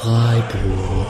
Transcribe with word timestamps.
Freiburg. 0.00 1.08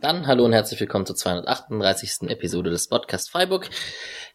Dann 0.00 0.28
hallo 0.28 0.44
und 0.44 0.52
herzlich 0.52 0.78
willkommen 0.78 1.04
zur 1.04 1.16
238. 1.16 2.30
Episode 2.30 2.70
des 2.70 2.86
Podcast 2.86 3.28
Freiburg. 3.28 3.70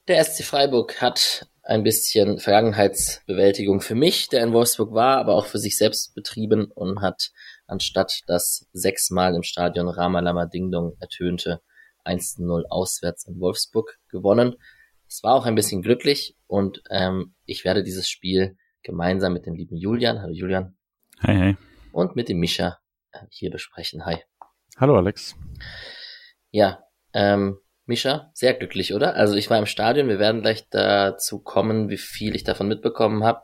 Der 0.09 0.21
SC 0.21 0.43
Freiburg 0.43 1.01
hat 1.01 1.47
ein 1.61 1.83
bisschen 1.83 2.39
Vergangenheitsbewältigung 2.39 3.79
für 3.79 3.95
mich, 3.95 4.27
der 4.27 4.43
in 4.43 4.51
Wolfsburg 4.51 4.93
war, 4.93 5.17
aber 5.17 5.35
auch 5.35 5.45
für 5.45 5.59
sich 5.59 5.77
selbst 5.77 6.13
betrieben 6.13 6.65
und 6.65 6.99
hat 6.99 7.31
anstatt 7.67 8.19
das 8.27 8.67
sechsmal 8.73 9.33
im 9.33 9.43
Stadion 9.43 9.87
Ramalama 9.87 10.45
Dingdong 10.45 10.97
ertönte 10.99 11.61
1-0 12.03 12.65
auswärts 12.69 13.29
in 13.29 13.39
Wolfsburg 13.39 13.97
gewonnen. 14.09 14.57
Es 15.07 15.23
war 15.23 15.35
auch 15.35 15.45
ein 15.45 15.55
bisschen 15.55 15.81
glücklich 15.81 16.35
und 16.47 16.83
ähm, 16.89 17.33
ich 17.45 17.63
werde 17.63 17.83
dieses 17.83 18.09
Spiel 18.09 18.57
gemeinsam 18.83 19.33
mit 19.33 19.45
dem 19.45 19.55
lieben 19.55 19.75
Julian, 19.77 20.21
hallo 20.21 20.33
Julian. 20.33 20.75
Hi, 21.21 21.35
hi. 21.35 21.57
Und 21.91 22.15
mit 22.15 22.29
dem 22.29 22.39
Mischa 22.39 22.79
äh, 23.11 23.19
hier 23.29 23.49
besprechen. 23.49 24.05
Hi. 24.05 24.17
Hallo 24.77 24.97
Alex. 24.97 25.35
Ja, 26.51 26.83
ähm, 27.13 27.57
Mischa, 27.85 28.31
sehr 28.33 28.53
glücklich, 28.53 28.93
oder? 28.93 29.15
Also 29.15 29.35
ich 29.35 29.49
war 29.49 29.57
im 29.57 29.65
Stadion, 29.65 30.07
wir 30.07 30.19
werden 30.19 30.41
gleich 30.41 30.69
dazu 30.69 31.39
kommen, 31.39 31.89
wie 31.89 31.97
viel 31.97 32.35
ich 32.35 32.43
davon 32.43 32.67
mitbekommen 32.67 33.23
habe. 33.23 33.41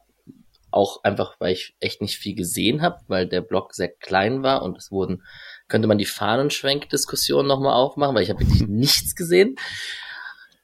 Auch 0.71 1.03
einfach, 1.03 1.35
weil 1.39 1.53
ich 1.53 1.75
echt 1.79 2.01
nicht 2.01 2.17
viel 2.17 2.35
gesehen 2.35 2.81
habe, 2.81 2.99
weil 3.07 3.27
der 3.27 3.41
Block 3.41 3.73
sehr 3.73 3.89
klein 3.89 4.43
war 4.43 4.61
und 4.61 4.77
es 4.77 4.91
wurden, 4.91 5.23
könnte 5.67 5.87
man 5.87 5.97
die 5.97 6.05
Fahnenschwenk-Diskussion 6.05 7.47
nochmal 7.47 7.73
aufmachen, 7.73 8.15
weil 8.15 8.23
ich 8.23 8.29
habe 8.29 8.41
wirklich 8.41 8.61
nichts 8.67 9.15
gesehen. 9.15 9.55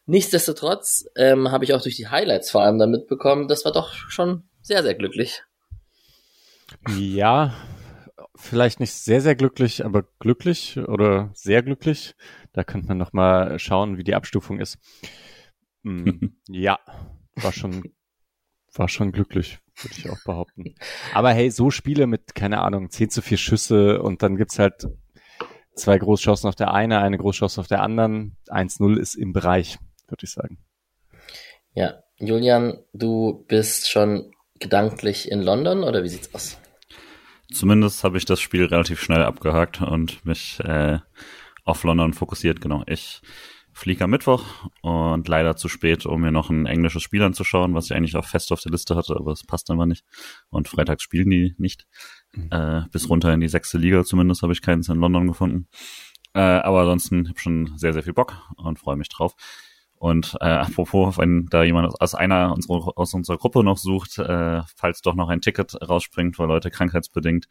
Nichtsdestotrotz 0.06 1.06
ähm, 1.16 1.52
habe 1.52 1.66
ich 1.66 1.73
auch 1.73 1.81
durch 1.81 1.96
die 1.96 2.08
Highlights 2.08 2.52
vor 2.52 2.62
allem 2.62 2.78
dann 2.78 2.92
mitbekommen, 2.92 3.48
das 3.48 3.66
war 3.66 3.72
doch 3.72 3.94
schon 3.94 4.44
sehr, 4.66 4.84
sehr 4.84 4.96
glücklich. 4.96 5.44
Ja, 6.98 7.54
vielleicht 8.36 8.80
nicht 8.80 8.94
sehr, 8.94 9.22
sehr 9.22 9.36
glücklich, 9.36 9.86
aber 9.86 10.04
glücklich 10.20 10.78
oder 10.78 11.32
sehr 11.34 11.64
glücklich. 11.64 12.16
Da 12.54 12.64
könnte 12.64 12.88
man 12.88 12.98
nochmal 12.98 13.60
schauen, 13.60 13.98
wie 13.98 14.04
die 14.04 14.16
Abstufung 14.16 14.60
ist. 14.60 14.78
Hm, 15.84 16.36
ja, 16.48 16.80
war 17.36 17.52
schon, 17.52 17.94
war 18.74 18.90
schon 18.90 19.12
glücklich, 19.12 19.60
würde 19.82 19.96
ich 19.98 20.10
auch 20.10 20.24
behaupten. 20.26 20.76
Aber 21.14 21.32
hey, 21.32 21.52
so 21.52 21.70
Spiele 21.70 22.08
mit, 22.08 22.36
keine 22.36 22.62
Ahnung, 22.62 22.90
10 22.90 23.10
zu 23.10 23.22
4 23.22 23.38
Schüsse 23.38 24.02
und 24.02 24.24
dann 24.24 24.38
gibt's 24.38 24.60
halt 24.60 24.88
zwei 25.76 25.98
Großchancen 25.98 26.48
auf 26.48 26.56
der 26.56 26.74
eine, 26.74 27.00
eine 27.00 27.18
Großchance 27.18 27.60
auf 27.60 27.68
der 27.68 27.82
anderen. 27.82 28.38
1-0 28.48 28.98
ist 28.98 29.16
im 29.16 29.34
Bereich 29.34 29.78
würde 30.08 30.26
ich 30.26 30.32
sagen. 30.32 30.58
Ja, 31.74 32.04
Julian, 32.18 32.84
du 32.94 33.46
bist 33.48 33.90
schon 33.90 34.34
gedanklich 34.59 35.31
in 35.31 35.42
London 35.42 35.84
oder 35.84 36.03
wie 36.03 36.09
sieht's 36.09 36.34
aus? 36.34 36.58
Zumindest 37.52 38.03
habe 38.03 38.17
ich 38.17 38.25
das 38.25 38.42
Spiel 38.42 38.66
relativ 38.66 39.02
schnell 39.02 39.23
abgehakt 39.23 39.81
und 39.81 40.25
mich 40.25 40.59
äh, 40.62 41.00
auf 41.64 41.84
London 41.84 42.14
fokussiert. 42.14 42.62
Genau, 42.62 42.84
ich 42.88 43.22
fliege 43.75 44.06
am 44.06 44.12
Mittwoch 44.12 44.45
und 44.81 45.28
leider 45.28 45.58
zu 45.58 45.67
spät, 45.67 46.06
um 46.06 46.22
mir 46.22 46.31
noch 46.31 46.50
ein 46.50 46.66
englisches 46.66 47.03
Spiel 47.03 47.22
anzuschauen, 47.22 47.73
was 47.73 47.86
ich 47.86 47.94
eigentlich 47.94 48.16
auch 48.16 48.25
fest 48.25 48.52
auf 48.52 48.62
der 48.62 48.72
Liste 48.72 48.95
hatte, 48.95 49.16
aber 49.16 49.34
es 49.34 49.44
passt 49.44 49.70
einfach 49.70 49.86
nicht. 49.86 50.06
Und 50.50 50.69
freitags 50.69 51.03
spielen 51.03 51.30
die 51.30 51.56
nicht. 51.58 51.86
Mhm. 52.31 52.50
Äh, 52.52 52.84
bis 52.92 53.09
runter 53.09 53.34
in 53.34 53.42
die 53.42 53.50
sechste 53.50 53.78
Liga 53.78 54.03
zumindest 54.03 54.42
habe 54.42 54.53
ich 54.53 54.62
keins 54.62 54.88
in 54.88 55.00
London 55.00 55.28
gefunden. 55.28 55.67
Äh, 56.34 56.40
aber 56.40 56.81
ansonsten 56.81 57.28
habe 57.28 57.38
ich 57.38 57.44
schon 57.44 57.78
sehr, 57.78 57.94
sehr 57.94 58.03
viel 58.03 58.14
Bock 58.14 58.42
und 58.56 58.80
freue 58.80 58.95
mich 58.95 59.09
drauf. 59.09 59.35
Und 59.97 60.35
äh, 60.41 60.45
apropos, 60.45 61.17
wenn 61.17 61.47
da 61.47 61.63
jemand 61.63 62.00
aus 62.01 62.16
einer 62.16 62.53
unserer, 62.53 62.97
aus 62.97 63.13
unserer 63.13 63.38
Gruppe 63.38 63.63
noch 63.63 63.78
sucht, 63.78 64.19
äh, 64.19 64.61
falls 64.75 65.01
doch 65.01 65.16
noch 65.16 65.29
ein 65.29 65.41
Ticket 65.41 65.75
rausspringt, 65.81 66.38
weil 66.38 66.47
Leute 66.47 66.69
krankheitsbedingt 66.69 67.47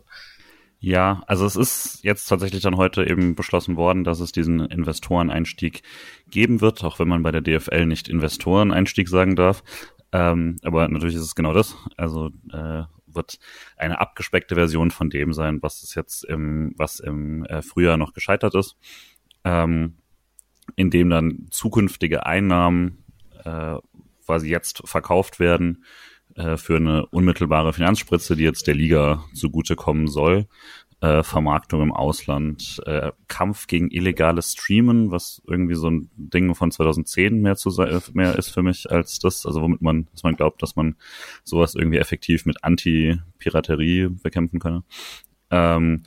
Ja, 0.79 1.23
also 1.27 1.45
es 1.45 1.55
ist 1.55 2.03
jetzt 2.03 2.27
tatsächlich 2.27 2.61
dann 2.61 2.77
heute 2.77 3.05
eben 3.05 3.35
beschlossen 3.35 3.75
worden, 3.75 4.03
dass 4.03 4.19
es 4.19 4.31
diesen 4.31 4.59
Investoreneinstieg 4.59 5.81
geben 6.29 6.61
wird, 6.61 6.83
auch 6.83 6.99
wenn 6.99 7.07
man 7.07 7.23
bei 7.23 7.31
der 7.31 7.41
DFL 7.41 7.85
nicht 7.85 8.07
Investoreneinstieg 8.07 9.09
sagen 9.09 9.35
darf. 9.35 9.63
Ähm, 10.11 10.57
aber 10.63 10.87
natürlich 10.87 11.15
ist 11.15 11.23
es 11.23 11.35
genau 11.35 11.53
das. 11.53 11.75
Also 11.97 12.29
äh, 12.51 12.83
wird 13.07 13.39
eine 13.77 13.99
abgespeckte 13.99 14.55
Version 14.55 14.91
von 14.91 15.09
dem 15.09 15.33
sein, 15.33 15.61
was 15.61 15.81
es 15.81 15.95
jetzt 15.95 16.23
im, 16.23 16.73
was 16.77 16.99
im 16.99 17.45
äh, 17.45 17.61
Frühjahr 17.61 17.97
noch 17.97 18.13
gescheitert 18.13 18.53
ist. 18.55 18.75
Ähm, 19.43 19.97
in 20.75 20.89
dem 20.89 21.09
dann 21.09 21.47
zukünftige 21.51 22.25
Einnahmen 22.25 23.03
äh, 23.43 23.75
quasi 24.25 24.49
jetzt 24.49 24.81
verkauft 24.85 25.39
werden 25.39 25.83
äh, 26.35 26.57
für 26.57 26.77
eine 26.77 27.05
unmittelbare 27.07 27.73
Finanzspritze, 27.73 28.35
die 28.35 28.43
jetzt 28.43 28.67
der 28.67 28.75
Liga 28.75 29.23
zugutekommen 29.33 30.07
soll. 30.07 30.47
Äh, 31.01 31.23
Vermarktung 31.23 31.81
im 31.81 31.91
Ausland, 31.91 32.81
äh, 32.85 33.11
Kampf 33.27 33.67
gegen 33.67 33.91
illegales 33.91 34.53
Streamen, 34.53 35.11
was 35.11 35.41
irgendwie 35.45 35.75
so 35.75 35.89
ein 35.89 36.09
Ding 36.15 36.55
von 36.55 36.71
2010 36.71 37.41
mehr 37.41 37.57
zu 37.57 37.69
mehr 38.13 38.37
ist 38.37 38.49
für 38.49 38.63
mich 38.63 38.89
als 38.89 39.19
das, 39.19 39.45
also 39.45 39.61
womit 39.61 39.81
man, 39.81 40.07
dass 40.13 40.23
man 40.23 40.35
glaubt, 40.35 40.63
dass 40.63 40.77
man 40.77 40.95
sowas 41.43 41.75
irgendwie 41.75 41.97
effektiv 41.97 42.45
mit 42.45 42.63
Anti-Piraterie 42.63 44.07
bekämpfen 44.23 44.59
könne. 44.59 44.83
Ähm, 45.51 46.03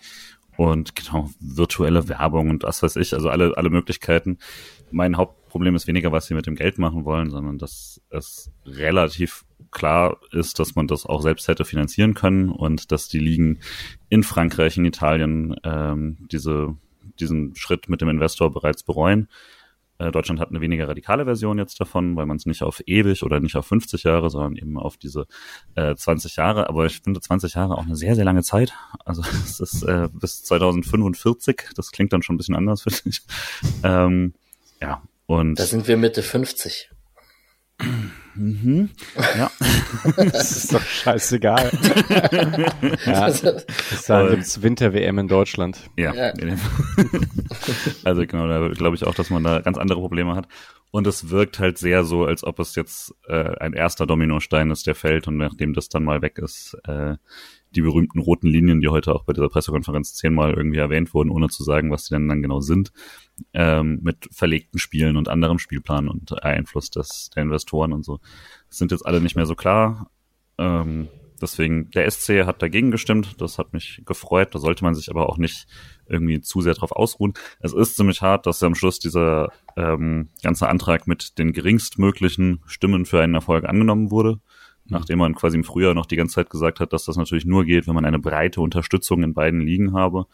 und 0.59 0.97
genau, 0.97 1.31
virtuelle 1.39 2.09
Werbung 2.09 2.51
und 2.51 2.65
was 2.65 2.83
weiß 2.83 2.97
ich, 2.97 3.15
also 3.15 3.31
alle, 3.31 3.57
alle 3.57 3.71
Möglichkeiten. 3.71 4.39
Mein 4.91 5.17
Hauptproblem 5.17 5.77
ist 5.77 5.87
weniger, 5.87 6.11
was 6.11 6.27
sie 6.27 6.35
mit 6.35 6.47
dem 6.47 6.57
Geld 6.57 6.79
machen 6.79 7.05
wollen, 7.05 7.31
sondern 7.31 7.59
dass 7.59 8.01
es 8.11 8.51
relativ 8.67 9.45
klar 9.71 10.17
ist, 10.33 10.59
dass 10.59 10.75
man 10.75 10.89
das 10.89 11.07
auch 11.07 11.23
selbst 11.23 11.47
hätte 11.47 11.65
finanzieren 11.65 12.15
können 12.15 12.49
und 12.49 12.91
dass 12.91 13.07
die 13.07 13.21
Ligen 13.21 13.61
in 14.09 14.25
Frankreich, 14.25 14.77
in 14.77 14.85
Italien 14.85 15.55
ähm, 15.63 16.27
diese, 16.33 16.75
diesen 17.21 17.55
Schritt 17.55 17.89
mit 17.89 18.01
dem 18.01 18.09
Investor 18.09 18.51
bereits 18.53 18.83
bereuen 18.83 19.29
Deutschland 19.99 20.41
hat 20.41 20.51
eine 20.51 20.61
weniger 20.61 20.89
radikale 20.89 21.25
Version 21.25 21.59
jetzt 21.59 21.81
davon, 21.81 22.17
weil 22.17 22.27
man 22.27 22.37
es 22.37 22.47
nicht 22.47 22.63
auf 22.63 22.81
ewig 22.87 23.23
oder 23.25 23.41
nicht 23.41 23.57
auf 23.57 23.67
50 23.67 24.05
Jahre, 24.05 24.31
sondern 24.31 24.57
eben 24.57 24.79
auf 24.79 24.97
diese 24.97 25.27
äh, 25.75 25.95
20 25.95 26.37
Jahre. 26.37 26.69
Aber 26.69 26.87
ich 26.87 27.01
finde 27.01 27.21
20 27.21 27.55
Jahre 27.55 27.77
auch 27.77 27.85
eine 27.85 27.97
sehr, 27.97 28.15
sehr 28.15 28.25
lange 28.25 28.43
Zeit. 28.43 28.73
Also 29.05 29.23
es 29.45 29.61
ist 29.61 29.83
äh, 29.83 30.09
bis 30.13 30.45
2045. 30.45 31.71
Das 31.75 31.91
klingt 31.91 32.13
dann 32.13 32.23
schon 32.23 32.35
ein 32.35 32.39
bisschen 32.39 32.57
anders, 32.57 32.83
finde 32.83 33.01
ich. 33.07 33.23
Ähm, 33.83 34.35
ja, 34.81 35.03
und. 35.27 35.59
Da 35.59 35.65
sind 35.65 35.89
wir 35.89 35.97
Mitte 35.97 36.23
50. 36.23 36.91
Mhm. 38.39 38.91
Ja. 39.37 39.51
das 40.17 40.57
ist 40.57 40.73
doch 40.73 40.83
scheißegal. 40.83 41.71
ja. 43.07 43.31
Sagen 43.31 44.31
gibt's 44.31 44.63
Winter-WM 44.63 45.19
in 45.19 45.29
Deutschland. 45.29 45.91
Ja. 45.97 46.15
ja. 46.15 46.33
also 48.05 48.27
genau, 48.27 48.47
da 48.47 48.69
glaube 48.69 48.97
ich 48.97 49.05
auch, 49.05 49.15
dass 49.15 49.31
man 49.31 49.43
da 49.43 49.61
ganz 49.61 49.77
andere 49.77 49.99
Probleme 49.99 50.37
hat. 50.37 50.47
Und 50.91 51.07
es 51.07 51.31
wirkt 51.31 51.59
halt 51.59 51.79
sehr 51.79 52.05
so, 52.05 52.25
als 52.25 52.45
ob 52.45 52.61
es 52.61 52.75
jetzt 52.75 53.15
äh, 53.29 53.57
ein 53.59 53.75
erster 53.75 54.07
Dominostein 54.07 54.71
ist, 54.71 54.87
der 54.87 54.95
fällt 54.95 55.29
und 55.29 55.37
nachdem 55.37 55.75
das 55.75 55.89
dann 55.89 56.05
mal 56.05 56.23
weg 56.23 56.39
ist, 56.39 56.79
äh, 56.87 57.17
die 57.75 57.83
berühmten 57.83 58.19
roten 58.19 58.49
Linien, 58.49 58.81
die 58.81 58.89
heute 58.89 59.15
auch 59.15 59.25
bei 59.25 59.33
dieser 59.33 59.49
Pressekonferenz 59.49 60.15
zehnmal 60.15 60.55
irgendwie 60.55 60.79
erwähnt 60.79 61.13
wurden, 61.15 61.31
ohne 61.31 61.49
zu 61.49 61.63
sagen, 61.63 61.91
was 61.91 62.05
die 62.05 62.15
denn 62.15 62.29
dann 62.29 62.43
genau 62.43 62.61
sind, 62.61 62.93
ähm, 63.53 64.01
mit 64.03 64.29
verlegten 64.33 64.79
Spielen 64.79 65.17
und 65.17 65.29
anderem 65.29 65.59
Spielplan 65.59 66.09
und 66.09 66.43
Einfluss 66.43 66.91
des, 66.91 67.31
der 67.35 67.43
Investoren 67.43 67.93
und 67.93 68.05
so, 68.05 68.21
sind 68.69 68.91
jetzt 68.91 69.07
alle 69.07 69.21
nicht 69.21 69.37
mehr 69.37 69.47
so 69.47 69.55
klar. 69.55 70.11
Ähm, 70.57 71.09
deswegen, 71.41 71.91
der 71.91 72.11
SC 72.11 72.47
hat 72.47 72.63
dagegen 72.63 72.91
gestimmt, 72.91 73.41
das 73.41 73.59
hat 73.59 73.73
mich 73.73 74.03
gefreut, 74.07 74.55
da 74.55 74.59
sollte 74.59 74.85
man 74.85 74.95
sich 74.95 75.11
aber 75.11 75.29
auch 75.29 75.39
nicht 75.39 75.67
irgendwie 76.07 76.41
zu 76.41 76.63
sehr 76.63 76.75
drauf 76.75 76.93
ausruhen. 76.93 77.35
Es 77.61 77.75
ist 77.75 77.97
ziemlich 77.97 78.23
hart, 78.23 78.47
dass 78.47 78.63
am 78.63 78.75
Schluss 78.75 78.99
dieser 78.99 79.53
ähm, 79.77 80.29
ganze 80.43 80.69
Antrag 80.69 81.07
mit 81.07 81.39
den 81.39 81.53
geringstmöglichen 81.53 82.61
Stimmen 82.67 83.05
für 83.05 83.21
einen 83.21 83.35
Erfolg 83.35 83.65
angenommen 83.65 84.11
wurde 84.11 84.41
nachdem 84.89 85.19
man 85.19 85.35
quasi 85.35 85.57
im 85.57 85.65
Frühjahr 85.65 85.95
noch 85.95 86.07
die 86.07 86.17
ganze 86.17 86.37
Zeit 86.37 86.51
gesagt 86.51 86.81
hat, 86.81 86.93
dass 86.93 87.05
das 87.05 87.17
natürlich 87.17 87.45
nur 87.45 87.65
geht, 87.65 87.87
wenn 87.87 87.95
man 87.95 88.05
eine 88.05 88.19
breite 88.19 88.61
Unterstützung 88.61 89.23
in 89.23 89.35
beiden 89.35 89.61
Ligen 89.61 89.93
habe 89.93 90.27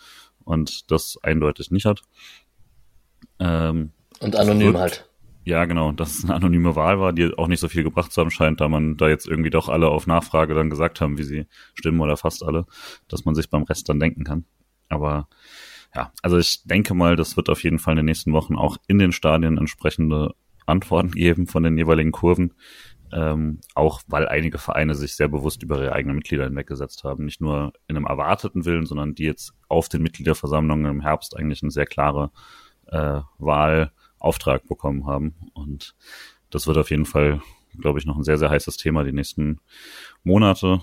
und 0.45 0.91
das 0.91 1.19
eindeutig 1.23 1.71
nicht 1.71 1.87
hat. 1.87 2.03
Ähm, 3.39 3.93
und 4.21 4.37
anonym 4.37 4.75
wird, 4.75 4.77
halt. 4.77 5.11
Ja, 5.45 5.67
genau, 5.67 5.93
dass 5.93 6.19
es 6.19 6.25
eine 6.25 6.35
anonyme 6.35 6.75
Wahl 6.75 6.99
war, 7.01 7.13
die 7.13 7.37
auch 7.37 7.49
nicht 7.49 7.61
so 7.61 7.69
viel 7.69 7.85
gebracht 7.85 8.13
zu 8.13 8.21
haben 8.21 8.31
scheint, 8.31 8.61
da 8.61 8.69
man 8.69 8.97
da 8.97 9.09
jetzt 9.09 9.27
irgendwie 9.27 9.51
doch 9.51 9.69
alle 9.69 9.89
auf 9.89 10.07
Nachfrage 10.07 10.55
dann 10.55 10.71
gesagt 10.71 11.01
haben, 11.01 11.19
wie 11.19 11.25
sie 11.25 11.47
stimmen 11.75 12.01
oder 12.01 12.17
fast 12.17 12.43
alle, 12.43 12.65
dass 13.09 13.25
man 13.25 13.35
sich 13.35 13.51
beim 13.51 13.65
Rest 13.65 13.89
dann 13.89 14.01
denken 14.01 14.25
kann. 14.25 14.45
Aber 14.89 15.29
ja, 15.95 16.13
also 16.23 16.39
ich 16.39 16.65
denke 16.65 16.95
mal, 16.95 17.17
das 17.17 17.37
wird 17.37 17.51
auf 17.51 17.63
jeden 17.63 17.79
Fall 17.79 17.93
in 17.93 17.99
den 17.99 18.07
nächsten 18.07 18.33
Wochen 18.33 18.57
auch 18.57 18.79
in 18.87 18.99
den 18.99 19.13
Stadien 19.13 19.59
entsprechende 19.59 20.35
Antworten 20.67 21.11
geben 21.13 21.47
von 21.47 21.63
den 21.63 21.77
jeweiligen 21.77 22.13
Kurven 22.13 22.55
ähm, 23.15 23.61
auch 23.75 24.03
weil 24.09 24.27
einige 24.27 24.59
Vereine 24.59 24.97
sich 24.97 25.15
sehr 25.15 25.29
bewusst 25.29 25.63
über 25.63 25.81
ihre 25.81 25.93
eigenen 25.93 26.17
Mitglieder 26.17 26.45
hinweggesetzt 26.45 27.05
haben. 27.05 27.25
Nicht 27.25 27.41
nur 27.41 27.73
in 27.87 27.97
einem 27.97 28.07
erwarteten 28.07 28.65
Willen, 28.65 28.87
sondern 28.87 29.15
die 29.15 29.25
jetzt 29.25 29.55
auf 29.69 29.89
den 29.89 30.03
Mitgliederversammlungen 30.03 30.87
im 30.87 31.01
Herbst 31.01 31.37
eigentlich 31.37 31.63
eine 31.63 31.71
sehr 31.71 31.87
klare 31.87 32.33
äh, 32.87 33.21
Wahlauftrag 33.39 34.67
bekommen 34.67 35.07
haben. 35.07 35.37
Und 35.55 35.95
das 36.51 36.67
wird 36.67 36.77
auf 36.77 36.91
jeden 36.91 37.07
Fall, 37.07 37.41
glaube 37.79 38.01
ich, 38.01 38.05
noch 38.05 38.17
ein 38.17 38.25
sehr, 38.25 38.39
sehr 38.39 38.51
heißes 38.51 38.77
Thema 38.79 39.05
die 39.05 39.13
nächsten 39.13 39.61
Monate. 40.25 40.81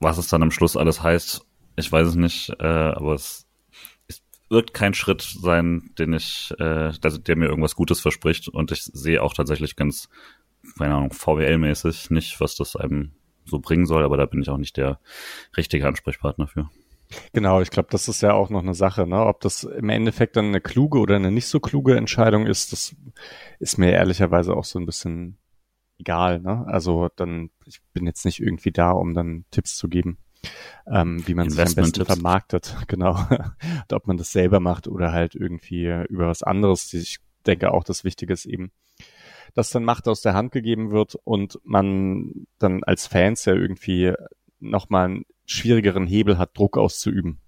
Was 0.00 0.18
es 0.18 0.26
dann 0.26 0.42
am 0.42 0.50
Schluss 0.50 0.76
alles 0.76 1.04
heißt, 1.04 1.46
ich 1.76 1.90
weiß 1.90 2.08
es 2.08 2.14
nicht, 2.16 2.50
äh, 2.58 2.66
aber 2.66 3.14
es, 3.14 3.46
wird 4.52 4.74
kein 4.74 4.92
Schritt 4.92 5.22
sein, 5.22 5.90
den 5.98 6.12
ich, 6.12 6.52
äh, 6.58 6.92
der, 6.92 7.18
der 7.18 7.36
mir 7.36 7.46
irgendwas 7.46 7.74
Gutes 7.74 8.00
verspricht. 8.00 8.48
Und 8.48 8.70
ich 8.70 8.82
sehe 8.82 9.22
auch 9.22 9.32
tatsächlich 9.32 9.76
ganz 9.76 10.10
keine 10.78 10.94
Ahnung, 10.94 11.12
VWL-mäßig 11.12 12.10
nicht, 12.10 12.40
was 12.40 12.56
das 12.56 12.76
einem 12.76 13.12
so 13.44 13.58
bringen 13.58 13.86
soll, 13.86 14.04
aber 14.04 14.16
da 14.16 14.26
bin 14.26 14.42
ich 14.42 14.50
auch 14.50 14.58
nicht 14.58 14.76
der 14.76 15.00
richtige 15.56 15.86
Ansprechpartner 15.86 16.46
für. 16.46 16.70
Genau, 17.32 17.60
ich 17.60 17.70
glaube, 17.70 17.88
das 17.90 18.08
ist 18.08 18.22
ja 18.22 18.32
auch 18.32 18.50
noch 18.50 18.62
eine 18.62 18.74
Sache, 18.74 19.06
ne? 19.06 19.26
Ob 19.26 19.40
das 19.40 19.64
im 19.64 19.88
Endeffekt 19.88 20.36
dann 20.36 20.46
eine 20.46 20.60
kluge 20.60 20.98
oder 20.98 21.16
eine 21.16 21.30
nicht 21.30 21.46
so 21.46 21.60
kluge 21.60 21.96
Entscheidung 21.96 22.46
ist, 22.46 22.72
das 22.72 22.96
ist 23.58 23.78
mir 23.78 23.92
ehrlicherweise 23.92 24.54
auch 24.54 24.64
so 24.64 24.78
ein 24.78 24.86
bisschen 24.86 25.38
egal, 25.98 26.40
ne? 26.40 26.64
Also 26.66 27.08
dann, 27.16 27.50
ich 27.66 27.80
bin 27.92 28.06
jetzt 28.06 28.24
nicht 28.24 28.40
irgendwie 28.40 28.72
da, 28.72 28.92
um 28.92 29.14
dann 29.14 29.44
Tipps 29.50 29.76
zu 29.76 29.88
geben, 29.88 30.18
ähm, 30.86 31.22
wie 31.26 31.34
man 31.34 31.50
sich 31.50 31.60
am 31.60 31.74
besten 31.74 32.04
vermarktet, 32.04 32.76
genau. 32.88 33.14
Und 33.28 33.92
ob 33.92 34.06
man 34.06 34.16
das 34.16 34.32
selber 34.32 34.60
macht 34.60 34.88
oder 34.88 35.12
halt 35.12 35.34
irgendwie 35.34 35.86
über 36.08 36.28
was 36.28 36.42
anderes. 36.42 36.92
Ich 36.94 37.18
denke 37.46 37.72
auch, 37.72 37.84
das 37.84 38.04
Wichtige 38.04 38.32
ist 38.32 38.46
eben, 38.46 38.72
das 39.54 39.70
dann 39.70 39.84
Macht 39.84 40.08
aus 40.08 40.22
der 40.22 40.34
Hand 40.34 40.52
gegeben 40.52 40.90
wird 40.90 41.14
und 41.24 41.60
man 41.64 42.46
dann 42.58 42.82
als 42.84 43.06
Fans 43.06 43.44
ja 43.44 43.54
irgendwie 43.54 44.12
nochmal 44.60 45.06
einen 45.06 45.24
schwierigeren 45.44 46.06
Hebel 46.06 46.38
hat, 46.38 46.56
Druck 46.56 46.78
auszuüben, 46.78 47.40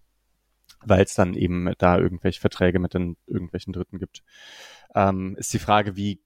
weil 0.85 1.05
es 1.05 1.15
dann 1.15 1.35
eben 1.35 1.73
da 1.79 1.99
irgendwelche 1.99 2.41
Verträge 2.41 2.79
mit 2.79 2.95
den 2.95 3.17
irgendwelchen 3.27 3.73
Dritten 3.73 3.99
gibt. 3.99 4.23
Ähm, 4.95 5.37
ist 5.39 5.53
die 5.53 5.59
Frage, 5.59 5.97
wie 5.97 6.21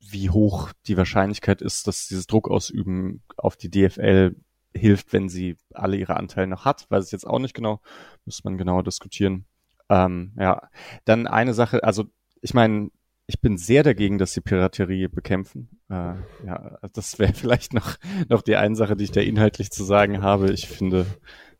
wie 0.00 0.30
hoch 0.30 0.72
die 0.86 0.96
Wahrscheinlichkeit 0.96 1.60
ist, 1.60 1.86
dass 1.86 2.08
dieses 2.08 2.26
Druck 2.26 2.48
ausüben 2.48 3.22
auf 3.36 3.56
die 3.56 3.70
DFL 3.70 4.34
hilft, 4.74 5.12
wenn 5.12 5.28
sie 5.28 5.56
alle 5.74 5.96
ihre 5.96 6.16
Anteile 6.16 6.46
noch 6.46 6.64
hat, 6.64 6.90
weiß 6.90 7.06
ich 7.06 7.12
jetzt 7.12 7.26
auch 7.26 7.38
nicht 7.38 7.54
genau, 7.54 7.80
muss 8.24 8.44
man 8.44 8.56
genauer 8.56 8.82
diskutieren. 8.82 9.44
Ähm, 9.88 10.32
ja, 10.38 10.70
dann 11.04 11.26
eine 11.26 11.52
Sache, 11.52 11.84
also 11.84 12.04
ich 12.40 12.54
meine, 12.54 12.90
ich 13.30 13.40
bin 13.40 13.58
sehr 13.58 13.84
dagegen, 13.84 14.18
dass 14.18 14.32
sie 14.32 14.40
Piraterie 14.40 15.06
bekämpfen. 15.06 15.68
Äh, 15.88 16.14
ja, 16.44 16.80
das 16.92 17.20
wäre 17.20 17.32
vielleicht 17.34 17.72
noch, 17.72 17.96
noch 18.28 18.42
die 18.42 18.56
eine 18.56 18.74
Sache, 18.74 18.96
die 18.96 19.04
ich 19.04 19.12
da 19.12 19.20
inhaltlich 19.20 19.70
zu 19.70 19.84
sagen 19.84 20.20
habe. 20.20 20.50
Ich 20.50 20.66
finde, 20.66 21.06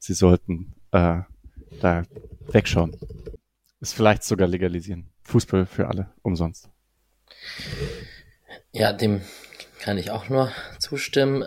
sie 0.01 0.15
sollten 0.15 0.75
äh, 0.91 1.21
da 1.81 2.03
wegschauen. 2.51 2.97
Ist 3.81 3.95
vielleicht 3.95 4.25
sogar 4.25 4.49
legalisieren. 4.49 5.11
Fußball 5.23 5.65
für 5.65 5.87
alle, 5.87 6.11
umsonst. 6.23 6.69
Ja, 8.73 8.93
dem 8.93 9.21
kann 9.79 9.97
ich 9.97 10.11
auch 10.11 10.29
nur 10.29 10.51
zustimmen. 10.81 11.45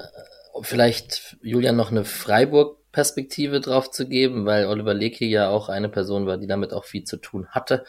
Vielleicht 0.62 1.36
Julian 1.42 1.76
noch 1.76 1.92
eine 1.92 2.06
Freiburg-Perspektive 2.06 3.60
drauf 3.60 3.92
zu 3.92 4.08
geben, 4.08 4.46
weil 4.46 4.68
Oliver 4.68 4.94
Leke 4.94 5.26
ja 5.26 5.50
auch 5.50 5.68
eine 5.68 5.90
Person 5.90 6.28
war, 6.28 6.38
die 6.38 6.48
damit 6.48 6.72
auch 6.72 6.86
viel 6.86 7.04
zu 7.04 7.18
tun 7.18 7.50
hatte 7.50 7.84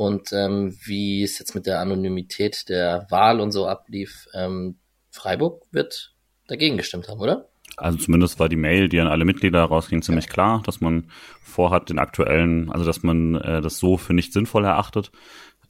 und 0.00 0.32
ähm, 0.32 0.74
wie 0.82 1.22
es 1.22 1.38
jetzt 1.38 1.54
mit 1.54 1.66
der 1.66 1.78
Anonymität 1.78 2.70
der 2.70 3.06
Wahl 3.10 3.38
und 3.38 3.52
so 3.52 3.66
ablief. 3.66 4.28
Ähm, 4.32 4.78
Freiburg 5.10 5.66
wird 5.72 6.14
dagegen 6.48 6.78
gestimmt 6.78 7.06
haben, 7.10 7.20
oder? 7.20 7.50
Also 7.76 7.98
zumindest 7.98 8.40
war 8.40 8.48
die 8.48 8.56
Mail, 8.56 8.88
die 8.88 8.98
an 8.98 9.08
alle 9.08 9.26
Mitglieder 9.26 9.62
rausging, 9.62 10.00
ziemlich 10.00 10.24
ja. 10.24 10.32
klar, 10.32 10.62
dass 10.64 10.80
man 10.80 11.10
vorhat, 11.42 11.90
den 11.90 11.98
aktuellen, 11.98 12.72
also 12.72 12.86
dass 12.86 13.02
man 13.02 13.34
äh, 13.34 13.60
das 13.60 13.78
so 13.78 13.98
für 13.98 14.14
nicht 14.14 14.32
sinnvoll 14.32 14.64
erachtet. 14.64 15.12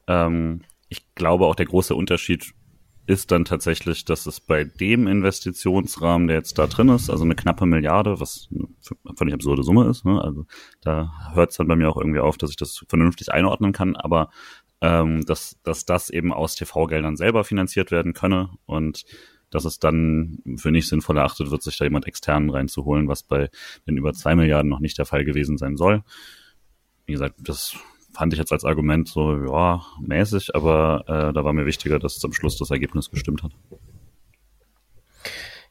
Ähm, 0.06 0.62
ich 0.88 1.12
glaube 1.16 1.46
auch 1.46 1.56
der 1.56 1.66
große 1.66 1.96
Unterschied 1.96 2.52
ist 3.06 3.30
dann 3.32 3.44
tatsächlich, 3.44 4.04
dass 4.04 4.26
es 4.26 4.40
bei 4.40 4.64
dem 4.64 5.06
Investitionsrahmen, 5.06 6.28
der 6.28 6.36
jetzt 6.36 6.58
da 6.58 6.66
drin 6.66 6.88
ist, 6.90 7.10
also 7.10 7.24
eine 7.24 7.34
knappe 7.34 7.66
Milliarde, 7.66 8.20
was 8.20 8.48
eine 8.52 8.68
völlig 9.16 9.34
absurde 9.34 9.62
Summe 9.62 9.88
ist, 9.88 10.04
ne? 10.04 10.22
also 10.22 10.46
da 10.80 11.12
hört 11.34 11.50
es 11.50 11.56
dann 11.56 11.66
bei 11.66 11.76
mir 11.76 11.88
auch 11.88 11.96
irgendwie 11.96 12.20
auf, 12.20 12.38
dass 12.38 12.50
ich 12.50 12.56
das 12.56 12.84
vernünftig 12.88 13.32
einordnen 13.32 13.72
kann, 13.72 13.96
aber 13.96 14.30
ähm, 14.80 15.24
dass, 15.26 15.58
dass 15.62 15.84
das 15.84 16.10
eben 16.10 16.32
aus 16.32 16.54
TV-Geldern 16.54 17.16
selber 17.16 17.44
finanziert 17.44 17.90
werden 17.90 18.12
könne 18.12 18.50
und 18.66 19.04
dass 19.50 19.64
es 19.64 19.78
dann 19.78 20.38
für 20.56 20.70
nicht 20.70 20.88
sinnvoll 20.88 21.18
erachtet 21.18 21.50
wird, 21.50 21.62
sich 21.62 21.76
da 21.76 21.84
jemand 21.84 22.06
externen 22.06 22.50
reinzuholen, 22.50 23.08
was 23.08 23.22
bei 23.22 23.50
den 23.86 23.96
über 23.96 24.12
zwei 24.12 24.36
Milliarden 24.36 24.70
noch 24.70 24.80
nicht 24.80 24.96
der 24.96 25.06
Fall 25.06 25.24
gewesen 25.24 25.58
sein 25.58 25.76
soll. 25.76 26.04
Wie 27.06 27.12
gesagt, 27.12 27.34
das 27.38 27.76
fand 28.12 28.32
ich 28.32 28.38
jetzt 28.38 28.52
als 28.52 28.64
Argument 28.64 29.08
so, 29.08 29.36
ja, 29.44 29.82
mäßig, 30.00 30.54
aber 30.54 31.04
äh, 31.06 31.32
da 31.32 31.44
war 31.44 31.52
mir 31.52 31.66
wichtiger, 31.66 31.98
dass 31.98 32.18
zum 32.18 32.32
Schluss 32.32 32.58
das 32.58 32.70
Ergebnis 32.70 33.10
gestimmt 33.10 33.42
hat. 33.42 33.52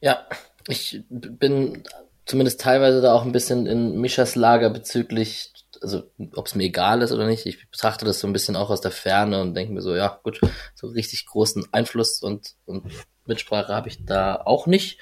Ja, 0.01 0.25
ich 0.67 1.03
bin 1.09 1.83
zumindest 2.25 2.61
teilweise 2.61 3.01
da 3.01 3.13
auch 3.13 3.25
ein 3.25 3.31
bisschen 3.31 3.65
in 3.65 3.99
Mischas 3.99 4.35
Lager 4.35 4.69
bezüglich, 4.69 5.51
also 5.81 6.03
ob 6.35 6.45
es 6.45 6.55
mir 6.55 6.65
egal 6.65 7.01
ist 7.01 7.11
oder 7.11 7.25
nicht. 7.25 7.45
Ich 7.45 7.69
betrachte 7.69 8.05
das 8.05 8.19
so 8.19 8.27
ein 8.27 8.33
bisschen 8.33 8.55
auch 8.55 8.69
aus 8.69 8.81
der 8.81 8.91
Ferne 8.91 9.41
und 9.41 9.55
denke 9.55 9.73
mir 9.73 9.81
so, 9.81 9.95
ja 9.95 10.19
gut, 10.23 10.39
so 10.75 10.87
richtig 10.87 11.25
großen 11.25 11.65
Einfluss 11.71 12.21
und, 12.21 12.53
und 12.65 12.85
Mitsprache 13.25 13.73
habe 13.73 13.89
ich 13.89 14.05
da 14.05 14.35
auch 14.35 14.67
nicht. 14.67 14.99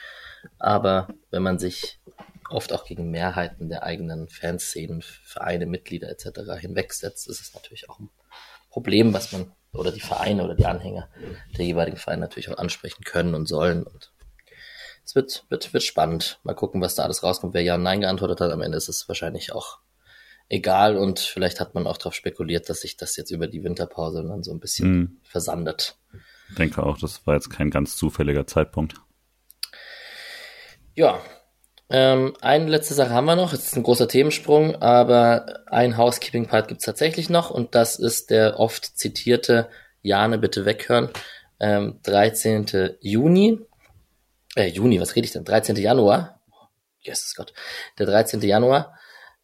Aber 0.58 1.10
wenn 1.30 1.44
man 1.44 1.60
sich 1.60 2.00
oft 2.50 2.74
auch 2.74 2.86
gegen 2.86 3.12
Mehrheiten 3.12 3.70
der 3.70 3.84
eigenen 3.84 4.28
Fanszenen, 4.28 5.02
Vereine, 5.02 5.66
Mitglieder 5.66 6.10
etc. 6.10 6.60
hinwegsetzt, 6.60 7.28
ist 7.28 7.42
es 7.42 7.54
natürlich 7.54 7.90
auch 7.90 8.00
ein 8.00 8.10
Problem, 8.70 9.14
was 9.14 9.32
man 9.32 9.52
oder 9.74 9.92
die 9.92 10.02
Vereine 10.02 10.44
oder 10.44 10.56
die 10.56 10.66
Anhänger 10.66 11.10
der 11.58 11.66
jeweiligen 11.66 11.98
Vereine 11.98 12.22
natürlich 12.22 12.50
auch 12.50 12.58
ansprechen 12.58 13.04
können 13.04 13.36
und 13.36 13.48
sollen. 13.48 13.84
Und 13.84 14.12
es 15.04 15.16
wird, 15.16 15.46
wird, 15.50 15.74
wird 15.74 15.84
spannend. 15.84 16.40
Mal 16.44 16.56
gucken, 16.56 16.82
was 16.82 16.96
da 16.96 17.04
alles 17.04 17.24
rauskommt. 17.24 17.54
Wer 17.54 17.64
Ja 17.64 17.76
und 17.76 17.84
Nein 17.84 18.02
geantwortet 18.02 18.42
hat, 18.42 18.52
am 18.52 18.62
Ende 18.62 18.78
ist 18.78 18.90
es 18.90 19.08
wahrscheinlich 19.08 19.54
auch 19.54 19.80
egal 20.50 20.98
und 20.98 21.20
vielleicht 21.20 21.60
hat 21.60 21.76
man 21.76 21.88
auch 21.88 21.98
darauf 21.98 22.14
spekuliert, 22.14 22.70
dass 22.70 22.82
sich 22.82 22.98
das 22.98 23.18
jetzt 23.18 23.32
über 23.32 23.48
die 23.48 23.64
Winterpause 23.64 24.24
dann 24.24 24.44
so 24.44 24.52
ein 24.52 24.60
bisschen 24.60 24.98
mhm. 24.98 25.18
versandet. 25.24 25.98
Ich 26.50 26.56
denke 26.56 26.84
auch, 26.84 26.98
das 26.98 27.28
war 27.28 27.36
jetzt 27.36 27.50
kein 27.50 27.70
ganz 27.70 27.98
zufälliger 27.98 28.48
Zeitpunkt. 28.48 28.96
Ja, 30.96 31.22
ähm, 31.90 32.36
eine 32.42 32.70
letzte 32.70 32.94
Sache 32.94 33.12
haben 33.12 33.26
wir 33.26 33.36
noch. 33.36 33.54
Es 33.54 33.66
ist 33.66 33.78
ein 33.78 33.84
großer 33.84 34.08
Themensprung, 34.08 34.76
aber 34.82 35.64
ein 35.68 35.98
Housekeeping-Part 35.98 36.68
gibt 36.68 36.82
es 36.82 36.86
tatsächlich 36.86 37.30
noch 37.30 37.50
und 37.50 37.76
das 37.76 37.98
ist 37.98 38.30
der 38.30 38.60
oft 38.60 38.98
zitierte 38.98 39.70
Jane, 40.02 40.38
bitte 40.38 40.66
weghören. 40.66 41.10
Ähm, 41.60 42.00
13. 42.04 42.98
Juni, 43.00 43.60
äh, 44.56 44.68
Juni, 44.68 45.00
was 45.00 45.16
rede 45.16 45.26
ich 45.26 45.32
denn? 45.32 45.46
13. 45.46 45.76
Januar, 45.78 46.42
Jesus 47.00 47.36
Gott, 47.36 47.54
der 47.98 48.06
13. 48.06 48.42
Januar, 48.42 48.98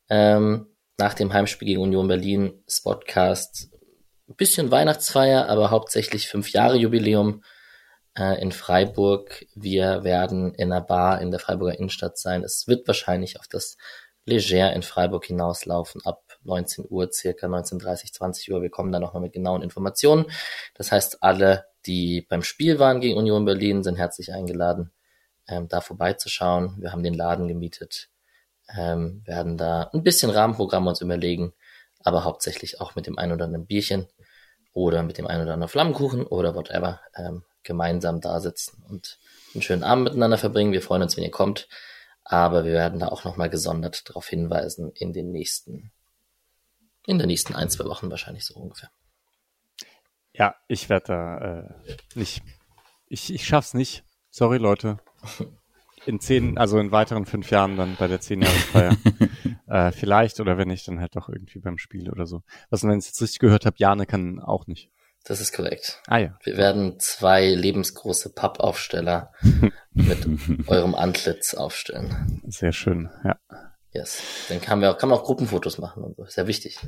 ähm, 0.09 0.67
nach 0.97 1.13
dem 1.13 1.33
Heimspiel 1.33 1.67
gegen 1.67 1.81
Union 1.81 2.07
Berlin, 2.07 2.63
Spotcast, 2.67 3.69
ein 4.27 4.35
bisschen 4.35 4.69
Weihnachtsfeier, 4.69 5.47
aber 5.49 5.71
hauptsächlich 5.71 6.27
fünf 6.27 6.51
Jahre 6.51 6.77
Jubiläum 6.77 7.43
äh, 8.17 8.41
in 8.41 8.51
Freiburg. 8.51 9.45
Wir 9.55 10.03
werden 10.03 10.53
in 10.55 10.71
einer 10.71 10.81
Bar 10.81 11.21
in 11.21 11.31
der 11.31 11.39
Freiburger 11.39 11.77
Innenstadt 11.77 12.17
sein. 12.17 12.43
Es 12.43 12.67
wird 12.67 12.87
wahrscheinlich 12.87 13.39
auf 13.39 13.47
das 13.47 13.77
Leger 14.25 14.71
in 14.73 14.83
Freiburg 14.83 15.25
hinauslaufen 15.25 16.01
ab 16.05 16.23
19 16.43 16.85
Uhr, 16.89 17.11
circa 17.11 17.47
19.30, 17.47 18.13
20 18.13 18.51
Uhr. 18.51 18.61
Wir 18.61 18.69
kommen 18.69 18.91
da 18.91 18.99
nochmal 18.99 19.21
mit 19.21 19.33
genauen 19.33 19.61
Informationen. 19.61 20.25
Das 20.75 20.91
heißt, 20.91 21.23
alle, 21.23 21.65
die 21.85 22.21
beim 22.21 22.41
Spiel 22.41 22.79
waren 22.79 23.01
gegen 23.01 23.17
Union 23.17 23.43
Berlin, 23.45 23.83
sind 23.83 23.97
herzlich 23.97 24.31
eingeladen, 24.31 24.91
ähm, 25.47 25.67
da 25.67 25.81
vorbeizuschauen. 25.81 26.75
Wir 26.79 26.93
haben 26.93 27.03
den 27.03 27.13
Laden 27.13 27.49
gemietet, 27.49 28.09
ähm, 28.73 29.23
werden 29.25 29.57
da 29.57 29.89
ein 29.93 30.03
bisschen 30.03 30.29
Rahmenprogramm 30.29 30.87
uns 30.87 31.01
überlegen, 31.01 31.53
aber 31.99 32.23
hauptsächlich 32.23 32.79
auch 32.79 32.95
mit 32.95 33.07
dem 33.07 33.17
ein 33.17 33.31
oder 33.33 33.45
anderen 33.45 33.65
Bierchen 33.65 34.07
oder 34.71 35.03
mit 35.03 35.17
dem 35.17 35.27
ein 35.27 35.41
oder 35.41 35.53
anderen 35.53 35.69
Flammenkuchen 35.69 36.25
oder 36.25 36.55
whatever 36.55 37.01
ähm, 37.15 37.43
gemeinsam 37.63 38.21
da 38.21 38.39
sitzen 38.39 38.83
und 38.89 39.19
einen 39.53 39.61
schönen 39.61 39.83
Abend 39.83 40.05
miteinander 40.05 40.37
verbringen. 40.37 40.73
Wir 40.73 40.81
freuen 40.81 41.03
uns, 41.03 41.17
wenn 41.17 41.23
ihr 41.23 41.31
kommt. 41.31 41.67
Aber 42.25 42.63
wir 42.63 42.71
werden 42.71 42.99
da 42.99 43.09
auch 43.09 43.25
nochmal 43.25 43.49
gesondert 43.49 44.09
darauf 44.09 44.27
hinweisen 44.27 44.91
in 44.95 45.13
den 45.13 45.31
nächsten, 45.31 45.91
in 47.05 47.19
den 47.19 47.27
nächsten 47.27 47.53
ein, 47.53 47.69
zwei 47.69 47.85
Wochen 47.85 48.09
wahrscheinlich 48.09 48.45
so 48.45 48.55
ungefähr. 48.55 48.89
Ja, 50.33 50.55
ich 50.67 50.89
werde 50.89 51.05
da 51.07 51.37
äh, 51.37 51.95
nicht, 52.15 52.41
ich, 53.07 53.33
ich 53.33 53.45
schaff's 53.45 53.73
nicht. 53.73 54.03
Sorry, 54.29 54.57
Leute. 54.57 54.99
In 56.05 56.19
zehn, 56.19 56.57
also 56.57 56.79
in 56.79 56.91
weiteren 56.91 57.25
fünf 57.25 57.51
Jahren 57.51 57.77
dann 57.77 57.95
bei 57.97 58.07
der 58.07 58.19
Zehnjahresfeier. 58.19 58.97
äh, 59.67 59.91
vielleicht 59.91 60.39
oder 60.39 60.57
wenn 60.57 60.69
nicht, 60.69 60.87
dann 60.87 60.99
halt 60.99 61.15
doch 61.15 61.29
irgendwie 61.29 61.59
beim 61.59 61.77
Spiel 61.77 62.09
oder 62.09 62.25
so. 62.25 62.41
Was, 62.69 62.83
wenn 62.83 62.97
ich 62.97 63.05
jetzt 63.05 63.21
richtig 63.21 63.39
gehört 63.39 63.65
habe, 63.65 63.75
Jane 63.77 64.05
kann 64.05 64.39
auch 64.39 64.65
nicht. 64.65 64.89
Das 65.25 65.39
ist 65.39 65.53
korrekt. 65.53 66.01
Ah 66.07 66.17
ja. 66.17 66.37
Wir 66.43 66.57
werden 66.57 66.99
zwei 66.99 67.47
lebensgroße 67.47 68.33
Pappaufsteller 68.33 69.31
mit 69.93 70.27
eurem 70.67 70.95
Antlitz 70.95 71.53
aufstellen. 71.53 72.41
Sehr 72.47 72.73
schön, 72.73 73.09
ja. 73.23 73.39
Yes. 73.91 74.21
Dann 74.49 74.59
kann, 74.59 74.81
wir 74.81 74.91
auch, 74.91 74.97
kann 74.97 75.09
man 75.09 75.19
auch 75.19 75.23
Gruppenfotos 75.23 75.77
machen 75.77 76.03
und 76.03 76.15
so. 76.15 76.23
Ist 76.23 76.35
ja 76.35 76.47
wichtig. 76.47 76.79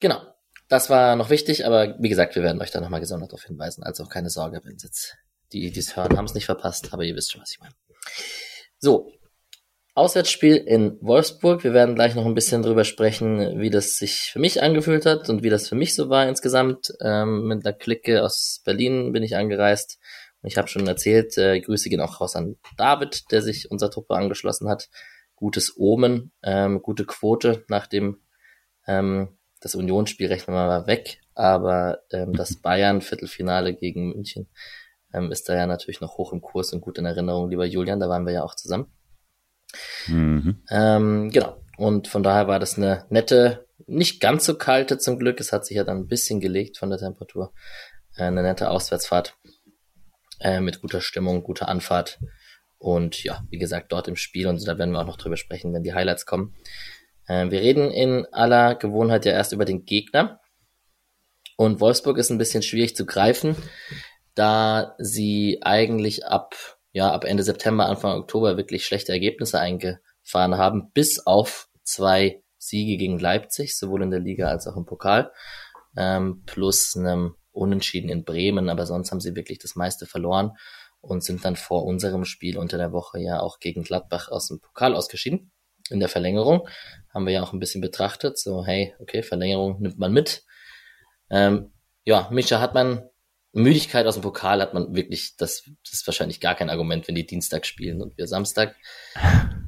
Genau. 0.00 0.22
Das 0.68 0.90
war 0.90 1.16
noch 1.16 1.30
wichtig, 1.30 1.66
aber 1.66 1.96
wie 1.98 2.08
gesagt, 2.08 2.34
wir 2.34 2.42
werden 2.42 2.60
euch 2.60 2.70
da 2.70 2.80
nochmal 2.80 3.00
gesondert 3.00 3.32
darauf 3.32 3.44
hinweisen. 3.44 3.82
Also 3.84 4.04
keine 4.04 4.28
Sorge, 4.28 4.60
wenn 4.64 4.76
jetzt 4.76 5.16
die, 5.52 5.70
die 5.70 5.80
es 5.80 5.96
hören, 5.96 6.16
haben 6.16 6.26
es 6.26 6.34
nicht 6.34 6.46
verpasst, 6.46 6.92
aber 6.92 7.04
ihr 7.04 7.14
wisst 7.14 7.32
schon, 7.32 7.40
was 7.40 7.52
ich 7.52 7.60
meine. 7.60 7.74
So, 8.78 9.10
Auswärtsspiel 9.98 10.56
in 10.56 10.96
Wolfsburg. 11.00 11.64
Wir 11.64 11.74
werden 11.74 11.96
gleich 11.96 12.14
noch 12.14 12.24
ein 12.24 12.34
bisschen 12.34 12.62
drüber 12.62 12.84
sprechen, 12.84 13.60
wie 13.60 13.68
das 13.68 13.98
sich 13.98 14.30
für 14.32 14.38
mich 14.38 14.62
angefühlt 14.62 15.04
hat 15.06 15.28
und 15.28 15.42
wie 15.42 15.50
das 15.50 15.68
für 15.68 15.74
mich 15.74 15.94
so 15.96 16.08
war 16.08 16.28
insgesamt. 16.28 16.92
Ähm, 17.00 17.48
mit 17.48 17.66
einer 17.66 17.76
Clique 17.76 18.22
aus 18.22 18.62
Berlin 18.64 19.12
bin 19.12 19.24
ich 19.24 19.36
angereist. 19.36 19.98
Und 20.40 20.48
ich 20.50 20.56
habe 20.56 20.68
schon 20.68 20.86
erzählt, 20.86 21.36
äh, 21.36 21.60
Grüße 21.60 21.88
gehen 21.88 22.00
auch 22.00 22.20
raus 22.20 22.36
an 22.36 22.56
David, 22.76 23.32
der 23.32 23.42
sich 23.42 23.72
unserer 23.72 23.90
Truppe 23.90 24.14
angeschlossen 24.14 24.68
hat. 24.68 24.88
Gutes 25.34 25.74
Omen, 25.76 26.30
ähm, 26.44 26.80
gute 26.80 27.04
Quote 27.04 27.64
nach 27.68 27.88
dem 27.88 28.20
ähm, 28.86 29.36
das 29.60 29.74
Unionsspiel 29.74 30.28
rechnen 30.28 30.54
wir 30.54 30.66
mal 30.66 30.86
weg, 30.86 31.20
aber 31.34 32.02
ähm, 32.12 32.32
das 32.32 32.60
Bayern 32.60 33.00
Viertelfinale 33.00 33.74
gegen 33.74 34.10
München 34.10 34.48
ähm, 35.12 35.32
ist 35.32 35.48
da 35.48 35.56
ja 35.56 35.66
natürlich 35.66 36.00
noch 36.00 36.16
hoch 36.16 36.32
im 36.32 36.40
Kurs 36.40 36.72
und 36.72 36.80
gut 36.80 36.98
in 36.98 37.04
Erinnerung, 37.04 37.50
lieber 37.50 37.66
Julian, 37.66 37.98
da 37.98 38.08
waren 38.08 38.24
wir 38.26 38.32
ja 38.32 38.44
auch 38.44 38.54
zusammen. 38.54 38.92
Mhm. 40.06 40.62
Ähm, 40.70 41.30
genau. 41.30 41.60
Und 41.76 42.08
von 42.08 42.22
daher 42.22 42.48
war 42.48 42.58
das 42.58 42.76
eine 42.76 43.06
nette, 43.08 43.66
nicht 43.86 44.20
ganz 44.20 44.44
so 44.44 44.56
kalte 44.56 44.98
zum 44.98 45.18
Glück. 45.18 45.40
Es 45.40 45.52
hat 45.52 45.64
sich 45.64 45.76
ja 45.76 45.84
dann 45.84 45.98
ein 45.98 46.08
bisschen 46.08 46.40
gelegt 46.40 46.78
von 46.78 46.90
der 46.90 46.98
Temperatur. 46.98 47.52
Äh, 48.16 48.24
eine 48.24 48.42
nette 48.42 48.70
Auswärtsfahrt 48.70 49.36
äh, 50.40 50.60
mit 50.60 50.80
guter 50.80 51.00
Stimmung, 51.00 51.42
guter 51.42 51.68
Anfahrt. 51.68 52.18
Und 52.78 53.22
ja, 53.24 53.44
wie 53.50 53.58
gesagt, 53.58 53.92
dort 53.92 54.08
im 54.08 54.16
Spiel 54.16 54.46
und 54.46 54.66
da 54.66 54.78
werden 54.78 54.92
wir 54.92 55.00
auch 55.00 55.06
noch 55.06 55.16
drüber 55.16 55.36
sprechen, 55.36 55.72
wenn 55.74 55.82
die 55.82 55.94
Highlights 55.94 56.26
kommen. 56.26 56.54
Äh, 57.26 57.50
wir 57.50 57.60
reden 57.60 57.90
in 57.90 58.26
aller 58.32 58.74
Gewohnheit 58.74 59.24
ja 59.24 59.32
erst 59.32 59.52
über 59.52 59.64
den 59.64 59.84
Gegner. 59.84 60.40
Und 61.56 61.80
Wolfsburg 61.80 62.18
ist 62.18 62.30
ein 62.30 62.38
bisschen 62.38 62.62
schwierig 62.62 62.94
zu 62.94 63.04
greifen, 63.04 63.56
da 64.34 64.94
sie 64.98 65.58
eigentlich 65.62 66.24
ab 66.24 66.77
ja, 66.98 67.12
ab 67.12 67.24
Ende 67.24 67.44
September, 67.44 67.86
Anfang 67.86 68.18
Oktober 68.18 68.56
wirklich 68.56 68.84
schlechte 68.84 69.12
Ergebnisse 69.12 69.60
eingefahren 69.60 70.58
haben, 70.58 70.90
bis 70.94 71.24
auf 71.24 71.68
zwei 71.84 72.42
Siege 72.58 72.96
gegen 72.96 73.20
Leipzig, 73.20 73.78
sowohl 73.78 74.02
in 74.02 74.10
der 74.10 74.18
Liga 74.18 74.48
als 74.48 74.66
auch 74.66 74.76
im 74.76 74.84
Pokal, 74.84 75.30
ähm, 75.96 76.42
plus 76.44 76.96
einem 76.96 77.36
Unentschieden 77.52 78.10
in 78.10 78.24
Bremen, 78.24 78.68
aber 78.68 78.84
sonst 78.84 79.12
haben 79.12 79.20
sie 79.20 79.36
wirklich 79.36 79.60
das 79.60 79.76
meiste 79.76 80.06
verloren 80.06 80.56
und 81.00 81.22
sind 81.22 81.44
dann 81.44 81.54
vor 81.54 81.84
unserem 81.84 82.24
Spiel 82.24 82.58
unter 82.58 82.78
der 82.78 82.90
Woche 82.90 83.20
ja 83.20 83.38
auch 83.38 83.60
gegen 83.60 83.84
Gladbach 83.84 84.28
aus 84.28 84.48
dem 84.48 84.58
Pokal 84.58 84.96
ausgeschieden. 84.96 85.52
In 85.90 86.00
der 86.00 86.08
Verlängerung 86.08 86.68
haben 87.14 87.26
wir 87.26 87.32
ja 87.32 87.44
auch 87.44 87.52
ein 87.52 87.60
bisschen 87.60 87.80
betrachtet, 87.80 88.40
so 88.40 88.66
hey, 88.66 88.92
okay, 88.98 89.22
Verlängerung 89.22 89.80
nimmt 89.80 90.00
man 90.00 90.12
mit. 90.12 90.42
Ähm, 91.30 91.70
ja, 92.02 92.28
Micha, 92.32 92.60
hat 92.60 92.74
man 92.74 93.08
Müdigkeit 93.52 94.06
aus 94.06 94.14
dem 94.14 94.22
Pokal 94.22 94.60
hat 94.60 94.74
man 94.74 94.94
wirklich, 94.94 95.36
das, 95.36 95.64
das 95.84 95.92
ist 95.92 96.06
wahrscheinlich 96.06 96.40
gar 96.40 96.54
kein 96.54 96.70
Argument, 96.70 97.08
wenn 97.08 97.14
die 97.14 97.26
Dienstag 97.26 97.66
spielen 97.66 98.02
und 98.02 98.16
wir 98.18 98.26
Samstag. 98.26 98.76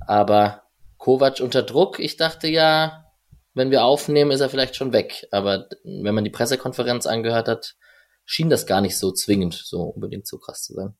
Aber 0.06 0.64
Kovac 0.98 1.40
unter 1.40 1.62
Druck, 1.62 1.98
ich 1.98 2.16
dachte 2.16 2.48
ja, 2.48 3.06
wenn 3.54 3.70
wir 3.70 3.84
aufnehmen, 3.84 4.30
ist 4.30 4.40
er 4.40 4.50
vielleicht 4.50 4.76
schon 4.76 4.92
weg. 4.92 5.26
Aber 5.30 5.66
wenn 5.82 6.14
man 6.14 6.24
die 6.24 6.30
Pressekonferenz 6.30 7.06
angehört 7.06 7.48
hat, 7.48 7.76
schien 8.24 8.50
das 8.50 8.66
gar 8.66 8.80
nicht 8.80 8.96
so 8.96 9.12
zwingend, 9.12 9.54
so 9.54 9.82
unbedingt 9.82 10.26
so 10.26 10.38
krass 10.38 10.62
zu 10.62 10.74
sein. 10.74 10.94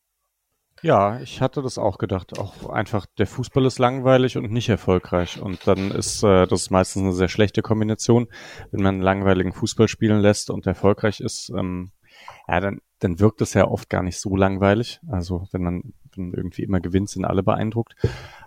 Ja, 0.83 1.19
ich 1.21 1.41
hatte 1.41 1.61
das 1.61 1.77
auch 1.77 1.99
gedacht. 1.99 2.39
Auch 2.39 2.67
einfach, 2.69 3.05
der 3.19 3.27
Fußball 3.27 3.65
ist 3.67 3.77
langweilig 3.77 4.37
und 4.37 4.51
nicht 4.51 4.67
erfolgreich. 4.67 5.39
Und 5.39 5.67
dann 5.67 5.91
ist 5.91 6.23
äh, 6.23 6.47
das 6.47 6.71
meistens 6.71 7.03
eine 7.03 7.13
sehr 7.13 7.29
schlechte 7.29 7.61
Kombination, 7.61 8.27
wenn 8.71 8.81
man 8.81 8.99
langweiligen 8.99 9.53
Fußball 9.53 9.87
spielen 9.87 10.19
lässt 10.19 10.49
und 10.49 10.65
erfolgreich 10.65 11.19
ist. 11.19 11.51
Ähm, 11.55 11.91
ja, 12.47 12.59
dann, 12.59 12.79
dann 12.99 13.19
wirkt 13.19 13.41
es 13.41 13.53
ja 13.53 13.67
oft 13.67 13.89
gar 13.89 14.03
nicht 14.03 14.19
so 14.19 14.35
langweilig. 14.35 14.99
Also 15.07 15.47
wenn 15.51 15.63
man 15.63 15.93
wenn 16.15 16.33
irgendwie 16.33 16.63
immer 16.63 16.79
gewinnt, 16.79 17.09
sind 17.09 17.25
alle 17.25 17.43
beeindruckt. 17.43 17.95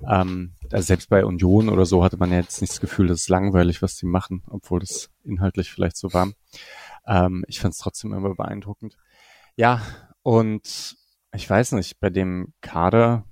Ähm, 0.09 0.55
also 0.71 0.85
selbst 0.85 1.09
bei 1.09 1.25
Union 1.25 1.69
oder 1.69 1.87
so 1.87 2.05
hatte 2.05 2.17
man 2.17 2.31
ja 2.31 2.39
jetzt 2.39 2.61
nicht 2.61 2.73
das 2.73 2.81
Gefühl, 2.81 3.07
das 3.07 3.23
ist 3.23 3.29
langweilig, 3.29 3.83
was 3.83 3.97
die 3.97 4.07
machen, 4.07 4.43
obwohl 4.49 4.81
das 4.81 5.11
inhaltlich 5.25 5.71
vielleicht 5.71 5.97
so 5.97 6.13
war. 6.13 6.31
Ähm, 7.07 7.45
ich 7.49 7.61
fand 7.61 7.75
es 7.75 7.81
trotzdem 7.81 8.13
immer 8.13 8.35
beeindruckend. 8.35 8.97
Ja, 9.57 9.83
und 10.23 10.97
ich 11.33 11.49
weiß 11.51 11.73
nicht, 11.73 12.01
bei 12.01 12.11
dem 12.11 12.53
Kader, 12.61 13.25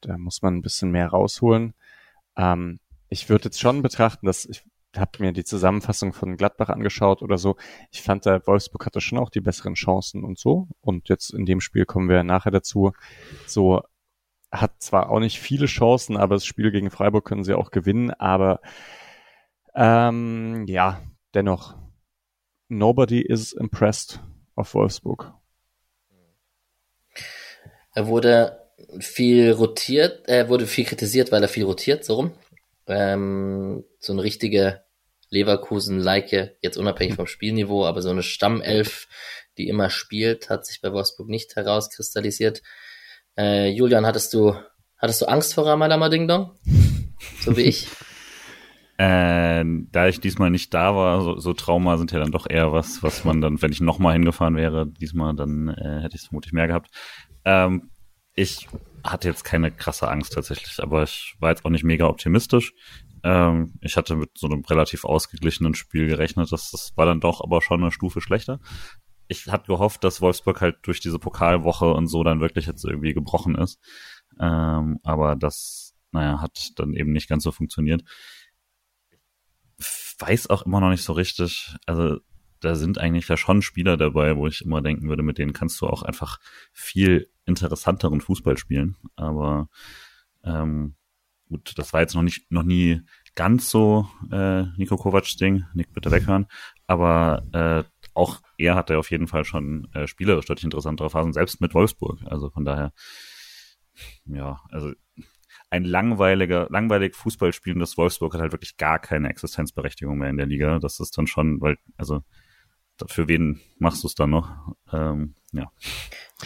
da 0.00 0.18
muss 0.18 0.42
man 0.42 0.56
ein 0.56 0.62
bisschen 0.62 0.90
mehr 0.90 1.08
rausholen. 1.08 1.74
Ähm, 2.36 2.80
ich 3.08 3.28
würde 3.28 3.44
jetzt 3.44 3.60
schon 3.60 3.82
betrachten, 3.82 4.26
dass 4.26 4.44
ich 4.44 4.64
habe 4.96 5.10
mir 5.18 5.32
die 5.32 5.44
Zusammenfassung 5.44 6.12
von 6.12 6.36
Gladbach 6.36 6.68
angeschaut 6.68 7.22
oder 7.22 7.38
so. 7.38 7.56
Ich 7.90 8.02
fand, 8.02 8.26
da 8.26 8.46
Wolfsburg 8.46 8.86
hatte 8.86 9.00
schon 9.00 9.18
auch 9.18 9.30
die 9.30 9.40
besseren 9.40 9.74
Chancen 9.74 10.24
und 10.24 10.38
so. 10.38 10.68
Und 10.80 11.08
jetzt 11.08 11.34
in 11.34 11.44
dem 11.44 11.60
Spiel 11.60 11.84
kommen 11.84 12.08
wir 12.08 12.22
nachher 12.24 12.50
dazu. 12.50 12.92
So 13.46 13.82
hat 14.50 14.80
zwar 14.82 15.10
auch 15.10 15.20
nicht 15.20 15.38
viele 15.38 15.66
Chancen, 15.66 16.16
aber 16.16 16.36
das 16.36 16.46
Spiel 16.46 16.70
gegen 16.70 16.90
Freiburg 16.90 17.24
können 17.24 17.44
sie 17.44 17.54
auch 17.54 17.70
gewinnen. 17.70 18.10
Aber 18.10 18.60
ähm, 19.74 20.64
ja, 20.66 21.02
dennoch, 21.34 21.76
nobody 22.68 23.20
is 23.20 23.52
impressed 23.52 24.20
auf 24.54 24.74
Wolfsburg. 24.74 25.34
Er 27.94 28.06
wurde 28.06 28.58
viel 29.00 29.52
rotiert, 29.52 30.28
er 30.28 30.48
wurde 30.48 30.66
viel 30.66 30.84
kritisiert, 30.84 31.32
weil 31.32 31.42
er 31.42 31.48
viel 31.48 31.64
rotiert, 31.64 32.04
so 32.04 32.14
rum. 32.14 32.32
Ähm, 32.88 33.84
so 33.98 34.12
eine 34.12 34.22
richtige 34.22 34.82
Leverkusen-like, 35.30 36.56
jetzt 36.62 36.76
unabhängig 36.76 37.16
vom 37.16 37.26
Spielniveau, 37.26 37.84
aber 37.84 38.02
so 38.02 38.10
eine 38.10 38.22
Stammelf, 38.22 39.08
die 39.58 39.68
immer 39.68 39.90
spielt, 39.90 40.50
hat 40.50 40.64
sich 40.64 40.80
bei 40.80 40.92
Wolfsburg 40.92 41.28
nicht 41.28 41.54
herauskristallisiert. 41.56 42.62
Äh, 43.36 43.70
Julian, 43.70 44.06
hattest 44.06 44.32
du, 44.32 44.54
hattest 44.96 45.22
du 45.22 45.26
Angst 45.26 45.54
vor 45.54 45.66
Ramalama 45.66 46.08
Ding 46.08 46.26
Dong? 46.28 46.52
So 47.40 47.56
wie 47.56 47.62
ich? 47.62 47.88
Äh, 49.00 49.64
da 49.92 50.08
ich 50.08 50.18
diesmal 50.18 50.50
nicht 50.50 50.74
da 50.74 50.92
war, 50.92 51.22
so, 51.22 51.38
so 51.38 51.52
Trauma 51.52 51.98
sind 51.98 52.10
ja 52.10 52.18
dann 52.18 52.32
doch 52.32 52.50
eher 52.50 52.72
was, 52.72 53.00
was 53.00 53.24
man 53.24 53.40
dann, 53.40 53.62
wenn 53.62 53.70
ich 53.70 53.80
nochmal 53.80 54.14
hingefahren 54.14 54.56
wäre, 54.56 54.88
diesmal, 54.88 55.36
dann 55.36 55.68
äh, 55.68 56.00
hätte 56.02 56.16
ich 56.16 56.22
es 56.22 56.26
vermutlich 56.26 56.52
mehr 56.52 56.66
gehabt. 56.66 56.90
Ähm, 57.44 57.90
ich 58.34 58.66
hatte 59.04 59.28
jetzt 59.28 59.44
keine 59.44 59.70
krasse 59.70 60.08
Angst 60.08 60.32
tatsächlich, 60.34 60.82
aber 60.82 61.02
ich 61.02 61.36
war 61.40 61.50
jetzt 61.50 61.64
auch 61.64 61.70
nicht 61.70 61.84
mega 61.84 62.06
optimistisch. 62.06 62.72
Ähm, 63.22 63.74
ich 63.80 63.96
hatte 63.96 64.16
mit 64.16 64.30
so 64.38 64.46
einem 64.46 64.64
relativ 64.64 65.04
ausgeglichenen 65.04 65.74
Spiel 65.74 66.06
gerechnet. 66.06 66.52
Das, 66.52 66.70
das 66.70 66.92
war 66.96 67.06
dann 67.06 67.20
doch 67.20 67.40
aber 67.42 67.62
schon 67.62 67.82
eine 67.82 67.92
Stufe 67.92 68.20
schlechter. 68.20 68.60
ich 69.28 69.46
hatte 69.48 69.66
gehofft, 69.66 70.04
dass 70.04 70.20
Wolfsburg 70.20 70.60
halt 70.60 70.78
durch 70.82 71.00
diese 71.00 71.18
Pokalwoche 71.18 71.92
und 71.92 72.06
so 72.06 72.24
dann 72.24 72.40
wirklich 72.40 72.66
jetzt 72.66 72.84
irgendwie 72.84 73.14
gebrochen 73.14 73.54
ist. 73.56 73.78
Ähm, 74.40 74.98
aber 75.02 75.36
das, 75.36 75.94
naja, 76.12 76.40
hat 76.40 76.72
dann 76.76 76.94
eben 76.94 77.12
nicht 77.12 77.28
ganz 77.28 77.44
so 77.44 77.52
funktioniert. 77.52 78.02
Weiß 80.18 80.50
auch 80.50 80.62
immer 80.62 80.80
noch 80.80 80.90
nicht 80.90 81.04
so 81.04 81.12
richtig, 81.12 81.76
also 81.86 82.18
da 82.60 82.74
sind 82.74 82.98
eigentlich 82.98 83.28
ja 83.28 83.36
schon 83.36 83.62
Spieler 83.62 83.96
dabei, 83.96 84.36
wo 84.36 84.46
ich 84.46 84.64
immer 84.64 84.82
denken 84.82 85.08
würde, 85.08 85.22
mit 85.22 85.38
denen 85.38 85.52
kannst 85.52 85.80
du 85.80 85.86
auch 85.86 86.02
einfach 86.02 86.38
viel 86.72 87.30
interessanteren 87.44 88.20
Fußball 88.20 88.56
spielen. 88.58 88.96
Aber 89.16 89.68
ähm, 90.44 90.94
gut, 91.48 91.72
das 91.76 91.92
war 91.92 92.00
jetzt 92.00 92.14
noch 92.14 92.22
nicht, 92.22 92.50
noch 92.50 92.62
nie 92.62 93.00
ganz 93.34 93.70
so 93.70 94.08
äh, 94.32 94.64
Nico 94.76 94.96
Kovacs 94.96 95.36
Ding, 95.36 95.64
Nick 95.74 95.92
bitte 95.92 96.10
weghören. 96.10 96.46
Aber 96.86 97.44
äh, 97.52 97.84
auch 98.14 98.40
er 98.56 98.74
hatte 98.74 98.98
auf 98.98 99.10
jeden 99.10 99.28
Fall 99.28 99.44
schon 99.44 99.88
äh, 99.94 100.06
spielerisch 100.06 100.46
deutlich 100.46 100.64
interessantere 100.64 101.10
Phasen, 101.10 101.32
selbst 101.32 101.60
mit 101.60 101.74
Wolfsburg. 101.74 102.20
Also 102.26 102.50
von 102.50 102.64
daher, 102.64 102.92
ja, 104.26 104.60
also 104.70 104.92
ein 105.70 105.84
langweiliger, 105.84 106.66
langweilig 106.70 107.14
Fußball 107.14 107.52
spielendes 107.52 107.96
Wolfsburg 107.96 108.34
hat 108.34 108.40
halt 108.40 108.52
wirklich 108.52 108.76
gar 108.76 108.98
keine 108.98 109.28
Existenzberechtigung 109.28 110.18
mehr 110.18 110.30
in 110.30 110.38
der 110.38 110.46
Liga. 110.46 110.78
Das 110.78 110.98
ist 110.98 111.16
dann 111.18 111.26
schon, 111.26 111.60
weil, 111.60 111.78
also 111.96 112.22
für 113.06 113.28
wen 113.28 113.60
machst 113.78 114.02
du 114.02 114.08
es 114.08 114.14
dann 114.14 114.30
noch? 114.30 114.50
Ähm, 114.92 115.34
ja. 115.52 115.70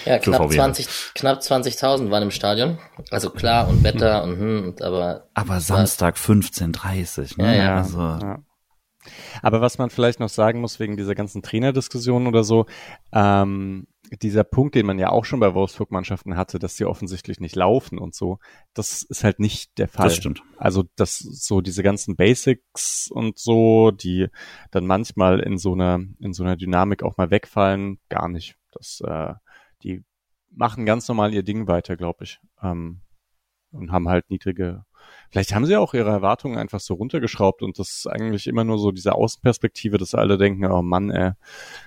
Ja, 0.04 0.18
knapp 0.18 0.50
20, 0.50 0.88
knapp 1.14 1.40
20.000 1.40 2.10
waren 2.10 2.22
im 2.22 2.30
Stadion. 2.30 2.78
Also 3.10 3.30
klar 3.30 3.68
und 3.68 3.84
Wetter 3.84 4.22
und 4.24 4.38
hm, 4.38 4.64
und 4.64 4.82
aber. 4.82 5.28
Aber 5.34 5.60
Samstag 5.60 6.16
15.30 6.16 7.40
ne? 7.40 7.56
Ja, 7.56 7.62
ja. 7.62 7.76
Also, 7.76 7.98
ja. 8.00 8.38
Aber 9.42 9.60
was 9.60 9.78
man 9.78 9.90
vielleicht 9.90 10.20
noch 10.20 10.28
sagen 10.28 10.60
muss 10.60 10.80
wegen 10.80 10.96
dieser 10.96 11.14
ganzen 11.14 11.42
Trainerdiskussion 11.42 12.26
oder 12.26 12.44
so, 12.44 12.66
ähm, 13.12 13.86
dieser 14.18 14.44
Punkt, 14.44 14.74
den 14.74 14.86
man 14.86 14.98
ja 14.98 15.10
auch 15.10 15.24
schon 15.24 15.40
bei 15.40 15.54
Wolfsburg-Mannschaften 15.54 16.36
hatte, 16.36 16.58
dass 16.58 16.76
sie 16.76 16.84
offensichtlich 16.84 17.40
nicht 17.40 17.56
laufen 17.56 17.98
und 17.98 18.14
so, 18.14 18.38
das 18.74 19.02
ist 19.02 19.24
halt 19.24 19.38
nicht 19.38 19.78
der 19.78 19.88
Fall. 19.88 20.06
Das 20.06 20.16
stimmt. 20.16 20.42
Also 20.56 20.84
das 20.96 21.18
so 21.18 21.60
diese 21.60 21.82
ganzen 21.82 22.16
Basics 22.16 23.10
und 23.10 23.38
so, 23.38 23.90
die 23.90 24.28
dann 24.70 24.86
manchmal 24.86 25.40
in 25.40 25.58
so 25.58 25.72
einer 25.72 26.00
in 26.18 26.32
so 26.32 26.42
einer 26.42 26.56
Dynamik 26.56 27.02
auch 27.02 27.16
mal 27.16 27.30
wegfallen, 27.30 27.98
gar 28.08 28.28
nicht. 28.28 28.56
Das 28.72 29.00
äh, 29.06 29.34
die 29.82 30.04
machen 30.50 30.86
ganz 30.86 31.08
normal 31.08 31.32
ihr 31.32 31.42
Ding 31.42 31.66
weiter, 31.66 31.96
glaube 31.96 32.24
ich, 32.24 32.40
ähm, 32.62 33.00
und 33.72 33.92
haben 33.92 34.08
halt 34.08 34.30
niedrige 34.30 34.84
Vielleicht 35.30 35.54
haben 35.54 35.66
sie 35.66 35.76
auch 35.76 35.94
ihre 35.94 36.10
Erwartungen 36.10 36.58
einfach 36.58 36.80
so 36.80 36.94
runtergeschraubt 36.94 37.62
und 37.62 37.78
das 37.78 37.90
ist 37.90 38.06
eigentlich 38.06 38.46
immer 38.46 38.64
nur 38.64 38.78
so 38.78 38.92
diese 38.92 39.14
Außenperspektive, 39.14 39.98
dass 39.98 40.14
alle 40.14 40.36
denken, 40.36 40.64
oh 40.66 40.82
Mann, 40.82 41.10
ey, 41.10 41.32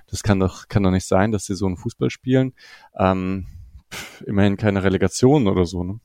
das 0.08 0.24
kann 0.24 0.40
doch, 0.40 0.68
kann 0.68 0.84
doch 0.84 0.92
nicht 0.92 1.08
sein, 1.08 1.32
dass 1.32 1.46
sie 1.46 1.56
so 1.56 1.66
einen 1.66 1.78
Fußball 1.78 2.10
spielen. 2.10 2.54
Ähm, 2.98 3.46
pff, 3.92 4.22
immerhin 4.22 4.58
keine 4.58 4.84
Relegation 4.84 5.48
oder 5.48 5.66
so, 5.66 5.84
ne? 5.84 6.00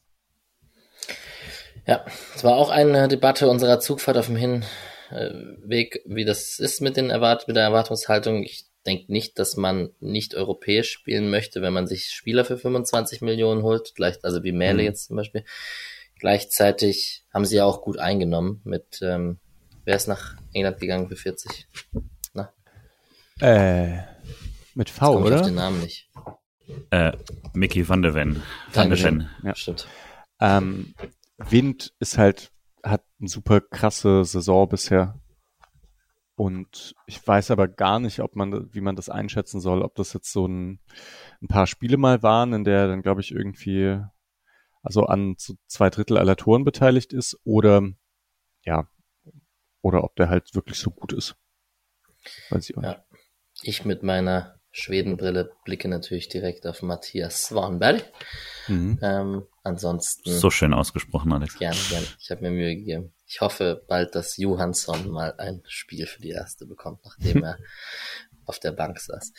Ja, 1.87 2.05
es 2.35 2.45
war 2.45 2.57
auch 2.57 2.71
eine 2.71 3.09
Debatte 3.09 3.49
unserer 3.49 3.81
Zugfahrt 3.81 4.19
auf 4.19 4.27
dem 4.27 4.37
Hinweg, 4.37 6.03
wie 6.05 6.25
das 6.25 6.59
ist 6.59 6.81
mit, 6.83 6.97
den 6.97 7.11
Erwart 7.11 7.49
mit 7.49 7.57
der 7.57 7.65
Erwartungshaltung. 7.65 8.43
Ich 8.43 8.70
denke 8.87 9.13
nicht, 9.13 9.39
dass 9.39 9.57
man 9.57 9.91
nicht 10.01 10.35
europäisch 10.35 10.91
spielen 10.91 11.31
möchte, 11.31 11.63
wenn 11.63 11.73
man 11.73 11.87
sich 11.87 12.11
Spieler 12.11 12.45
für 12.45 12.59
25 12.59 13.21
Millionen 13.21 13.63
holt, 13.63 13.95
gleich, 13.95 14.19
also 14.23 14.43
wie 14.43 14.53
Mähle 14.53 14.83
mhm. 14.83 14.89
jetzt 14.89 15.07
zum 15.07 15.17
Beispiel. 15.17 15.45
Gleichzeitig 16.19 17.25
haben 17.33 17.45
sie 17.45 17.57
ja 17.57 17.65
auch 17.65 17.83
gut 17.83 17.99
eingenommen 17.99 18.61
mit, 18.65 19.01
ähm, 19.03 19.39
wer 19.85 19.97
ist 19.97 20.09
nach 20.09 20.37
England 20.53 20.79
gegangen 20.79 21.09
für 21.09 21.17
40? 21.17 21.67
Na? 22.35 22.53
Äh, 23.41 24.03
mit 24.75 24.91
V, 24.91 25.19
oder? 25.19 25.37
Ich 25.37 25.41
auf 25.41 25.47
den 25.47 25.55
Namen 25.55 25.81
nicht. 25.81 26.09
Äh, 26.91 27.13
Mickey 27.53 27.89
van 27.89 28.03
der 28.03 28.15
Ven. 28.15 28.43
Van 28.73 28.91
der 28.91 29.03
Ven. 29.03 29.29
Ja, 29.43 29.55
stimmt. 29.55 29.89
Ähm, 30.41 30.95
Wind 31.39 31.93
ist 31.99 32.19
halt, 32.19 32.53
hat 32.83 33.03
eine 33.19 33.29
super 33.29 33.61
krasse 33.61 34.25
Saison 34.25 34.69
bisher. 34.69 35.20
Und 36.41 36.95
ich 37.05 37.27
weiß 37.29 37.51
aber 37.51 37.69
gar 37.69 38.01
nicht, 38.01 38.21
ob 38.21 38.35
man, 38.35 38.73
wie 38.73 38.81
man 38.81 38.97
das 38.97 39.11
einschätzen 39.11 39.61
soll, 39.61 39.83
ob 39.83 39.95
das 39.97 40.15
jetzt 40.15 40.33
so 40.33 40.47
ein, 40.47 40.81
ein 41.43 41.49
paar 41.49 41.67
Spiele 41.67 41.99
mal 41.99 42.23
waren, 42.23 42.55
in 42.55 42.65
der 42.65 42.89
dann, 42.89 43.03
glaube 43.03 43.21
ich, 43.21 43.31
irgendwie 43.31 44.01
also 44.83 45.05
an 45.05 45.35
so 45.37 45.53
zwei 45.67 45.91
Drittel 45.91 46.17
aller 46.17 46.37
Toren 46.37 46.65
beteiligt 46.65 47.13
ist 47.13 47.39
oder 47.45 47.83
ja, 48.65 48.89
oder 49.83 50.03
ob 50.03 50.17
der 50.17 50.31
halt 50.31 50.55
wirklich 50.55 50.79
so 50.79 50.91
gut 50.91 51.13
ist. 51.13 51.37
Weiß 52.49 52.71
ich 52.71 52.79
auch 52.79 52.85
ja. 52.85 53.05
Ich 53.63 53.85
mit 53.85 54.03
meiner 54.03 54.59
Schwedenbrille 54.71 55.53
blicke 55.67 55.89
natürlich 55.89 56.31
direkt 56.31 56.67
auf 56.67 56.81
Matthias 56.81 57.43
Swanberg. 57.49 58.11
Mhm. 58.67 58.99
Ähm, 59.03 59.43
ansonsten. 59.63 60.33
So 60.33 60.49
schön 60.49 60.73
ausgesprochen, 60.73 61.35
Alex. 61.35 61.59
Gerne, 61.59 61.77
gerne. 61.91 62.07
Ich 62.19 62.31
habe 62.31 62.41
mir 62.41 62.51
Mühe 62.51 62.77
gegeben. 62.77 63.13
Ich 63.31 63.41
hoffe 63.41 63.85
bald, 63.87 64.17
dass 64.17 64.37
Johansson 64.39 65.09
mal 65.09 65.35
ein 65.39 65.63
Spiel 65.69 66.09
für 66.09 66.21
die 66.21 66.31
erste 66.31 66.67
bekommt, 66.67 67.05
nachdem 67.05 67.45
er 67.45 67.59
auf 68.45 68.59
der 68.59 68.73
Bank 68.73 68.99
saß. 68.99 69.33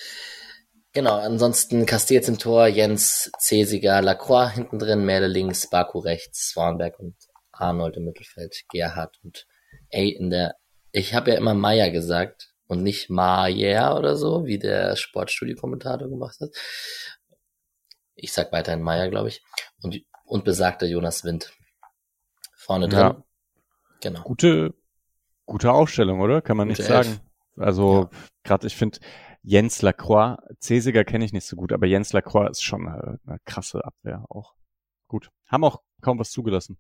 Genau, 0.93 1.17
ansonsten 1.17 1.86
Castells 1.86 2.30
im 2.30 2.38
Tor, 2.38 2.67
Jens, 2.67 3.30
Cesiger, 3.38 4.01
Lacroix 4.01 4.54
hinten 4.54 4.80
drin, 4.80 5.04
Merle 5.04 5.27
links, 5.27 5.69
Baku 5.69 5.99
rechts, 5.99 6.51
Swanberg 6.51 6.99
und 6.99 7.15
Arnold 7.51 7.97
im 7.97 8.06
Mittelfeld, 8.06 8.63
Gerhard 8.69 9.19
und 9.23 9.45
ey, 9.89 10.10
in 10.10 10.30
der, 10.30 10.56
ich 10.93 11.13
habe 11.13 11.32
ja 11.32 11.38
immer 11.38 11.54
Meier 11.54 11.89
gesagt 11.91 12.54
und 12.67 12.84
nicht 12.84 13.10
Maier 13.10 13.97
oder 13.97 14.15
so, 14.15 14.45
wie 14.45 14.58
der 14.58 14.95
Sportstudio-Kommentator 14.95 16.08
gemacht 16.08 16.39
hat. 16.39 16.51
Ich 18.15 18.32
sag 18.32 18.54
weiterhin 18.54 18.82
Meier, 18.82 19.10
glaube 19.10 19.27
ich. 19.27 19.43
Und, 19.82 20.01
und 20.23 20.45
besagter 20.45 20.88
Jonas 20.88 21.25
Wind. 21.25 21.51
Vorne 22.56 22.88
drin. 22.88 22.99
Ja. 22.99 23.23
Genau. 24.01 24.21
Gute, 24.23 24.73
gute 25.45 25.71
Aufstellung, 25.71 26.19
oder? 26.19 26.41
Kann 26.41 26.57
man 26.57 26.67
gute 26.67 26.81
nicht 26.81 26.87
sagen. 26.87 27.19
Also, 27.57 28.09
ja. 28.11 28.17
gerade 28.43 28.67
ich 28.67 28.75
finde, 28.75 28.99
Jens 29.43 29.81
Lacroix, 29.81 30.37
Cesiger 30.59 31.03
kenne 31.03 31.25
ich 31.25 31.33
nicht 31.33 31.45
so 31.45 31.55
gut, 31.55 31.71
aber 31.71 31.87
Jens 31.87 32.13
Lacroix 32.13 32.49
ist 32.51 32.63
schon 32.63 32.87
eine, 32.87 33.19
eine 33.25 33.39
krasse 33.45 33.83
Abwehr 33.83 34.25
auch. 34.29 34.53
Gut. 35.07 35.29
Haben 35.47 35.63
auch 35.63 35.81
kaum 36.01 36.19
was 36.19 36.31
zugelassen. 36.31 36.77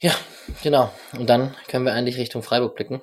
Ja, 0.00 0.14
genau. 0.62 0.92
Und 1.16 1.30
dann 1.30 1.54
können 1.68 1.84
wir 1.84 1.92
eigentlich 1.92 2.18
Richtung 2.18 2.42
Freiburg 2.42 2.74
blicken. 2.74 3.02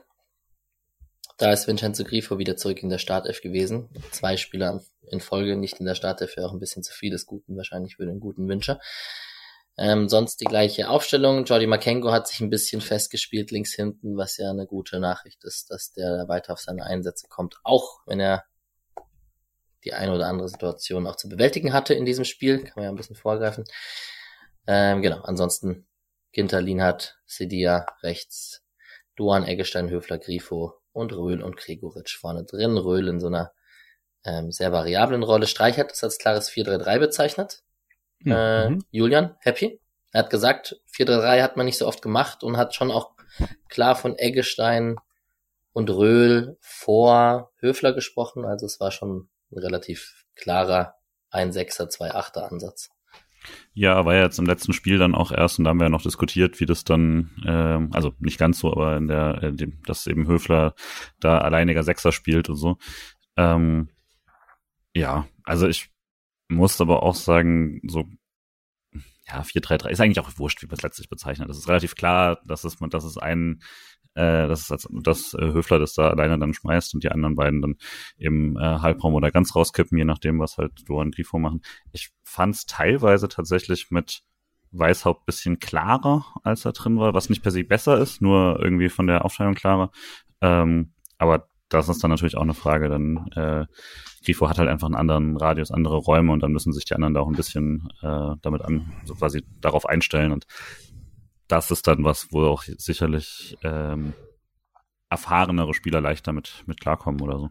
Da 1.38 1.54
ist 1.54 1.68
Vincenzo 1.68 2.04
Grifo 2.04 2.38
wieder 2.38 2.58
zurück 2.58 2.84
in 2.84 2.90
der 2.90 2.98
Startelf 2.98 3.42
gewesen. 3.42 3.90
Zwei 4.12 4.36
Spieler 4.36 4.82
in 5.10 5.22
Folge 5.22 5.56
nicht 5.56 5.80
in 5.80 5.86
der 5.86 5.96
Startelf 5.96 6.36
wäre 6.36 6.48
auch 6.48 6.54
ein 6.54 6.60
bisschen 6.60 6.84
zu 6.84 6.94
viel 6.94 7.12
des 7.12 7.26
Guten, 7.26 7.56
wahrscheinlich 7.56 7.96
für 7.96 8.06
den 8.06 8.20
guten 8.20 8.48
Wünscher. 8.48 8.80
Ähm, 9.82 10.10
sonst 10.10 10.42
die 10.42 10.46
gleiche 10.46 10.90
Aufstellung. 10.90 11.46
Jordi 11.46 11.66
Makengo 11.66 12.12
hat 12.12 12.28
sich 12.28 12.42
ein 12.42 12.50
bisschen 12.50 12.82
festgespielt 12.82 13.50
links 13.52 13.74
hinten, 13.74 14.18
was 14.18 14.36
ja 14.36 14.50
eine 14.50 14.66
gute 14.68 15.00
Nachricht 15.00 15.46
ist, 15.46 15.72
dass 15.72 15.94
der 15.94 16.28
weiter 16.28 16.52
auf 16.52 16.60
seine 16.60 16.84
Einsätze 16.84 17.28
kommt, 17.30 17.56
auch 17.64 18.02
wenn 18.06 18.20
er 18.20 18.44
die 19.86 19.94
eine 19.94 20.14
oder 20.14 20.28
andere 20.28 20.50
Situation 20.50 21.08
auch 21.08 21.16
zu 21.16 21.30
bewältigen 21.30 21.72
hatte 21.72 21.94
in 21.94 22.04
diesem 22.04 22.26
Spiel. 22.26 22.60
Kann 22.60 22.74
man 22.76 22.84
ja 22.84 22.90
ein 22.90 22.98
bisschen 22.98 23.16
vorgreifen. 23.16 23.64
Ähm, 24.68 25.02
genau, 25.02 25.22
ansonsten 25.22 25.88
Ginter, 26.34 26.60
Lienhardt, 26.60 27.18
Sedia 27.26 27.86
rechts, 28.04 28.66
Duan, 29.16 29.46
Eggestein, 29.46 29.90
Höfler, 29.90 30.18
Grifo 30.18 30.74
und 30.92 31.14
Röhl 31.14 31.42
und 31.42 31.56
Gregoritsch 31.56 32.18
vorne 32.18 32.44
drin. 32.44 32.78
Röhl 32.78 33.08
in 33.08 33.22
so 33.22 33.28
einer 33.28 33.54
ähm, 34.26 34.52
sehr 34.52 34.74
variablen 34.74 35.24
Rolle. 35.24 35.48
Streich 35.48 35.78
hat 35.78 35.92
das 35.92 36.04
als 36.04 36.18
klares 36.18 36.50
4-3-3 36.50 37.00
bezeichnet. 37.00 37.64
Äh, 38.26 38.70
mhm. 38.70 38.84
Julian, 38.92 39.36
happy? 39.40 39.80
Er 40.12 40.24
hat 40.24 40.30
gesagt, 40.30 40.82
4-3-3 40.94 41.42
hat 41.42 41.58
man 41.58 41.66
nicht 41.66 41.78
so 41.78 41.88
oft 41.88 42.02
gemacht 42.02 42.44
und 42.44 42.58
hat 42.58 42.74
schon 42.74 42.92
auch 42.92 43.12
klar 43.70 43.96
von 43.96 44.18
Eggestein 44.18 44.98
und 45.72 45.90
Röhl 45.90 46.58
vor 46.62 47.52
Höfler 47.60 47.94
gesprochen. 47.94 48.46
Also 48.46 48.66
es 48.66 48.80
war 48.80 48.92
schon 48.92 49.30
ein 49.52 49.58
relativ 49.58 50.26
klarer 50.36 50.96
1-6er, 51.32 51.90
2-8er 51.90 52.50
Ansatz. 52.50 52.90
Ja, 53.74 54.04
war 54.06 54.16
ja 54.16 54.24
jetzt 54.24 54.40
im 54.40 54.46
letzten 54.46 54.74
Spiel 54.74 54.98
dann 54.98 55.16
auch 55.16 55.32
erst 55.32 55.60
und 55.60 55.66
da 55.66 55.70
haben 55.70 55.80
wir 55.80 55.86
ja 55.86 55.90
noch 55.90 56.02
diskutiert, 56.02 56.60
wie 56.60 56.66
das 56.66 56.84
dann, 56.84 57.32
äh, 57.46 57.96
also 57.96 58.12
nicht 58.20 58.38
ganz 58.38 58.60
so, 58.60 58.72
aber 58.72 58.98
in 58.98 59.08
der, 59.08 59.42
äh, 59.42 59.54
dem, 59.54 59.82
dass 59.86 60.08
eben 60.08 60.28
Höfler 60.28 60.74
da 61.20 61.38
alleiniger 61.38 61.84
Sechser 61.84 62.12
spielt 62.12 62.50
und 62.50 62.58
so. 62.58 62.78
Ähm, 63.38 63.90
ja, 64.94 65.28
also 65.46 65.68
ich 65.68 65.90
muss 66.50 66.82
aber 66.82 67.04
auch 67.04 67.16
sagen, 67.16 67.82
so 67.88 68.06
ja, 69.28 69.42
4-3-3 69.42 69.90
ist 69.90 70.02
eigentlich 70.02 70.20
auch 70.20 70.38
wurscht, 70.38 70.62
wie 70.62 70.68
man 70.68 70.76
es 70.76 70.82
letztlich 70.82 71.10
bezeichnet. 71.10 71.50
Es 71.50 71.58
ist 71.58 71.68
relativ 71.68 71.96
klar, 71.96 72.42
dass 72.46 72.64
es, 72.64 72.78
dass 72.78 73.04
es 73.04 73.18
ein, 73.18 73.62
äh, 74.16 74.48
dass, 74.48 74.70
es, 74.70 74.88
dass 75.04 75.34
äh, 75.36 75.54
Höfler 75.54 75.80
das 75.80 75.94
da 75.94 76.10
alleine 76.10 76.40
dann 76.40 76.54
schmeißt 76.54 76.96
und 76.96 77.04
die 77.04 77.12
anderen 77.12 77.36
beiden 77.36 77.62
dann 77.62 77.76
im 78.18 78.58
äh, 78.58 78.62
Halbraum 78.62 79.14
oder 79.14 79.32
ganz 79.32 79.56
rauskippen, 79.56 79.98
je 79.98 80.06
nachdem, 80.06 80.40
was 80.40 80.58
halt 80.58 80.72
Dora 80.88 81.04
und 81.04 81.16
Grifo 81.16 81.38
machen. 81.38 81.62
Ich 81.92 82.10
fand 82.24 82.56
es 82.56 82.66
teilweise 82.66 83.30
tatsächlich 83.30 83.92
mit 83.92 84.24
Weißhaupt 84.72 85.26
bisschen 85.26 85.60
klarer, 85.60 86.26
als 86.44 86.66
er 86.66 86.74
drin 86.74 87.00
war, 87.00 87.14
was 87.14 87.30
nicht 87.30 87.42
per 87.42 87.52
se 87.52 87.64
besser 87.64 87.98
ist, 87.98 88.22
nur 88.22 88.60
irgendwie 88.62 88.90
von 88.90 89.08
der 89.08 89.26
Aufteilung 89.26 89.56
klarer. 89.56 89.92
Ähm, 90.42 90.94
aber 91.18 91.50
das 91.70 91.90
ist 91.90 92.04
dann 92.04 92.12
natürlich 92.12 92.36
auch 92.36 92.42
eine 92.42 92.54
Frage. 92.54 92.90
Dann 92.90 93.28
äh, 93.36 93.66
Grifo 94.24 94.50
hat 94.50 94.58
halt 94.58 94.70
einfach 94.70 94.88
einen 94.88 94.96
anderen 94.96 95.38
Radius, 95.38 95.72
andere 95.72 95.98
Räume 95.98 96.34
und 96.34 96.42
dann 96.42 96.52
müssen 96.52 96.74
sich 96.74 96.86
die 96.86 96.96
anderen 96.96 97.14
da 97.14 97.22
auch 97.22 97.28
ein 97.28 97.36
bisschen 97.36 97.90
äh, 98.02 98.36
damit 98.42 98.62
an, 98.62 98.92
so 99.06 99.16
quasi 99.16 99.44
darauf 99.62 99.86
einstellen. 99.86 100.32
Und 100.32 100.46
das 101.48 101.72
ist 101.72 101.88
dann 101.88 102.04
was, 102.04 102.32
wo 102.32 102.46
auch 102.46 102.64
sicherlich 102.64 103.58
ähm, 103.64 104.14
erfahrenere 105.10 105.74
Spieler 105.74 106.02
leichter 106.02 106.34
mit, 106.34 106.64
mit 106.68 106.80
klarkommen 106.80 107.22
oder 107.22 107.40
so. 107.40 107.50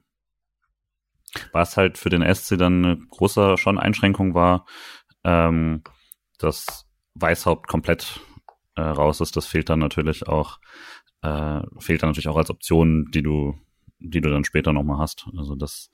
Was 1.53 1.77
halt 1.77 1.99
für 1.99 2.09
den 2.09 2.23
SC 2.35 2.57
dann 2.57 2.85
eine 2.85 2.99
große 3.11 3.57
schon 3.59 3.79
Einschränkung 3.79 4.35
war, 4.35 4.67
ähm, 5.25 5.83
dass 6.39 6.87
Weißhaupt 7.15 7.67
komplett 7.67 8.21
äh, 8.77 8.81
raus 8.81 9.21
ist, 9.21 9.37
das 9.37 9.47
fehlt 9.47 9.69
dann 9.69 9.81
natürlich 9.81 10.29
auch, 10.29 10.59
äh, 11.23 11.61
fehlt 11.79 12.03
dann 12.03 12.11
natürlich 12.11 12.29
auch 12.29 12.37
als 12.37 12.51
Option, 12.51 13.11
die 13.13 13.23
du, 13.23 13.59
die 13.99 14.21
du 14.21 14.31
dann 14.31 14.45
später 14.45 14.73
nochmal 14.73 14.99
hast. 14.99 15.27
Also 15.37 15.55
das, 15.55 15.91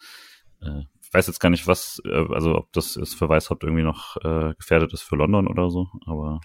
äh, 0.62 0.83
ich 1.03 1.12
weiß 1.12 1.27
jetzt 1.27 1.40
gar 1.40 1.51
nicht, 1.51 1.67
was, 1.67 2.01
äh, 2.05 2.25
also 2.33 2.57
ob 2.57 2.73
das 2.73 2.97
ist 2.97 3.14
für 3.14 3.29
Weißhaupt 3.29 3.64
irgendwie 3.64 3.85
noch 3.85 4.17
äh, 4.19 4.55
gefährdet 4.55 4.93
ist 4.93 5.03
für 5.03 5.17
London 5.17 5.49
oder 5.49 5.71
so, 5.71 5.88
aber. 6.07 6.40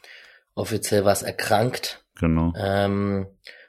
Offiziell 0.55 1.05
war 1.05 1.13
es 1.13 1.21
erkrankt. 1.21 2.05
Genau. 2.15 2.53
Ähm, 2.57 3.27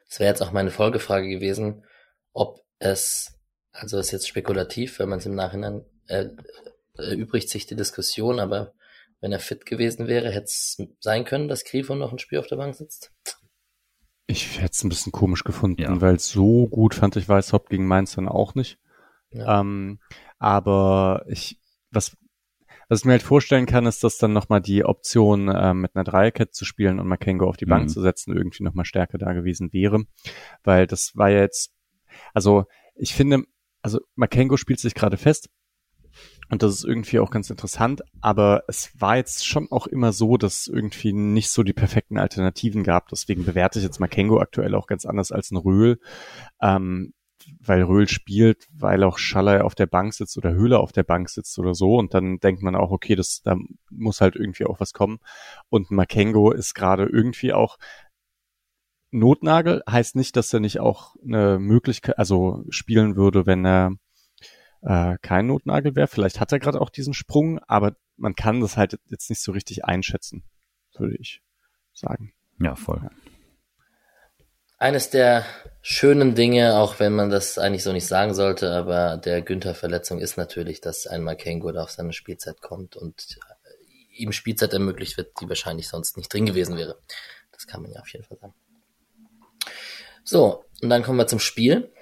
das 0.09 0.19
wäre 0.19 0.31
jetzt 0.31 0.43
auch 0.43 0.53
meine 0.53 0.71
Folgefrage 0.71 1.29
gewesen, 1.29 1.85
ob 2.33 2.65
es, 2.79 3.39
also 3.73 3.99
ist 3.99 4.11
jetzt 4.11 4.29
spekulativ, 4.29 4.99
wenn 4.99 5.09
man 5.09 5.21
es 5.21 5.27
im 5.27 5.35
Nachhinein 5.35 5.85
äh, 6.09 6.31
erübrigt 6.97 7.49
sich 7.49 7.67
die 7.67 7.77
Diskussion, 7.77 8.41
aber 8.41 8.75
wenn 9.21 9.33
er 9.33 9.39
fit 9.39 9.67
gewesen 9.67 10.09
wäre, 10.09 10.31
hätte 10.31 10.47
es 10.47 10.83
sein 10.99 11.25
können, 11.25 11.49
dass 11.49 11.65
Grifo 11.65 11.95
noch 11.95 12.13
ein 12.13 12.19
Spiel 12.19 12.39
auf 12.39 12.47
der 12.47 12.57
Bank 12.57 12.75
sitzt? 12.75 13.13
Ich 14.31 14.61
hätte 14.61 14.73
es 14.73 14.85
ein 14.85 14.89
bisschen 14.89 15.11
komisch 15.11 15.43
gefunden, 15.43 15.83
ja. 15.83 16.01
weil 16.01 16.21
so 16.21 16.69
gut 16.69 16.95
fand 16.95 17.17
ich 17.17 17.29
Weißhaupt 17.29 17.69
gegen 17.69 17.87
Mainz 17.87 18.15
dann 18.15 18.29
auch 18.29 18.55
nicht. 18.55 18.79
Ja. 19.33 19.61
Ähm, 19.61 19.99
aber 20.39 21.25
ich, 21.29 21.59
was, 21.91 22.17
was 22.89 23.01
ich 23.01 23.05
mir 23.05 23.13
halt 23.13 23.23
vorstellen 23.23 23.67
kann, 23.67 23.87
ist, 23.87 24.05
dass 24.05 24.19
dann 24.19 24.33
nochmal 24.33 24.61
die 24.61 24.85
Option, 24.85 25.49
äh, 25.49 25.75
mit 25.75 25.97
einer 25.97 26.05
Dreierkette 26.05 26.53
zu 26.53 26.65
spielen 26.65 27.01
und 27.01 27.09
Makengo 27.09 27.49
auf 27.49 27.57
die 27.57 27.67
Bank 27.67 27.85
mhm. 27.85 27.89
zu 27.89 28.01
setzen, 28.01 28.37
irgendwie 28.37 28.63
nochmal 28.63 28.85
stärker 28.85 29.19
da 29.19 29.33
gewesen 29.33 29.73
wäre. 29.73 30.05
Weil 30.63 30.87
das 30.87 31.17
war 31.17 31.29
ja 31.29 31.41
jetzt, 31.41 31.73
also 32.33 32.67
ich 32.95 33.15
finde, 33.15 33.43
also 33.83 33.99
Makengo 34.15 34.57
spielt 34.57 34.79
sich 34.79 34.95
gerade 34.95 35.17
fest, 35.17 35.51
und 36.51 36.63
das 36.63 36.75
ist 36.75 36.85
irgendwie 36.85 37.21
auch 37.21 37.31
ganz 37.31 37.49
interessant, 37.49 38.03
aber 38.21 38.65
es 38.67 38.91
war 38.99 39.17
jetzt 39.17 39.47
schon 39.47 39.71
auch 39.71 39.87
immer 39.87 40.13
so, 40.13 40.37
dass 40.37 40.63
es 40.63 40.67
irgendwie 40.67 41.13
nicht 41.13 41.51
so 41.51 41.63
die 41.63 41.73
perfekten 41.73 42.19
Alternativen 42.19 42.83
gab. 42.83 43.09
Deswegen 43.09 43.45
bewerte 43.45 43.79
ich 43.79 43.85
jetzt 43.85 44.01
Makengo 44.01 44.41
aktuell 44.41 44.75
auch 44.75 44.89
ganz 44.89 45.07
anders 45.07 45.31
als 45.31 45.53
ein 45.53 45.57
Röhl, 45.57 46.01
ähm, 46.61 47.13
weil 47.61 47.83
Röhl 47.83 48.09
spielt, 48.09 48.67
weil 48.73 49.05
auch 49.05 49.19
Schaller 49.19 49.65
auf 49.65 49.77
der 49.77 49.87
Bank 49.87 50.13
sitzt 50.13 50.37
oder 50.37 50.53
Höhler 50.53 50.81
auf 50.81 50.93
der 50.93 51.05
Bank 51.05 51.29
sitzt 51.31 51.57
oder 51.59 51.75
so. 51.75 51.97
Und 51.97 52.15
dann 52.15 52.39
denkt 52.39 52.63
man 52.63 52.75
auch, 52.75 52.91
okay, 52.91 53.15
das, 53.15 53.43
da 53.45 53.57
muss 53.91 54.21
halt 54.21 54.35
irgendwie 54.35 54.67
auch 54.67 54.81
was 54.81 54.93
kommen. 54.93 55.19
Und 55.69 55.93
Makengo 55.93 56.51
ist 56.51 56.75
gerade 56.75 57.05
irgendwie 57.07 57.53
auch 57.53 57.79
Notnagel, 59.13 59.83
heißt 59.89 60.17
nicht, 60.17 60.37
dass 60.37 60.53
er 60.53 60.61
nicht 60.61 60.81
auch 60.81 61.17
eine 61.25 61.59
Möglichkeit, 61.59 62.19
also 62.19 62.65
spielen 62.71 63.17
würde, 63.17 63.47
wenn 63.47 63.65
er 63.65 63.93
äh, 64.83 65.17
kein 65.23 65.47
Notnagel 65.47 65.95
wäre. 65.97 66.09
Vielleicht 66.09 66.41
hat 66.41 66.53
er 66.53 66.59
gerade 66.59 66.81
auch 66.81 66.91
diesen 66.91 67.15
Sprung, 67.15 67.59
aber 67.67 67.97
man 68.17 68.35
kann 68.35 68.61
das 68.61 68.77
halt 68.77 68.99
jetzt 69.09 69.31
nicht 69.31 69.43
so 69.43 69.53
richtig 69.53 69.85
einschätzen, 69.85 70.45
würde 70.97 71.17
ich 71.19 71.43
sagen. 71.93 72.33
Ja, 72.61 72.77
voll. 72.77 73.01
Ja. 73.03 73.11
Eines 74.79 75.11
der 75.11 75.45
schönen 75.83 76.35
Dinge, 76.35 76.79
auch 76.79 77.01
wenn 77.01 77.15
man 77.15 77.29
das 77.29 77.59
eigentlich 77.59 77.83
so 77.83 77.93
nicht 77.93 78.07
sagen 78.07 78.33
sollte, 78.33 78.73
aber 78.73 79.19
der 79.19 79.43
Günther-Verletzung 79.43 80.21
ist 80.21 80.39
natürlich, 80.39 80.81
dass 80.81 81.07
ein 81.07 81.23
Makengo 81.23 81.71
da 81.73 81.83
auf 81.83 81.91
seine 81.91 82.15
Spielzeit 82.15 82.63
kommt 82.63 82.97
und 82.97 83.39
ihm 84.13 84.33
Spielzeit 84.33 84.73
ermöglicht 84.73 85.17
wird, 85.19 85.33
die 85.41 85.49
wahrscheinlich 85.49 85.89
sonst 85.89 86.17
nicht 86.17 86.33
drin 86.33 86.47
gewesen 86.47 86.79
wäre. 86.79 86.99
Das 87.53 87.67
kann 87.67 87.83
man 87.83 87.93
ja 87.93 88.01
auf 88.01 88.09
jeden 88.09 88.25
Fall 88.25 88.39
sagen. 88.39 88.55
So, 90.25 90.65
und 90.81 90.89
dann 90.89 91.03
kommen 91.03 91.19
wir 91.19 91.27
zum 91.27 91.41
Spiel. 91.41 91.93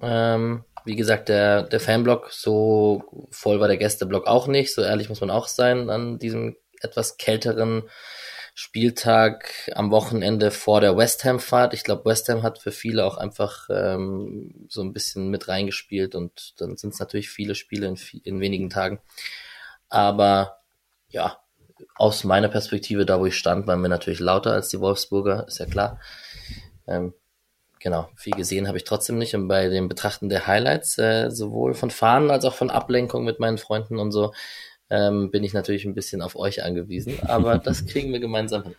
Ähm, 0.00 0.64
wie 0.84 0.96
gesagt, 0.96 1.28
der, 1.28 1.62
der 1.62 1.80
Fanblock, 1.80 2.30
so 2.32 3.28
voll 3.30 3.60
war 3.60 3.68
der 3.68 3.76
Gästeblock 3.76 4.26
auch 4.26 4.46
nicht, 4.46 4.74
so 4.74 4.82
ehrlich 4.82 5.08
muss 5.08 5.20
man 5.20 5.30
auch 5.30 5.48
sein 5.48 5.90
an 5.90 6.18
diesem 6.18 6.56
etwas 6.80 7.16
kälteren 7.16 7.84
Spieltag 8.54 9.70
am 9.74 9.90
Wochenende 9.90 10.50
vor 10.50 10.80
der 10.80 10.96
West 10.96 11.24
Ham-Fahrt. 11.24 11.72
Ich 11.72 11.84
glaube, 11.84 12.04
West 12.04 12.28
Ham 12.28 12.42
hat 12.42 12.58
für 12.58 12.72
viele 12.72 13.06
auch 13.06 13.16
einfach 13.16 13.68
ähm, 13.70 14.66
so 14.68 14.82
ein 14.82 14.92
bisschen 14.92 15.30
mit 15.30 15.48
reingespielt 15.48 16.14
und 16.14 16.60
dann 16.60 16.76
sind 16.76 16.92
es 16.92 17.00
natürlich 17.00 17.30
viele 17.30 17.54
Spiele 17.54 17.86
in, 17.86 17.98
in 18.24 18.40
wenigen 18.40 18.68
Tagen. 18.68 19.00
Aber 19.88 20.58
ja, 21.08 21.38
aus 21.94 22.24
meiner 22.24 22.48
Perspektive, 22.48 23.06
da 23.06 23.20
wo 23.20 23.26
ich 23.26 23.36
stand, 23.36 23.66
waren 23.66 23.80
wir 23.80 23.88
natürlich 23.88 24.20
lauter 24.20 24.52
als 24.52 24.68
die 24.68 24.80
Wolfsburger, 24.80 25.46
ist 25.48 25.58
ja 25.58 25.66
klar. 25.66 25.98
Ähm, 26.86 27.14
genau, 27.82 28.08
viel 28.16 28.34
gesehen 28.34 28.68
habe 28.68 28.78
ich 28.78 28.84
trotzdem 28.84 29.18
nicht. 29.18 29.34
Und 29.34 29.48
bei 29.48 29.68
dem 29.68 29.88
Betrachten 29.88 30.28
der 30.28 30.46
Highlights, 30.46 30.98
äh, 30.98 31.30
sowohl 31.30 31.74
von 31.74 31.90
Fahnen 31.90 32.30
als 32.30 32.44
auch 32.44 32.54
von 32.54 32.70
Ablenkung 32.70 33.24
mit 33.24 33.40
meinen 33.40 33.58
Freunden 33.58 33.98
und 33.98 34.12
so, 34.12 34.32
ähm, 34.90 35.30
bin 35.30 35.44
ich 35.44 35.52
natürlich 35.52 35.84
ein 35.84 35.94
bisschen 35.94 36.22
auf 36.22 36.36
euch 36.36 36.64
angewiesen. 36.64 37.18
Aber 37.26 37.58
das 37.58 37.86
kriegen 37.86 38.12
wir 38.12 38.20
gemeinsam 38.20 38.62
hin. 38.62 38.74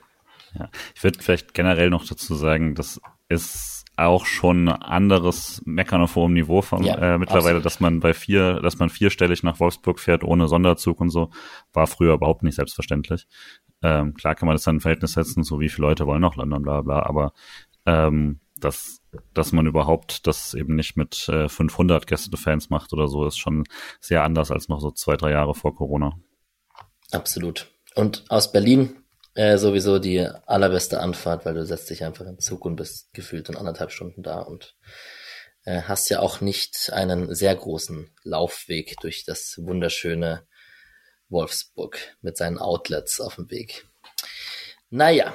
Ja, 0.58 0.70
ich 0.96 1.04
würde 1.04 1.20
vielleicht 1.22 1.54
generell 1.54 1.90
noch 1.90 2.06
dazu 2.06 2.36
sagen, 2.36 2.76
das 2.76 3.02
ist 3.28 3.86
auch 3.96 4.26
schon 4.26 4.70
ein 4.70 4.82
anderes 4.82 5.62
Meckern 5.66 6.02
auf 6.02 6.16
hohem 6.16 6.34
Niveau 6.34 6.62
von 6.62 6.84
ja, 6.84 6.96
äh, 6.96 7.18
mittlerweile, 7.18 7.58
absolut. 7.58 7.66
dass 7.66 7.80
man 7.80 8.00
bei 8.00 8.14
vier, 8.14 8.60
dass 8.62 8.80
man 8.80 8.90
vierstellig 8.90 9.44
nach 9.44 9.60
Wolfsburg 9.60 10.00
fährt 10.00 10.24
ohne 10.24 10.48
Sonderzug 10.48 11.00
und 11.00 11.10
so, 11.10 11.30
war 11.74 11.86
früher 11.86 12.16
überhaupt 12.16 12.44
nicht 12.44 12.56
selbstverständlich. 12.56 13.28
Ähm, 13.84 14.14
klar 14.16 14.34
kann 14.34 14.48
man 14.48 14.56
das 14.56 14.64
dann 14.64 14.76
in 14.76 14.82
Verhältnis 14.82 15.14
setzen, 15.14 15.44
so 15.44 15.60
wie 15.60 15.70
viele 15.70 15.88
Leute 15.88 16.08
wollen 16.08 16.22
noch 16.22 16.36
London, 16.36 16.64
bla 16.64 16.82
bla, 16.82 17.04
aber 17.04 17.34
ähm, 17.86 18.40
dass, 18.64 19.02
dass 19.34 19.52
man 19.52 19.68
überhaupt 19.68 20.28
das 20.28 20.54
eben 20.54 20.76
nicht 20.76 20.98
mit 20.98 21.28
äh, 21.30 21.50
500 21.50 22.08
Gästefans 22.08 22.70
macht 22.70 22.94
oder 22.94 23.08
so, 23.08 23.26
ist 23.26 23.38
schon 23.38 23.64
sehr 24.00 24.24
anders 24.24 24.52
als 24.52 24.70
noch 24.70 24.80
so 24.80 24.92
zwei, 24.92 25.16
drei 25.16 25.32
Jahre 25.32 25.56
vor 25.56 25.76
Corona. 25.76 26.14
Absolut. 27.12 27.68
Und 27.96 28.26
aus 28.30 28.52
Berlin 28.52 29.04
äh, 29.36 29.58
sowieso 29.58 30.00
die 30.00 30.20
allerbeste 30.46 31.00
Anfahrt, 31.00 31.46
weil 31.46 31.56
du 31.56 31.66
setzt 31.66 31.90
dich 31.90 32.04
einfach 32.04 32.26
in 32.26 32.40
Zug 32.40 32.66
und 32.66 32.76
bist 32.76 33.14
gefühlt 33.14 33.50
in 33.50 33.56
anderthalb 33.56 33.92
Stunden 33.92 34.24
da 34.24 34.42
und 34.42 34.76
äh, 35.66 35.82
hast 35.82 36.10
ja 36.10 36.20
auch 36.20 36.42
nicht 36.42 36.92
einen 36.92 37.34
sehr 37.34 37.56
großen 37.56 38.10
Laufweg 38.24 38.96
durch 39.02 39.26
das 39.26 39.60
wunderschöne 39.62 40.46
Wolfsburg 41.30 41.98
mit 42.22 42.38
seinen 42.38 42.60
Outlets 42.60 43.20
auf 43.20 43.36
dem 43.36 43.50
Weg. 43.50 43.88
Naja, 44.90 45.34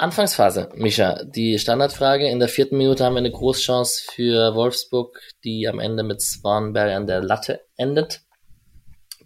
Anfangsphase, 0.00 0.68
Mischa. 0.76 1.24
Die 1.24 1.58
Standardfrage. 1.58 2.28
In 2.28 2.38
der 2.38 2.48
vierten 2.48 2.78
Minute 2.78 3.04
haben 3.04 3.14
wir 3.14 3.18
eine 3.18 3.32
Großchance 3.32 4.04
für 4.08 4.54
Wolfsburg, 4.54 5.20
die 5.42 5.66
am 5.66 5.80
Ende 5.80 6.04
mit 6.04 6.22
Swanberg 6.22 6.94
an 6.94 7.08
der 7.08 7.20
Latte 7.20 7.66
endet. 7.76 8.20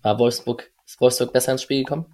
War 0.01 0.19
Wolfsburg, 0.19 0.73
ist 0.87 0.99
Wolfsburg 0.99 1.35
besser 1.35 1.53
ins 1.53 1.63
Spiel 1.63 1.85
gekommen? 1.85 2.07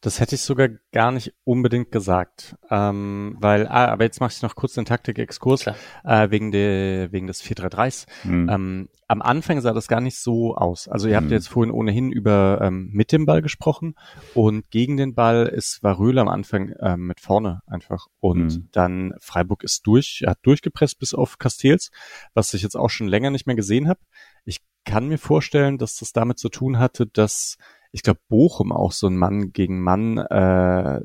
Das 0.00 0.18
hätte 0.18 0.34
ich 0.34 0.40
sogar 0.40 0.68
gar 0.92 1.12
nicht 1.12 1.34
unbedingt 1.44 1.92
gesagt, 1.92 2.56
ähm, 2.70 3.36
weil, 3.38 3.68
ah, 3.68 3.88
aber 3.88 4.04
jetzt 4.04 4.20
mache 4.20 4.32
ich 4.34 4.40
noch 4.40 4.54
kurz 4.54 4.72
den 4.72 4.86
Taktik-Exkurs 4.86 5.66
äh, 6.04 6.30
wegen, 6.30 6.52
der, 6.52 7.12
wegen 7.12 7.26
des 7.26 7.42
4-3-3s. 7.44 8.06
Mhm. 8.24 8.48
Ähm, 8.48 8.88
am 9.08 9.20
Anfang 9.20 9.60
sah 9.60 9.74
das 9.74 9.88
gar 9.88 10.00
nicht 10.00 10.18
so 10.18 10.54
aus. 10.54 10.88
Also 10.88 11.08
ihr 11.08 11.16
habt 11.16 11.26
mhm. 11.26 11.32
jetzt 11.32 11.48
vorhin 11.48 11.70
ohnehin 11.72 12.12
über 12.12 12.60
ähm, 12.62 12.88
mit 12.92 13.12
dem 13.12 13.26
Ball 13.26 13.42
gesprochen 13.42 13.94
und 14.34 14.70
gegen 14.70 14.96
den 14.96 15.14
Ball 15.14 15.46
ist 15.46 15.82
war 15.82 15.98
Röhle 15.98 16.22
am 16.22 16.28
Anfang 16.28 16.72
ähm, 16.80 17.06
mit 17.06 17.20
vorne 17.20 17.60
einfach 17.66 18.06
und 18.20 18.56
mhm. 18.56 18.68
dann 18.72 19.14
Freiburg 19.20 19.64
ist 19.64 19.86
durch, 19.86 20.22
er 20.24 20.30
hat 20.30 20.38
durchgepresst 20.42 20.98
bis 20.98 21.12
auf 21.12 21.38
Castells, 21.38 21.90
was 22.32 22.54
ich 22.54 22.62
jetzt 22.62 22.76
auch 22.76 22.88
schon 22.88 23.08
länger 23.08 23.30
nicht 23.30 23.46
mehr 23.46 23.56
gesehen 23.56 23.88
habe. 23.88 24.00
Ich 24.44 24.60
kann 24.84 25.08
mir 25.08 25.18
vorstellen, 25.18 25.76
dass 25.76 25.96
das 25.96 26.12
damit 26.12 26.38
zu 26.38 26.48
tun 26.48 26.78
hatte, 26.78 27.06
dass 27.06 27.56
ich 27.92 28.02
glaube, 28.02 28.20
Bochum 28.28 28.72
auch 28.72 28.92
so 28.92 29.06
ein 29.06 29.16
Mann 29.16 29.52
gegen 29.52 29.82
Mann 29.82 30.18
äh, 30.18 31.00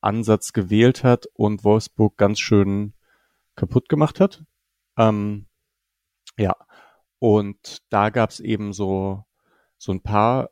Ansatz 0.00 0.52
gewählt 0.52 1.04
hat 1.04 1.26
und 1.34 1.64
Wolfsburg 1.64 2.16
ganz 2.16 2.40
schön 2.40 2.94
kaputt 3.56 3.88
gemacht 3.88 4.20
hat. 4.20 4.44
Ähm, 4.96 5.46
ja, 6.36 6.54
und 7.18 7.82
da 7.90 8.10
gab's 8.10 8.40
eben 8.40 8.72
so 8.72 9.24
so 9.78 9.92
ein 9.92 10.02
paar, 10.02 10.50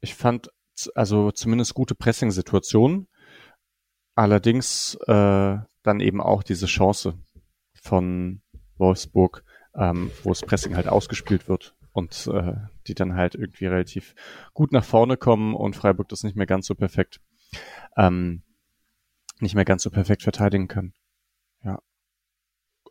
ich 0.00 0.14
fand 0.14 0.50
also 0.94 1.30
zumindest 1.30 1.74
gute 1.74 1.94
Pressing-Situationen. 1.94 3.08
Allerdings 4.14 4.96
äh, 5.06 5.58
dann 5.82 6.00
eben 6.00 6.20
auch 6.20 6.42
diese 6.42 6.66
Chance 6.66 7.18
von 7.74 8.42
Wolfsburg, 8.76 9.44
ähm, 9.74 10.10
wo 10.22 10.30
das 10.30 10.42
Pressing 10.42 10.76
halt 10.76 10.88
ausgespielt 10.88 11.48
wird 11.48 11.76
und 11.92 12.28
äh, 12.32 12.54
die 12.88 12.94
dann 12.94 13.14
halt 13.14 13.34
irgendwie 13.34 13.66
relativ 13.66 14.14
gut 14.54 14.72
nach 14.72 14.84
vorne 14.84 15.16
kommen 15.16 15.54
und 15.54 15.76
Freiburg 15.76 16.08
das 16.08 16.24
nicht 16.24 16.36
mehr 16.36 16.46
ganz 16.46 16.66
so 16.66 16.74
perfekt, 16.74 17.20
ähm, 17.96 18.42
nicht 19.40 19.54
mehr 19.54 19.64
ganz 19.64 19.82
so 19.82 19.90
perfekt 19.90 20.22
verteidigen 20.22 20.68
kann. 20.68 20.92
Ja. 21.64 21.80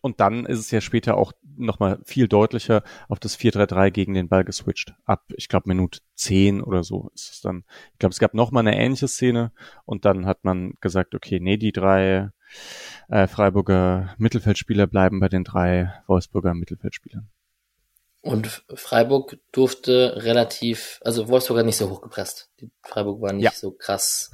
und 0.02 0.20
dann 0.20 0.46
ist 0.46 0.60
es 0.60 0.72
ja 0.72 0.82
später 0.82 1.18
auch 1.18 1.34
nochmal 1.56 2.00
viel 2.06 2.28
deutlicher 2.28 2.84
auf 3.08 3.20
das 3.20 3.38
4-3-3 3.38 3.92
gegen 3.92 4.14
den 4.14 4.30
Ball 4.30 4.44
geswitcht. 4.44 4.94
Ab, 5.06 5.24
ich 5.36 5.48
glaube, 5.50 5.68
Minute 5.70 6.00
10 6.16 6.62
oder 6.62 6.84
so 6.84 7.10
ist 7.16 7.32
es 7.32 7.42
dann. 7.42 7.64
Ich 7.94 8.00
glaube, 8.00 8.14
es 8.14 8.20
gab 8.20 8.34
nochmal 8.34 8.68
eine 8.68 8.78
ähnliche 8.78 9.08
Szene 9.08 9.52
und 9.86 10.06
dann 10.06 10.26
hat 10.26 10.44
man 10.44 10.74
gesagt, 10.82 11.16
okay, 11.16 11.40
nee, 11.40 11.58
die 11.58 11.72
drei 11.72 12.30
äh, 13.10 13.28
Freiburger 13.28 14.14
Mittelfeldspieler 14.18 14.88
bleiben 14.88 15.20
bei 15.20 15.30
den 15.30 15.44
drei 15.44 15.94
Wolfsburger 16.08 16.54
Mittelfeldspielern. 16.54 17.30
Und 18.22 18.66
Freiburg 18.74 19.38
durfte 19.52 20.24
relativ, 20.24 21.00
also 21.04 21.30
Wolfsburg 21.30 21.60
hat 21.60 21.66
nicht 21.66 21.78
so 21.78 21.90
hoch 21.90 22.02
gepresst. 22.02 22.50
Die 22.60 22.70
Freiburg 22.82 23.22
war 23.22 23.32
nicht 23.34 23.46
ja. 23.46 23.52
so 23.52 23.72
krass 23.72 24.32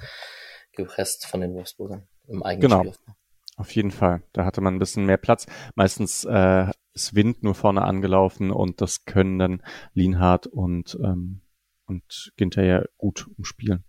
gepresst 0.71 1.27
von 1.27 1.41
den 1.41 1.53
Wolfsburgern 1.53 2.07
im 2.27 2.43
eigenen 2.43 2.69
genau. 2.69 2.93
Spiel. 2.93 3.13
Auf 3.55 3.71
jeden 3.75 3.91
Fall. 3.91 4.23
Da 4.33 4.45
hatte 4.45 4.61
man 4.61 4.75
ein 4.75 4.79
bisschen 4.79 5.05
mehr 5.05 5.17
Platz. 5.17 5.45
Meistens 5.75 6.23
äh, 6.23 6.71
ist 6.93 7.13
Wind 7.13 7.43
nur 7.43 7.55
vorne 7.55 7.83
angelaufen 7.83 8.51
und 8.51 8.81
das 8.81 9.05
können 9.05 9.37
dann 9.37 9.63
Lienhardt 9.93 10.47
und, 10.47 10.97
ähm, 11.03 11.41
und 11.85 12.33
Ginter 12.35 12.63
ja 12.63 12.83
gut 12.97 13.29
umspielen. 13.37 13.83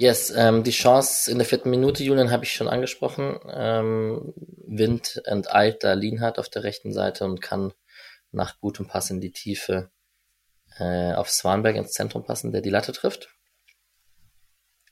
Yes, 0.00 0.32
ähm, 0.34 0.64
die 0.64 0.70
Chance 0.70 1.30
in 1.30 1.36
der 1.36 1.46
vierten 1.46 1.68
Minute, 1.68 2.02
Julian, 2.02 2.30
habe 2.30 2.44
ich 2.44 2.54
schon 2.54 2.68
angesprochen. 2.68 3.38
Ähm, 3.52 4.32
Wind 4.66 5.20
enteilt 5.26 5.84
da 5.84 5.92
Lienhardt 5.92 6.38
auf 6.38 6.48
der 6.48 6.64
rechten 6.64 6.94
Seite 6.94 7.26
und 7.26 7.42
kann 7.42 7.74
nach 8.32 8.58
gutem 8.60 8.86
Pass 8.86 9.10
in 9.10 9.20
die 9.20 9.30
Tiefe 9.30 9.90
äh, 10.78 11.12
auf 11.12 11.28
Swanberg 11.28 11.76
ins 11.76 11.92
Zentrum 11.92 12.24
passen, 12.24 12.50
der 12.50 12.62
die 12.62 12.70
Latte 12.70 12.92
trifft. 12.92 13.28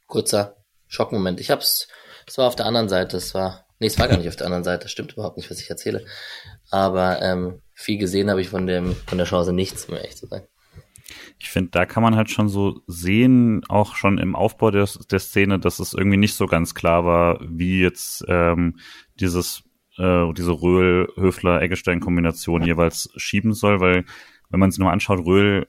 Kurzer 0.06 0.58
Schockmoment. 0.88 1.40
Ich 1.40 1.50
hab's, 1.50 1.88
es 2.26 2.36
war 2.36 2.46
auf 2.46 2.56
der 2.56 2.66
anderen 2.66 2.90
Seite, 2.90 3.16
es 3.16 3.32
war, 3.32 3.66
nee, 3.78 3.86
es 3.86 3.98
war 3.98 4.08
gar 4.08 4.18
nicht 4.18 4.28
auf 4.28 4.36
der 4.36 4.44
anderen 4.44 4.64
Seite, 4.64 4.90
stimmt 4.90 5.14
überhaupt 5.14 5.38
nicht, 5.38 5.50
was 5.50 5.58
ich 5.58 5.70
erzähle. 5.70 6.04
Aber 6.70 7.22
ähm, 7.22 7.62
viel 7.72 7.96
gesehen 7.96 8.28
habe 8.28 8.42
ich 8.42 8.50
von 8.50 8.66
dem, 8.66 8.94
von 9.06 9.16
der 9.16 9.26
Chance 9.26 9.54
nichts, 9.54 9.86
um 9.86 9.96
echt 9.96 10.18
zu 10.18 10.26
sein 10.26 10.46
ich 11.38 11.50
finde, 11.50 11.70
da 11.70 11.86
kann 11.86 12.02
man 12.02 12.16
halt 12.16 12.30
schon 12.30 12.48
so 12.48 12.82
sehen, 12.86 13.62
auch 13.68 13.96
schon 13.96 14.18
im 14.18 14.36
Aufbau 14.36 14.70
der, 14.70 14.88
der 15.10 15.18
Szene, 15.18 15.58
dass 15.58 15.78
es 15.78 15.94
irgendwie 15.94 16.16
nicht 16.16 16.34
so 16.34 16.46
ganz 16.46 16.74
klar 16.74 17.04
war, 17.04 17.40
wie 17.42 17.80
jetzt 17.80 18.24
ähm, 18.28 18.76
dieses 19.18 19.64
äh, 19.98 20.32
diese 20.32 20.52
Röhl-Höfler-Eggestein-Kombination 20.52 22.62
jeweils 22.62 23.10
schieben 23.16 23.52
soll, 23.52 23.80
weil 23.80 24.04
wenn 24.48 24.60
man 24.60 24.70
es 24.70 24.78
nur 24.78 24.90
anschaut, 24.90 25.26
Röhl 25.26 25.68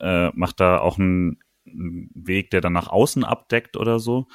äh, 0.00 0.30
macht 0.34 0.60
da 0.60 0.78
auch 0.78 0.98
einen, 0.98 1.38
einen 1.66 2.10
Weg, 2.14 2.50
der 2.50 2.60
dann 2.60 2.72
nach 2.72 2.88
außen 2.88 3.24
abdeckt 3.24 3.76
oder 3.76 3.98
so. 3.98 4.28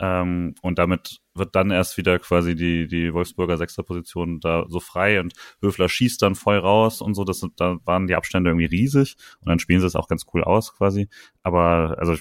Ähm, 0.00 0.54
und 0.62 0.78
damit 0.78 1.20
wird 1.34 1.54
dann 1.54 1.70
erst 1.70 1.98
wieder 1.98 2.18
quasi 2.18 2.54
die, 2.54 2.88
die 2.88 3.12
Wolfsburger 3.12 3.58
Sechsterposition 3.58 4.40
da 4.40 4.64
so 4.68 4.80
frei 4.80 5.20
und 5.20 5.34
Höfler 5.60 5.88
schießt 5.88 6.22
dann 6.22 6.34
voll 6.34 6.58
raus 6.58 7.02
und 7.02 7.14
so. 7.14 7.24
Das, 7.24 7.46
da 7.56 7.78
waren 7.84 8.06
die 8.06 8.14
Abstände 8.14 8.50
irgendwie 8.50 8.66
riesig 8.66 9.16
und 9.40 9.48
dann 9.48 9.58
spielen 9.58 9.80
sie 9.80 9.86
es 9.86 9.96
auch 9.96 10.08
ganz 10.08 10.24
cool 10.32 10.42
aus 10.42 10.74
quasi. 10.74 11.08
Aber 11.42 11.96
also 11.98 12.16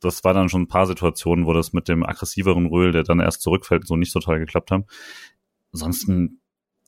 das 0.00 0.24
war 0.24 0.34
dann 0.34 0.48
schon 0.48 0.62
ein 0.62 0.68
paar 0.68 0.86
Situationen, 0.86 1.46
wo 1.46 1.54
das 1.54 1.72
mit 1.72 1.88
dem 1.88 2.04
aggressiveren 2.04 2.66
Röhl, 2.66 2.92
der 2.92 3.04
dann 3.04 3.20
erst 3.20 3.40
zurückfällt, 3.40 3.86
so 3.86 3.96
nicht 3.96 4.12
so 4.12 4.20
toll 4.20 4.38
geklappt 4.38 4.70
haben. 4.70 4.84
Ansonsten 5.72 6.40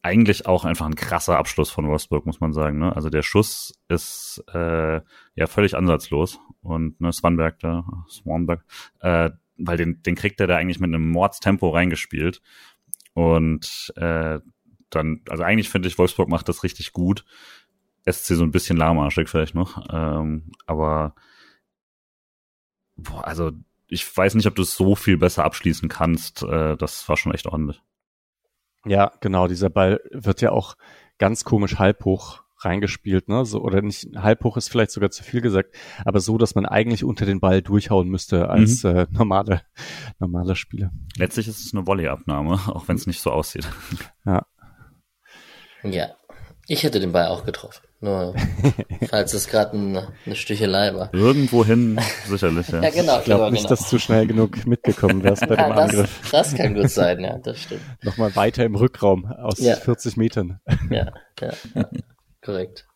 eigentlich 0.03 0.47
auch 0.47 0.67
einfach 0.67 0.85
ein 0.85 0.97
krasser 0.97 1.39
Abschluss 1.39 1.71
von 1.71 1.89
Wolfsburg, 1.89 2.27
muss 2.27 2.41
man 2.41 2.53
sagen. 2.53 2.79
Ne? 2.79 2.95
Also 2.95 3.09
der 3.09 3.23
Schuss 3.23 3.73
ist 3.89 4.45
äh, 4.53 5.01
ja 5.35 5.47
völlig 5.47 5.77
ansatzlos. 5.77 6.39
Und 6.61 7.01
ne, 7.01 7.13
Swanberg 7.13 7.59
da, 7.61 7.87
Swanberg, 8.11 8.65
äh, 9.01 9.31
weil 9.57 9.77
den, 9.77 10.03
den 10.03 10.15
kriegt 10.15 10.41
er 10.41 10.47
da 10.47 10.57
eigentlich 10.57 10.81
mit 10.81 10.89
einem 10.89 11.09
Mordstempo 11.09 11.71
reingespielt. 11.71 12.43
Und 13.15 13.93
äh, 13.97 14.41
dann, 14.91 15.21
also 15.29 15.43
eigentlich 15.43 15.71
finde 15.71 15.89
ich, 15.89 15.99
Wolfsburg 15.99 16.29
macht 16.29 16.49
das 16.49 16.63
richtig 16.63 16.93
gut. 16.93 17.25
SC 18.11 18.35
so 18.35 18.45
ein 18.45 18.51
bisschen 18.51 18.77
lahmarschig 18.77 19.29
vielleicht 19.29 19.55
noch. 19.55 19.87
Ähm, 19.91 20.53
aber 20.67 21.15
boah, 22.97 23.27
also 23.27 23.53
ich 23.89 24.17
weiß 24.17 24.35
nicht, 24.35 24.47
ob 24.47 24.55
du 24.55 24.63
es 24.63 24.75
so 24.75 24.95
viel 24.95 25.17
besser 25.17 25.45
abschließen 25.45 25.89
kannst. 25.89 26.43
Äh, 26.43 26.77
das 26.77 27.09
war 27.09 27.17
schon 27.17 27.33
echt 27.33 27.47
ordentlich. 27.47 27.83
Ja, 28.85 29.13
genau. 29.21 29.49
Dieser 29.49 29.71
Ball 29.71 30.01
wird 30.11 30.41
ja 30.41 30.53
auch 30.53 30.77
ganz 31.19 31.45
komisch 31.45 31.79
halb 31.79 32.05
hoch 32.05 32.44
reingespielt, 32.65 33.29
ne? 33.29 33.45
So, 33.45 33.61
oder 33.61 33.83
nicht 33.83 34.09
halb 34.17 34.45
hoch 34.45 34.57
ist 34.57 34.69
vielleicht 34.69 34.91
sogar 34.91 35.11
zu 35.11 35.23
viel 35.23 35.41
gesagt, 35.41 35.75
aber 36.05 36.21
so, 36.21 36.39
dass 36.39 36.55
man 36.55 36.67
eigentlich 36.67 37.05
unter 37.05 37.27
den 37.27 37.41
Ball 37.41 37.63
durchhauen 37.63 38.09
müsste 38.09 38.49
als 38.49 38.85
mhm. 38.85 38.97
äh, 38.97 39.07
normale, 39.11 39.63
normaler 40.19 40.57
Spieler. 40.57 40.93
Letztlich 41.17 41.49
ist 41.49 41.65
es 41.65 41.75
eine 41.75 41.87
Volleyabnahme, 41.87 42.53
auch 42.69 42.89
wenn 42.89 42.97
es 42.97 43.07
nicht 43.07 43.21
so 43.21 43.31
aussieht. 43.31 43.69
Ja. 44.25 44.47
Ja. 45.83 46.09
Ich 46.67 46.83
hätte 46.83 46.99
den 46.99 47.13
Ball 47.13 47.27
auch 47.27 47.45
getroffen. 47.45 47.83
Nur, 48.01 48.35
falls 49.09 49.33
es 49.33 49.49
gerade 49.49 49.77
eine, 49.77 50.09
eine 50.27 50.35
Stichelei 50.35 50.95
war. 50.95 51.13
Irgendwohin, 51.15 51.99
sicherlich, 52.27 52.69
ja. 52.69 52.83
ja, 52.83 52.91
genau. 52.91 53.19
Ich 53.19 53.25
glaube 53.25 53.45
genau, 53.45 53.51
nicht, 53.51 53.63
genau. 53.63 53.69
dass 53.77 53.89
du 53.89 53.99
schnell 53.99 54.27
genug 54.27 54.67
mitgekommen 54.67 55.23
wärst 55.23 55.47
bei 55.49 55.55
ja, 55.55 55.69
dem 55.69 55.77
das, 55.77 55.91
Angriff. 55.91 56.31
Das 56.31 56.55
kann 56.55 56.75
gut 56.75 56.91
sein, 56.91 57.21
ja, 57.21 57.39
das 57.39 57.61
stimmt. 57.61 57.83
Nochmal 58.03 58.35
weiter 58.37 58.65
im 58.65 58.75
Rückraum 58.75 59.25
aus 59.27 59.59
ja. 59.59 59.77
40 59.77 60.17
Metern. 60.17 60.61
Ja, 60.91 61.13
ja, 61.41 61.53
ja. 61.75 61.89
Korrekt. 62.45 62.87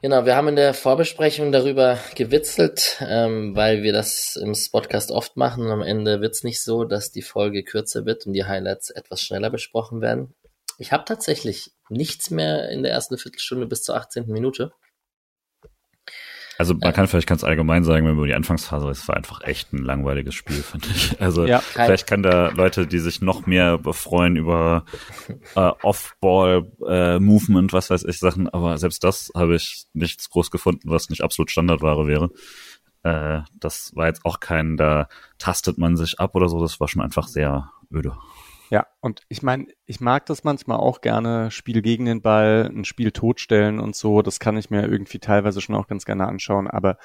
Genau, 0.00 0.24
wir 0.24 0.36
haben 0.36 0.48
in 0.48 0.56
der 0.56 0.74
Vorbesprechung 0.74 1.50
darüber 1.52 1.98
gewitzelt, 2.14 2.98
ähm, 3.00 3.56
weil 3.56 3.82
wir 3.82 3.92
das 3.92 4.36
im 4.36 4.54
Spotcast 4.54 5.10
oft 5.10 5.36
machen 5.36 5.64
und 5.64 5.72
am 5.72 5.82
Ende 5.82 6.20
wird's 6.20 6.44
nicht 6.44 6.62
so, 6.62 6.84
dass 6.84 7.10
die 7.10 7.22
Folge 7.22 7.64
kürzer 7.64 8.04
wird 8.04 8.26
und 8.26 8.32
die 8.32 8.44
Highlights 8.44 8.90
etwas 8.90 9.22
schneller 9.22 9.50
besprochen 9.50 10.00
werden. 10.00 10.34
Ich 10.78 10.92
habe 10.92 11.04
tatsächlich 11.04 11.72
nichts 11.88 12.30
mehr 12.30 12.68
in 12.70 12.82
der 12.82 12.92
ersten 12.92 13.18
Viertelstunde 13.18 13.66
bis 13.66 13.82
zur 13.82 13.96
18. 13.96 14.26
Minute. 14.26 14.72
Also 16.58 16.74
man 16.74 16.92
kann 16.92 17.06
vielleicht 17.06 17.28
ganz 17.28 17.44
allgemein 17.44 17.84
sagen, 17.84 18.04
wenn 18.04 18.14
wir 18.14 18.18
über 18.18 18.26
die 18.26 18.34
Anfangsphase, 18.34 18.88
es 18.90 19.06
war 19.06 19.16
einfach 19.16 19.42
echt 19.42 19.72
ein 19.72 19.78
langweiliges 19.78 20.34
Spiel, 20.34 20.56
finde 20.62 20.88
ich. 20.88 21.20
Also 21.20 21.46
ja, 21.46 21.60
vielleicht 21.60 22.08
kann 22.08 22.24
da 22.24 22.48
Leute, 22.48 22.88
die 22.88 22.98
sich 22.98 23.22
noch 23.22 23.46
mehr 23.46 23.78
freuen 23.92 24.34
über 24.34 24.84
äh, 25.54 25.70
Off-Ball-Movement, 25.82 27.70
äh, 27.70 27.72
was 27.72 27.90
weiß 27.90 28.04
ich, 28.04 28.18
Sachen, 28.18 28.48
aber 28.48 28.76
selbst 28.76 29.04
das 29.04 29.30
habe 29.36 29.54
ich 29.54 29.86
nichts 29.92 30.28
groß 30.30 30.50
gefunden, 30.50 30.90
was 30.90 31.10
nicht 31.10 31.22
absolut 31.22 31.52
Standardware 31.52 32.08
wäre. 32.08 32.30
Äh, 33.04 33.42
das 33.60 33.92
war 33.94 34.08
jetzt 34.08 34.24
auch 34.24 34.40
kein, 34.40 34.76
da 34.76 35.08
tastet 35.38 35.78
man 35.78 35.96
sich 35.96 36.18
ab 36.18 36.34
oder 36.34 36.48
so, 36.48 36.60
das 36.60 36.80
war 36.80 36.88
schon 36.88 37.02
einfach 37.02 37.28
sehr 37.28 37.70
öde. 37.92 38.16
Ja, 38.70 38.86
und 39.00 39.22
ich 39.28 39.42
meine, 39.42 39.66
ich 39.86 40.00
mag 40.00 40.26
das 40.26 40.44
manchmal 40.44 40.78
auch 40.78 41.00
gerne, 41.00 41.50
Spiel 41.50 41.80
gegen 41.80 42.04
den 42.04 42.20
Ball, 42.20 42.70
ein 42.70 42.84
Spiel 42.84 43.12
totstellen 43.12 43.80
und 43.80 43.96
so. 43.96 44.20
Das 44.20 44.40
kann 44.40 44.58
ich 44.58 44.68
mir 44.68 44.86
irgendwie 44.86 45.18
teilweise 45.18 45.60
schon 45.60 45.74
auch 45.74 45.86
ganz 45.86 46.04
gerne 46.04 46.26
anschauen, 46.26 46.68
aber 46.68 46.98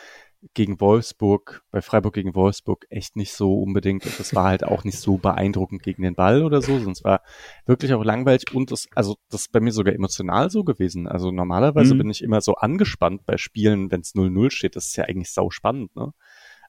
gegen 0.54 0.82
Wolfsburg, 0.82 1.63
bei 1.71 1.82
Freiburg 1.82 2.15
gegen 2.15 2.36
Wolfsburg 2.36 2.86
echt 2.89 3.15
nicht 3.15 3.34
so 3.34 3.62
unbedingt. 3.62 4.06
Und 4.06 4.19
das 4.19 4.36
war 4.36 4.45
halt 4.45 4.65
auch 4.65 4.84
nicht 4.84 4.99
so 4.99 5.17
beeindruckend 5.17 5.84
gegen 5.84 6.04
den 6.04 6.15
Ball 6.15 6.43
oder 6.43 6.62
so, 6.62 6.78
sonst 6.80 7.06
war 7.06 7.21
wirklich 7.65 7.93
auch 7.93 8.04
langweilig 8.04 8.54
und 8.54 8.71
das, 8.71 8.88
also 8.93 9.15
das 9.30 9.43
ist 9.43 9.52
bei 9.54 9.62
mir 9.62 9.71
sogar 9.71 9.93
emotional 9.93 10.49
so 10.49 10.65
gewesen. 10.65 11.08
Also 11.08 11.32
normalerweise 11.32 11.93
mhm. 11.93 11.99
bin 11.99 12.10
ich 12.10 12.21
immer 12.21 12.41
so 12.41 12.56
angespannt 12.56 13.26
bei 13.26 13.38
Spielen, 13.38 13.89
wenn 13.89 14.02
es 14.02 14.15
0-0 14.15 14.52
steht. 14.52 14.76
Das 14.76 14.88
ist 14.88 14.97
ja 14.97 15.06
eigentlich 15.06 15.32
sau 15.32 15.49
spannend, 15.49 15.95
ne? 15.95 16.12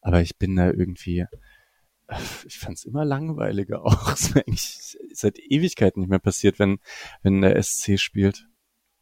Aber 0.02 0.20
ich 0.20 0.38
bin 0.38 0.54
da 0.54 0.70
irgendwie, 0.70 1.24
ich 2.46 2.58
fand 2.58 2.78
es 2.78 2.84
immer 2.84 3.04
langweiliger 3.04 3.82
auch. 3.84 4.12
Es 4.12 4.28
ist 4.28 4.36
eigentlich 4.36 4.98
seit 5.12 5.38
Ewigkeiten 5.38 6.00
nicht 6.00 6.10
mehr 6.10 6.18
passiert, 6.18 6.58
wenn, 6.58 6.78
wenn 7.22 7.40
der 7.40 7.60
SC 7.62 7.98
spielt. 7.98 8.46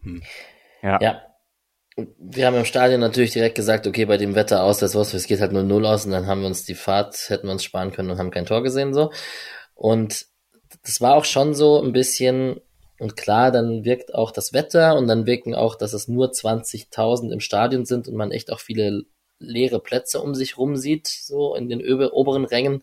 Hm. 0.02 0.22
Ja. 0.82 1.00
ja. 1.00 1.22
Wir 1.96 2.46
haben 2.46 2.56
im 2.56 2.64
Stadion 2.64 3.00
natürlich 3.00 3.32
direkt 3.32 3.54
gesagt, 3.54 3.86
okay, 3.86 4.06
bei 4.06 4.16
dem 4.16 4.34
Wetter 4.34 4.62
aus, 4.62 4.78
das 4.78 4.94
was, 4.94 5.12
es 5.12 5.26
geht 5.26 5.40
halt 5.40 5.52
nur 5.52 5.62
null 5.62 5.84
aus 5.84 6.06
und 6.06 6.12
dann 6.12 6.26
haben 6.26 6.40
wir 6.40 6.46
uns 6.46 6.64
die 6.64 6.74
Fahrt, 6.74 7.28
hätten 7.28 7.46
wir 7.46 7.52
uns 7.52 7.64
sparen 7.64 7.92
können 7.92 8.10
und 8.10 8.18
haben 8.18 8.30
kein 8.30 8.46
Tor 8.46 8.62
gesehen, 8.62 8.94
so. 8.94 9.12
Und 9.74 10.26
das 10.84 11.02
war 11.02 11.14
auch 11.14 11.26
schon 11.26 11.54
so 11.54 11.82
ein 11.82 11.92
bisschen, 11.92 12.60
und 12.98 13.16
klar, 13.16 13.50
dann 13.50 13.84
wirkt 13.84 14.14
auch 14.14 14.30
das 14.30 14.54
Wetter 14.54 14.96
und 14.96 15.06
dann 15.06 15.26
wirken 15.26 15.54
auch, 15.54 15.74
dass 15.74 15.92
es 15.92 16.08
nur 16.08 16.30
20.000 16.30 17.30
im 17.30 17.40
Stadion 17.40 17.84
sind 17.84 18.08
und 18.08 18.14
man 18.14 18.30
echt 18.30 18.50
auch 18.50 18.60
viele 18.60 19.04
leere 19.42 19.80
Plätze 19.80 20.20
um 20.20 20.34
sich 20.34 20.56
rum 20.56 20.76
sieht, 20.76 21.06
so 21.06 21.54
in 21.54 21.68
den 21.68 21.82
oberen 22.10 22.44
Rängen, 22.44 22.82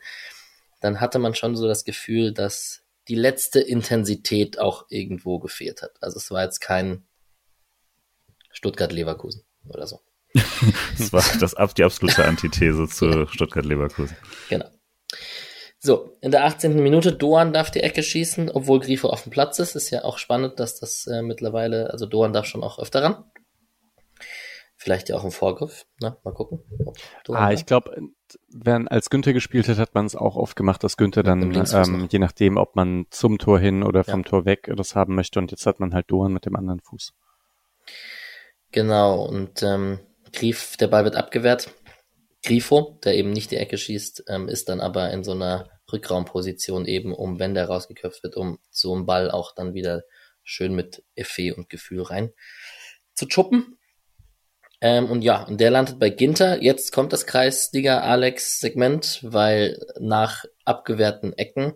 dann 0.81 1.01
hatte 1.01 1.19
man 1.19 1.35
schon 1.35 1.55
so 1.55 1.67
das 1.67 1.83
Gefühl, 1.83 2.33
dass 2.33 2.83
die 3.07 3.15
letzte 3.15 3.59
Intensität 3.59 4.59
auch 4.59 4.85
irgendwo 4.89 5.39
gefehlt 5.39 5.81
hat. 5.81 5.91
Also 6.01 6.17
es 6.17 6.29
war 6.31 6.43
jetzt 6.43 6.59
kein 6.59 7.03
Stuttgart-Leverkusen 8.51 9.43
oder 9.67 9.87
so. 9.87 9.99
das 10.97 11.11
war 11.11 11.23
das, 11.39 11.55
die 11.73 11.83
absolute 11.83 12.25
Antithese 12.25 12.87
zu 12.87 13.25
Stuttgart-Leverkusen. 13.27 14.15
Genau. 14.49 14.69
So, 15.79 16.17
in 16.21 16.31
der 16.31 16.43
18. 16.43 16.75
Minute, 16.83 17.13
Doan 17.13 17.53
darf 17.53 17.71
die 17.71 17.79
Ecke 17.79 18.03
schießen, 18.03 18.51
obwohl 18.51 18.81
Grifo 18.81 19.07
auf 19.07 19.23
dem 19.23 19.31
Platz 19.31 19.59
ist. 19.59 19.75
Ist 19.75 19.89
ja 19.91 20.03
auch 20.03 20.17
spannend, 20.17 20.59
dass 20.59 20.79
das 20.79 21.07
äh, 21.07 21.21
mittlerweile, 21.21 21.89
also 21.91 22.05
Doan 22.05 22.33
darf 22.33 22.45
schon 22.45 22.63
auch 22.63 22.79
öfter 22.79 23.01
ran. 23.01 23.23
Vielleicht 24.81 25.09
ja 25.09 25.17
auch 25.17 25.25
ein 25.25 25.31
Vorgriff. 25.31 25.85
Na, 25.99 26.17
mal 26.23 26.33
gucken. 26.33 26.61
Ah, 27.27 27.51
ich 27.51 27.65
glaube, 27.65 27.97
wenn 28.47 28.87
als 28.87 29.09
Günther 29.09 29.33
gespielt 29.33 29.67
hat, 29.67 29.77
hat 29.77 29.93
man 29.93 30.05
es 30.05 30.15
auch 30.15 30.37
oft 30.37 30.55
gemacht, 30.55 30.81
dass 30.85 30.95
Günther 30.95 31.21
dann, 31.21 31.53
ähm, 31.53 32.07
je 32.09 32.17
nachdem, 32.17 32.55
ob 32.55 32.77
man 32.77 33.05
zum 33.09 33.39
Tor 33.39 33.59
hin 33.59 33.83
oder 33.83 34.05
vom 34.05 34.21
ja. 34.21 34.29
Tor 34.29 34.45
weg 34.45 34.71
das 34.77 34.95
haben 34.95 35.15
möchte. 35.15 35.37
Und 35.37 35.51
jetzt 35.51 35.65
hat 35.65 35.81
man 35.81 35.93
halt 35.93 36.09
Doan 36.09 36.31
mit 36.31 36.45
dem 36.45 36.55
anderen 36.55 36.79
Fuß. 36.79 37.13
Genau, 38.71 39.25
und 39.25 39.61
ähm, 39.63 39.99
Grief, 40.31 40.77
der 40.77 40.87
Ball 40.87 41.03
wird 41.03 41.17
abgewehrt. 41.17 41.73
Grifo, 42.45 42.99
der 43.03 43.15
eben 43.15 43.31
nicht 43.31 43.51
die 43.51 43.57
Ecke 43.57 43.77
schießt, 43.77 44.23
ähm, 44.29 44.47
ist 44.47 44.69
dann 44.69 44.79
aber 44.79 45.11
in 45.11 45.25
so 45.25 45.33
einer 45.33 45.69
Rückraumposition 45.91 46.85
eben, 46.85 47.13
um, 47.13 47.37
wenn 47.37 47.53
der 47.53 47.65
rausgeköpft 47.65 48.23
wird, 48.23 48.37
um 48.37 48.59
so 48.69 48.95
einen 48.95 49.05
Ball 49.05 49.29
auch 49.29 49.53
dann 49.53 49.73
wieder 49.73 50.03
schön 50.41 50.73
mit 50.73 51.03
Effet 51.15 51.51
und 51.51 51.69
Gefühl 51.69 52.03
rein 52.03 52.31
zu 53.13 53.27
chuppen. 53.27 53.78
Ähm, 54.81 55.09
und 55.11 55.21
ja, 55.21 55.43
und 55.43 55.59
der 55.59 55.71
landet 55.71 55.99
bei 55.99 56.09
Ginter. 56.09 56.61
Jetzt 56.61 56.93
kommt 56.93 57.11
das 57.11 57.25
Kreisliga-Alex-Segment, 57.25 59.19
weil 59.23 59.79
nach 59.99 60.45
abgewehrten 60.63 61.33
Ecken 61.33 61.73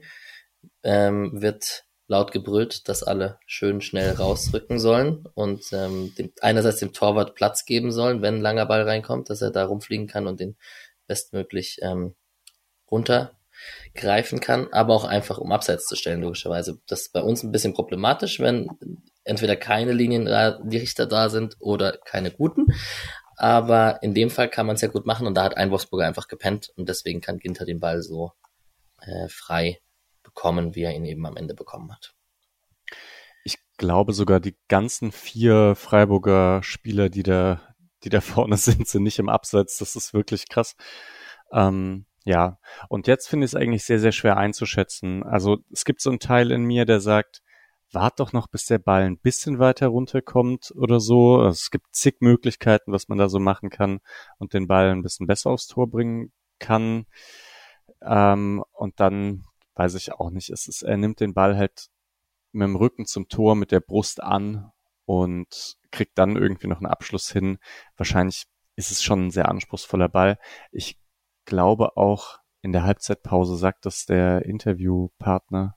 ähm, 0.83 1.41
wird 1.41 1.85
laut 2.07 2.31
gebrüllt, 2.31 2.87
dass 2.87 3.03
alle 3.03 3.39
schön 3.45 3.81
schnell 3.81 4.11
rausrücken 4.11 4.79
sollen 4.79 5.25
und 5.33 5.71
ähm, 5.71 6.13
dem, 6.17 6.31
einerseits 6.41 6.79
dem 6.79 6.93
Torwart 6.93 7.35
Platz 7.35 7.65
geben 7.65 7.91
sollen, 7.91 8.21
wenn 8.21 8.35
ein 8.35 8.41
langer 8.41 8.65
Ball 8.65 8.83
reinkommt, 8.83 9.29
dass 9.29 9.41
er 9.41 9.51
da 9.51 9.65
rumfliegen 9.65 10.07
kann 10.07 10.27
und 10.27 10.39
den 10.39 10.57
bestmöglich 11.07 11.79
ähm, 11.81 12.15
runtergreifen 12.91 14.39
kann, 14.39 14.67
aber 14.71 14.93
auch 14.93 15.05
einfach 15.05 15.37
um 15.37 15.51
Abseits 15.51 15.85
zu 15.85 15.95
stellen, 15.95 16.21
logischerweise. 16.21 16.79
Das 16.87 17.01
ist 17.01 17.13
bei 17.13 17.21
uns 17.21 17.43
ein 17.43 17.51
bisschen 17.51 17.73
problematisch, 17.73 18.39
wenn 18.39 18.69
entweder 19.23 19.55
keine 19.55 19.93
Linienrichter 19.93 21.05
da 21.05 21.29
sind 21.29 21.55
oder 21.59 21.97
keine 21.97 22.31
guten. 22.31 22.67
Aber 23.35 24.01
in 24.03 24.13
dem 24.13 24.29
Fall 24.29 24.49
kann 24.49 24.67
man 24.67 24.75
es 24.75 24.81
ja 24.81 24.87
gut 24.87 25.05
machen 25.05 25.27
und 25.27 25.35
da 25.35 25.43
hat 25.43 25.57
ein 25.57 25.71
Wolfsburger 25.71 26.05
einfach 26.05 26.27
gepennt 26.27 26.71
und 26.75 26.87
deswegen 26.87 27.21
kann 27.21 27.39
Ginter 27.39 27.65
den 27.65 27.79
Ball 27.79 28.01
so 28.01 28.31
äh, 29.01 29.27
frei 29.27 29.79
bekommen, 30.21 30.75
wie 30.75 30.83
er 30.83 30.95
ihn 30.95 31.05
eben 31.05 31.25
am 31.25 31.37
Ende 31.37 31.53
bekommen 31.53 31.91
hat. 31.91 32.13
Ich 33.43 33.57
glaube 33.77 34.13
sogar 34.13 34.39
die 34.39 34.55
ganzen 34.67 35.11
vier 35.11 35.75
Freiburger 35.75 36.63
Spieler, 36.63 37.09
die 37.09 37.23
da, 37.23 37.75
die 38.03 38.09
da 38.09 38.21
vorne 38.21 38.57
sind, 38.57 38.87
sind 38.87 39.03
nicht 39.03 39.19
im 39.19 39.29
Abseits. 39.29 39.77
Das 39.77 39.95
ist 39.95 40.13
wirklich 40.13 40.47
krass. 40.47 40.75
Ähm, 41.51 42.05
ja, 42.25 42.57
und 42.87 43.07
jetzt 43.07 43.27
finde 43.27 43.45
ich 43.45 43.51
es 43.51 43.55
eigentlich 43.55 43.83
sehr, 43.83 43.99
sehr 43.99 44.13
schwer 44.13 44.37
einzuschätzen. 44.37 45.23
Also 45.23 45.57
es 45.71 45.83
gibt 45.83 46.01
so 46.01 46.09
einen 46.09 46.19
Teil 46.19 46.51
in 46.51 46.63
mir, 46.63 46.85
der 46.85 47.01
sagt, 47.01 47.41
wart 47.93 48.19
doch 48.19 48.33
noch, 48.33 48.47
bis 48.47 48.65
der 48.65 48.79
Ball 48.79 49.03
ein 49.03 49.17
bisschen 49.17 49.59
weiter 49.59 49.87
runterkommt 49.87 50.73
oder 50.75 50.99
so. 50.99 51.43
Es 51.45 51.71
gibt 51.71 51.95
zig 51.95 52.17
Möglichkeiten, 52.19 52.91
was 52.91 53.07
man 53.07 53.17
da 53.17 53.29
so 53.29 53.39
machen 53.39 53.69
kann 53.69 53.99
und 54.37 54.53
den 54.53 54.67
Ball 54.67 54.89
ein 54.89 55.01
bisschen 55.01 55.27
besser 55.27 55.51
aufs 55.51 55.67
Tor 55.67 55.89
bringen 55.89 56.31
kann. 56.59 57.05
Ähm, 58.01 58.63
und 58.71 58.99
dann 58.99 59.45
weiß 59.75 59.95
ich 59.95 60.13
auch 60.13 60.29
nicht. 60.29 60.49
Es 60.49 60.67
ist, 60.67 60.83
er 60.83 60.97
nimmt 60.97 61.19
den 61.19 61.33
Ball 61.33 61.57
halt 61.57 61.87
mit 62.51 62.67
dem 62.67 62.75
Rücken 62.75 63.05
zum 63.05 63.27
Tor, 63.29 63.55
mit 63.55 63.71
der 63.71 63.79
Brust 63.79 64.21
an 64.21 64.71
und 65.05 65.77
kriegt 65.91 66.17
dann 66.17 66.35
irgendwie 66.35 66.67
noch 66.67 66.77
einen 66.77 66.87
Abschluss 66.87 67.31
hin. 67.31 67.57
Wahrscheinlich 67.97 68.45
ist 68.75 68.91
es 68.91 69.03
schon 69.03 69.27
ein 69.27 69.31
sehr 69.31 69.49
anspruchsvoller 69.49 70.09
Ball. 70.09 70.37
Ich 70.71 70.99
glaube 71.45 71.97
auch 71.97 72.39
in 72.61 72.71
der 72.71 72.83
Halbzeitpause 72.83 73.57
sagt 73.57 73.85
das 73.85 74.05
der 74.05 74.45
Interviewpartner, 74.45 75.75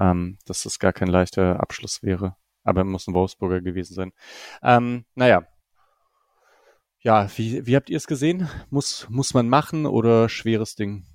ähm, 0.00 0.38
dass 0.46 0.62
das 0.62 0.78
gar 0.78 0.92
kein 0.92 1.08
leichter 1.08 1.60
Abschluss 1.60 2.02
wäre. 2.02 2.36
Aber 2.64 2.84
muss 2.84 3.06
ein 3.06 3.14
Wolfsburger 3.14 3.60
gewesen 3.60 3.94
sein. 3.94 4.12
Ähm, 4.62 5.04
naja. 5.14 5.42
Ja, 7.02 7.28
wie, 7.36 7.66
wie 7.66 7.76
habt 7.76 7.88
ihr 7.88 7.96
es 7.96 8.06
gesehen? 8.06 8.48
Muss, 8.68 9.06
muss 9.08 9.32
man 9.32 9.48
machen 9.48 9.86
oder 9.86 10.28
schweres 10.28 10.74
Ding? 10.74 11.06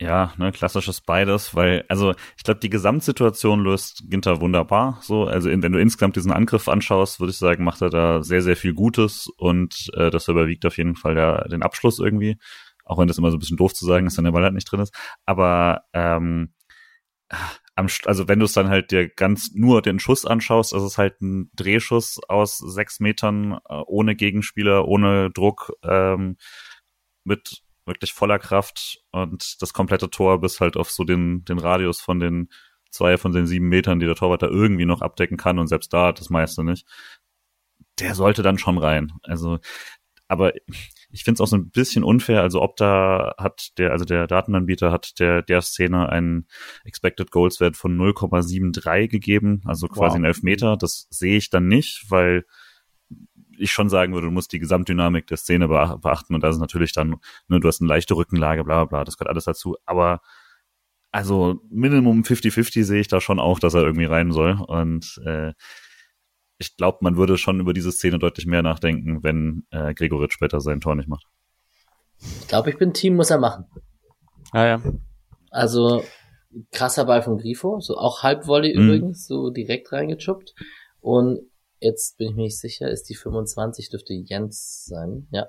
Ja, 0.00 0.32
ne, 0.36 0.50
klassisches 0.50 1.00
beides, 1.00 1.54
weil, 1.54 1.84
also 1.88 2.12
ich 2.36 2.42
glaube, 2.42 2.58
die 2.58 2.70
Gesamtsituation 2.70 3.62
löst 3.62 4.04
Ginter 4.10 4.40
wunderbar. 4.40 4.98
So, 5.02 5.26
also 5.26 5.48
wenn 5.48 5.72
du 5.72 5.78
insgesamt 5.78 6.16
diesen 6.16 6.32
Angriff 6.32 6.66
anschaust, 6.66 7.20
würde 7.20 7.30
ich 7.30 7.36
sagen, 7.36 7.62
macht 7.62 7.82
er 7.82 7.90
da 7.90 8.22
sehr, 8.22 8.42
sehr 8.42 8.56
viel 8.56 8.74
Gutes 8.74 9.28
und 9.36 9.90
äh, 9.94 10.10
das 10.10 10.26
überwiegt 10.26 10.66
auf 10.66 10.76
jeden 10.76 10.96
Fall 10.96 11.14
der, 11.14 11.46
den 11.48 11.62
Abschluss 11.62 12.00
irgendwie. 12.00 12.36
Auch 12.84 12.98
wenn 12.98 13.06
das 13.06 13.18
immer 13.18 13.30
so 13.30 13.36
ein 13.36 13.40
bisschen 13.40 13.58
doof 13.58 13.74
zu 13.74 13.86
sagen 13.86 14.06
ist, 14.06 14.16
wenn 14.16 14.24
der 14.24 14.32
Ball 14.32 14.42
halt 14.42 14.54
nicht 14.54 14.70
drin 14.70 14.80
ist. 14.80 14.92
Aber 15.24 15.82
ähm, 15.92 16.52
am, 17.74 17.88
also 18.04 18.28
wenn 18.28 18.38
du 18.38 18.44
es 18.44 18.52
dann 18.52 18.68
halt 18.68 18.90
dir 18.90 19.08
ganz 19.08 19.50
nur 19.54 19.82
den 19.82 19.98
Schuss 19.98 20.24
anschaust, 20.24 20.74
ist 20.74 20.82
es 20.82 20.98
halt 20.98 21.20
ein 21.22 21.50
Drehschuss 21.54 22.20
aus 22.28 22.58
sechs 22.58 23.00
Metern 23.00 23.58
äh, 23.68 23.82
ohne 23.86 24.14
Gegenspieler, 24.14 24.86
ohne 24.86 25.30
Druck, 25.30 25.72
ähm, 25.82 26.36
mit 27.24 27.62
wirklich 27.86 28.12
voller 28.12 28.38
Kraft 28.38 29.00
und 29.10 29.60
das 29.60 29.72
komplette 29.72 30.10
Tor 30.10 30.40
bis 30.40 30.60
halt 30.60 30.76
auf 30.76 30.90
so 30.90 31.04
den, 31.04 31.44
den 31.44 31.58
Radius 31.58 32.00
von 32.00 32.20
den 32.20 32.48
zwei 32.90 33.16
von 33.16 33.32
den 33.32 33.46
sieben 33.46 33.68
Metern, 33.68 33.98
die 33.98 34.06
der 34.06 34.14
Torwart 34.14 34.42
da 34.42 34.48
irgendwie 34.48 34.84
noch 34.84 35.00
abdecken 35.02 35.36
kann 35.36 35.58
und 35.58 35.66
selbst 35.66 35.92
da 35.92 36.12
das 36.12 36.30
meiste 36.30 36.62
nicht. 36.62 36.86
Der 37.98 38.14
sollte 38.14 38.42
dann 38.42 38.58
schon 38.58 38.78
rein. 38.78 39.12
Also, 39.22 39.58
aber 40.28 40.52
ich 41.12 41.24
finde 41.24 41.36
es 41.36 41.40
auch 41.40 41.46
so 41.46 41.56
ein 41.56 41.70
bisschen 41.70 42.04
unfair. 42.04 42.40
Also 42.40 42.62
ob 42.62 42.76
da 42.76 43.34
hat 43.38 43.78
der, 43.78 43.92
also 43.92 44.04
der 44.04 44.26
Datenanbieter 44.26 44.90
hat 44.90 45.18
der 45.18 45.42
der 45.42 45.60
Szene 45.60 46.08
einen 46.08 46.46
Expected 46.84 47.30
Goals 47.30 47.60
Wert 47.60 47.76
von 47.76 47.96
0,73 47.96 49.08
gegeben, 49.08 49.62
also 49.66 49.88
quasi 49.88 50.14
wow. 50.14 50.16
ein 50.16 50.24
Elfmeter. 50.24 50.76
Das 50.76 51.06
sehe 51.10 51.36
ich 51.36 51.50
dann 51.50 51.68
nicht, 51.68 52.06
weil 52.08 52.44
ich 53.58 53.70
schon 53.70 53.90
sagen 53.90 54.14
würde, 54.14 54.28
du 54.28 54.32
musst 54.32 54.52
die 54.52 54.58
Gesamtdynamik 54.58 55.26
der 55.26 55.36
Szene 55.36 55.68
beachten 55.68 56.34
und 56.34 56.42
das 56.42 56.56
ist 56.56 56.60
natürlich 56.60 56.92
dann, 56.92 57.16
ne, 57.48 57.60
du 57.60 57.68
hast 57.68 57.80
eine 57.80 57.88
leichte 57.88 58.16
Rückenlage, 58.16 58.64
bla 58.64 58.86
bla, 58.86 59.04
das 59.04 59.16
gehört 59.16 59.30
alles 59.30 59.44
dazu, 59.44 59.76
aber 59.84 60.20
also 61.12 61.60
Minimum 61.70 62.22
50-50 62.22 62.84
sehe 62.84 63.00
ich 63.00 63.08
da 63.08 63.20
schon 63.20 63.38
auch, 63.38 63.58
dass 63.58 63.74
er 63.74 63.82
irgendwie 63.82 64.06
rein 64.06 64.32
soll 64.32 64.58
und 64.66 65.20
äh, 65.26 65.52
ich 66.62 66.76
glaube, 66.76 66.98
man 67.02 67.16
würde 67.16 67.36
schon 67.36 67.60
über 67.60 67.74
diese 67.74 67.92
Szene 67.92 68.18
deutlich 68.18 68.46
mehr 68.46 68.62
nachdenken, 68.62 69.22
wenn 69.22 69.66
äh, 69.70 69.92
Gregoritsch 69.94 70.32
später 70.32 70.60
sein 70.60 70.80
Tor 70.80 70.94
nicht 70.94 71.08
macht. 71.08 71.26
Ich 72.40 72.46
glaube, 72.46 72.70
ich 72.70 72.78
bin 72.78 72.94
Team, 72.94 73.16
muss 73.16 73.30
er 73.30 73.38
machen. 73.38 73.66
Ah 74.52 74.64
ja. 74.64 74.82
Also 75.50 76.04
krasser 76.70 77.04
Ball 77.06 77.22
von 77.22 77.38
Grifo, 77.38 77.80
so 77.80 77.96
auch 77.96 78.22
Halbvolley 78.22 78.74
mhm. 78.74 78.82
übrigens, 78.82 79.26
so 79.26 79.50
direkt 79.50 79.92
reingechuppt. 79.92 80.54
Und 81.00 81.40
jetzt 81.80 82.16
bin 82.16 82.28
ich 82.28 82.36
mir 82.36 82.42
nicht 82.42 82.60
sicher, 82.60 82.88
ist 82.88 83.08
die 83.08 83.16
25, 83.16 83.90
dürfte 83.90 84.12
Jens 84.12 84.84
sein, 84.86 85.26
ja, 85.30 85.48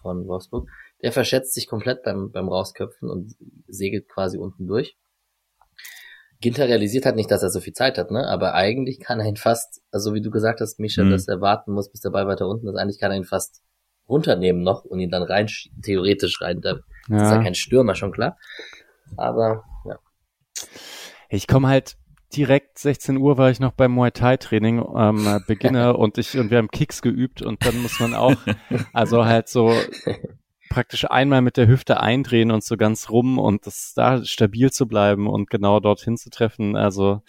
von 0.00 0.26
Wolfsburg. 0.28 0.68
Der 1.02 1.12
verschätzt 1.12 1.54
sich 1.54 1.66
komplett 1.66 2.02
beim, 2.04 2.30
beim 2.30 2.48
Rausköpfen 2.48 3.10
und 3.10 3.34
segelt 3.66 4.08
quasi 4.08 4.38
unten 4.38 4.66
durch. 4.66 4.96
Ginter 6.40 6.68
realisiert 6.68 7.06
halt 7.06 7.16
nicht, 7.16 7.30
dass 7.30 7.42
er 7.42 7.50
so 7.50 7.60
viel 7.60 7.72
Zeit 7.72 7.98
hat, 7.98 8.10
ne? 8.10 8.26
Aber 8.26 8.54
eigentlich 8.54 9.00
kann 9.00 9.20
er 9.20 9.26
ihn 9.26 9.36
fast, 9.36 9.82
also 9.90 10.14
wie 10.14 10.20
du 10.20 10.30
gesagt 10.30 10.60
hast, 10.60 10.78
Misha, 10.78 11.02
mhm. 11.02 11.10
dass 11.10 11.28
er 11.28 11.40
warten 11.40 11.72
muss, 11.72 11.90
bis 11.90 12.00
der 12.00 12.10
Ball 12.10 12.26
weiter 12.26 12.48
unten 12.48 12.68
ist, 12.68 12.76
eigentlich 12.76 12.98
kann 12.98 13.10
er 13.10 13.16
ihn 13.16 13.24
fast 13.24 13.62
runternehmen 14.08 14.62
noch 14.62 14.84
und 14.84 15.00
ihn 15.00 15.10
dann 15.10 15.22
rein, 15.22 15.48
theoretisch 15.82 16.40
rein. 16.40 16.60
Da 16.60 16.76
ja. 17.08 17.22
ist 17.22 17.30
ja 17.30 17.42
kein 17.42 17.54
Stürmer, 17.54 17.94
schon 17.94 18.12
klar. 18.12 18.36
Aber, 19.16 19.64
ja. 19.84 19.98
Ich 21.28 21.46
komme 21.46 21.68
halt 21.68 21.96
direkt 22.34 22.78
16 22.78 23.16
Uhr 23.16 23.38
war 23.38 23.50
ich 23.50 23.60
noch 23.60 23.72
beim 23.72 23.92
Muay 23.92 24.10
Thai 24.10 24.36
Training 24.36 24.84
ähm, 24.96 25.26
äh, 25.26 25.40
Beginner 25.46 25.98
und 25.98 26.18
ich 26.18 26.36
und 26.36 26.50
wir 26.50 26.58
haben 26.58 26.68
Kicks 26.68 27.02
geübt 27.02 27.40
und 27.40 27.64
dann 27.64 27.80
muss 27.82 28.00
man 28.00 28.14
auch 28.14 28.36
also 28.92 29.24
halt 29.24 29.48
so 29.48 29.72
praktisch 30.70 31.10
einmal 31.10 31.42
mit 31.42 31.56
der 31.56 31.68
Hüfte 31.68 32.00
eindrehen 32.00 32.50
und 32.50 32.64
so 32.64 32.76
ganz 32.76 33.10
rum 33.10 33.38
und 33.38 33.66
das 33.66 33.92
da 33.94 34.24
stabil 34.24 34.70
zu 34.70 34.86
bleiben 34.86 35.26
und 35.28 35.50
genau 35.50 35.80
dorthin 35.80 36.16
zu 36.16 36.30
treffen. 36.30 36.76
Also 36.76 37.22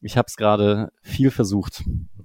ich 0.00 0.18
habe 0.18 0.26
es 0.28 0.36
gerade 0.36 0.90
viel 1.02 1.30
versucht. 1.30 1.82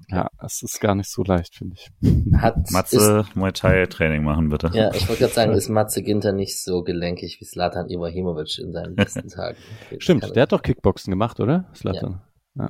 Ja, 0.09 0.29
es 0.43 0.63
ist 0.63 0.81
gar 0.81 0.95
nicht 0.95 1.09
so 1.09 1.23
leicht, 1.23 1.55
finde 1.55 1.75
ich. 1.75 1.89
Hat, 2.35 2.71
Matze 2.71 3.21
ist, 3.21 3.35
Muay 3.35 3.51
Thai 3.51 3.85
Training 3.85 4.23
machen, 4.23 4.49
bitte. 4.49 4.71
Ja, 4.73 4.93
ich 4.93 5.07
wollte 5.07 5.21
gerade 5.21 5.33
sagen, 5.33 5.51
ist 5.53 5.69
Matze 5.69 6.01
Ginter 6.01 6.33
nicht 6.33 6.61
so 6.61 6.83
gelenkig 6.83 7.37
wie 7.39 7.45
Slatan 7.45 7.89
Ibrahimovic 7.89 8.57
in 8.57 8.73
seinen 8.73 8.95
besten 8.95 9.27
Tagen. 9.29 9.57
Stimmt, 9.99 10.35
der 10.35 10.43
hat 10.43 10.51
doch 10.51 10.61
Kickboxen 10.61 11.11
gemacht, 11.11 11.39
oder? 11.39 11.69
Slatan. 11.73 12.21
Ja. 12.55 12.63
ja. 12.63 12.69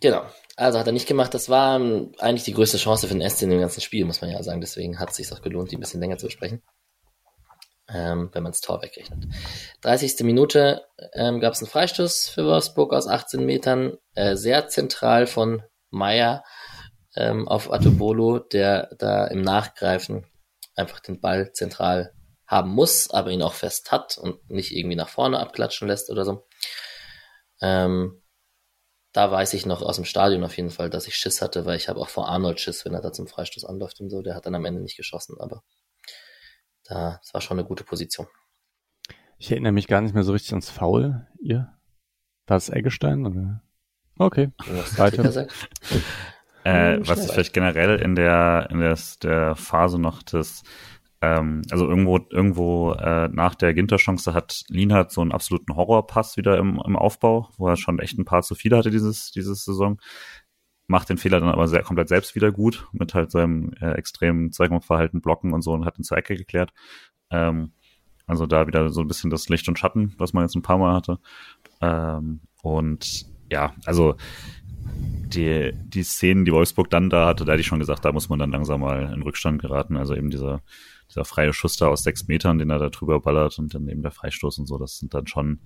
Genau. 0.00 0.22
Also 0.58 0.78
hat 0.78 0.86
er 0.86 0.92
nicht 0.92 1.08
gemacht. 1.08 1.32
Das 1.34 1.48
war 1.48 1.76
ähm, 1.76 2.12
eigentlich 2.18 2.44
die 2.44 2.54
größte 2.54 2.78
Chance 2.78 3.08
für 3.08 3.14
den 3.14 3.28
SC 3.28 3.42
in 3.42 3.50
dem 3.50 3.60
ganzen 3.60 3.80
Spiel, 3.80 4.04
muss 4.04 4.20
man 4.20 4.30
ja 4.30 4.42
sagen. 4.42 4.60
Deswegen 4.60 4.98
hat 4.98 5.10
es 5.10 5.16
sich 5.16 5.32
auch 5.32 5.42
gelohnt, 5.42 5.70
die 5.70 5.76
ein 5.76 5.80
bisschen 5.80 6.00
länger 6.00 6.18
zu 6.18 6.26
besprechen 6.26 6.62
ähm, 7.88 8.30
wenn 8.32 8.42
man 8.42 8.52
das 8.52 8.60
Tor 8.60 8.82
wegrechnet. 8.82 9.24
30. 9.80 10.20
Minute 10.20 10.84
ähm, 11.14 11.40
gab 11.40 11.54
es 11.54 11.60
einen 11.60 11.70
Freistoß 11.70 12.28
für 12.28 12.44
Wolfsburg 12.44 12.92
aus 12.92 13.06
18 13.06 13.44
Metern, 13.44 13.96
äh, 14.14 14.36
sehr 14.36 14.68
zentral 14.68 15.26
von 15.26 15.62
Meier 15.90 16.44
ähm, 17.16 17.48
auf 17.48 17.72
Atobolo, 17.72 18.38
der 18.38 18.94
da 18.98 19.26
im 19.26 19.40
Nachgreifen 19.40 20.26
einfach 20.74 21.00
den 21.00 21.20
Ball 21.20 21.52
zentral 21.52 22.12
haben 22.46 22.70
muss, 22.70 23.10
aber 23.10 23.30
ihn 23.30 23.42
auch 23.42 23.54
fest 23.54 23.90
hat 23.90 24.18
und 24.18 24.50
nicht 24.50 24.72
irgendwie 24.72 24.96
nach 24.96 25.08
vorne 25.08 25.38
abklatschen 25.38 25.88
lässt 25.88 26.10
oder 26.10 26.24
so. 26.24 26.46
Ähm, 27.60 28.22
da 29.12 29.30
weiß 29.30 29.54
ich 29.54 29.66
noch 29.66 29.82
aus 29.82 29.96
dem 29.96 30.04
Stadion 30.04 30.44
auf 30.44 30.56
jeden 30.56 30.70
Fall, 30.70 30.90
dass 30.90 31.06
ich 31.06 31.16
Schiss 31.16 31.40
hatte, 31.40 31.64
weil 31.64 31.76
ich 31.76 31.88
habe 31.88 32.00
auch 32.00 32.08
vor 32.08 32.28
Arnold 32.28 32.60
Schiss, 32.60 32.84
wenn 32.84 32.94
er 32.94 33.00
da 33.00 33.12
zum 33.12 33.26
Freistoß 33.26 33.64
anläuft 33.64 34.00
und 34.00 34.10
so. 34.10 34.22
Der 34.22 34.34
hat 34.34 34.46
dann 34.46 34.54
am 34.54 34.64
Ende 34.64 34.82
nicht 34.82 34.96
geschossen, 34.96 35.36
aber 35.40 35.62
da, 36.84 37.18
das 37.22 37.34
war 37.34 37.40
schon 37.40 37.58
eine 37.58 37.66
gute 37.66 37.84
Position. 37.84 38.26
Ich 39.38 39.50
erinnere 39.50 39.72
mich 39.72 39.86
gar 39.86 40.00
nicht 40.00 40.14
mehr 40.14 40.24
so 40.24 40.32
richtig 40.32 40.52
ans 40.52 40.70
Foul. 40.70 41.26
Ihr? 41.40 41.72
War 42.46 42.56
es 42.56 42.70
Eggestein 42.70 43.26
oder? 43.26 43.62
Okay. 44.18 44.50
Weiter. 44.96 45.46
Äh, 46.64 46.98
was 47.06 47.24
ich 47.24 47.30
vielleicht 47.30 47.54
generell 47.54 48.00
in 48.00 48.14
der 48.14 48.68
in 48.70 48.80
der, 48.80 48.98
der 49.22 49.54
Phase 49.54 49.98
noch 49.98 50.22
des 50.22 50.64
ähm, 51.20 51.62
also 51.70 51.88
irgendwo 51.88 52.18
irgendwo 52.30 52.92
äh, 52.92 53.28
nach 53.28 53.54
der 53.54 53.74
Ginter-Chance 53.74 54.34
hat 54.34 54.62
Lienhardt 54.68 55.10
so 55.10 55.20
einen 55.20 55.32
absoluten 55.32 55.74
Horrorpass 55.74 56.36
wieder 56.36 56.58
im, 56.58 56.80
im 56.84 56.96
Aufbau, 56.96 57.50
wo 57.56 57.68
er 57.68 57.76
schon 57.76 57.98
echt 57.98 58.18
ein 58.18 58.24
paar 58.24 58.42
zu 58.42 58.54
viele 58.54 58.76
hatte 58.76 58.90
dieses 58.90 59.32
dieses 59.32 59.64
Saison. 59.64 60.00
Macht 60.86 61.10
den 61.10 61.18
Fehler 61.18 61.40
dann 61.40 61.50
aber 61.50 61.68
sehr 61.68 61.82
komplett 61.82 62.08
selbst 62.08 62.34
wieder 62.34 62.52
gut 62.52 62.88
mit 62.92 63.14
halt 63.14 63.30
seinem 63.30 63.72
äh, 63.80 63.92
extremen 63.92 64.52
Zweikampfverhalten, 64.52 65.20
Blocken 65.20 65.52
und 65.52 65.62
so 65.62 65.72
und 65.72 65.84
hat 65.84 65.98
ihn 65.98 66.04
zur 66.04 66.16
Ecke 66.16 66.36
geklärt. 66.36 66.72
Ähm, 67.30 67.72
also 68.26 68.46
da 68.46 68.66
wieder 68.66 68.90
so 68.90 69.00
ein 69.00 69.08
bisschen 69.08 69.30
das 69.30 69.48
Licht 69.48 69.68
und 69.68 69.78
Schatten, 69.78 70.14
was 70.18 70.32
man 70.32 70.44
jetzt 70.44 70.54
ein 70.54 70.62
paar 70.62 70.78
Mal 70.78 70.94
hatte. 70.94 71.18
Ähm, 71.80 72.40
und 72.62 73.26
ja, 73.50 73.72
also 73.86 74.16
die, 74.84 75.72
die 75.74 76.02
Szenen, 76.02 76.44
die 76.44 76.52
Wolfsburg 76.52 76.90
dann 76.90 77.10
da 77.10 77.26
hatte, 77.26 77.44
da 77.44 77.52
hätte 77.52 77.60
ich 77.60 77.66
schon 77.66 77.78
gesagt, 77.78 78.04
da 78.04 78.12
muss 78.12 78.28
man 78.28 78.38
dann 78.38 78.50
langsam 78.50 78.80
mal 78.80 79.12
in 79.12 79.22
Rückstand 79.22 79.60
geraten. 79.60 79.96
Also 79.96 80.14
eben 80.14 80.30
dieser, 80.30 80.62
dieser 81.08 81.24
freie 81.24 81.52
Schuss 81.52 81.76
da 81.76 81.88
aus 81.88 82.02
sechs 82.02 82.28
Metern, 82.28 82.58
den 82.58 82.70
er 82.70 82.78
da 82.78 82.90
drüber 82.90 83.20
ballert 83.20 83.58
und 83.58 83.74
dann 83.74 83.88
eben 83.88 84.02
der 84.02 84.10
Freistoß 84.10 84.58
und 84.58 84.66
so, 84.66 84.78
das 84.78 84.98
sind 84.98 85.14
dann 85.14 85.26
schon 85.26 85.60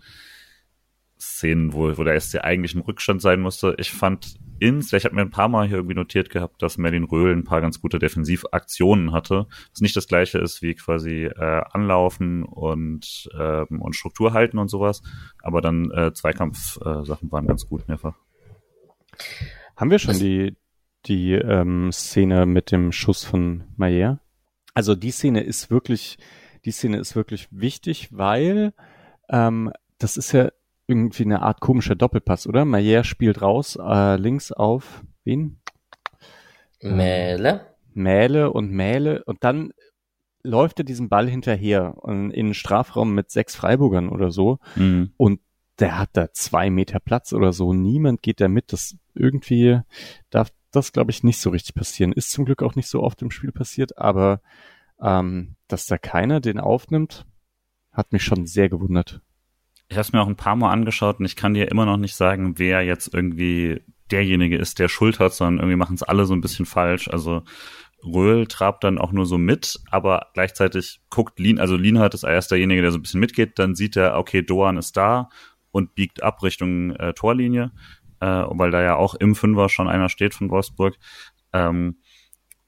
Szenen, 1.23 1.73
wo, 1.73 1.97
wo 1.97 2.03
der 2.03 2.21
SC 2.21 2.41
eigentlich 2.43 2.75
im 2.75 2.81
Rückstand 2.81 3.23
sein 3.23 3.41
musste. 3.41 3.77
Ich 3.79 3.93
fand 3.93 4.35
ins, 4.59 4.93
ich 4.93 5.05
habe 5.05 5.15
mir 5.15 5.21
ein 5.21 5.31
paar 5.31 5.49
Mal 5.49 5.69
hier 5.69 5.77
irgendwie 5.77 5.95
notiert 5.95 6.31
gehabt, 6.31 6.63
dass 6.63 6.79
Merlin 6.79 7.05
Röhl 7.05 7.33
ein 7.33 7.45
paar 7.45 7.61
ganz 7.61 7.81
gute 7.81 8.01
Defensivaktionen 8.01 9.13
hatte, 9.13 9.47
was 9.71 9.81
nicht 9.81 9.97
das 9.97 10.09
gleiche 10.09 10.39
ist 10.39 10.63
wie 10.63 10.75
quasi 10.75 11.27
äh, 11.27 11.63
Anlaufen 11.71 12.43
und, 12.43 13.29
ähm, 13.39 13.81
und 13.81 13.95
Struktur 13.95 14.33
halten 14.33 14.59
und 14.59 14.69
sowas, 14.69 15.03
aber 15.41 15.61
dann 15.61 15.91
äh, 15.93 16.13
Zweikampf-Sachen 16.13 17.29
äh, 17.29 17.33
waren 17.33 17.47
ganz 17.47 17.69
gut 17.69 17.87
mehrfach. 17.87 18.17
Haben 19.77 19.91
wir 19.91 19.99
schon 19.99 20.19
die, 20.19 20.57
die 21.07 21.33
ähm, 21.33 21.93
Szene 21.93 22.47
mit 22.47 22.73
dem 22.73 22.91
Schuss 22.91 23.25
von 23.25 23.65
Mayer? 23.77 24.21
Also 24.75 24.95
die 24.95 25.11
Szene 25.11 25.43
ist 25.43 25.71
wirklich, 25.71 26.19
die 26.65 26.71
Szene 26.71 26.99
ist 26.99 27.17
wirklich 27.17 27.49
wichtig, 27.51 28.09
weil 28.13 28.73
ähm, 29.29 29.73
das 29.99 30.17
ist 30.17 30.33
ja 30.33 30.51
irgendwie 30.87 31.25
eine 31.25 31.43
Art 31.43 31.61
komischer 31.61 31.95
Doppelpass, 31.95 32.47
oder? 32.47 32.65
Mayer 32.65 33.05
spielt 33.05 33.41
raus, 33.41 33.79
äh, 33.81 34.17
links 34.17 34.53
auf 34.53 35.05
wen? 35.25 35.61
Mähle. 36.81 37.67
Mähle 37.95 38.53
und 38.53 38.71
Mähle 38.71 39.23
und 39.25 39.45
dann 39.45 39.73
läuft 40.43 40.81
er 40.81 40.85
diesen 40.85 41.09
Ball 41.09 41.29
hinterher 41.29 41.95
in 42.05 42.31
den 42.31 42.55
Strafraum 42.55 43.15
mit 43.15 43.31
sechs 43.31 43.55
Freiburgern 43.55 44.09
oder 44.09 44.33
so 44.33 44.59
mhm. 44.75 45.13
und 45.17 45.41
der 45.79 45.99
hat 45.99 46.11
da 46.13 46.33
zwei 46.33 46.71
Meter 46.71 47.01
Platz 47.01 47.33
oder 47.33 47.53
so. 47.53 47.73
Niemand 47.73 48.23
geht 48.23 48.41
da 48.41 48.49
mit. 48.49 48.73
Das 48.73 48.97
irgendwie 49.15 49.81
darf 50.31 50.51
das, 50.73 50.93
glaube 50.93 51.11
ich, 51.11 51.23
nicht 51.23 51.39
so 51.39 51.51
richtig 51.51 51.75
passieren. 51.75 52.13
Ist 52.13 52.31
zum 52.31 52.45
Glück 52.45 52.63
auch 52.63 52.75
nicht 52.75 52.89
so 52.89 53.03
oft 53.03 53.23
im 53.23 53.31
Spiel 53.31 53.53
passiert, 53.53 53.99
aber 53.99 54.41
ähm, 55.01 55.57
dass 55.69 55.87
da 55.87 55.99
keiner 55.99 56.41
den 56.41 56.61
aufnimmt, 56.61 57.27
hat 57.93 58.13
mich 58.13 58.25
schon 58.25 58.47
sehr 58.47 58.69
gewundert. 58.69 59.21
Ich 59.89 59.97
habe 59.97 60.03
es 60.03 60.13
mir 60.13 60.23
auch 60.23 60.29
ein 60.29 60.37
paar 60.37 60.57
Mal 60.57 60.71
angeschaut 60.71 61.19
und 61.21 61.27
ich 61.27 61.37
kann 61.37 61.55
dir 61.55 61.71
immer 61.71 61.85
noch 61.85 61.99
nicht 61.99 62.15
sagen, 62.15 62.59
wer 62.59 62.83
jetzt 62.83 63.13
irgendwie 63.13 63.83
derjenige 64.11 64.57
ist, 64.57 64.79
der 64.79 64.89
Schuld 64.89 65.19
hat, 65.19 65.35
sondern 65.35 65.59
irgendwie 65.59 65.77
machen 65.77 65.95
es 65.95 66.03
alle 66.03 66.25
so 66.25 66.35
ein 66.35 66.41
bisschen 66.41 66.67
falsch. 66.67 67.09
Also 67.09 67.43
Röhl 68.05 68.47
trabt 68.47 68.85
dann 68.85 68.99
auch 68.99 69.13
nur 69.13 69.27
so 69.27 69.39
mit, 69.39 69.81
aber 69.91 70.29
gleichzeitig 70.35 71.01
guckt 71.11 71.39
Lin, 71.39 71.61
also 71.61 71.77
Lienhardt 71.77 72.15
ist 72.15 72.25
erst 72.25 72.51
derjenige, 72.51 72.83
der 72.83 72.91
so 72.91 72.99
ein 72.99 73.03
bisschen 73.03 73.21
mitgeht, 73.21 73.59
dann 73.59 73.75
sieht 73.75 73.97
er, 73.97 74.17
okay, 74.17 74.43
Doan 74.43 74.77
ist 74.77 74.97
da 74.97 75.29
und 75.71 75.95
biegt 75.95 76.23
ab 76.23 76.43
Richtung 76.43 76.95
äh, 76.97 77.13
Torlinie, 77.15 77.73
äh, 78.23 78.45
weil 78.51 78.71
da 78.71 78.81
ja 78.81 78.95
auch 78.95 79.17
im 79.17 79.35
Fünfer 79.35 79.69
schon 79.69 79.89
einer 79.89 80.09
steht 80.09 80.33
von 80.33 80.49
Wolfsburg. 80.49 80.97
Ähm, 81.53 81.99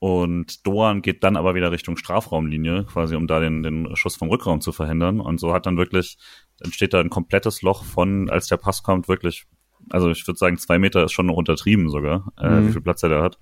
und 0.00 0.66
Doan 0.66 1.00
geht 1.00 1.22
dann 1.22 1.36
aber 1.36 1.54
wieder 1.54 1.70
Richtung 1.70 1.96
Strafraumlinie, 1.96 2.84
quasi 2.84 3.14
um 3.14 3.28
da 3.28 3.38
den, 3.38 3.62
den 3.62 3.96
Schuss 3.96 4.16
vom 4.16 4.28
Rückraum 4.28 4.60
zu 4.60 4.72
verhindern. 4.72 5.20
Und 5.20 5.38
so 5.38 5.54
hat 5.54 5.64
dann 5.64 5.78
wirklich, 5.78 6.18
dann 6.58 6.72
steht 6.72 6.92
da 6.92 7.00
ein 7.00 7.08
komplettes 7.08 7.62
Loch 7.62 7.84
von, 7.84 8.28
als 8.28 8.48
der 8.48 8.56
Pass 8.56 8.82
kommt, 8.82 9.08
wirklich, 9.08 9.46
also 9.90 10.10
ich 10.10 10.26
würde 10.26 10.38
sagen, 10.38 10.58
zwei 10.58 10.78
Meter 10.78 11.04
ist 11.04 11.12
schon 11.12 11.26
noch 11.26 11.36
untertrieben 11.36 11.88
sogar, 11.88 12.32
äh, 12.36 12.48
mhm. 12.48 12.68
wie 12.68 12.72
viel 12.72 12.82
Platz 12.82 13.02
er 13.04 13.10
da 13.10 13.22
hat. 13.22 13.38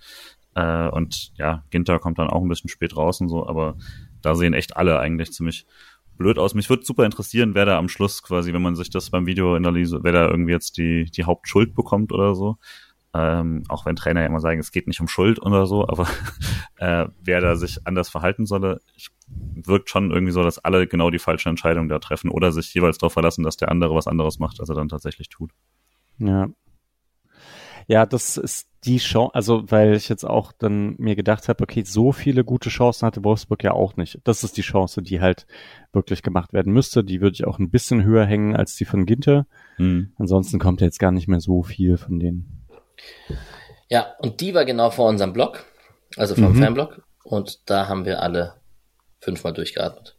Äh, 0.55 0.89
und 0.95 1.33
ja, 1.37 1.65
Ginter 1.71 1.99
kommt 1.99 2.19
dann 2.19 2.29
auch 2.29 2.43
ein 2.43 2.49
bisschen 2.49 2.69
spät 2.69 2.97
raus 2.97 3.21
und 3.23 3.29
so, 3.29 3.47
aber 3.47 3.77
da 4.21 4.35
sehen 4.35 4.53
echt 4.53 4.77
alle 4.77 5.01
eigentlich 5.01 5.33
ziemlich 5.33 5.67
blöd 6.23 6.39
aus. 6.39 6.55
Mich 6.55 6.71
würde 6.71 6.85
super 6.85 7.05
interessieren, 7.05 7.55
wer 7.55 7.65
da 7.65 7.79
am 7.79 7.89
Schluss 7.89 8.23
quasi, 8.23 8.53
wenn 8.53 8.63
man 8.63 8.77
sich 8.77 8.91
das 8.91 9.11
beim 9.11 9.27
Video 9.27 9.55
analyse, 9.55 10.01
wer 10.03 10.13
da 10.13 10.29
irgendwie 10.29 10.53
jetzt 10.53 10.79
die, 10.79 11.05
die 11.05 11.25
Hauptschuld 11.25 11.75
bekommt 11.75 12.13
oder 12.13 12.35
so. 12.35 12.57
Ähm, 13.15 13.65
auch 13.69 13.85
wenn 13.85 13.97
Trainer 13.97 14.21
ja 14.21 14.27
immer 14.27 14.41
sagen, 14.41 14.59
es 14.59 14.73
geht 14.73 14.87
nicht 14.87 15.01
um 15.01 15.09
Schuld 15.09 15.43
oder 15.43 15.67
so, 15.67 15.87
aber 15.87 16.07
äh, 16.77 17.09
wer 17.23 17.41
da 17.41 17.57
sich 17.57 17.87
anders 17.87 18.09
verhalten 18.09 18.47
solle, 18.47 18.81
ich, 18.97 19.11
wirkt 19.55 19.91
schon 19.91 20.11
irgendwie 20.11 20.33
so, 20.33 20.43
dass 20.43 20.59
alle 20.59 20.87
genau 20.87 21.11
die 21.11 21.19
falsche 21.19 21.49
Entscheidung 21.49 21.89
da 21.89 21.99
treffen 21.99 22.31
oder 22.31 22.53
sich 22.53 22.73
jeweils 22.73 22.99
darauf 22.99 23.13
verlassen, 23.13 23.43
dass 23.45 23.59
der 23.59 23.71
andere 23.71 23.95
was 23.95 24.07
anderes 24.07 24.39
macht, 24.39 24.61
als 24.61 24.69
er 24.69 24.75
dann 24.75 24.89
tatsächlich 24.89 25.29
tut. 25.29 25.51
Ja. 26.19 26.49
Ja, 27.87 28.07
das 28.07 28.37
ist 28.39 28.69
die 28.85 28.99
Chance, 28.99 29.35
also 29.35 29.71
weil 29.71 29.95
ich 29.95 30.09
jetzt 30.09 30.25
auch 30.25 30.53
dann 30.53 30.97
mir 30.99 31.15
gedacht 31.15 31.49
habe, 31.49 31.63
okay, 31.63 31.85
so 31.85 32.11
viele 32.11 32.45
gute 32.45 32.69
Chancen 32.69 33.07
hatte 33.07 33.23
Wolfsburg 33.23 33.63
ja 33.63 33.73
auch 33.73 33.97
nicht. 33.97 34.19
Das 34.25 34.43
ist 34.43 34.57
die 34.57 34.63
Chance, 34.63 35.03
die 35.03 35.21
halt 35.21 35.47
wirklich 35.93 36.23
gemacht 36.23 36.53
werden 36.53 36.73
müsste. 36.73 37.05
Die 37.05 37.21
würde 37.21 37.35
ich 37.35 37.45
auch 37.47 37.59
ein 37.59 37.71
bisschen 37.71 38.03
höher 38.03 38.27
hängen 38.27 38.57
als 38.57 38.75
die 38.75 38.85
von 38.85 39.07
Ginter. 39.07 39.47
Mhm. 39.79 40.13
Ansonsten 40.19 40.59
kommt 40.59 40.81
ja 40.81 40.87
jetzt 40.87 40.99
gar 40.99 41.13
nicht 41.13 41.29
mehr 41.29 41.41
so 41.41 41.63
viel 41.63 41.97
von 41.97 42.19
denen. 42.19 42.67
Ja, 43.89 44.15
und 44.19 44.41
die 44.41 44.55
war 44.55 44.65
genau 44.65 44.91
vor 44.91 45.09
unserem 45.09 45.33
Blog, 45.33 45.65
also 46.17 46.35
vom 46.35 46.55
mhm. 46.55 46.63
Fanblog. 46.63 47.03
Und 47.23 47.71
da 47.71 47.89
haben 47.89 48.05
wir 48.05 48.21
alle 48.21 48.55
fünfmal 49.21 49.53
durchgeatmet. 49.53 50.19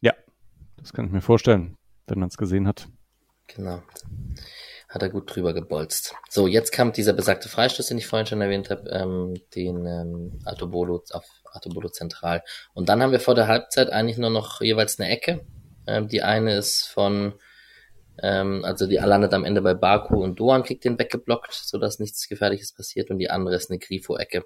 Ja, 0.00 0.14
das 0.78 0.94
kann 0.94 1.06
ich 1.06 1.12
mir 1.12 1.20
vorstellen, 1.20 1.76
wenn 2.06 2.20
man 2.20 2.28
es 2.28 2.38
gesehen 2.38 2.66
hat. 2.66 2.88
Genau 3.48 3.82
hat 4.92 5.02
er 5.02 5.08
gut 5.08 5.34
drüber 5.34 5.54
gebolzt. 5.54 6.14
So, 6.28 6.46
jetzt 6.46 6.70
kam 6.70 6.92
dieser 6.92 7.14
besagte 7.14 7.48
Freistoß, 7.48 7.86
den 7.86 7.96
ich 7.96 8.06
vorhin 8.06 8.26
schon 8.26 8.42
erwähnt 8.42 8.68
habe, 8.68 8.90
ähm, 8.90 9.34
den 9.54 9.86
ähm, 9.86 10.38
Atobolo 10.44 11.02
auf 11.12 11.24
Atobolo 11.50 11.88
zentral. 11.88 12.42
Und 12.74 12.90
dann 12.90 13.02
haben 13.02 13.10
wir 13.10 13.20
vor 13.20 13.34
der 13.34 13.48
Halbzeit 13.48 13.90
eigentlich 13.90 14.18
nur 14.18 14.28
noch 14.28 14.60
jeweils 14.60 15.00
eine 15.00 15.08
Ecke. 15.08 15.46
Ähm, 15.86 16.08
die 16.08 16.22
eine 16.22 16.56
ist 16.56 16.88
von, 16.88 17.32
ähm, 18.22 18.66
also 18.66 18.86
die 18.86 18.96
landet 18.96 19.32
am 19.32 19.46
Ende 19.46 19.62
bei 19.62 19.72
Baku 19.72 20.22
und 20.22 20.38
Doan 20.38 20.62
kriegt 20.62 20.84
den 20.84 20.98
weggeblockt, 20.98 21.54
sodass 21.54 21.98
nichts 21.98 22.28
Gefährliches 22.28 22.72
passiert. 22.72 23.10
Und 23.10 23.18
die 23.18 23.30
andere 23.30 23.56
ist 23.56 23.70
eine 23.70 23.78
Grifo-Ecke, 23.78 24.44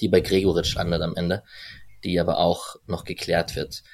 die 0.00 0.08
bei 0.08 0.20
Gregoritsch 0.20 0.74
landet 0.74 1.02
am 1.02 1.14
Ende, 1.14 1.44
die 2.02 2.18
aber 2.18 2.38
auch 2.38 2.74
noch 2.86 3.04
geklärt 3.04 3.54
wird. 3.54 3.84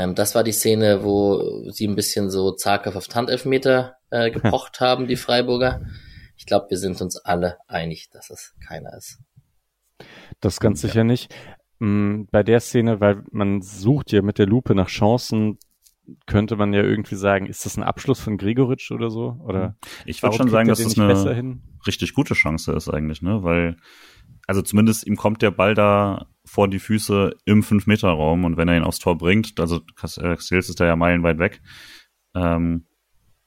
Ähm, 0.00 0.14
das 0.14 0.34
war 0.34 0.42
die 0.44 0.52
Szene, 0.52 1.04
wo 1.04 1.70
sie 1.70 1.86
ein 1.86 1.94
bisschen 1.94 2.30
so 2.30 2.52
zaghaft 2.52 2.96
auf 2.96 3.08
Tandelfmeter 3.08 3.96
äh, 4.10 4.30
gepocht 4.30 4.80
haben, 4.80 5.06
die 5.06 5.16
Freiburger. 5.16 5.82
Ich 6.36 6.46
glaube, 6.46 6.70
wir 6.70 6.78
sind 6.78 7.00
uns 7.02 7.16
alle 7.18 7.58
einig, 7.68 8.08
dass 8.10 8.30
es 8.30 8.54
keiner 8.66 8.96
ist. 8.96 9.18
Das 10.40 10.58
ganz 10.58 10.82
ja. 10.82 10.88
sicher 10.88 11.04
nicht. 11.04 11.34
Mm, 11.80 12.22
bei 12.30 12.42
der 12.42 12.60
Szene, 12.60 13.00
weil 13.00 13.22
man 13.30 13.60
sucht 13.60 14.12
ja 14.12 14.22
mit 14.22 14.38
der 14.38 14.46
Lupe 14.46 14.74
nach 14.74 14.88
Chancen, 14.88 15.58
könnte 16.26 16.56
man 16.56 16.72
ja 16.72 16.82
irgendwie 16.82 17.14
sagen, 17.14 17.46
ist 17.46 17.66
das 17.66 17.76
ein 17.76 17.82
Abschluss 17.82 18.20
von 18.20 18.38
Gregoritsch 18.38 18.90
oder 18.90 19.10
so? 19.10 19.36
Oder 19.44 19.76
ich 20.06 20.22
würde 20.22 20.36
schon 20.36 20.48
sagen, 20.48 20.68
dass 20.68 20.82
das 20.82 20.98
eine 20.98 21.60
richtig 21.86 22.14
gute 22.14 22.34
Chance 22.34 22.72
ist 22.72 22.88
eigentlich, 22.88 23.20
ne? 23.20 23.42
Weil, 23.42 23.76
also 24.46 24.62
zumindest 24.62 25.06
ihm 25.06 25.16
kommt 25.16 25.42
der 25.42 25.50
Ball 25.50 25.74
da 25.74 26.26
vor 26.50 26.66
die 26.66 26.80
Füße 26.80 27.36
im 27.44 27.62
5-Meter-Raum 27.62 28.44
und 28.44 28.56
wenn 28.56 28.66
er 28.66 28.76
ihn 28.76 28.82
aufs 28.82 28.98
Tor 28.98 29.16
bringt, 29.16 29.60
also 29.60 29.80
Castells 29.94 30.68
ist 30.68 30.80
da 30.80 30.84
ja 30.84 30.96
meilenweit 30.96 31.38
weg, 31.38 31.62
ähm, 32.34 32.86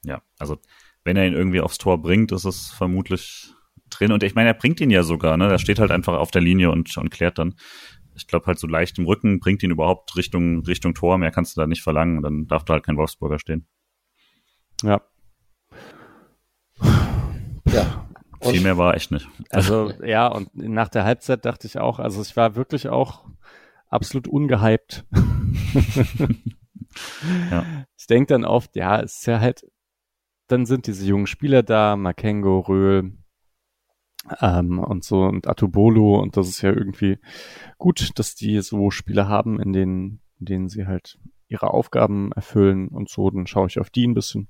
ja, 0.06 0.22
also 0.38 0.58
wenn 1.04 1.18
er 1.18 1.26
ihn 1.26 1.34
irgendwie 1.34 1.60
aufs 1.60 1.76
Tor 1.76 2.00
bringt, 2.00 2.32
ist 2.32 2.46
es 2.46 2.70
vermutlich 2.70 3.52
drin. 3.90 4.10
Und 4.10 4.22
ich 4.22 4.34
meine, 4.34 4.48
er 4.48 4.54
bringt 4.54 4.80
ihn 4.80 4.88
ja 4.88 5.02
sogar, 5.02 5.36
ne? 5.36 5.50
Er 5.50 5.58
steht 5.58 5.78
halt 5.78 5.90
einfach 5.90 6.14
auf 6.14 6.30
der 6.30 6.40
Linie 6.40 6.70
und, 6.70 6.96
und 6.96 7.10
klärt 7.10 7.38
dann. 7.38 7.56
Ich 8.14 8.26
glaube 8.26 8.46
halt 8.46 8.58
so 8.58 8.66
leicht 8.66 8.98
im 8.98 9.04
Rücken 9.04 9.38
bringt 9.38 9.62
ihn 9.62 9.70
überhaupt 9.70 10.16
Richtung, 10.16 10.64
Richtung 10.64 10.94
Tor. 10.94 11.18
Mehr 11.18 11.30
kannst 11.30 11.56
du 11.56 11.60
da 11.60 11.66
nicht 11.66 11.82
verlangen. 11.82 12.22
Dann 12.22 12.46
darf 12.46 12.64
da 12.64 12.72
halt 12.72 12.86
kein 12.86 12.96
Wolfsburger 12.96 13.38
stehen. 13.38 13.66
Ja. 14.82 15.02
Ja. 17.66 18.03
Und 18.44 18.52
Viel 18.52 18.62
mehr 18.62 18.76
war 18.76 18.94
echt 18.94 19.10
nicht. 19.10 19.28
Also 19.50 19.92
ja, 20.04 20.26
und 20.28 20.54
nach 20.54 20.88
der 20.88 21.04
Halbzeit 21.04 21.44
dachte 21.44 21.66
ich 21.66 21.78
auch, 21.78 21.98
also 21.98 22.22
ich 22.22 22.36
war 22.36 22.56
wirklich 22.56 22.88
auch 22.88 23.24
absolut 23.88 24.28
ungehypt. 24.28 25.04
ja. 27.50 27.64
Ich 27.96 28.06
denke 28.06 28.34
dann 28.34 28.44
oft, 28.44 28.76
ja, 28.76 29.00
es 29.00 29.18
ist 29.18 29.26
ja 29.26 29.40
halt 29.40 29.64
dann 30.48 30.66
sind 30.66 30.86
diese 30.86 31.06
jungen 31.06 31.26
Spieler 31.26 31.62
da, 31.62 31.96
Makengo, 31.96 32.60
Röhl 32.60 33.12
ähm, 34.40 34.78
und 34.78 35.04
so 35.04 35.22
und 35.22 35.48
Atubolo 35.48 36.20
und 36.20 36.36
das 36.36 36.48
ist 36.48 36.62
ja 36.62 36.70
irgendwie 36.70 37.18
gut, 37.78 38.10
dass 38.18 38.34
die 38.34 38.60
so 38.60 38.90
Spiele 38.90 39.28
haben, 39.28 39.60
in 39.60 39.72
denen, 39.72 40.20
in 40.38 40.46
denen 40.46 40.68
sie 40.68 40.86
halt 40.86 41.18
ihre 41.48 41.70
Aufgaben 41.70 42.32
erfüllen 42.32 42.88
und 42.88 43.08
so, 43.08 43.30
dann 43.30 43.46
schaue 43.46 43.68
ich 43.68 43.78
auf 43.78 43.90
die 43.90 44.06
ein 44.06 44.14
bisschen. 44.14 44.48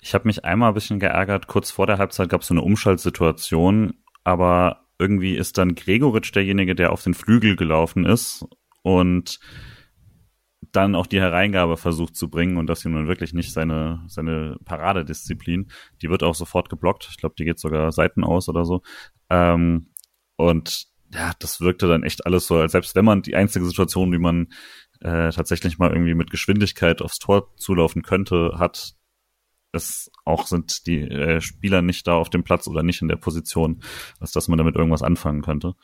Ich 0.00 0.14
habe 0.14 0.26
mich 0.26 0.44
einmal 0.44 0.68
ein 0.68 0.74
bisschen 0.74 1.00
geärgert, 1.00 1.46
kurz 1.46 1.70
vor 1.70 1.86
der 1.86 1.98
Halbzeit 1.98 2.28
gab 2.28 2.42
es 2.42 2.48
so 2.48 2.54
eine 2.54 2.62
Umschaltsituation, 2.62 3.94
aber 4.24 4.86
irgendwie 4.98 5.36
ist 5.36 5.58
dann 5.58 5.74
Gregoritsch 5.74 6.34
derjenige, 6.34 6.74
der 6.74 6.92
auf 6.92 7.02
den 7.02 7.14
Flügel 7.14 7.56
gelaufen 7.56 8.04
ist 8.04 8.46
und 8.82 9.38
dann 10.72 10.94
auch 10.94 11.06
die 11.06 11.20
Hereingabe 11.20 11.76
versucht 11.76 12.16
zu 12.16 12.28
bringen 12.28 12.56
und 12.56 12.66
das 12.66 12.84
ihm 12.84 12.92
nun 12.92 13.08
wirklich 13.08 13.32
nicht 13.32 13.52
seine, 13.52 14.02
seine 14.06 14.58
Paradedisziplin. 14.64 15.70
Die 16.02 16.10
wird 16.10 16.22
auch 16.22 16.34
sofort 16.34 16.68
geblockt. 16.68 17.08
Ich 17.10 17.16
glaube, 17.16 17.34
die 17.38 17.44
geht 17.44 17.58
sogar 17.58 17.92
Seiten 17.92 18.24
aus 18.24 18.48
oder 18.48 18.64
so. 18.64 18.82
Ähm, 19.30 19.90
und 20.36 20.86
ja, 21.14 21.32
das 21.38 21.60
wirkte 21.60 21.86
dann 21.86 22.02
echt 22.02 22.26
alles 22.26 22.46
so, 22.46 22.56
als 22.56 22.72
selbst 22.72 22.94
wenn 22.94 23.04
man 23.04 23.22
die 23.22 23.36
einzige 23.36 23.64
Situation, 23.64 24.12
wie 24.12 24.18
man 24.18 24.48
äh, 25.00 25.30
tatsächlich 25.30 25.78
mal 25.78 25.90
irgendwie 25.90 26.14
mit 26.14 26.30
Geschwindigkeit 26.30 27.00
aufs 27.00 27.18
Tor 27.18 27.54
zulaufen 27.56 28.02
könnte, 28.02 28.54
hat, 28.58 28.94
es 29.76 30.10
auch 30.24 30.46
sind 30.46 30.86
die 30.86 31.02
äh, 31.02 31.40
Spieler 31.40 31.82
nicht 31.82 32.06
da 32.06 32.14
auf 32.14 32.30
dem 32.30 32.42
Platz 32.42 32.66
oder 32.66 32.82
nicht 32.82 33.02
in 33.02 33.08
der 33.08 33.16
Position, 33.16 33.82
als 34.20 34.32
dass 34.32 34.48
man 34.48 34.58
damit 34.58 34.76
irgendwas 34.76 35.02
anfangen 35.02 35.42
könnte. 35.42 35.74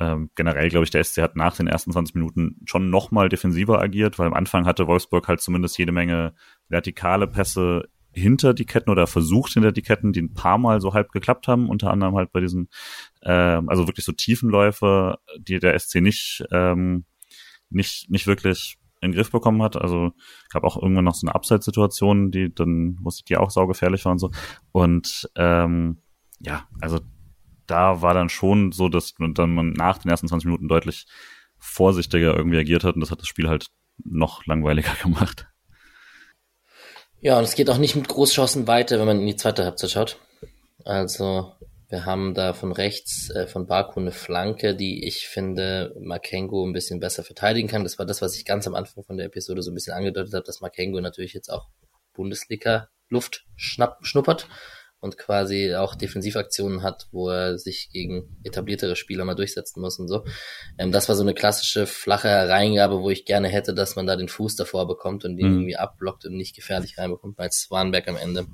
Ähm, 0.00 0.30
generell 0.34 0.68
glaube 0.70 0.84
ich, 0.84 0.90
der 0.90 1.04
SC 1.04 1.22
hat 1.22 1.36
nach 1.36 1.56
den 1.56 1.68
ersten 1.68 1.92
20 1.92 2.16
Minuten 2.16 2.60
schon 2.64 2.90
nochmal 2.90 3.28
defensiver 3.28 3.80
agiert, 3.80 4.18
weil 4.18 4.26
am 4.26 4.34
Anfang 4.34 4.66
hatte 4.66 4.88
Wolfsburg 4.88 5.28
halt 5.28 5.40
zumindest 5.40 5.78
jede 5.78 5.92
Menge 5.92 6.34
vertikale 6.68 7.28
Pässe 7.28 7.88
hinter 8.12 8.54
die 8.54 8.64
Ketten 8.64 8.90
oder 8.90 9.06
versucht 9.06 9.52
hinter 9.52 9.72
die 9.72 9.82
Ketten, 9.82 10.12
die 10.12 10.22
ein 10.22 10.34
paar 10.34 10.58
Mal 10.58 10.80
so 10.80 10.94
halb 10.94 11.12
geklappt 11.12 11.48
haben, 11.48 11.68
unter 11.68 11.90
anderem 11.90 12.16
halt 12.16 12.32
bei 12.32 12.40
diesen, 12.40 12.68
äh, 13.22 13.30
also 13.30 13.86
wirklich 13.86 14.04
so 14.04 14.12
Tiefenläufe, 14.12 15.18
die 15.38 15.58
der 15.58 15.78
SC 15.78 16.00
nicht, 16.00 16.44
ähm, 16.50 17.04
nicht, 17.70 18.10
nicht 18.10 18.26
wirklich 18.26 18.78
in 19.04 19.12
den 19.12 19.16
Griff 19.16 19.30
bekommen 19.30 19.62
hat. 19.62 19.76
Also 19.76 20.12
gab 20.52 20.64
auch 20.64 20.80
irgendwann 20.80 21.04
noch 21.04 21.14
so 21.14 21.26
eine 21.26 21.34
Abseitssituation, 21.34 22.30
die 22.30 22.54
dann, 22.54 22.98
wo 23.00 23.10
die 23.28 23.36
auch 23.36 23.50
saugefährlich 23.50 24.04
war 24.04 24.12
und 24.12 24.18
so. 24.18 24.30
Und 24.72 25.30
ähm, 25.36 25.98
ja, 26.40 26.66
also 26.80 27.00
da 27.66 28.02
war 28.02 28.14
dann 28.14 28.28
schon 28.28 28.72
so, 28.72 28.88
dass 28.88 29.14
dann 29.18 29.54
man 29.54 29.72
nach 29.72 29.98
den 29.98 30.10
ersten 30.10 30.28
20 30.28 30.46
Minuten 30.46 30.68
deutlich 30.68 31.06
vorsichtiger 31.58 32.36
irgendwie 32.36 32.58
agiert 32.58 32.84
hat 32.84 32.94
und 32.94 33.00
das 33.00 33.10
hat 33.10 33.20
das 33.20 33.28
Spiel 33.28 33.48
halt 33.48 33.68
noch 34.04 34.44
langweiliger 34.46 34.94
gemacht. 35.02 35.46
Ja, 37.20 37.38
und 37.38 37.44
es 37.44 37.54
geht 37.54 37.70
auch 37.70 37.78
nicht 37.78 37.96
mit 37.96 38.08
Großchancen 38.08 38.66
weiter, 38.66 38.98
wenn 38.98 39.06
man 39.06 39.20
in 39.20 39.26
die 39.26 39.36
zweite 39.36 39.64
Halbzeit 39.64 39.90
schaut. 39.90 40.18
Also 40.84 41.54
wir 41.94 42.06
haben 42.06 42.34
da 42.34 42.54
von 42.54 42.72
rechts 42.72 43.30
äh, 43.30 43.46
von 43.46 43.68
Baku 43.68 44.00
eine 44.00 44.10
Flanke, 44.10 44.74
die 44.74 45.06
ich 45.06 45.28
finde 45.28 45.94
Makengo 46.00 46.66
ein 46.66 46.72
bisschen 46.72 46.98
besser 46.98 47.22
verteidigen 47.22 47.68
kann. 47.68 47.84
Das 47.84 48.00
war 48.00 48.04
das, 48.04 48.20
was 48.20 48.36
ich 48.36 48.44
ganz 48.44 48.66
am 48.66 48.74
Anfang 48.74 49.04
von 49.04 49.16
der 49.16 49.26
Episode 49.26 49.62
so 49.62 49.70
ein 49.70 49.74
bisschen 49.74 49.92
angedeutet 49.92 50.34
habe, 50.34 50.44
dass 50.44 50.60
Makengo 50.60 51.00
natürlich 51.00 51.34
jetzt 51.34 51.50
auch 51.50 51.68
Bundesliga 52.12 52.88
Luft 53.10 53.46
schnapp, 53.54 54.04
schnuppert 54.04 54.48
und 54.98 55.18
quasi 55.18 55.76
auch 55.76 55.94
Defensivaktionen 55.94 56.82
hat, 56.82 57.06
wo 57.12 57.28
er 57.28 57.58
sich 57.58 57.90
gegen 57.92 58.40
etabliertere 58.42 58.96
Spieler 58.96 59.24
mal 59.24 59.36
durchsetzen 59.36 59.80
muss 59.80 60.00
und 60.00 60.08
so. 60.08 60.24
Ähm, 60.78 60.90
das 60.90 61.08
war 61.08 61.14
so 61.14 61.22
eine 61.22 61.34
klassische 61.34 61.86
flache 61.86 62.28
Reingabe, 62.48 63.02
wo 63.02 63.10
ich 63.10 63.24
gerne 63.24 63.46
hätte, 63.46 63.72
dass 63.72 63.94
man 63.94 64.08
da 64.08 64.16
den 64.16 64.28
Fuß 64.28 64.56
davor 64.56 64.88
bekommt 64.88 65.24
und 65.24 65.36
den 65.36 65.46
mhm. 65.46 65.52
irgendwie 65.58 65.76
abblockt 65.76 66.24
und 66.24 66.36
nicht 66.36 66.56
gefährlich 66.56 66.98
reinbekommt, 66.98 67.38
weil 67.38 67.52
Swanberg 67.52 68.08
am 68.08 68.16
Ende 68.16 68.46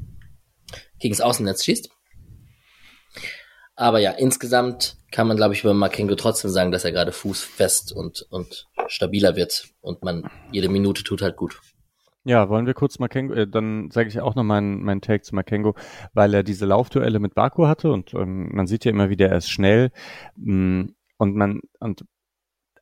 gegens 0.99 1.23
Außennetz 1.23 1.65
schießt. 1.65 1.89
Aber 3.81 3.99
ja, 3.99 4.11
insgesamt 4.11 4.99
kann 5.11 5.27
man, 5.27 5.39
glaube 5.39 5.55
ich, 5.55 5.65
über 5.65 5.73
Makengo 5.73 6.15
trotzdem 6.15 6.51
sagen, 6.51 6.71
dass 6.71 6.85
er 6.85 6.93
gerade 6.93 7.13
fußfest 7.13 7.93
und, 7.93 8.27
und 8.29 8.69
stabiler 8.89 9.37
wird 9.37 9.71
und 9.81 10.03
man 10.03 10.29
jede 10.53 10.69
Minute 10.69 11.03
tut 11.03 11.23
halt 11.23 11.39
gut. 11.39 11.59
Ja, 12.25 12.51
wollen 12.51 12.67
wir 12.67 12.75
kurz 12.75 12.99
Makengo, 12.99 13.33
äh, 13.33 13.49
dann 13.49 13.91
sage 13.91 14.11
ich 14.11 14.21
auch 14.21 14.35
noch 14.35 14.43
meinen 14.43 14.83
mein 14.83 15.01
Take 15.01 15.23
zu 15.23 15.35
Makengo, 15.35 15.77
weil 16.13 16.35
er 16.35 16.43
diese 16.43 16.67
Laufduelle 16.67 17.21
mit 17.21 17.35
Baku 17.35 17.69
hatte 17.69 17.91
und 17.91 18.13
ähm, 18.13 18.51
man 18.53 18.67
sieht 18.67 18.85
ja 18.85 18.91
immer 18.91 19.09
wieder, 19.09 19.31
er 19.31 19.39
ist 19.39 19.49
schnell 19.49 19.93
mh, 20.37 20.83
mm, 20.83 20.95
und 21.17 21.37
man 21.37 21.61
und 21.79 22.05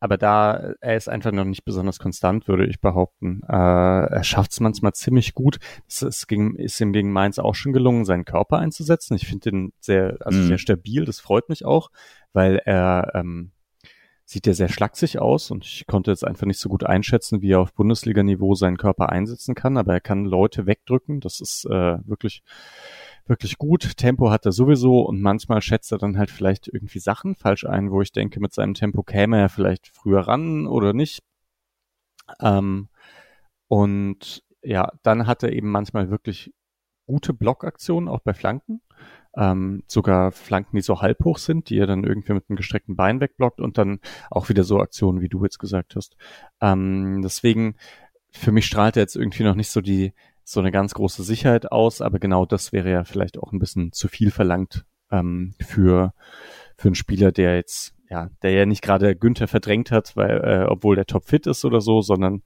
aber 0.00 0.16
da 0.16 0.74
er 0.80 0.96
ist 0.96 1.08
einfach 1.08 1.32
noch 1.32 1.44
nicht 1.44 1.64
besonders 1.64 1.98
konstant, 1.98 2.48
würde 2.48 2.66
ich 2.66 2.80
behaupten. 2.80 3.42
Äh, 3.48 3.52
er 3.52 4.24
schafft 4.24 4.52
es 4.52 4.60
manchmal 4.60 4.92
ziemlich 4.92 5.34
gut. 5.34 5.58
Es 5.88 6.02
ist, 6.02 6.28
gegen, 6.28 6.54
ist 6.56 6.80
ihm 6.80 6.92
gegen 6.92 7.12
Mainz 7.12 7.38
auch 7.38 7.54
schon 7.54 7.72
gelungen, 7.72 8.04
seinen 8.04 8.24
Körper 8.24 8.58
einzusetzen. 8.58 9.14
Ich 9.14 9.26
finde 9.26 9.50
ihn 9.50 9.72
sehr, 9.80 10.16
also 10.20 10.38
mhm. 10.38 10.46
sehr 10.46 10.58
stabil. 10.58 11.04
Das 11.04 11.20
freut 11.20 11.48
mich 11.48 11.64
auch, 11.64 11.90
weil 12.32 12.60
er 12.64 13.12
ähm, 13.14 13.52
sieht 14.24 14.46
ja 14.46 14.52
sehr 14.52 14.68
schlaksig 14.68 15.18
aus 15.18 15.50
und 15.50 15.64
ich 15.64 15.86
konnte 15.86 16.10
jetzt 16.10 16.24
einfach 16.24 16.46
nicht 16.46 16.60
so 16.60 16.68
gut 16.68 16.84
einschätzen, 16.84 17.40
wie 17.40 17.52
er 17.52 17.60
auf 17.60 17.72
Bundesliga-Niveau 17.72 18.54
seinen 18.54 18.76
Körper 18.76 19.08
einsetzen 19.08 19.54
kann, 19.54 19.78
aber 19.78 19.94
er 19.94 20.00
kann 20.00 20.26
Leute 20.26 20.66
wegdrücken. 20.66 21.20
Das 21.20 21.40
ist 21.40 21.64
äh, 21.64 21.98
wirklich, 22.06 22.42
wirklich 23.28 23.58
gut. 23.58 23.96
Tempo 23.96 24.30
hat 24.30 24.46
er 24.46 24.52
sowieso 24.52 25.00
und 25.02 25.20
manchmal 25.20 25.62
schätzt 25.62 25.92
er 25.92 25.98
dann 25.98 26.18
halt 26.18 26.30
vielleicht 26.30 26.68
irgendwie 26.68 26.98
Sachen 26.98 27.34
falsch 27.34 27.64
ein, 27.64 27.90
wo 27.90 28.02
ich 28.02 28.12
denke, 28.12 28.40
mit 28.40 28.52
seinem 28.52 28.74
Tempo 28.74 29.02
käme 29.02 29.38
er 29.38 29.48
vielleicht 29.48 29.88
früher 29.88 30.20
ran 30.20 30.66
oder 30.66 30.92
nicht. 30.92 31.22
Ähm, 32.40 32.88
und 33.68 34.42
ja, 34.62 34.92
dann 35.02 35.26
hat 35.26 35.42
er 35.42 35.52
eben 35.52 35.70
manchmal 35.70 36.10
wirklich 36.10 36.52
gute 37.06 37.32
Blockaktionen, 37.32 38.08
auch 38.08 38.20
bei 38.20 38.34
Flanken 38.34 38.82
ähm, 39.38 39.84
sogar 39.86 40.32
Flanken, 40.32 40.76
die 40.76 40.82
so 40.82 41.00
halb 41.00 41.24
hoch 41.24 41.38
sind, 41.38 41.70
die 41.70 41.78
er 41.78 41.86
dann 41.86 42.04
irgendwie 42.04 42.32
mit 42.32 42.44
einem 42.48 42.56
gestreckten 42.56 42.96
Bein 42.96 43.20
wegblockt 43.20 43.60
und 43.60 43.78
dann 43.78 44.00
auch 44.30 44.48
wieder 44.48 44.64
so 44.64 44.80
Aktionen, 44.80 45.20
wie 45.20 45.28
du 45.28 45.42
jetzt 45.44 45.58
gesagt 45.58 45.94
hast. 45.96 46.16
Ähm, 46.60 47.20
deswegen, 47.22 47.76
für 48.32 48.52
mich 48.52 48.66
strahlt 48.66 48.96
er 48.96 49.02
jetzt 49.02 49.16
irgendwie 49.16 49.44
noch 49.44 49.54
nicht 49.54 49.70
so 49.70 49.80
die, 49.80 50.12
so 50.50 50.60
eine 50.60 50.72
ganz 50.72 50.94
große 50.94 51.22
Sicherheit 51.24 51.70
aus, 51.70 52.00
aber 52.00 52.18
genau 52.18 52.46
das 52.46 52.72
wäre 52.72 52.90
ja 52.90 53.04
vielleicht 53.04 53.38
auch 53.38 53.52
ein 53.52 53.58
bisschen 53.58 53.92
zu 53.92 54.08
viel 54.08 54.30
verlangt 54.30 54.86
ähm, 55.10 55.52
für, 55.60 56.14
für 56.78 56.88
einen 56.88 56.94
Spieler, 56.94 57.32
der 57.32 57.56
jetzt, 57.56 57.94
ja, 58.08 58.30
der 58.40 58.52
ja 58.52 58.64
nicht 58.64 58.80
gerade 58.80 59.14
Günther 59.14 59.46
verdrängt 59.46 59.90
hat, 59.90 60.16
weil, 60.16 60.40
äh, 60.42 60.64
obwohl 60.66 60.96
der 60.96 61.04
top 61.04 61.26
fit 61.26 61.46
ist 61.46 61.66
oder 61.66 61.82
so, 61.82 62.00
sondern, 62.00 62.42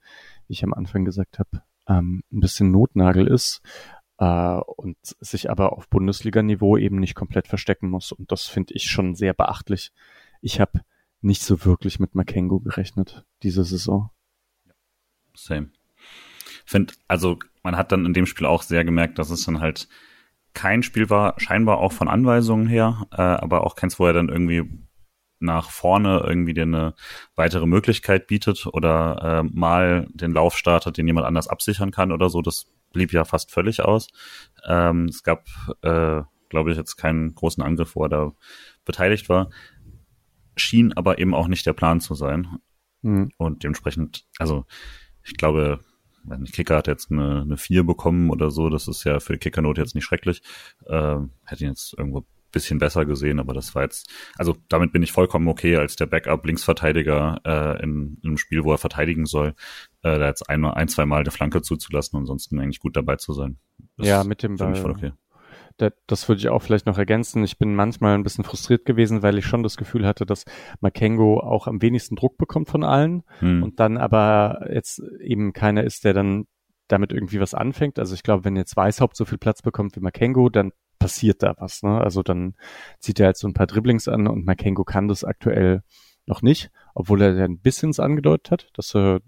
wie 0.47 0.53
ich 0.53 0.65
am 0.65 0.73
Anfang 0.73 1.05
gesagt 1.05 1.39
habe, 1.39 1.63
ähm, 1.87 2.23
ein 2.29 2.41
bisschen 2.41 2.71
Notnagel 2.71 3.25
ist 3.25 3.61
äh, 4.17 4.57
und 4.57 4.97
sich 5.01 5.49
aber 5.49 5.71
auf 5.71 5.87
Bundesliga-Niveau 5.87 6.75
eben 6.75 6.99
nicht 6.99 7.15
komplett 7.15 7.47
verstecken 7.47 7.89
muss. 7.89 8.11
Und 8.11 8.33
das 8.33 8.47
finde 8.47 8.73
ich 8.73 8.83
schon 8.83 9.15
sehr 9.15 9.33
beachtlich. 9.33 9.93
Ich 10.41 10.59
habe 10.59 10.81
nicht 11.21 11.41
so 11.41 11.63
wirklich 11.63 12.01
mit 12.01 12.15
Makengo 12.15 12.59
gerechnet 12.59 13.23
diese 13.43 13.63
Saison. 13.63 14.09
Same. 15.33 15.69
Find, 16.65 16.93
also 17.07 17.39
man 17.63 17.77
hat 17.77 17.91
dann 17.91 18.05
in 18.05 18.13
dem 18.13 18.25
Spiel 18.25 18.45
auch 18.45 18.63
sehr 18.63 18.83
gemerkt, 18.83 19.19
dass 19.19 19.29
es 19.29 19.45
dann 19.45 19.59
halt 19.59 19.87
kein 20.53 20.83
Spiel 20.83 21.09
war, 21.09 21.39
scheinbar 21.39 21.79
auch 21.79 21.93
von 21.93 22.07
Anweisungen 22.07 22.67
her, 22.67 23.07
äh, 23.11 23.21
aber 23.21 23.65
auch 23.65 23.75
keins, 23.75 23.99
wo 23.99 24.05
er 24.05 24.13
dann 24.13 24.29
irgendwie 24.29 24.69
nach 25.39 25.69
vorne 25.69 26.23
irgendwie 26.25 26.53
dir 26.53 26.63
eine 26.63 26.93
weitere 27.35 27.65
Möglichkeit 27.65 28.27
bietet 28.27 28.65
oder 28.67 29.43
äh, 29.43 29.49
mal 29.51 30.07
den 30.13 30.31
Lauf 30.31 30.57
startet, 30.57 30.97
den 30.97 31.07
jemand 31.07 31.27
anders 31.27 31.47
absichern 31.47 31.91
kann 31.91 32.11
oder 32.11 32.29
so. 32.29 32.41
Das 32.41 32.65
blieb 32.93 33.11
ja 33.11 33.25
fast 33.25 33.51
völlig 33.51 33.81
aus. 33.81 34.07
Ähm, 34.65 35.05
es 35.05 35.23
gab, 35.23 35.47
äh, 35.81 36.21
glaube 36.49 36.71
ich, 36.71 36.77
jetzt 36.77 36.95
keinen 36.95 37.35
großen 37.35 37.61
Angriff, 37.61 37.95
wo 37.95 38.03
er 38.03 38.09
da 38.09 38.31
beteiligt 38.85 39.27
war. 39.27 39.49
Schien 40.55 40.93
aber 40.93 41.19
eben 41.19 41.33
auch 41.33 41.47
nicht 41.47 41.65
der 41.65 41.73
Plan 41.73 41.99
zu 41.99 42.15
sein. 42.15 42.59
Mhm. 43.01 43.31
Und 43.37 43.63
dementsprechend, 43.63 44.25
also 44.37 44.65
ich 45.23 45.35
glaube, 45.35 45.79
Kicker 46.51 46.77
hat 46.77 46.87
jetzt 46.87 47.11
eine, 47.11 47.41
eine 47.41 47.57
4 47.57 47.83
bekommen 47.83 48.29
oder 48.29 48.51
so, 48.51 48.69
das 48.69 48.87
ist 48.87 49.03
ja 49.03 49.19
für 49.19 49.33
die 49.33 49.39
Kickernote 49.39 49.81
jetzt 49.81 49.95
nicht 49.95 50.05
schrecklich. 50.05 50.41
Äh, 50.85 51.17
hätte 51.45 51.63
ihn 51.63 51.69
jetzt 51.69 51.93
irgendwo 51.97 52.25
bisschen 52.53 52.79
besser 52.79 53.05
gesehen, 53.05 53.39
aber 53.39 53.53
das 53.53 53.75
war 53.75 53.81
jetzt, 53.81 54.09
also 54.37 54.55
damit 54.69 54.93
bin 54.93 55.03
ich 55.03 55.11
vollkommen 55.11 55.49
okay 55.49 55.75
als 55.75 55.97
der 55.97 56.05
Backup-Linksverteidiger 56.05 57.41
äh, 57.43 57.83
in, 57.83 58.19
in 58.21 58.29
einem 58.29 58.37
Spiel, 58.37 58.63
wo 58.63 58.71
er 58.71 58.77
verteidigen 58.77 59.25
soll, 59.25 59.55
äh, 60.03 60.17
da 60.19 60.27
jetzt 60.27 60.49
ein, 60.49 60.63
ein 60.63 60.87
zwei 60.87 61.05
Mal 61.05 61.21
eine 61.21 61.31
Flanke 61.31 61.61
zuzulassen 61.61 62.15
und 62.15 62.23
ansonsten 62.23 62.59
eigentlich 62.59 62.79
gut 62.79 62.95
dabei 62.95 63.17
zu 63.17 63.33
sein. 63.33 63.57
Das 63.97 64.07
ja, 64.07 64.23
mit 64.23 64.43
dem 64.43 64.55
Ball. 64.55 64.75
Voll 64.75 64.91
okay. 64.91 65.11
Das 65.77 66.27
würde 66.29 66.39
ich 66.39 66.49
auch 66.49 66.61
vielleicht 66.61 66.85
noch 66.85 66.97
ergänzen. 66.97 67.43
Ich 67.43 67.57
bin 67.57 67.75
manchmal 67.75 68.15
ein 68.15 68.23
bisschen 68.23 68.43
frustriert 68.43 68.85
gewesen, 68.85 69.21
weil 69.21 69.37
ich 69.37 69.45
schon 69.45 69.63
das 69.63 69.77
Gefühl 69.77 70.05
hatte, 70.05 70.25
dass 70.25 70.45
Makengo 70.81 71.39
auch 71.39 71.67
am 71.67 71.81
wenigsten 71.81 72.15
Druck 72.15 72.37
bekommt 72.37 72.69
von 72.69 72.83
allen 72.83 73.23
hm. 73.39 73.63
und 73.63 73.79
dann 73.79 73.97
aber 73.97 74.67
jetzt 74.71 75.01
eben 75.19 75.53
keiner 75.53 75.83
ist, 75.83 76.05
der 76.05 76.13
dann 76.13 76.45
damit 76.87 77.11
irgendwie 77.11 77.39
was 77.39 77.53
anfängt. 77.53 77.97
Also 77.97 78.13
ich 78.13 78.23
glaube, 78.23 78.45
wenn 78.45 78.55
jetzt 78.55 78.75
Weißhaupt 78.75 79.15
so 79.15 79.25
viel 79.25 79.37
Platz 79.37 79.61
bekommt 79.61 79.95
wie 79.95 80.01
Makengo, 80.01 80.49
dann 80.49 80.71
passiert 80.99 81.43
da 81.43 81.55
was. 81.57 81.83
Ne? 81.83 81.99
Also 81.99 82.23
dann 82.23 82.55
zieht 82.99 83.19
er 83.19 83.27
halt 83.27 83.37
so 83.37 83.47
ein 83.47 83.53
paar 83.53 83.67
Dribblings 83.67 84.07
an 84.07 84.27
und 84.27 84.45
Makengo 84.45 84.83
kann 84.83 85.07
das 85.07 85.23
aktuell 85.23 85.83
noch 86.25 86.41
nicht, 86.41 86.71
obwohl 86.93 87.21
er 87.21 87.43
ein 87.43 87.59
bisschen 87.59 87.93
angedeutet 87.97 88.51
hat, 88.51 88.69
dass 88.73 88.95
er 88.95 89.21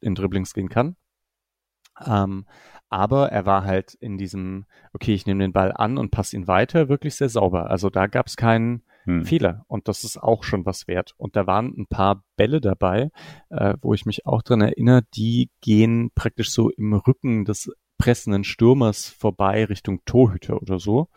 in 0.00 0.14
Dribblings 0.14 0.54
gehen 0.54 0.68
kann. 0.68 0.96
Ähm, 2.04 2.46
aber 2.94 3.32
er 3.32 3.44
war 3.44 3.64
halt 3.64 3.94
in 3.94 4.18
diesem, 4.18 4.66
okay, 4.92 5.14
ich 5.14 5.26
nehme 5.26 5.42
den 5.42 5.52
Ball 5.52 5.72
an 5.72 5.98
und 5.98 6.12
passe 6.12 6.36
ihn 6.36 6.46
weiter, 6.46 6.88
wirklich 6.88 7.16
sehr 7.16 7.28
sauber. 7.28 7.68
Also 7.68 7.90
da 7.90 8.06
gab 8.06 8.28
es 8.28 8.36
keinen 8.36 8.84
hm. 9.02 9.24
Fehler 9.24 9.64
und 9.66 9.88
das 9.88 10.04
ist 10.04 10.16
auch 10.16 10.44
schon 10.44 10.64
was 10.64 10.86
wert. 10.86 11.12
Und 11.16 11.34
da 11.34 11.48
waren 11.48 11.74
ein 11.76 11.88
paar 11.88 12.22
Bälle 12.36 12.60
dabei, 12.60 13.10
äh, 13.50 13.74
wo 13.82 13.94
ich 13.94 14.06
mich 14.06 14.26
auch 14.26 14.42
dran 14.42 14.60
erinnere, 14.60 15.02
die 15.12 15.50
gehen 15.60 16.12
praktisch 16.14 16.52
so 16.52 16.70
im 16.70 16.94
Rücken 16.94 17.44
des 17.44 17.72
pressenden 17.98 18.44
Stürmers 18.44 19.08
vorbei 19.08 19.64
Richtung 19.64 20.04
Torhüter 20.04 20.62
oder 20.62 20.78
so. 20.78 21.08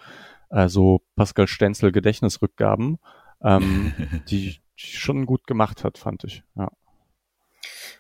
Also 0.50 1.04
Pascal 1.16 1.46
Stenzel 1.46 1.92
Gedächtnisrückgaben, 1.92 2.98
ähm, 3.44 3.94
die, 4.30 4.50
die 4.50 4.62
schon 4.74 5.28
gut 5.28 5.46
gemacht 5.46 5.84
hat, 5.84 6.00
fand 6.00 6.24
ich. 6.24 6.42
Ja. 6.56 6.72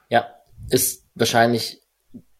ja, 0.09 0.25
ist 0.67 1.05
wahrscheinlich 1.13 1.83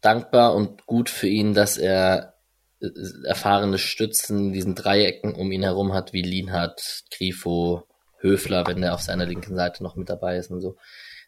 dankbar 0.02 0.56
und 0.56 0.86
gut 0.86 1.10
für 1.10 1.28
ihn, 1.28 1.54
dass 1.54 1.78
er 1.78 2.36
äh, 2.80 2.88
erfahrene 3.26 3.78
Stützen 3.78 4.48
in 4.48 4.54
diesen 4.54 4.76
Dreiecken 4.76 5.34
um 5.34 5.52
ihn 5.52 5.64
herum 5.64 5.94
hat, 5.94 6.14
wie 6.14 6.22
Lienhardt, 6.22 7.06
Grifo, 7.12 7.88
Höfler, 8.20 8.66
wenn 8.68 8.82
der 8.82 8.94
auf 8.94 9.02
seiner 9.02 9.26
linken 9.26 9.56
Seite 9.56 9.84
noch 9.84 9.96
mit 9.96 10.10
dabei 10.10 10.38
ist 10.38 10.52
und 10.52 10.62
so. 10.62 10.78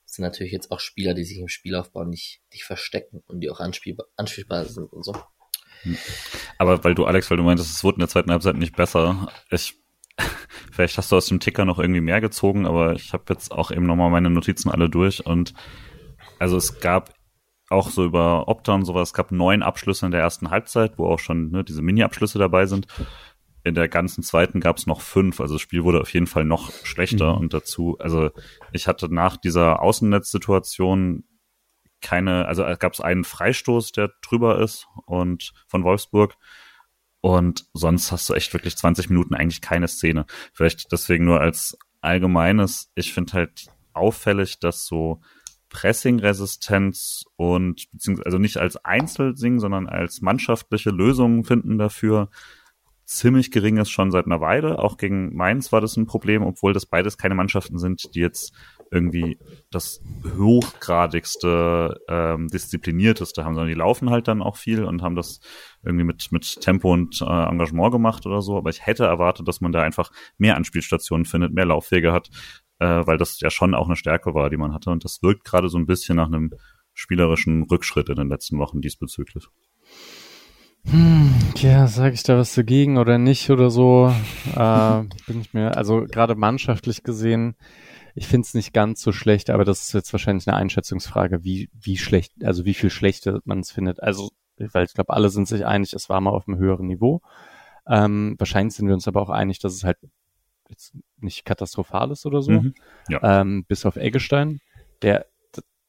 Das 0.04 0.16
sind 0.16 0.24
natürlich 0.24 0.54
jetzt 0.54 0.72
auch 0.72 0.80
Spieler, 0.80 1.14
die 1.14 1.24
sich 1.24 1.38
im 1.38 1.48
Spielaufbau 1.48 2.04
nicht, 2.04 2.42
nicht 2.52 2.64
verstecken 2.64 3.22
und 3.28 3.42
die 3.42 3.50
auch 3.50 3.60
anspielbar, 3.60 4.08
anspielbar 4.16 4.66
sind 4.66 4.92
und 4.92 5.04
so. 5.04 5.14
Hm. 5.84 5.98
Aber 6.58 6.84
weil 6.84 6.96
du, 6.96 7.06
Alex, 7.06 7.30
weil 7.30 7.38
du 7.38 7.44
meintest, 7.44 7.72
es 7.72 7.84
wurde 7.84 7.98
in 7.98 8.02
der 8.02 8.10
zweiten 8.10 8.32
Halbzeit 8.32 8.56
nicht 8.56 8.76
besser. 8.76 9.32
Ich, 9.52 9.76
vielleicht 10.72 10.98
hast 10.98 11.12
du 11.12 11.16
aus 11.16 11.28
dem 11.28 11.40
Ticker 11.40 11.64
noch 11.66 11.80
irgendwie 11.80 12.02
mehr 12.02 12.22
gezogen, 12.22 12.66
aber 12.66 12.94
ich 12.94 13.14
habe 13.14 13.26
jetzt 13.30 13.52
auch 13.52 13.72
eben 13.72 13.86
nochmal 13.86 14.10
meine 14.10 14.30
Notizen 14.30 14.70
alle 14.70 14.90
durch 14.90 15.26
und 15.26 15.54
also 16.40 16.58
es 16.58 16.80
gab 16.80 17.14
auch 17.70 17.90
so 17.90 18.04
über 18.04 18.48
Opta 18.48 18.74
und 18.74 18.86
sowas, 18.86 19.10
es 19.10 19.14
gab 19.14 19.32
neun 19.32 19.64
Abschlüsse 19.64 20.06
in 20.06 20.12
der 20.12 20.22
ersten 20.22 20.50
Halbzeit, 20.50 20.98
wo 20.98 21.08
auch 21.08 21.20
schon 21.20 21.52
ne, 21.52 21.64
diese 21.64 21.82
Mini-Abschlüsse 21.82 22.40
dabei 22.40 22.66
sind. 22.66 22.88
In 23.64 23.76
der 23.76 23.90
ganzen 23.90 24.24
zweiten 24.24 24.62
gab 24.62 24.78
es 24.78 24.88
noch 24.88 25.02
fünf, 25.02 25.40
also 25.40 25.56
das 25.56 25.62
Spiel 25.62 25.84
wurde 25.84 26.02
auf 26.02 26.14
jeden 26.14 26.28
Fall 26.28 26.46
noch 26.46 26.72
schlechter 26.84 27.34
mhm. 27.34 27.42
und 27.42 27.54
dazu, 27.54 27.98
also 28.00 28.32
ich 28.72 28.88
hatte 28.88 29.14
nach 29.14 29.38
dieser 29.38 29.82
Außennetzsituation 29.82 31.26
keine, 32.02 32.46
also 32.48 32.64
gab 32.80 32.94
es 32.94 33.02
einen 33.02 33.26
Freistoß, 33.26 33.92
der 33.92 34.12
drüber 34.22 34.60
ist 34.60 34.88
und 35.06 35.54
von 35.68 35.84
Wolfsburg 35.84 36.38
und 37.22 37.66
sonst 37.74 38.12
hast 38.12 38.30
du 38.30 38.34
echt 38.34 38.54
wirklich 38.54 38.78
20 38.78 39.10
Minuten 39.10 39.36
eigentlich 39.36 39.62
keine 39.62 39.88
Szene. 39.88 40.26
Vielleicht 40.54 40.92
deswegen 40.92 41.26
nur 41.26 41.42
als 41.42 41.78
allgemeines, 42.02 42.92
ich 42.96 43.14
finde 43.14 43.34
halt 43.34 43.68
auffällig, 43.94 44.60
dass 44.60 44.86
so 44.86 45.22
Pressing-Resistenz 45.70 47.24
und 47.36 47.88
beziehungsweise 47.92 48.26
also 48.26 48.38
nicht 48.38 48.58
als 48.58 48.84
Einzelsing, 48.84 49.60
sondern 49.60 49.88
als 49.88 50.22
mannschaftliche 50.22 50.90
Lösungen 50.90 51.44
finden 51.44 51.78
dafür 51.78 52.30
ziemlich 53.10 53.50
gering 53.50 53.78
ist 53.78 53.90
schon 53.90 54.12
seit 54.12 54.28
einer 54.28 54.40
Weile. 54.40 54.78
Auch 54.78 54.98
gegen 54.98 55.36
Mainz 55.36 55.72
war 55.72 55.82
das 55.82 55.98
ein 55.98 56.06
Problem, 56.06 56.44
obwohl 56.44 56.74
das 56.74 56.86
beides 56.86 57.18
keine 57.18 57.34
Mannschaften 57.34 57.80
sind, 57.80 58.14
die 58.14 58.20
jetzt 58.20 58.54
irgendwie 58.92 59.40
das 59.72 60.02
hochgradigste, 60.38 62.00
ähm, 62.08 62.48
disziplinierteste 62.50 63.44
haben, 63.44 63.56
sondern 63.56 63.70
die 63.70 63.80
laufen 63.80 64.12
halt 64.12 64.28
dann 64.28 64.44
auch 64.44 64.58
viel 64.58 64.84
und 64.84 65.02
haben 65.02 65.16
das 65.16 65.40
irgendwie 65.84 66.06
mit, 66.06 66.32
mit 66.32 66.62
Tempo 66.62 66.94
und 66.94 67.22
äh, 67.22 67.26
Engagement 67.26 67.92
gemacht 67.92 68.28
oder 68.28 68.44
so. 68.44 68.58
Aber 68.58 68.70
ich 68.70 68.86
hätte 68.86 69.06
erwartet, 69.06 69.48
dass 69.48 69.60
man 69.60 69.72
da 69.72 69.82
einfach 69.82 70.12
mehr 70.38 70.56
Anspielstationen 70.56 71.26
findet, 71.26 71.52
mehr 71.52 71.66
Laufwege 71.66 72.12
hat, 72.12 72.30
äh, 72.80 73.06
weil 73.06 73.18
das 73.18 73.40
ja 73.40 73.50
schon 73.50 73.76
auch 73.76 73.88
eine 73.88 73.96
Stärke 73.96 74.34
war, 74.34 74.50
die 74.50 74.58
man 74.58 74.74
hatte. 74.74 74.90
Und 74.90 75.04
das 75.04 75.22
wirkt 75.22 75.44
gerade 75.44 75.70
so 75.70 75.78
ein 75.78 75.86
bisschen 75.86 76.16
nach 76.16 76.28
einem 76.28 76.52
spielerischen 76.94 77.64
Rückschritt 77.64 78.10
in 78.10 78.16
den 78.16 78.30
letzten 78.30 78.58
Wochen 78.58 78.82
diesbezüglich. 78.82 79.48
Hm, 80.86 81.34
ja, 81.58 81.88
sage 81.88 82.14
ich 82.14 82.24
da 82.24 82.38
was 82.38 82.56
dagegen 82.56 82.98
oder 82.98 83.18
nicht 83.18 83.50
oder 83.50 83.70
so? 83.70 84.14
Äh, 84.56 85.04
bin 85.28 85.42
ich 85.42 85.54
mir, 85.54 85.78
also 85.78 86.06
gerade 86.10 86.36
mannschaftlich 86.36 87.04
gesehen, 87.04 87.56
ich 88.16 88.28
finde 88.28 88.46
es 88.46 88.54
nicht 88.54 88.74
ganz 88.74 89.02
so 89.02 89.12
schlecht, 89.12 89.50
aber 89.50 89.66
das 89.66 89.82
ist 89.82 89.94
jetzt 89.94 90.12
wahrscheinlich 90.14 90.48
eine 90.48 90.58
Einschätzungsfrage, 90.58 91.44
wie, 91.44 91.70
wie 91.74 91.98
schlecht, 91.98 92.34
also 92.44 92.66
wie 92.66 92.74
viel 92.74 92.90
schlechter 92.90 93.40
man 93.46 93.60
es 93.60 93.72
findet. 93.72 94.02
Also, 94.02 94.32
weil 94.58 94.86
ich 94.86 94.94
glaube, 94.94 95.14
alle 95.14 95.30
sind 95.30 95.48
sich 95.48 95.66
einig, 95.66 95.94
es 95.94 96.10
war 96.10 96.20
mal 96.20 96.32
auf 96.32 96.48
einem 96.48 96.58
höheren 96.58 96.88
Niveau. 96.88 97.22
Ähm, 97.88 98.36
wahrscheinlich 98.38 98.76
sind 98.76 98.88
wir 98.88 98.94
uns 98.94 99.08
aber 99.08 99.22
auch 99.22 99.30
einig, 99.30 99.60
dass 99.60 99.74
es 99.74 99.84
halt 99.84 99.98
jetzt 100.70 100.94
nicht 101.20 101.46
katastrophal 101.46 102.12
ist 102.12 102.26
oder 102.26 102.42
so, 102.42 102.52
mhm, 102.52 102.74
ja. 103.10 103.42
ähm, 103.42 103.66
bis 103.66 103.86
auf 103.86 103.96
Eggestein, 103.96 104.60
der 105.02 105.26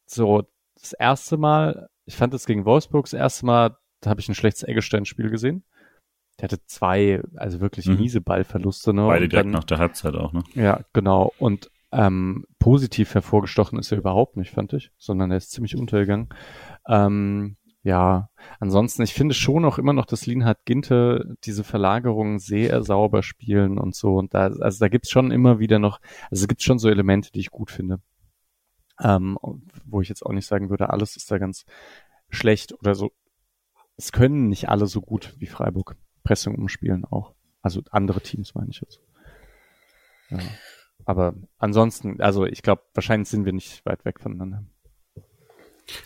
so 0.05 0.43
das 0.79 0.93
erste 0.93 1.37
Mal, 1.37 1.89
ich 2.05 2.15
fand 2.15 2.33
es 2.33 2.45
gegen 2.45 2.65
Wolfsburg 2.65 3.05
das 3.05 3.13
erste 3.13 3.45
Mal, 3.45 3.77
da 4.01 4.09
habe 4.09 4.19
ich 4.19 4.27
ein 4.27 4.35
schlechtes 4.35 4.63
Eggestein-Spiel 4.63 5.29
gesehen. 5.29 5.63
Der 6.39 6.45
hatte 6.45 6.65
zwei, 6.65 7.21
also 7.35 7.61
wirklich 7.61 7.85
mhm. 7.85 7.97
miese 7.97 8.19
Ballverluste. 8.19 8.93
Ne? 8.93 9.05
Beide 9.05 9.29
direkt 9.29 9.49
nach 9.49 9.63
der 9.63 9.77
Halbzeit 9.77 10.15
auch, 10.15 10.33
ne? 10.33 10.43
Ja, 10.55 10.81
genau. 10.91 11.33
Und 11.37 11.69
ähm, 11.91 12.45
positiv 12.57 13.13
hervorgestochen 13.13 13.77
ist 13.77 13.91
er 13.91 13.99
überhaupt 13.99 14.37
nicht, 14.37 14.51
fand 14.51 14.73
ich, 14.73 14.91
sondern 14.97 15.29
er 15.29 15.37
ist 15.37 15.51
ziemlich 15.51 15.75
untergegangen. 15.75 16.29
Ähm, 16.87 17.57
ja, 17.83 18.29
ansonsten, 18.59 19.01
ich 19.01 19.13
finde 19.13 19.33
schon 19.33 19.65
auch 19.65 19.79
immer 19.79 19.93
noch, 19.93 20.05
dass 20.05 20.27
Linhard 20.27 20.65
Ginte 20.65 21.35
diese 21.43 21.63
Verlagerungen 21.63 22.37
sehr 22.37 22.83
sauber 22.83 23.23
spielen 23.23 23.79
und 23.79 23.95
so. 23.95 24.17
Und 24.17 24.33
da, 24.35 24.47
also 24.47 24.79
da 24.79 24.87
gibt's 24.87 25.09
schon 25.09 25.31
immer 25.31 25.59
wieder 25.59 25.79
noch, 25.79 25.99
also 26.29 26.45
gibt's 26.45 26.63
schon 26.63 26.77
so 26.77 26.89
Elemente, 26.89 27.31
die 27.31 27.39
ich 27.39 27.49
gut 27.49 27.71
finde. 27.71 27.99
Ähm, 28.99 29.39
wo 29.85 30.01
ich 30.01 30.09
jetzt 30.09 30.23
auch 30.23 30.31
nicht 30.31 30.45
sagen 30.45 30.69
würde, 30.69 30.91
alles 30.91 31.15
ist 31.15 31.31
da 31.31 31.39
ganz 31.39 31.65
schlecht 32.29 32.73
oder 32.73 32.93
so. 32.93 33.11
Es 33.97 34.11
können 34.11 34.47
nicht 34.47 34.69
alle 34.69 34.85
so 34.85 35.01
gut 35.01 35.33
wie 35.39 35.47
Freiburg 35.47 35.95
Pressung 36.23 36.55
umspielen 36.55 37.03
auch. 37.05 37.33
Also 37.63 37.81
andere 37.89 38.21
Teams 38.21 38.53
meine 38.53 38.69
ich 38.69 38.81
jetzt. 38.81 39.01
Ja. 40.29 40.39
Aber 41.05 41.33
ansonsten, 41.57 42.21
also 42.21 42.45
ich 42.45 42.61
glaube, 42.61 42.83
wahrscheinlich 42.93 43.29
sind 43.29 43.45
wir 43.45 43.53
nicht 43.53 43.83
weit 43.87 44.05
weg 44.05 44.19
voneinander. 44.19 44.63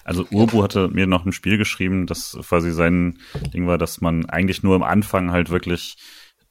Also 0.03 0.25
Urbu 0.31 0.63
hatte 0.63 0.87
mir 0.89 1.07
noch 1.07 1.25
ein 1.25 1.31
Spiel 1.31 1.57
geschrieben, 1.57 2.07
das 2.07 2.37
quasi 2.47 2.71
sein 2.71 3.19
Ding 3.53 3.67
war, 3.67 3.77
dass 3.77 4.01
man 4.01 4.25
eigentlich 4.25 4.63
nur 4.63 4.75
am 4.75 4.83
Anfang 4.83 5.31
halt 5.31 5.49
wirklich 5.49 5.97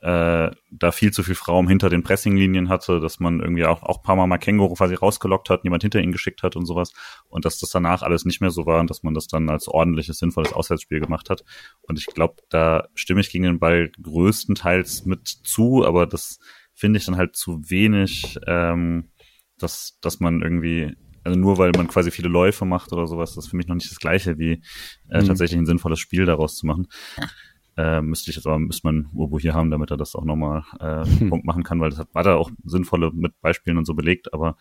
äh, 0.04 0.50
da 0.70 0.92
viel 0.92 1.12
zu 1.12 1.22
viel 1.22 1.34
Raum 1.48 1.66
hinter 1.66 1.88
den 1.88 2.02
Pressinglinien 2.02 2.68
hatte, 2.68 3.00
dass 3.00 3.20
man 3.20 3.40
irgendwie 3.40 3.64
auch, 3.64 3.82
auch 3.82 4.02
paar 4.02 4.16
Mal 4.16 4.26
Makengo 4.26 4.68
quasi 4.74 4.94
rausgelockt 4.94 5.48
hat, 5.48 5.64
niemand 5.64 5.82
hinter 5.82 6.02
ihn 6.02 6.12
geschickt 6.12 6.42
hat 6.42 6.56
und 6.56 6.66
sowas 6.66 6.92
und 7.28 7.46
dass 7.46 7.58
das 7.58 7.70
danach 7.70 8.02
alles 8.02 8.26
nicht 8.26 8.42
mehr 8.42 8.50
so 8.50 8.66
war 8.66 8.80
und 8.80 8.90
dass 8.90 9.02
man 9.02 9.14
das 9.14 9.28
dann 9.28 9.48
als 9.48 9.66
ordentliches, 9.66 10.18
sinnvolles 10.18 10.52
Auswärtsspiel 10.52 11.00
gemacht 11.00 11.30
hat. 11.30 11.42
Und 11.80 11.98
ich 11.98 12.04
glaube, 12.04 12.34
da 12.50 12.88
stimme 12.94 13.22
ich 13.22 13.30
gegen 13.30 13.44
den 13.44 13.58
Ball 13.58 13.90
größtenteils 14.02 15.06
mit 15.06 15.26
zu, 15.26 15.86
aber 15.86 16.06
das 16.06 16.38
finde 16.74 16.98
ich 16.98 17.06
dann 17.06 17.16
halt 17.16 17.34
zu 17.34 17.70
wenig, 17.70 18.38
ähm, 18.46 19.10
dass, 19.56 19.98
dass 20.02 20.20
man 20.20 20.42
irgendwie 20.42 20.94
also 21.24 21.38
nur 21.38 21.58
weil 21.58 21.72
man 21.76 21.88
quasi 21.88 22.10
viele 22.10 22.28
Läufe 22.28 22.64
macht 22.64 22.92
oder 22.92 23.06
sowas, 23.06 23.34
das 23.34 23.44
ist 23.44 23.50
für 23.50 23.56
mich 23.56 23.66
noch 23.66 23.74
nicht 23.74 23.90
das 23.90 23.98
Gleiche, 23.98 24.38
wie 24.38 24.62
äh, 25.10 25.22
mhm. 25.22 25.26
tatsächlich 25.26 25.58
ein 25.58 25.66
sinnvolles 25.66 25.98
Spiel 25.98 26.26
daraus 26.26 26.56
zu 26.56 26.66
machen. 26.66 26.86
Äh, 27.76 28.02
müsste 28.02 28.30
ich 28.30 28.36
jetzt 28.36 28.46
aber, 28.46 28.58
müsste 28.58 28.86
man 28.86 29.08
Urbo 29.12 29.38
hier 29.38 29.54
haben, 29.54 29.70
damit 29.70 29.90
er 29.90 29.96
das 29.96 30.14
auch 30.14 30.24
nochmal 30.24 30.62
äh, 30.78 31.04
hm. 31.04 31.28
Punkt 31.30 31.44
machen 31.44 31.64
kann, 31.64 31.80
weil 31.80 31.90
das 31.90 31.98
hat, 31.98 32.08
hat 32.14 32.26
er 32.26 32.36
auch 32.36 32.50
sinnvolle 32.62 33.10
mit 33.12 33.40
Beispielen 33.40 33.78
und 33.78 33.84
so 33.84 33.94
belegt, 33.94 34.32
aber 34.32 34.56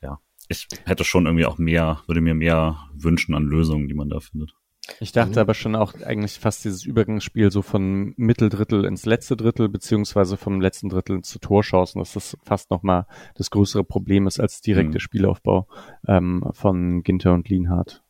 ja, 0.00 0.18
ich 0.48 0.66
hätte 0.84 1.04
schon 1.04 1.26
irgendwie 1.26 1.44
auch 1.44 1.58
mehr, 1.58 2.02
würde 2.06 2.20
mir 2.20 2.34
mehr 2.34 2.88
wünschen 2.94 3.34
an 3.34 3.44
Lösungen, 3.44 3.88
die 3.88 3.94
man 3.94 4.08
da 4.08 4.20
findet. 4.20 4.54
Ich 5.00 5.12
dachte 5.12 5.32
mhm. 5.32 5.38
aber 5.38 5.54
schon 5.54 5.74
auch 5.74 5.94
eigentlich 6.02 6.38
fast 6.38 6.64
dieses 6.64 6.84
Übergangsspiel 6.84 7.50
so 7.50 7.62
von 7.62 8.14
Mitteldrittel 8.16 8.84
ins 8.84 9.04
letzte 9.04 9.36
Drittel, 9.36 9.68
beziehungsweise 9.68 10.36
vom 10.36 10.60
letzten 10.60 10.88
Drittel 10.88 11.22
zu 11.22 11.38
Torchancen, 11.38 12.00
dass 12.00 12.12
das 12.12 12.36
fast 12.44 12.70
nochmal 12.70 13.06
das 13.34 13.50
größere 13.50 13.84
Problem 13.84 14.26
ist 14.26 14.40
als 14.40 14.60
direkte 14.60 14.96
mhm. 14.96 15.00
Spielaufbau 15.00 15.66
ähm, 16.06 16.44
von 16.52 17.02
Ginter 17.02 17.34
und 17.34 17.48
Lienhardt. 17.48 18.02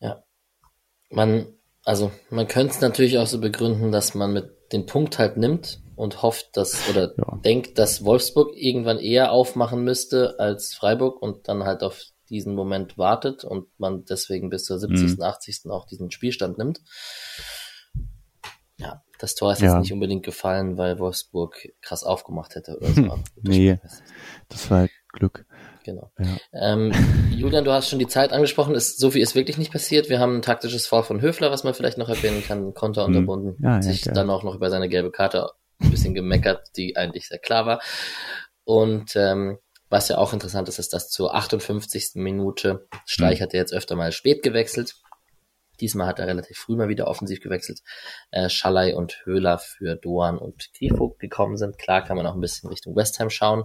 Ja. 0.00 0.24
Man, 1.10 1.46
also 1.84 2.10
man 2.30 2.48
könnte 2.48 2.74
es 2.74 2.80
natürlich 2.80 3.18
auch 3.18 3.26
so 3.26 3.40
begründen, 3.40 3.92
dass 3.92 4.14
man 4.14 4.32
mit 4.32 4.50
den 4.72 4.86
Punkt 4.86 5.18
halt 5.18 5.36
nimmt 5.36 5.82
und 5.96 6.22
hofft, 6.22 6.56
dass 6.56 6.88
oder 6.88 7.14
ja. 7.16 7.40
denkt, 7.44 7.78
dass 7.78 8.04
Wolfsburg 8.04 8.56
irgendwann 8.56 8.98
eher 8.98 9.32
aufmachen 9.32 9.84
müsste 9.84 10.38
als 10.38 10.74
Freiburg 10.74 11.20
und 11.22 11.46
dann 11.48 11.64
halt 11.64 11.82
auf 11.82 12.02
diesen 12.34 12.54
Moment 12.54 12.98
wartet 12.98 13.44
und 13.44 13.68
man 13.78 14.04
deswegen 14.04 14.50
bis 14.50 14.64
zur 14.64 14.78
70., 14.78 15.18
mhm. 15.18 15.22
80. 15.22 15.70
auch 15.70 15.86
diesen 15.86 16.10
Spielstand 16.10 16.58
nimmt. 16.58 16.82
Ja, 18.76 19.02
das 19.18 19.36
Tor 19.36 19.52
ist 19.52 19.62
ja. 19.62 19.68
jetzt 19.68 19.82
nicht 19.82 19.92
unbedingt 19.92 20.24
gefallen, 20.24 20.76
weil 20.76 20.98
Wolfsburg 20.98 21.68
krass 21.80 22.02
aufgemacht 22.02 22.56
hätte 22.56 22.76
oder 22.76 22.88
so. 22.88 23.18
nee, 23.42 23.78
das 24.48 24.70
war 24.70 24.78
halt 24.78 24.90
Glück. 25.12 25.46
Genau. 25.84 26.10
Ja. 26.18 26.36
Ähm, 26.52 26.92
Julian, 27.30 27.64
du 27.64 27.70
hast 27.70 27.88
schon 27.88 27.98
die 27.98 28.08
Zeit 28.08 28.32
angesprochen. 28.32 28.74
Ist, 28.74 28.98
so 28.98 29.10
viel 29.10 29.22
ist 29.22 29.34
wirklich 29.34 29.58
nicht 29.58 29.70
passiert. 29.70 30.08
Wir 30.08 30.18
haben 30.18 30.36
ein 30.36 30.42
taktisches 30.42 30.86
Foul 30.86 31.04
von 31.04 31.20
Höfler, 31.20 31.50
was 31.50 31.62
man 31.62 31.74
vielleicht 31.74 31.98
noch 31.98 32.08
erwähnen 32.08 32.42
kann. 32.42 32.74
Konter 32.74 33.06
mhm. 33.06 33.14
unterbunden. 33.14 33.56
Ja, 33.62 33.80
sich 33.80 34.02
dann 34.02 34.30
auch 34.30 34.42
noch 34.42 34.56
über 34.56 34.70
seine 34.70 34.88
gelbe 34.88 35.12
Karte 35.12 35.50
ein 35.80 35.90
bisschen 35.90 36.14
gemeckert, 36.14 36.68
die 36.76 36.96
eigentlich 36.96 37.28
sehr 37.28 37.38
klar 37.38 37.66
war. 37.66 37.80
Und 38.64 39.14
ähm, 39.14 39.58
was 39.90 40.08
ja 40.08 40.18
auch 40.18 40.32
interessant 40.32 40.68
ist, 40.68 40.78
ist, 40.78 40.92
dass 40.92 41.10
zur 41.10 41.34
58. 41.34 42.12
Minute 42.14 42.88
Streich 43.04 43.40
mhm. 43.40 43.44
hat 43.44 43.54
er 43.54 43.60
jetzt 43.60 43.72
öfter 43.72 43.96
mal 43.96 44.12
spät 44.12 44.42
gewechselt. 44.42 44.96
Diesmal 45.80 46.06
hat 46.06 46.18
er 46.18 46.26
relativ 46.26 46.56
früh 46.56 46.76
mal 46.76 46.88
wieder 46.88 47.08
offensiv 47.08 47.40
gewechselt. 47.40 47.80
Äh, 48.30 48.48
Schalay 48.48 48.94
und 48.94 49.22
Höhler 49.24 49.58
für 49.58 49.96
Doan 49.96 50.38
und 50.38 50.72
Grifo 50.78 51.16
gekommen 51.18 51.56
sind. 51.56 51.78
Klar 51.78 52.04
kann 52.04 52.16
man 52.16 52.26
auch 52.26 52.34
ein 52.34 52.40
bisschen 52.40 52.70
Richtung 52.70 52.94
West 52.94 53.18
Ham 53.18 53.30
schauen. 53.30 53.64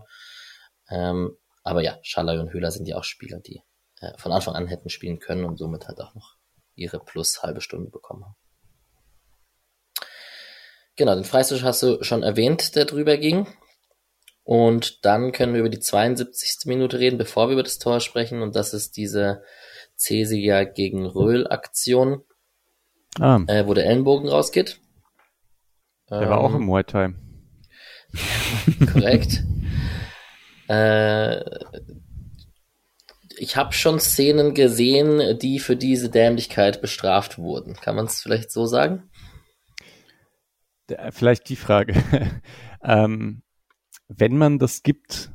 Ähm, 0.90 1.38
aber 1.64 1.84
ja, 1.84 2.00
Schalay 2.02 2.40
und 2.40 2.52
Höhler 2.52 2.72
sind 2.72 2.88
ja 2.88 2.98
auch 2.98 3.04
Spieler, 3.04 3.40
die 3.40 3.62
äh, 4.02 4.18
von 4.18 4.32
Anfang 4.32 4.56
an 4.56 4.68
hätten 4.68 4.90
spielen 4.90 5.20
können 5.20 5.46
und 5.46 5.58
somit 5.58 5.88
halt 5.88 6.02
auch 6.02 6.16
noch 6.16 6.36
ihre 6.76 7.00
plus 7.00 7.44
halbe 7.44 7.62
Stunde 7.62 7.92
bekommen 7.92 8.26
haben. 8.26 8.36
Genau, 10.96 11.16
den 11.16 11.24
Freistoß 11.24 11.64
hast 11.64 11.84
du 11.84 12.04
schon 12.04 12.24
erwähnt, 12.24 12.76
der 12.76 12.86
drüber 12.86 13.18
ging. 13.18 13.48
Und 14.50 15.06
dann 15.06 15.32
können 15.32 15.54
wir 15.54 15.60
über 15.60 15.70
die 15.70 15.80
72. 15.80 16.66
Minute 16.66 16.98
reden, 16.98 17.20
bevor 17.20 17.50
wir 17.50 17.54
über 17.54 17.62
das 17.62 17.78
Tor 17.78 18.00
sprechen. 18.00 18.42
Und 18.42 18.56
das 18.56 18.74
ist 18.74 18.98
diese 18.98 19.44
Cäsiger 19.96 20.66
gegen 20.66 21.06
Röhl-Aktion, 21.06 22.24
ah. 23.20 23.42
äh, 23.46 23.68
wo 23.68 23.76
der 23.76 23.86
Ellenbogen 23.86 24.28
rausgeht. 24.28 24.80
Der 26.10 26.22
ähm, 26.22 26.30
war 26.30 26.40
auch 26.40 26.56
im 26.56 26.62
ähm, 26.62 26.66
Muay 26.66 26.84
Thai. 26.84 27.14
korrekt. 28.92 29.44
äh, 30.68 31.42
ich 33.38 33.56
habe 33.56 33.74
schon 33.74 34.00
Szenen 34.00 34.56
gesehen, 34.56 35.38
die 35.38 35.60
für 35.60 35.76
diese 35.76 36.10
Dämlichkeit 36.10 36.82
bestraft 36.82 37.38
wurden. 37.38 37.76
Kann 37.76 37.96
man 37.96 38.06
es 38.08 38.20
vielleicht 38.20 38.52
so 38.52 38.66
sagen? 38.66 39.12
Vielleicht 41.12 41.50
die 41.50 41.56
Frage. 41.56 41.94
ähm, 42.84 43.44
wenn 44.10 44.38
man 44.38 44.60
das 44.60 44.84
gibt, 44.84 45.32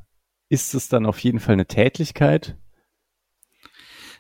ist 0.49 0.75
es 0.75 0.89
dann 0.89 1.07
auf 1.07 1.19
jeden 1.21 1.41
Fall 1.41 1.55
eine 1.55 1.67
Tätlichkeit? 1.67 2.59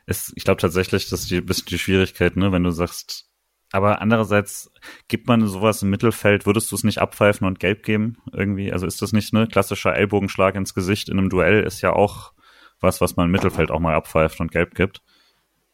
Es, 0.06 0.32
ich 0.36 0.44
glaube 0.44 0.60
tatsächlich, 0.60 1.08
das 1.08 1.22
ist 1.22 1.30
die, 1.30 1.40
bisschen 1.40 1.66
die 1.68 1.78
Schwierigkeit, 1.78 2.36
ne, 2.36 2.52
wenn 2.52 2.62
du 2.62 2.70
sagst, 2.70 3.28
aber 3.72 4.00
andererseits 4.00 4.70
gibt 5.08 5.26
man 5.26 5.46
sowas 5.48 5.82
im 5.82 5.90
Mittelfeld, 5.90 6.46
würdest 6.46 6.70
du 6.70 6.76
es 6.76 6.84
nicht 6.84 6.98
abpfeifen 6.98 7.46
und 7.46 7.58
gelb 7.58 7.82
geben 7.82 8.18
irgendwie? 8.32 8.72
Also 8.72 8.86
ist 8.86 9.02
das 9.02 9.12
nicht 9.12 9.32
ne 9.32 9.48
klassischer 9.48 9.96
Ellbogenschlag 9.96 10.54
ins 10.54 10.74
Gesicht 10.74 11.08
in 11.08 11.18
einem 11.18 11.30
Duell 11.30 11.64
ist 11.64 11.80
ja 11.80 11.92
auch 11.92 12.32
was, 12.80 13.00
was 13.00 13.16
man 13.16 13.26
im 13.26 13.32
Mittelfeld 13.32 13.70
auch 13.70 13.80
mal 13.80 13.94
abpfeift 13.94 14.38
und 14.40 14.52
gelb 14.52 14.74
gibt. 14.74 15.02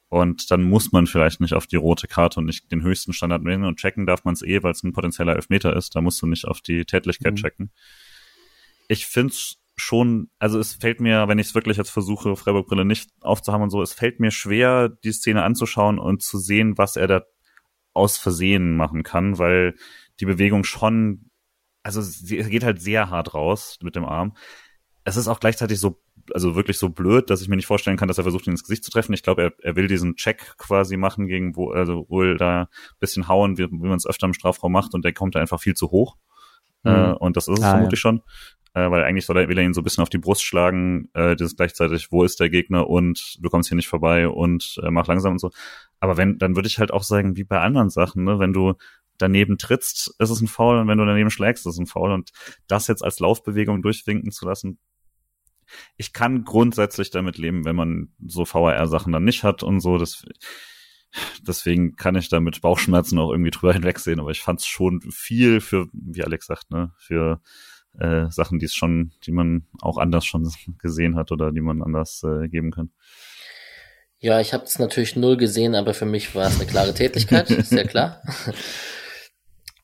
Und 0.08 0.50
dann 0.50 0.62
muss 0.62 0.92
man 0.92 1.06
vielleicht 1.06 1.40
nicht 1.40 1.54
auf 1.54 1.66
die 1.66 1.76
rote 1.76 2.08
Karte 2.08 2.40
und 2.40 2.46
nicht 2.46 2.72
den 2.72 2.82
höchsten 2.82 3.12
Standard 3.12 3.42
nehmen 3.42 3.64
und 3.64 3.78
checken 3.78 4.06
darf 4.06 4.24
man 4.24 4.34
es 4.34 4.42
eh, 4.42 4.62
weil 4.62 4.72
es 4.72 4.82
ein 4.82 4.92
potenzieller 4.92 5.36
Elfmeter 5.36 5.76
ist. 5.76 5.94
Da 5.94 6.00
musst 6.00 6.22
du 6.22 6.26
nicht 6.26 6.46
auf 6.46 6.60
die 6.62 6.84
Tätlichkeit 6.84 7.34
mhm. 7.34 7.36
checken 7.36 7.72
ich 8.90 9.06
finde 9.06 9.32
es 9.32 9.56
schon, 9.76 10.30
also 10.40 10.58
es 10.58 10.74
fällt 10.74 11.00
mir, 11.00 11.28
wenn 11.28 11.38
ich 11.38 11.48
es 11.48 11.54
wirklich 11.54 11.76
jetzt 11.76 11.90
versuche, 11.90 12.34
Freiburg-Brille 12.34 12.84
nicht 12.84 13.10
aufzuhaben 13.20 13.62
und 13.62 13.70
so, 13.70 13.80
es 13.80 13.92
fällt 13.92 14.18
mir 14.18 14.32
schwer, 14.32 14.88
die 14.88 15.12
Szene 15.12 15.44
anzuschauen 15.44 16.00
und 16.00 16.22
zu 16.22 16.38
sehen, 16.38 16.76
was 16.76 16.96
er 16.96 17.06
da 17.06 17.22
aus 17.94 18.18
Versehen 18.18 18.76
machen 18.76 19.04
kann, 19.04 19.38
weil 19.38 19.76
die 20.18 20.26
Bewegung 20.26 20.64
schon, 20.64 21.30
also 21.84 22.02
sie 22.02 22.38
geht 22.38 22.64
halt 22.64 22.82
sehr 22.82 23.10
hart 23.10 23.32
raus 23.32 23.78
mit 23.80 23.94
dem 23.94 24.04
Arm. 24.04 24.36
Es 25.04 25.16
ist 25.16 25.28
auch 25.28 25.38
gleichzeitig 25.38 25.78
so, 25.78 26.02
also 26.34 26.56
wirklich 26.56 26.76
so 26.76 26.88
blöd, 26.88 27.30
dass 27.30 27.40
ich 27.40 27.48
mir 27.48 27.56
nicht 27.56 27.66
vorstellen 27.66 27.96
kann, 27.96 28.08
dass 28.08 28.18
er 28.18 28.24
versucht, 28.24 28.48
ihn 28.48 28.52
ins 28.52 28.64
Gesicht 28.64 28.84
zu 28.84 28.90
treffen. 28.90 29.12
Ich 29.12 29.22
glaube, 29.22 29.42
er, 29.42 29.52
er 29.62 29.76
will 29.76 29.86
diesen 29.86 30.16
Check 30.16 30.56
quasi 30.58 30.96
machen 30.96 31.28
gegen, 31.28 31.54
wo, 31.54 31.70
also 31.70 32.06
wohl 32.08 32.36
da 32.36 32.68
bisschen 32.98 33.28
hauen, 33.28 33.56
wie, 33.56 33.70
wie 33.70 33.88
man 33.88 33.96
es 33.96 34.06
öfter 34.06 34.26
im 34.26 34.34
Strafraum 34.34 34.72
macht 34.72 34.94
und 34.94 35.04
der 35.04 35.12
kommt 35.12 35.36
da 35.36 35.40
einfach 35.40 35.60
viel 35.60 35.74
zu 35.74 35.92
hoch. 35.92 36.16
Mhm. 36.82 36.90
Äh, 36.90 37.12
und 37.12 37.36
das 37.36 37.46
ist 37.46 37.58
es 37.58 37.64
ah, 37.64 37.70
vermutlich 37.70 38.00
ja. 38.00 38.02
schon 38.02 38.22
äh, 38.74 38.90
weil 38.90 39.04
eigentlich 39.04 39.26
soll 39.26 39.36
er, 39.38 39.48
will 39.48 39.58
er 39.58 39.64
ihn 39.64 39.74
so 39.74 39.80
ein 39.80 39.84
bisschen 39.84 40.02
auf 40.02 40.10
die 40.10 40.18
Brust 40.18 40.44
schlagen, 40.44 41.08
äh, 41.14 41.34
ist 41.34 41.56
gleichzeitig, 41.56 42.12
wo 42.12 42.24
ist 42.24 42.40
der 42.40 42.50
Gegner 42.50 42.88
und 42.88 43.36
du 43.40 43.48
kommst 43.50 43.68
hier 43.68 43.76
nicht 43.76 43.88
vorbei 43.88 44.28
und 44.28 44.80
äh, 44.82 44.90
mach 44.90 45.06
langsam 45.06 45.32
und 45.32 45.38
so. 45.40 45.50
Aber 45.98 46.16
wenn, 46.16 46.38
dann 46.38 46.56
würde 46.56 46.68
ich 46.68 46.78
halt 46.78 46.92
auch 46.92 47.02
sagen, 47.02 47.36
wie 47.36 47.44
bei 47.44 47.60
anderen 47.60 47.90
Sachen, 47.90 48.24
ne, 48.24 48.38
wenn 48.38 48.52
du 48.52 48.74
daneben 49.18 49.58
trittst, 49.58 50.14
ist 50.18 50.30
es 50.30 50.40
ein 50.40 50.48
Foul 50.48 50.78
und 50.78 50.88
wenn 50.88 50.98
du 50.98 51.04
daneben 51.04 51.30
schlägst, 51.30 51.66
ist 51.66 51.74
es 51.74 51.78
ein 51.78 51.86
Foul. 51.86 52.12
Und 52.12 52.30
das 52.66 52.86
jetzt 52.86 53.04
als 53.04 53.18
Laufbewegung 53.18 53.82
durchwinken 53.82 54.30
zu 54.30 54.46
lassen, 54.46 54.78
ich 55.96 56.12
kann 56.12 56.44
grundsätzlich 56.44 57.10
damit 57.10 57.38
leben, 57.38 57.64
wenn 57.64 57.76
man 57.76 58.12
so 58.26 58.44
VAR-Sachen 58.44 59.12
dann 59.12 59.24
nicht 59.24 59.44
hat 59.44 59.62
und 59.62 59.80
so, 59.80 59.98
das, 59.98 60.24
deswegen 61.42 61.96
kann 61.96 62.16
ich 62.16 62.28
da 62.28 62.40
mit 62.40 62.60
Bauchschmerzen 62.60 63.18
auch 63.18 63.30
irgendwie 63.30 63.50
drüber 63.50 63.72
hinwegsehen, 63.74 64.20
aber 64.20 64.30
ich 64.30 64.40
fand 64.40 64.60
es 64.60 64.66
schon 64.66 65.00
viel 65.10 65.60
für, 65.60 65.88
wie 65.92 66.24
Alex 66.24 66.46
sagt, 66.46 66.70
ne, 66.70 66.92
für 66.98 67.40
äh, 67.98 68.30
Sachen, 68.30 68.58
die 68.58 68.66
es 68.66 68.74
schon, 68.74 69.12
die 69.24 69.32
man 69.32 69.66
auch 69.80 69.98
anders 69.98 70.24
schon 70.24 70.50
gesehen 70.78 71.16
hat 71.16 71.32
oder 71.32 71.52
die 71.52 71.60
man 71.60 71.82
anders 71.82 72.22
äh, 72.24 72.48
geben 72.48 72.70
kann. 72.70 72.90
Ja, 74.18 74.40
ich 74.40 74.52
habe 74.52 74.64
es 74.64 74.78
natürlich 74.78 75.16
null 75.16 75.36
gesehen, 75.36 75.74
aber 75.74 75.94
für 75.94 76.04
mich 76.04 76.34
war 76.34 76.46
es 76.46 76.56
eine 76.56 76.66
klare 76.68 76.92
Tätigkeit, 76.92 77.48
sehr 77.64 77.86
klar. 77.86 78.22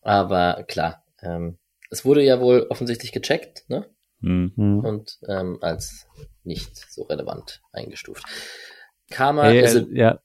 aber 0.03 0.65
klar, 0.69 1.05
ähm, 1.23 1.59
es 1.91 2.05
wurde 2.05 2.23
ja 2.23 2.41
wohl 2.41 2.67
offensichtlich 2.69 3.13
gecheckt, 3.13 3.65
ne? 3.69 3.87
Mhm. 4.21 4.81
Und 4.81 5.19
ähm, 5.29 5.59
als 5.61 6.07
nicht 6.43 6.77
so 6.91 7.03
relevant 7.05 7.63
eingestuft. 7.73 8.25
Karma 9.11 9.45
hey, 9.45 9.63
ist 9.63 9.75
äh, 9.75 9.87
ja, 9.93 10.21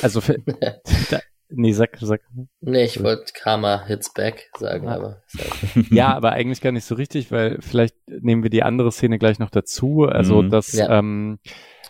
also 0.00 0.20
für, 0.20 0.38
da, 1.10 1.20
Nee, 1.54 1.72
sag, 1.72 1.98
sag. 2.00 2.22
Nee, 2.60 2.84
ich 2.84 3.02
wollte 3.02 3.32
Karma 3.34 3.84
Hits 3.84 4.12
Back 4.12 4.50
sagen, 4.58 4.86
ja. 4.86 4.94
aber. 4.94 5.22
ja, 5.90 6.14
aber 6.14 6.32
eigentlich 6.32 6.60
gar 6.60 6.72
nicht 6.72 6.84
so 6.84 6.94
richtig, 6.94 7.30
weil 7.30 7.60
vielleicht 7.60 7.96
nehmen 8.06 8.42
wir 8.42 8.50
die 8.50 8.62
andere 8.62 8.90
Szene 8.90 9.18
gleich 9.18 9.38
noch 9.38 9.50
dazu. 9.50 10.04
Also, 10.04 10.42
mhm. 10.42 10.50
dass 10.50 10.72
ja. 10.72 10.98
ähm, 10.98 11.38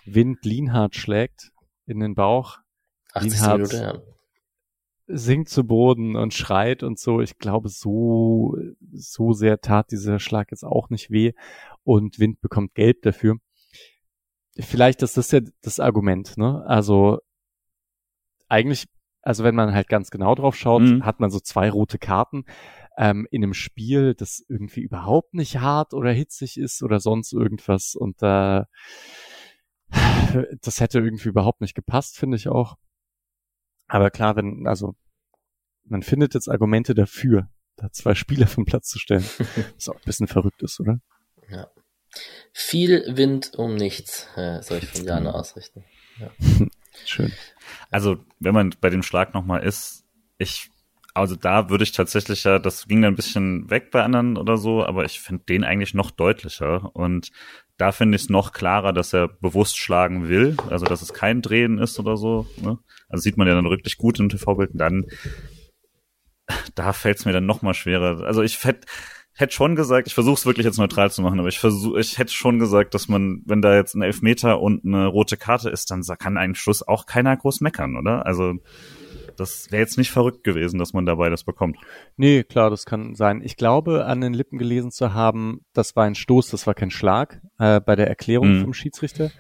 Wind 0.05 0.45
Lienhardt 0.45 0.97
schlägt 0.97 1.53
in 1.87 2.01
den 2.01 2.15
Bauch. 2.15 2.59
Lienhardt 3.19 3.59
Minute, 3.59 3.77
ja. 3.77 4.03
sinkt 5.07 5.49
zu 5.49 5.65
Boden 5.65 6.17
und 6.17 6.35
schreit 6.35 6.83
und 6.83 6.99
so. 6.99 7.21
Ich 7.21 7.39
glaube, 7.39 7.69
so, 7.69 8.57
so 8.93 9.33
sehr 9.33 9.61
tat 9.61 9.91
dieser 9.93 10.19
Schlag 10.19 10.51
jetzt 10.51 10.65
auch 10.65 10.91
nicht 10.91 11.11
weh. 11.11 11.33
Und 11.85 12.19
Wind 12.19 12.41
bekommt 12.41 12.75
Gelb 12.75 13.03
dafür. 13.03 13.37
Vielleicht 14.59 15.03
ist 15.03 15.17
das 15.17 15.31
ja 15.31 15.41
das 15.63 15.81
Argument, 15.81 16.37
ne? 16.37 16.63
Also, 16.67 17.19
eigentlich 18.49 18.87
also 19.23 19.45
wenn 19.45 19.55
man 19.55 19.73
halt 19.73 19.89
ganz 19.89 20.11
genau 20.11 20.35
drauf 20.35 20.57
schaut, 20.57 20.83
mhm. 20.83 21.05
hat 21.05 21.21
man 21.21 21.31
so 21.31 21.41
zwei 21.41 21.71
rote 21.71 21.99
Karten 21.99 22.45
ähm, 22.99 23.27
in 23.31 23.43
einem 23.43 23.55
Spiel, 23.55 24.15
das 24.15 24.45
irgendwie 24.49 24.81
überhaupt 24.81 25.35
nicht 25.35 25.59
hart 25.59 25.95
oder 25.95 26.11
hitzig 26.13 26.59
ist 26.59 26.83
oder 26.83 27.01
sonst 27.01 27.33
irgendwas. 27.33 27.95
Und 27.95 28.23
äh, 28.23 28.65
das 30.63 30.81
hätte 30.81 30.99
irgendwie 30.99 31.29
überhaupt 31.29 31.61
nicht 31.61 31.75
gepasst, 31.75 32.19
finde 32.19 32.37
ich 32.37 32.49
auch. 32.49 32.77
Aber 33.87 34.11
klar, 34.11 34.37
wenn, 34.37 34.67
also 34.67 34.95
man 35.85 36.03
findet 36.03 36.35
jetzt 36.35 36.49
Argumente 36.49 36.95
dafür, 36.95 37.49
da 37.77 37.91
zwei 37.91 38.15
Spieler 38.15 38.47
vom 38.47 38.65
Platz 38.65 38.89
zu 38.89 38.99
stellen. 38.99 39.25
Was 39.77 39.89
auch 39.89 39.97
ein 39.97 40.05
bisschen 40.05 40.29
verrückt 40.29 40.63
ist, 40.63 40.81
oder? 40.81 41.01
Ja. 41.49 41.71
Viel 42.53 43.17
Wind 43.17 43.55
um 43.57 43.75
nichts, 43.75 44.29
äh, 44.37 44.63
soll 44.63 44.79
ich 44.79 44.87
von 44.87 45.05
Jana 45.05 45.33
ausrichten. 45.33 45.85
Ja. 46.19 46.31
Schön. 47.07 47.33
Also, 47.91 48.19
wenn 48.39 48.55
man 48.55 48.75
bei 48.81 48.91
dem 48.91 49.03
Schlag 49.03 49.35
nochmal 49.35 49.63
ist, 49.63 50.05
ich, 50.39 50.71
also 51.15 51.37
da 51.37 51.71
würde 51.71 51.85
ich 51.85 51.93
tatsächlich 51.93 52.45
ja, 52.45 52.59
das 52.59 52.87
ging 52.87 53.03
dann 53.03 53.13
ein 53.13 53.17
bisschen 53.17 53.71
weg 53.71 53.91
bei 53.91 54.03
anderen 54.03 54.37
oder 54.37 54.57
so, 54.57 54.85
aber 54.85 55.05
ich 55.05 55.21
finde 55.21 55.45
den 55.45 55.65
eigentlich 55.65 55.95
noch 55.95 56.11
deutlicher 56.11 56.95
und 56.95 57.31
da 57.77 57.93
finde 57.93 58.17
ich 58.17 58.23
es 58.23 58.29
noch 58.29 58.53
klarer, 58.53 58.93
dass 58.93 59.13
er 59.13 59.29
bewusst 59.29 59.77
schlagen 59.77 60.29
will, 60.29 60.57
also 60.71 60.87
dass 60.87 61.03
es 61.03 61.13
kein 61.13 61.43
Drehen 61.43 61.79
ist 61.79 61.99
oder 61.99 62.17
so. 62.17 62.47
Ne? 62.57 62.79
Also 63.09 63.23
sieht 63.23 63.37
man 63.37 63.49
ja 63.49 63.55
dann 63.55 63.69
wirklich 63.69 63.99
gut 63.99 64.21
im 64.21 64.29
TV-Bild. 64.29 64.71
Dann 64.75 65.07
da 66.75 66.93
fällt 66.93 67.19
es 67.19 67.25
mir 67.25 67.33
dann 67.33 67.47
noch 67.47 67.63
mal 67.63 67.75
schwerer. 67.75 68.25
Also 68.25 68.43
ich 68.43 68.63
hätte 68.65 68.87
hätte 69.35 69.53
schon 69.53 69.77
gesagt, 69.77 70.07
ich 70.07 70.15
versuche 70.15 70.35
es 70.35 70.47
wirklich 70.47 70.67
jetzt 70.67 70.79
neutral 70.79 71.11
zu 71.11 71.23
machen, 71.23 71.39
aber 71.39 71.49
ich 71.49 71.59
versuche, 71.59 71.99
ich 72.01 72.19
hätte 72.19 72.33
schon 72.33 72.59
gesagt, 72.59 72.95
dass 72.95 73.09
man, 73.09 73.43
wenn 73.47 73.63
da 73.63 73.75
jetzt 73.75 73.95
ein 73.95 74.03
Elfmeter 74.03 74.61
und 74.61 74.85
eine 74.85 75.07
rote 75.07 75.37
Karte 75.37 75.71
ist, 75.71 75.91
dann 75.91 76.03
kann 76.19 76.37
einen 76.37 76.55
Schluss 76.55 76.87
auch 76.87 77.07
keiner 77.07 77.37
groß 77.37 77.61
meckern, 77.61 77.97
oder? 77.97 78.27
Also 78.27 78.55
das 79.37 79.71
wäre 79.71 79.81
jetzt 79.81 79.99
nicht 79.99 80.11
verrückt 80.11 80.45
gewesen, 80.45 80.79
dass 80.79 80.93
man 80.93 81.07
dabei 81.07 81.31
das 81.31 81.45
bekommt. 81.45 81.79
Nee, 82.17 82.45
klar, 82.45 82.71
das 82.71 82.85
kann 82.85 83.15
sein. 83.15 83.41
Ich 83.43 83.57
glaube, 83.57 84.05
an 84.05 84.21
den 84.21 84.35
Lippen 84.35 84.59
gelesen 84.59 84.91
zu 84.91 85.15
haben, 85.15 85.65
das 85.73 85.97
war 85.97 86.05
ein 86.05 86.15
Stoß, 86.15 86.51
das 86.51 86.67
war 86.67 86.75
kein 86.75 86.91
Schlag 86.91 87.41
äh, 87.59 87.81
bei 87.81 87.97
der 87.97 88.09
Erklärung 88.09 88.59
mhm. 88.59 88.61
vom 88.63 88.75
Schiedsrichter. 88.75 89.31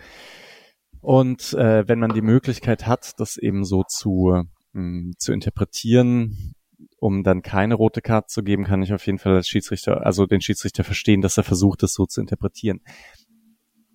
Und 1.01 1.53
äh, 1.55 1.87
wenn 1.87 1.99
man 1.99 2.15
die 2.15 2.23
Möglichkeit 2.23 2.87
hat, 2.87 3.19
das 3.19 3.37
eben 3.37 3.65
so 3.65 3.83
zu, 3.83 4.45
mh, 4.73 4.83
mm, 4.83 5.13
zu 5.19 5.33
interpretieren, 5.33 6.55
um 7.03 7.25
dann 7.25 7.43
keine 7.43 7.75
rote 7.75 8.01
Karte 8.01 8.29
zu 8.29 8.45
geben, 8.45 8.63
kann 8.63 8.81
ich 8.81 8.93
auf 8.93 9.05
jeden 9.07 9.19
Fall 9.19 9.35
als 9.35 9.49
Schiedsrichter, 9.49 10.07
also 10.07 10.25
den 10.25 10.41
Schiedsrichter 10.41 10.85
verstehen, 10.85 11.21
dass 11.21 11.37
er 11.37 11.43
versucht, 11.43 11.83
das 11.83 11.95
so 11.95 12.07
zu 12.07 12.21
interpretieren. 12.21 12.81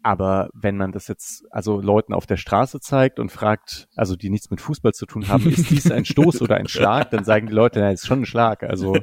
Aber 0.04 0.50
wenn 0.54 0.76
man 0.76 0.92
das 0.92 1.08
jetzt 1.08 1.46
also 1.50 1.80
Leuten 1.80 2.14
auf 2.14 2.26
der 2.26 2.36
Straße 2.36 2.82
zeigt 2.82 3.20
und 3.20 3.32
fragt, 3.32 3.88
also 3.96 4.18
die 4.18 4.30
nichts 4.30 4.50
mit 4.50 4.60
Fußball 4.60 4.94
zu 4.94 5.06
tun 5.06 5.30
haben, 5.30 5.48
ist 5.50 5.70
dies 5.70 5.90
ein 5.90 6.04
Stoß 6.04 6.42
oder 6.42 6.58
ein 6.58 6.68
Schlag, 6.68 7.10
dann 7.12 7.24
sagen 7.24 7.48
die 7.48 7.54
Leute, 7.54 7.80
na, 7.80 7.92
ist 7.92 8.06
schon 8.06 8.22
ein 8.22 8.26
Schlag. 8.26 8.64
Also 8.64 8.98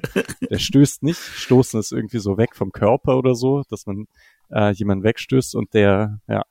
der 0.51 0.59
stößt 0.59 1.03
nicht, 1.03 1.19
stoßen 1.19 1.81
ist 1.81 1.91
irgendwie 1.91 2.19
so 2.19 2.37
weg 2.37 2.55
vom 2.55 2.73
Körper 2.73 3.17
oder 3.17 3.35
so, 3.35 3.63
dass 3.71 3.87
man 3.87 4.05
äh, 4.51 4.73
jemanden 4.73 5.03
wegstößt 5.03 5.55
und 5.55 5.73
der, 5.73 6.21
ja, 6.29 6.43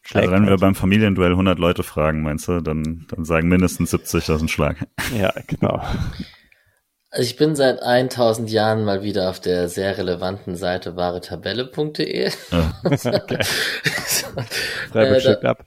Schlägt 0.00 0.24
also 0.24 0.32
wenn 0.32 0.48
halt. 0.48 0.50
wir 0.50 0.66
beim 0.66 0.74
Familienduell 0.74 1.32
100 1.32 1.58
Leute 1.58 1.82
fragen, 1.82 2.22
meinst 2.22 2.48
du, 2.48 2.60
dann, 2.60 3.06
dann 3.08 3.24
sagen 3.24 3.48
mindestens 3.48 3.90
70, 3.90 4.24
das 4.24 4.36
ist 4.36 4.42
ein 4.42 4.48
Schlag. 4.48 4.88
Ja, 5.16 5.32
genau. 5.46 5.82
Also 7.14 7.28
ich 7.28 7.36
bin 7.36 7.54
seit 7.54 7.82
1000 7.82 8.50
Jahren 8.50 8.86
mal 8.86 9.02
wieder 9.02 9.28
auf 9.28 9.38
der 9.38 9.68
sehr 9.68 9.98
relevanten 9.98 10.56
Seite 10.56 10.96
wahretabelle.de. 10.96 12.30
Ja. 12.50 12.72
Freiburg 14.90 15.24
äh, 15.24 15.36
da, 15.42 15.50
ab. 15.50 15.66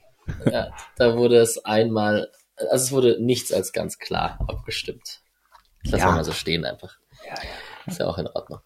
Ja, 0.52 0.72
da 0.98 1.16
wurde 1.16 1.38
es 1.38 1.64
einmal, 1.64 2.32
also 2.58 2.86
es 2.86 2.91
wurde 2.91 3.24
nichts 3.24 3.54
als 3.54 3.74
ganz 3.74 4.00
klar 4.00 4.39
abgestimmt. 4.48 5.22
Ich 5.84 5.91
lasse 5.91 6.06
ja. 6.06 6.12
mal 6.14 6.24
so 6.24 6.32
stehen 6.32 6.66
einfach. 6.66 6.98
Ja, 7.24 7.36
ja. 7.36 7.50
Ist 7.86 8.00
ja 8.00 8.08
auch 8.08 8.18
in 8.18 8.26
Ordnung. 8.26 8.62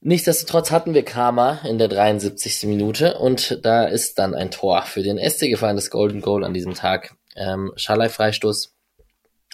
Nichtsdestotrotz 0.00 0.70
hatten 0.70 0.94
wir 0.94 1.04
Karma 1.04 1.60
in 1.64 1.76
der 1.76 1.88
73. 1.88 2.62
Minute 2.62 3.18
und 3.18 3.62
da 3.62 3.84
ist 3.84 4.18
dann 4.18 4.34
ein 4.34 4.50
Tor 4.50 4.84
für 4.84 5.02
den 5.02 5.18
SC 5.18 5.50
gefallen, 5.50 5.76
das 5.76 5.90
Golden 5.90 6.22
Goal 6.22 6.44
an 6.44 6.54
diesem 6.54 6.72
Tag. 6.72 7.14
Ähm, 7.36 7.72
Schalai 7.76 8.08
Freistoß 8.08 8.74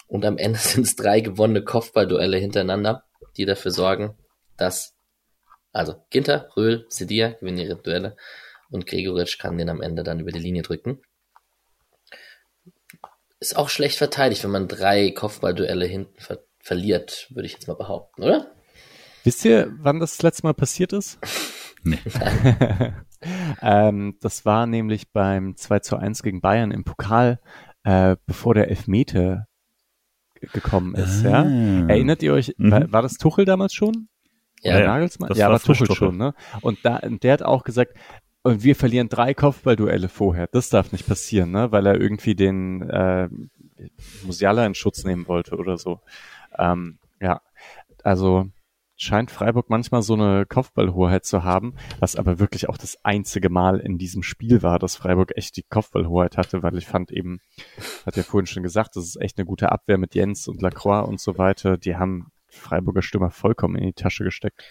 und 0.07 0.25
am 0.25 0.39
Ende 0.39 0.59
sind 0.63 0.87
es 0.87 0.97
drei 0.97 1.21
gewonnene 1.21 1.63
Kopfballduelle 1.63 2.39
hintereinander, 2.39 3.05
die 3.37 3.45
dafür 3.45 3.71
sorgen, 3.71 4.17
dass 4.57 4.95
also 5.73 5.95
Ginter, 6.11 6.49
Röhl, 6.57 6.87
Sedia 6.89 7.33
gewinnen 7.33 7.59
ihre 7.59 7.77
Duelle 7.77 8.17
und 8.71 8.87
Gregoritsch 8.87 9.39
kann 9.39 9.59
den 9.59 9.69
am 9.69 9.83
Ende 9.83 10.03
dann 10.03 10.21
über 10.21 10.33
die 10.33 10.39
Linie 10.39 10.63
drücken. 10.63 11.03
Ist 13.39 13.57
auch 13.57 13.69
schlecht 13.69 13.99
verteidigt, 13.99 14.43
wenn 14.45 14.51
man 14.51 14.69
drei 14.69 15.11
Kopfballduelle 15.11 15.85
hinten 15.85 16.19
ver 16.19 16.39
verliert, 16.59 17.29
würde 17.31 17.47
ich 17.47 17.53
jetzt 17.53 17.69
mal 17.69 17.77
behaupten, 17.77 18.25
oder? 18.25 18.51
Wisst 19.23 19.45
ihr, 19.45 19.73
wann 19.79 20.01
das, 20.01 20.17
das 20.17 20.23
letzte 20.23 20.43
Mal 20.45 20.55
passiert 20.55 20.93
ist? 20.93 21.19
Nee. 21.85 21.99
ähm, 23.63 24.17
das 24.21 24.45
war 24.45 24.67
nämlich 24.67 25.13
beim 25.13 25.57
2 25.57 25.79
zu 25.79 25.97
1 25.97 26.25
gegen 26.25 26.41
Bayern 26.41 26.73
im 26.73 26.83
Pokal, 26.83 27.39
äh, 27.85 28.17
bevor 28.27 28.55
der 28.55 28.71
Elfmeter 28.71 29.47
gekommen 30.53 30.95
ist. 30.95 31.25
Ah. 31.25 31.45
Ja? 31.45 31.89
Erinnert 31.89 32.23
ihr 32.23 32.33
euch, 32.33 32.55
mhm. 32.57 32.71
war, 32.71 32.93
war, 32.93 33.03
das 33.03 33.15
Tuchel 33.15 33.45
damals 33.45 33.75
schon? 33.75 34.09
Ja, 34.63 34.79
ja, 34.79 34.87
Nagelsmann? 34.87 35.33
ja 35.35 35.51
war 35.51 35.61
Tuchel, 35.61 35.87
Tuchel 35.87 35.97
schon. 35.97 36.17
Ne? 36.17 36.35
Und 36.61 36.79
da, 36.83 37.01
der 37.03 37.33
hat 37.33 37.43
auch 37.43 37.65
gesagt, 37.65 37.95
und 38.43 38.63
wir 38.63 38.77
verlieren 38.77 39.09
drei 39.09 39.35
Kopfballduelle 39.35 40.09
vorher. 40.09 40.47
Das 40.47 40.69
darf 40.69 40.93
nicht 40.93 41.07
passieren, 41.07 41.51
ne? 41.51 41.73
weil 41.73 41.87
er 41.87 42.01
irgendwie 42.01 42.35
den 42.35 42.89
äh, 42.89 43.29
Musiala 44.25 44.65
in 44.67 44.75
Schutz 44.75 45.05
nehmen 45.05 45.27
wollte 45.29 45.57
oder 45.57 45.77
so. 45.77 46.01
Ähm, 46.59 46.99
ja, 47.21 47.41
also 48.03 48.47
scheint 48.97 49.31
Freiburg 49.31 49.69
manchmal 49.69 50.03
so 50.03 50.15
eine 50.15 50.47
Kopfballhoheit 50.47 51.25
zu 51.25 51.45
haben, 51.45 51.75
was 52.01 52.17
aber 52.17 52.39
wirklich 52.39 52.69
auch 52.69 52.79
das 52.79 53.05
einzige 53.05 53.51
Mal 53.51 53.79
in 53.79 53.99
diesem 53.99 54.23
Spiel 54.23 54.63
war, 54.63 54.79
dass 54.79 54.97
Freiburg 54.97 55.37
echt 55.37 55.57
die 55.57 55.63
Kopfballhoheit 55.63 56.37
hatte, 56.37 56.63
weil 56.63 56.77
ich 56.79 56.87
fand 56.87 57.13
eben, 57.13 57.41
hat 58.07 58.17
ja 58.17 58.23
vorhin 58.23 58.47
schon 58.47 58.63
gesagt, 58.63 58.97
das 58.97 59.05
ist 59.05 59.21
echt 59.21 59.39
eine 59.39 59.47
gute 59.47 59.71
Abwehr 59.71 59.99
mit 59.99 60.15
Jens 60.15 60.49
und 60.49 60.63
Lacroix 60.63 61.07
und 61.07 61.21
so 61.21 61.37
weiter. 61.39 61.77
Die 61.77 61.97
haben 61.97 62.33
Freiburger 62.49 63.03
Stürmer 63.03 63.31
vollkommen 63.31 63.77
in 63.77 63.87
die 63.87 63.93
Tasche 63.93 64.25
gesteckt. 64.25 64.65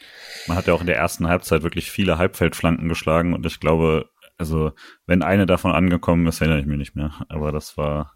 Man 0.48 0.58
hat 0.58 0.66
ja 0.66 0.74
auch 0.74 0.82
in 0.82 0.88
der 0.88 0.98
ersten 0.98 1.28
Halbzeit 1.28 1.62
wirklich 1.62 1.92
viele 1.92 2.18
Halbfeldflanken 2.18 2.90
geschlagen 2.90 3.34
und 3.34 3.46
ich 3.46 3.60
glaube, 3.60 4.10
also 4.38 4.72
wenn 5.06 5.22
eine 5.22 5.46
davon 5.46 5.72
angekommen 5.72 6.26
ist, 6.28 6.42
erinnere 6.42 6.60
ich 6.60 6.66
mich 6.66 6.78
nicht 6.78 6.96
mehr, 6.96 7.14
aber 7.30 7.52
das 7.52 7.78
war 7.78 8.16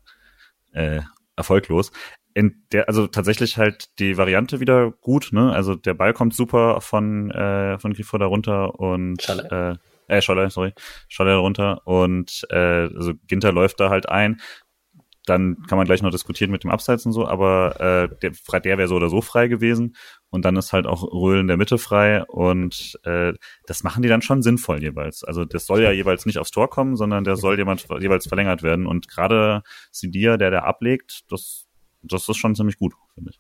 äh, 0.73 1.01
erfolglos 1.35 1.91
in 2.39 2.63
der, 2.71 2.87
also 2.87 3.05
tatsächlich 3.07 3.57
halt 3.57 3.99
die 3.99 4.15
Variante 4.15 4.61
wieder 4.61 4.91
gut, 4.91 5.31
ne? 5.33 5.51
Also 5.51 5.75
der 5.75 5.93
Ball 5.93 6.13
kommt 6.13 6.33
super 6.33 6.79
von, 6.79 7.29
äh, 7.31 7.77
von 7.79 7.91
Grifo 7.91 8.17
da 8.17 8.27
runter 8.27 8.79
und 8.79 9.21
Schalle. 9.21 9.79
äh, 10.07 10.15
äh, 10.17 10.21
Scholle, 10.21 10.49
sorry, 10.49 10.71
Scholle 11.09 11.35
runter 11.35 11.85
und 11.85 12.47
äh, 12.49 12.55
also 12.95 13.11
Ginter 13.27 13.51
läuft 13.51 13.81
da 13.81 13.89
halt 13.89 14.07
ein. 14.07 14.39
Dann 15.25 15.63
kann 15.67 15.77
man 15.77 15.85
gleich 15.85 16.01
noch 16.01 16.11
diskutieren 16.11 16.49
mit 16.49 16.63
dem 16.63 16.71
Abseits 16.71 17.05
und 17.05 17.11
so, 17.11 17.27
aber 17.27 17.75
äh, 17.81 18.15
der, 18.21 18.59
der 18.61 18.77
wäre 18.77 18.87
so 18.87 18.95
oder 18.95 19.09
so 19.09 19.21
frei 19.21 19.49
gewesen. 19.49 19.97
Und 20.29 20.45
dann 20.45 20.55
ist 20.55 20.71
halt 20.71 20.87
auch 20.87 21.03
Röhl 21.03 21.41
in 21.41 21.47
der 21.47 21.57
Mitte 21.57 21.77
frei 21.77 22.23
und 22.23 22.97
äh, 23.03 23.33
das 23.67 23.83
machen 23.83 24.01
die 24.01 24.07
dann 24.07 24.21
schon 24.21 24.41
sinnvoll 24.41 24.81
jeweils. 24.81 25.25
Also 25.25 25.43
das 25.43 25.65
soll 25.65 25.81
ja 25.83 25.91
jeweils 25.91 26.25
nicht 26.25 26.37
aufs 26.37 26.51
Tor 26.51 26.69
kommen, 26.69 26.95
sondern 26.95 27.25
der 27.25 27.35
soll 27.35 27.57
jemand 27.57 27.85
jeweils 27.99 28.27
verlängert 28.27 28.63
werden. 28.63 28.87
Und 28.87 29.09
gerade 29.09 29.61
Sidia, 29.91 30.37
der 30.37 30.51
da 30.51 30.59
ablegt, 30.59 31.29
das 31.29 31.68
das 32.01 32.27
ist 32.27 32.37
schon 32.37 32.55
ziemlich 32.55 32.77
gut, 32.77 32.93
finde 33.13 33.31
ich. 33.31 33.39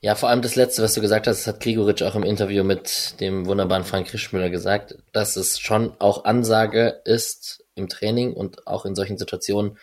Ja, 0.00 0.14
vor 0.14 0.28
allem 0.28 0.42
das 0.42 0.56
Letzte, 0.56 0.82
was 0.82 0.94
du 0.94 1.00
gesagt 1.00 1.26
hast, 1.26 1.46
hat 1.46 1.60
Grigoric 1.60 2.02
auch 2.02 2.14
im 2.14 2.24
Interview 2.24 2.64
mit 2.64 3.20
dem 3.20 3.46
wunderbaren 3.46 3.84
Frank 3.84 4.08
Krischmüller 4.08 4.50
gesagt, 4.50 4.96
dass 5.12 5.36
es 5.36 5.58
schon 5.58 5.94
auch 6.00 6.24
Ansage 6.24 7.00
ist 7.04 7.64
im 7.74 7.88
Training 7.88 8.32
und 8.32 8.66
auch 8.66 8.84
in 8.84 8.94
solchen 8.94 9.18
Situationen 9.18 9.78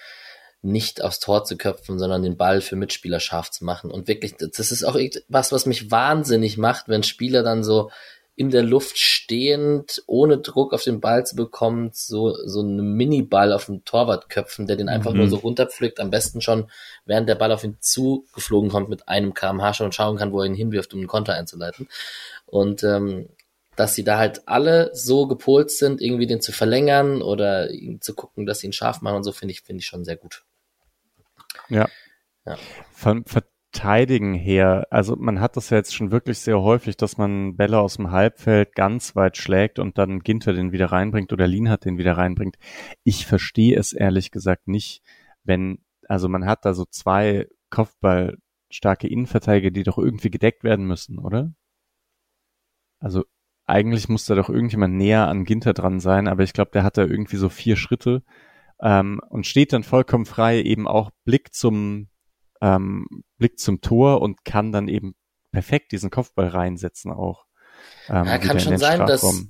nicht 0.62 1.02
aufs 1.02 1.20
Tor 1.20 1.46
zu 1.46 1.56
köpfen, 1.56 2.00
sondern 2.00 2.22
den 2.22 2.36
Ball 2.36 2.60
für 2.60 2.76
Mitspieler 2.76 3.22
scharf 3.22 3.50
zu 3.50 3.64
machen. 3.64 3.92
Und 3.92 4.08
wirklich, 4.10 4.36
das 4.36 4.72
ist 4.72 4.84
auch 4.84 5.00
was, 5.30 5.52
was 5.52 5.66
mich 5.66 5.90
wahnsinnig 5.90 6.58
macht, 6.58 6.90
wenn 6.90 7.04
Spieler 7.04 7.44
dann 7.44 7.64
so 7.64 7.90
in 8.40 8.52
der 8.52 8.64
Luft 8.64 8.98
stehend, 8.98 10.02
ohne 10.08 10.38
Druck 10.38 10.74
auf 10.74 10.82
den 10.82 11.02
Ball 11.02 11.26
zu 11.26 11.36
bekommen, 11.36 11.90
so, 11.92 12.34
so 12.46 12.62
einen 12.62 12.94
Mini-Ball 12.94 13.52
auf 13.52 13.66
den 13.66 13.84
Torwart 13.84 14.30
köpfen, 14.30 14.66
der 14.66 14.78
den 14.78 14.88
einfach 14.88 15.12
mhm. 15.12 15.18
nur 15.18 15.28
so 15.28 15.36
runterpflückt, 15.36 16.00
am 16.00 16.10
besten 16.10 16.40
schon, 16.40 16.72
während 17.04 17.28
der 17.28 17.36
Ball 17.36 17.52
auf 17.52 17.66
ihn 17.66 17.76
zugeflogen 17.82 18.70
kommt, 18.70 18.88
mit 18.88 19.10
einem 19.10 19.34
kmh 19.34 19.74
schon 19.74 19.92
schauen 19.92 20.16
kann, 20.16 20.32
wo 20.32 20.40
er 20.40 20.46
ihn 20.46 20.54
hinwirft, 20.54 20.94
um 20.94 21.02
einen 21.02 21.10
Konter 21.10 21.34
einzuleiten. 21.34 21.90
Und 22.46 22.82
ähm, 22.86 23.28
dass 23.76 23.96
sie 23.96 24.06
da 24.06 24.18
halt 24.18 24.48
alle 24.48 24.90
so 24.94 25.28
gepolt 25.28 25.70
sind, 25.70 26.00
irgendwie 26.00 26.26
den 26.26 26.40
zu 26.40 26.54
verlängern 26.54 27.22
oder 27.22 27.68
zu 28.00 28.14
gucken, 28.14 28.46
dass 28.46 28.60
sie 28.60 28.68
ihn 28.68 28.74
scharf 28.74 29.02
machen 29.02 29.18
und 29.18 29.24
so, 29.24 29.34
finde 29.34 29.52
ich, 29.52 29.64
finde 29.64 29.82
ich 29.82 29.86
schon 29.86 30.06
sehr 30.06 30.16
gut. 30.16 30.46
Ja. 31.68 31.90
ja. 32.46 32.58
Von 32.94 33.26
Verteidigen 33.80 34.34
her, 34.34 34.88
also 34.90 35.16
man 35.16 35.40
hat 35.40 35.56
das 35.56 35.70
ja 35.70 35.78
jetzt 35.78 35.96
schon 35.96 36.12
wirklich 36.12 36.40
sehr 36.40 36.62
häufig, 36.62 36.98
dass 36.98 37.18
man 37.18 37.56
Bälle 37.56 37.80
aus 37.80 37.96
dem 37.96 38.12
Halbfeld 38.12 38.76
ganz 38.76 39.16
weit 39.16 39.38
schlägt 39.38 39.80
und 39.80 39.98
dann 39.98 40.20
Ginter 40.20 40.52
den 40.52 40.74
wieder 40.74 40.88
reinbringt 40.88 41.32
oder 41.32 41.48
Lienhardt 41.48 41.86
den 41.86 41.98
wieder 41.98 42.18
reinbringt. 42.18 42.58
Ich 43.06 43.26
verstehe 43.26 43.80
es 43.80 43.94
ehrlich 43.94 44.32
gesagt 44.32 44.68
nicht, 44.68 45.02
wenn, 45.46 45.80
also 46.10 46.28
man 46.28 46.46
hat 46.46 46.66
da 46.66 46.74
so 46.74 46.84
zwei 46.92 47.48
Kopfballstarke 47.70 49.08
Innenverteidiger, 49.08 49.72
die 49.72 49.84
doch 49.84 49.98
irgendwie 49.98 50.30
gedeckt 50.30 50.66
werden 50.66 50.86
müssen, 50.86 51.18
oder? 51.18 51.54
Also 53.00 53.24
eigentlich 53.66 54.10
muss 54.10 54.26
da 54.26 54.36
doch 54.36 54.50
irgendjemand 54.50 54.96
näher 54.96 55.30
an 55.30 55.46
Ginter 55.46 55.74
dran 55.74 56.02
sein, 56.02 56.28
aber 56.28 56.44
ich 56.44 56.52
glaube, 56.52 56.72
der 56.72 56.84
hat 56.84 56.98
da 56.98 57.04
irgendwie 57.06 57.38
so 57.38 57.48
vier 57.48 57.78
Schritte 57.78 58.24
ähm, 58.82 59.22
und 59.30 59.48
steht 59.48 59.72
dann 59.72 59.84
vollkommen 59.84 60.26
frei, 60.26 60.62
eben 60.62 60.86
auch 60.86 61.12
Blick 61.24 61.54
zum 61.54 62.10
ähm, 62.62 63.06
blickt 63.38 63.60
zum 63.60 63.82
Tor 63.82 64.22
und 64.22 64.44
kann 64.46 64.72
dann 64.72 64.88
eben 64.88 65.16
perfekt 65.52 65.92
diesen 65.92 66.10
Kopfball 66.10 66.48
reinsetzen 66.48 67.12
auch. 67.12 67.46
Ähm, 68.10 68.26
ja, 68.26 68.38
kann 68.38 68.60
schon 68.60 68.78
sein, 68.78 69.06
dass 69.06 69.48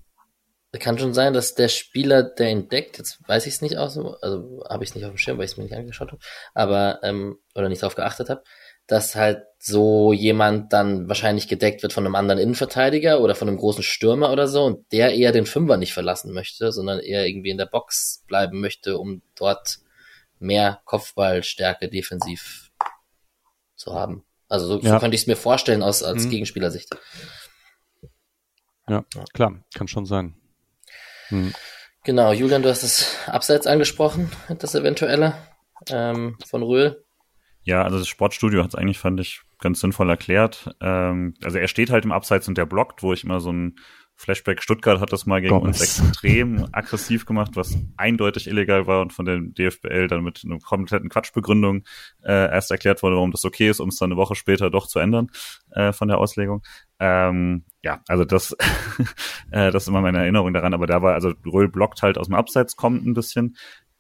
kann 0.78 1.00
schon 1.00 1.16
sein, 1.16 1.34
dass 1.34 1.56
der 1.56 1.68
Spieler, 1.68 2.22
der 2.22 2.52
ihn 2.52 2.70
deckt, 2.70 3.00
jetzt 3.00 3.28
weiß 3.28 3.48
ich 3.48 3.56
es 3.56 3.62
nicht 3.62 3.78
aus, 3.78 3.98
also 3.98 4.64
habe 4.70 4.84
ich 4.84 4.92
es 4.92 4.96
nicht 4.96 5.04
auf 5.06 5.12
dem 5.12 5.18
Schirm, 5.18 5.40
weil 5.40 5.46
ich 5.46 5.52
es 5.52 5.58
mir 5.58 5.64
nicht 5.64 5.76
angeschaut 5.76 6.12
habe, 6.12 6.22
aber 6.54 7.00
ähm, 7.02 7.40
oder 7.56 7.70
nicht 7.70 7.82
darauf 7.82 7.96
geachtet 7.96 8.30
habe, 8.30 8.44
dass 8.86 9.16
halt 9.16 9.44
so 9.58 10.14
jemand 10.14 10.72
dann 10.72 11.08
wahrscheinlich 11.08 11.48
gedeckt 11.48 11.82
wird 11.82 11.94
von 11.94 12.06
einem 12.06 12.16
anderen 12.16 12.40
Innenverteidiger 12.40 13.20
oder 13.20 13.34
von 13.34 13.48
einem 13.48 13.58
großen 13.58 13.84
Stürmer 13.84 14.32
oder 14.32 14.48
so 14.48 14.64
und 14.64 14.92
der 14.92 15.14
eher 15.16 15.32
den 15.32 15.48
Fünfer 15.48 15.78
nicht 15.78 15.94
verlassen 15.94 16.34
möchte, 16.34 16.72
sondern 16.72 17.00
eher 17.00 17.26
irgendwie 17.26 17.50
in 17.50 17.58
der 17.58 17.66
Box 17.66 18.24
bleiben 18.28 18.60
möchte, 18.60 19.00
um 19.00 19.24
dort 19.36 19.80
mehr 20.38 20.82
Kopfballstärke 20.86 21.90
defensiv 21.90 22.69
zu 23.80 23.94
haben. 23.94 24.24
Also 24.48 24.68
so, 24.68 24.80
ja. 24.82 24.94
so 24.94 25.00
könnte 25.00 25.16
ich 25.16 25.22
es 25.22 25.28
mir 25.28 25.36
vorstellen 25.36 25.84
aus 25.84 26.04
als 26.04 26.26
mhm. 26.26 26.30
Gegenspielersicht. 26.32 26.90
Ja, 28.88 29.06
ja, 29.14 29.24
klar, 29.34 29.64
kann 29.74 29.88
schon 29.88 30.06
sein. 30.06 30.36
Mhm. 31.30 31.54
Genau, 32.04 32.32
Julian, 32.34 32.64
du 32.64 32.70
hast 32.70 32.84
das 32.84 33.16
Abseits 33.28 33.68
angesprochen, 33.68 34.32
das 34.60 34.74
eventuelle 34.76 35.36
ähm, 35.90 36.38
von 36.46 36.64
Röhl. 36.64 37.06
Ja, 37.64 37.84
also 37.84 38.00
das 38.00 38.08
Sportstudio 38.08 38.64
hat 38.64 38.70
es 38.70 38.76
eigentlich, 38.76 38.98
fand 38.98 39.20
ich, 39.20 39.42
ganz 39.60 39.80
sinnvoll 39.80 40.10
erklärt. 40.10 40.76
Ähm, 40.82 41.36
also 41.44 41.58
er 41.58 41.68
steht 41.68 41.92
halt 41.92 42.06
im 42.06 42.12
Abseits 42.12 42.48
und 42.48 42.58
der 42.58 42.66
blockt, 42.66 43.04
wo 43.04 43.14
ich 43.14 43.24
immer 43.24 43.40
so 43.40 43.52
ein 43.52 43.76
Flashback 44.20 44.62
Stuttgart 44.62 45.00
hat 45.00 45.14
das 45.14 45.26
mal 45.26 45.40
gegen 45.40 45.54
Gomez. 45.54 45.80
uns 45.80 45.82
extrem 45.82 46.68
aggressiv 46.74 47.26
gemacht, 47.26 47.52
was 47.54 47.78
eindeutig 47.96 48.48
illegal 48.48 48.86
war 48.86 49.02
und 49.02 49.14
von 49.14 49.26
der 49.26 49.40
DFBL 49.40 50.08
dann 50.08 50.24
mit 50.26 50.42
einer 50.44 50.60
kompletten 50.60 51.08
Quatschbegründung 51.08 51.86
äh, 52.24 52.52
erst 52.52 52.70
erklärt 52.70 53.02
wurde, 53.02 53.16
warum 53.16 53.32
das 53.32 53.46
okay 53.46 53.70
ist, 53.70 53.80
um 53.80 53.88
es 53.88 53.96
dann 53.96 54.12
eine 54.12 54.18
Woche 54.18 54.36
später 54.36 54.70
doch 54.70 54.88
zu 54.88 55.00
ändern 55.00 55.32
äh, 55.72 55.94
von 55.94 56.10
der 56.10 56.18
Auslegung. 56.18 56.64
Ähm, 57.00 57.64
ja, 57.82 58.02
also 58.10 58.26
das, 58.26 58.52
äh, 59.52 59.72
das 59.72 59.84
ist 59.84 59.88
immer 59.88 60.02
meine 60.02 60.18
Erinnerung 60.18 60.54
daran, 60.54 60.74
aber 60.74 60.86
da 60.86 61.02
war, 61.02 61.14
also 61.14 61.32
Röhl 61.46 61.70
blockt 61.70 62.02
halt 62.02 62.18
aus 62.18 62.28
dem 62.28 62.36
Abseits, 62.36 62.76
kommt 62.76 63.06
ein 63.06 63.14
bisschen, 63.14 63.56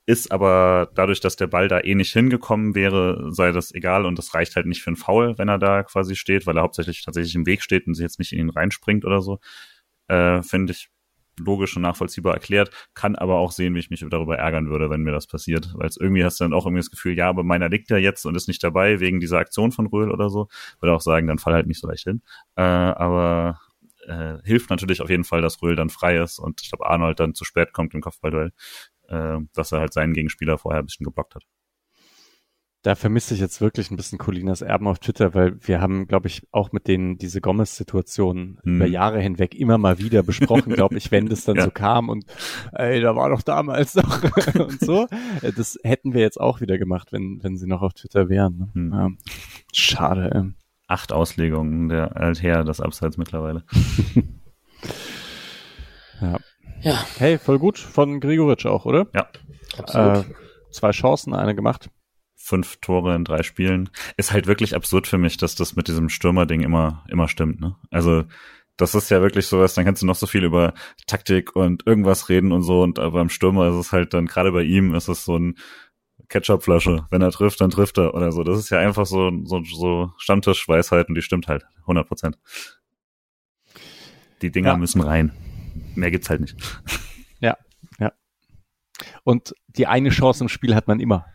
ist 0.05 0.33
aber 0.33 0.91
dadurch, 0.95 1.21
dass 1.21 1.37
der 1.37 1.47
Ball 1.47 1.69
da 1.69 1.79
eh 1.79 1.95
nicht 1.95 2.11
hingekommen 2.11 2.75
wäre, 2.75 3.31
sei 3.31 3.53
das 3.53 3.73
egal 3.73 4.05
und 4.05 4.17
das 4.17 4.33
reicht 4.33 4.57
halt 4.57 4.65
nicht 4.65 4.81
für 4.81 4.89
einen 4.89 4.97
Foul, 4.97 5.37
wenn 5.37 5.47
er 5.47 5.59
da 5.59 5.83
quasi 5.83 6.17
steht, 6.17 6.45
weil 6.45 6.57
er 6.57 6.63
hauptsächlich 6.63 7.05
tatsächlich 7.05 7.35
im 7.35 7.45
Weg 7.45 7.61
steht 7.61 7.87
und 7.87 7.93
sich 7.93 8.03
jetzt 8.03 8.19
nicht 8.19 8.33
in 8.33 8.39
ihn 8.39 8.49
reinspringt 8.49 9.05
oder 9.05 9.21
so 9.21 9.39
äh, 10.09 10.41
finde 10.43 10.73
ich. 10.73 10.89
logisch 11.39 11.75
und 11.77 11.83
nachvollziehbar 11.83 12.33
erklärt, 12.33 12.69
kann 12.93 13.15
aber 13.15 13.37
auch 13.37 13.51
sehen, 13.53 13.73
wie 13.75 13.79
ich 13.79 13.89
mich 13.89 14.05
darüber 14.09 14.37
ärgern 14.37 14.69
würde, 14.69 14.89
wenn 14.89 15.03
mir 15.03 15.13
das 15.13 15.25
passiert. 15.27 15.71
Weil 15.75 15.89
irgendwie 15.99 16.23
hast 16.25 16.39
du 16.39 16.43
dann 16.43 16.53
auch 16.53 16.65
irgendwie 16.65 16.81
das 16.81 16.91
Gefühl, 16.91 17.17
ja, 17.17 17.29
aber 17.29 17.43
meiner 17.43 17.69
liegt 17.69 17.89
ja 17.89 17.97
jetzt 17.97 18.25
und 18.25 18.35
ist 18.35 18.49
nicht 18.49 18.61
dabei 18.63 18.99
wegen 18.99 19.21
dieser 19.21 19.37
Aktion 19.39 19.71
von 19.71 19.87
Röhl 19.87 20.11
oder 20.11 20.29
so. 20.29 20.49
Würde 20.81 20.93
auch 20.93 21.01
sagen, 21.01 21.27
dann 21.27 21.39
fall 21.39 21.53
halt 21.53 21.67
nicht 21.67 21.79
so 21.79 21.87
leicht 21.87 22.03
hin. 22.03 22.21
Äh, 22.57 22.61
aber 22.63 23.59
äh, 24.05 24.37
hilft 24.43 24.69
natürlich 24.69 25.01
auf 25.01 25.09
jeden 25.09 25.23
Fall, 25.23 25.41
dass 25.41 25.61
Röhl 25.61 25.75
dann 25.77 25.89
frei 25.89 26.17
ist 26.17 26.39
und 26.39 26.61
ich 26.61 26.69
glaube, 26.69 26.87
Arnold 26.89 27.19
dann 27.19 27.35
zu 27.35 27.45
spät 27.45 27.73
kommt 27.73 27.93
im 27.93 28.01
Kopfballduell, 28.01 28.51
äh, 29.07 29.37
dass 29.53 29.71
er 29.71 29.79
halt 29.79 29.93
seinen 29.93 30.13
Gegenspieler 30.13 30.57
vorher 30.57 30.81
ein 30.81 30.85
bisschen 30.85 31.05
geblockt 31.05 31.35
hat 31.35 31.43
da 32.81 32.95
vermisse 32.95 33.33
ich 33.33 33.41
jetzt 33.41 33.59
wirklich 33.59 33.91
ein 33.91 33.97
bisschen 33.97 34.17
Colinas 34.17 34.61
Erben 34.61 34.87
auf 34.87 34.99
Twitter, 34.99 35.33
weil 35.33 35.57
wir 35.67 35.81
haben, 35.81 36.07
glaube 36.07 36.27
ich, 36.27 36.47
auch 36.51 36.71
mit 36.71 36.87
denen 36.87 37.17
diese 37.17 37.41
Gomez-Situation 37.41 38.59
hm. 38.63 38.75
über 38.77 38.85
Jahre 38.85 39.19
hinweg 39.19 39.53
immer 39.53 39.77
mal 39.77 39.99
wieder 39.99 40.23
besprochen, 40.23 40.73
glaube 40.73 40.97
ich, 40.97 41.11
wenn 41.11 41.27
das 41.27 41.43
dann 41.43 41.55
ja. 41.57 41.65
so 41.65 41.71
kam 41.71 42.07
und 42.07 42.25
ey, 42.71 43.01
da 43.01 43.17
war 43.17 43.29
doch 43.29 43.41
damals 43.41 43.95
noch 43.95 44.23
und 44.55 44.79
so. 44.79 45.07
Das 45.57 45.77
hätten 45.83 46.13
wir 46.13 46.21
jetzt 46.21 46.39
auch 46.39 46.61
wieder 46.61 46.77
gemacht, 46.77 47.11
wenn, 47.11 47.39
wenn 47.43 47.57
sie 47.57 47.67
noch 47.67 47.81
auf 47.81 47.93
Twitter 47.93 48.29
wären. 48.29 48.57
Ne? 48.57 48.69
Hm. 48.73 48.93
Ja. 48.93 49.09
Schade. 49.73 50.31
Ey. 50.33 50.53
Acht 50.87 51.11
Auslegungen 51.11 51.89
der 51.89 52.15
Alther, 52.15 52.63
das 52.63 52.79
Abseits 52.79 53.17
mittlerweile. 53.17 53.63
ja. 56.21 56.37
ja. 56.81 57.05
Hey, 57.17 57.37
voll 57.37 57.59
gut 57.59 57.77
von 57.77 58.21
Grigoritsch 58.21 58.65
auch, 58.65 58.85
oder? 58.85 59.07
Ja, 59.13 59.27
absolut. 59.77 60.25
Äh, 60.25 60.33
zwei 60.71 60.91
Chancen, 60.91 61.35
eine 61.35 61.55
gemacht 61.55 61.89
fünf 62.41 62.77
Tore 62.77 63.15
in 63.15 63.25
drei 63.25 63.43
Spielen. 63.43 63.89
Ist 64.17 64.31
halt 64.31 64.47
wirklich 64.47 64.75
absurd 64.75 65.07
für 65.07 65.17
mich, 65.17 65.37
dass 65.37 65.55
das 65.55 65.75
mit 65.75 65.87
diesem 65.87 66.09
Stürmer-Ding 66.09 66.61
immer, 66.61 67.03
immer 67.09 67.27
stimmt, 67.27 67.59
ne? 67.59 67.75
Also, 67.91 68.23
das 68.77 68.95
ist 68.95 69.11
ja 69.11 69.21
wirklich 69.21 69.45
sowas, 69.45 69.73
dann 69.73 69.83
kannst 69.83 70.01
du 70.01 70.05
noch 70.05 70.15
so 70.15 70.25
viel 70.25 70.45
über 70.45 70.73
Taktik 71.05 71.55
und 71.55 71.85
irgendwas 71.85 72.29
reden 72.29 72.53
und 72.53 72.63
so, 72.63 72.81
und 72.81 72.95
beim 72.95 73.29
Stürmer 73.29 73.67
ist 73.69 73.75
es 73.75 73.91
halt 73.91 74.13
dann, 74.13 74.25
gerade 74.25 74.53
bei 74.53 74.63
ihm 74.63 74.95
ist 74.95 75.09
es 75.09 75.25
so 75.25 75.37
ein 75.37 75.55
Ketchupflasche. 76.29 77.05
Wenn 77.09 77.21
er 77.21 77.31
trifft, 77.31 77.59
dann 77.59 77.71
trifft 77.71 77.97
er 77.97 78.13
oder 78.13 78.31
so. 78.31 78.43
Das 78.43 78.57
ist 78.59 78.69
ja 78.69 78.79
einfach 78.79 79.05
so, 79.05 79.31
so, 79.43 79.63
so 79.63 80.13
Stammtischweisheit 80.17 81.09
und 81.09 81.15
die 81.15 81.21
stimmt 81.21 81.47
halt. 81.47 81.65
100 81.81 82.07
Prozent. 82.07 82.37
Die 84.41 84.51
Dinger 84.51 84.71
ja. 84.71 84.77
müssen 84.77 85.01
rein. 85.01 85.33
Mehr 85.95 86.11
gibt's 86.11 86.29
halt 86.29 86.41
nicht. 86.41 86.55
Ja, 87.41 87.57
ja. 87.99 88.11
Und 89.23 89.55
die 89.67 89.87
eine 89.87 90.09
Chance 90.09 90.43
im 90.43 90.49
Spiel 90.49 90.75
hat 90.75 90.87
man 90.87 90.99
immer. 90.99 91.25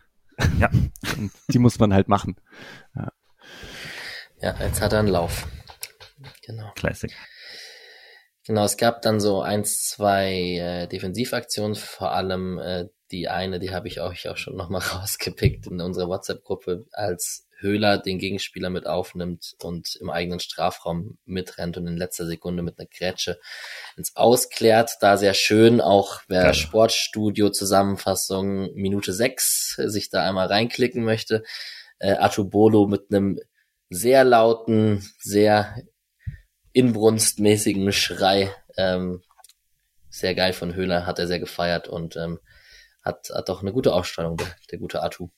Ja. 0.59 0.69
Und 1.17 1.31
die 1.49 1.59
muss 1.59 1.79
man 1.79 1.93
halt 1.93 2.07
machen. 2.07 2.35
Ja. 2.95 3.11
ja, 4.41 4.55
jetzt 4.59 4.81
hat 4.81 4.93
er 4.93 4.99
einen 4.99 5.07
Lauf. 5.07 5.47
Genau. 6.41 6.71
Classic. 6.75 7.11
Genau, 8.45 8.63
es 8.63 8.77
gab 8.77 9.01
dann 9.01 9.19
so 9.19 9.41
eins, 9.41 9.87
zwei 9.87 10.57
äh, 10.57 10.87
Defensivaktionen, 10.87 11.75
vor 11.75 12.11
allem 12.11 12.59
äh, 12.59 12.85
die 13.11 13.27
eine, 13.27 13.59
die 13.59 13.73
habe 13.73 13.87
ich 13.87 14.01
euch 14.01 14.29
auch 14.29 14.37
schon 14.37 14.55
nochmal 14.55 14.81
rausgepickt 14.93 15.67
in 15.67 15.81
unserer 15.81 16.09
WhatsApp-Gruppe, 16.09 16.85
als 16.91 17.44
Höhler 17.65 17.97
den 17.97 18.19
Gegenspieler 18.19 18.69
mit 18.69 18.85
aufnimmt 18.85 19.55
und 19.61 19.95
im 19.95 20.09
eigenen 20.09 20.39
Strafraum 20.39 21.17
mitrennt 21.25 21.77
und 21.77 21.87
in 21.87 21.97
letzter 21.97 22.25
Sekunde 22.25 22.63
mit 22.63 22.79
einer 22.79 22.87
Grätsche 22.87 23.39
ins 23.97 24.15
Ausklärt. 24.15 24.91
Da 25.01 25.17
sehr 25.17 25.33
schön, 25.33 25.81
auch 25.81 26.21
wer 26.27 26.43
Geil. 26.43 26.53
Sportstudio 26.53 27.49
Zusammenfassung 27.49 28.73
Minute 28.75 29.11
6 29.11 29.81
sich 29.85 30.09
da 30.09 30.27
einmal 30.27 30.47
reinklicken 30.47 31.03
möchte. 31.03 31.43
Äh, 31.99 32.13
Atubolo 32.13 32.87
mit 32.87 33.05
einem 33.09 33.39
sehr 33.89 34.23
lauten, 34.23 35.03
sehr 35.19 35.75
inbrunstmäßigen 36.71 37.91
Schrei. 37.91 38.51
Ähm, 38.77 39.23
sehr 40.09 40.35
geil 40.35 40.53
von 40.53 40.75
Höhler, 40.75 41.05
hat 41.05 41.19
er 41.19 41.27
sehr 41.27 41.39
gefeiert 41.39 41.87
und 41.87 42.15
ähm, 42.15 42.39
hat, 43.03 43.29
hat 43.33 43.49
auch 43.49 43.61
eine 43.61 43.73
gute 43.73 43.93
Ausstrahlung, 43.93 44.37
der, 44.37 44.47
der 44.71 44.79
gute 44.79 45.03
Atu. 45.03 45.29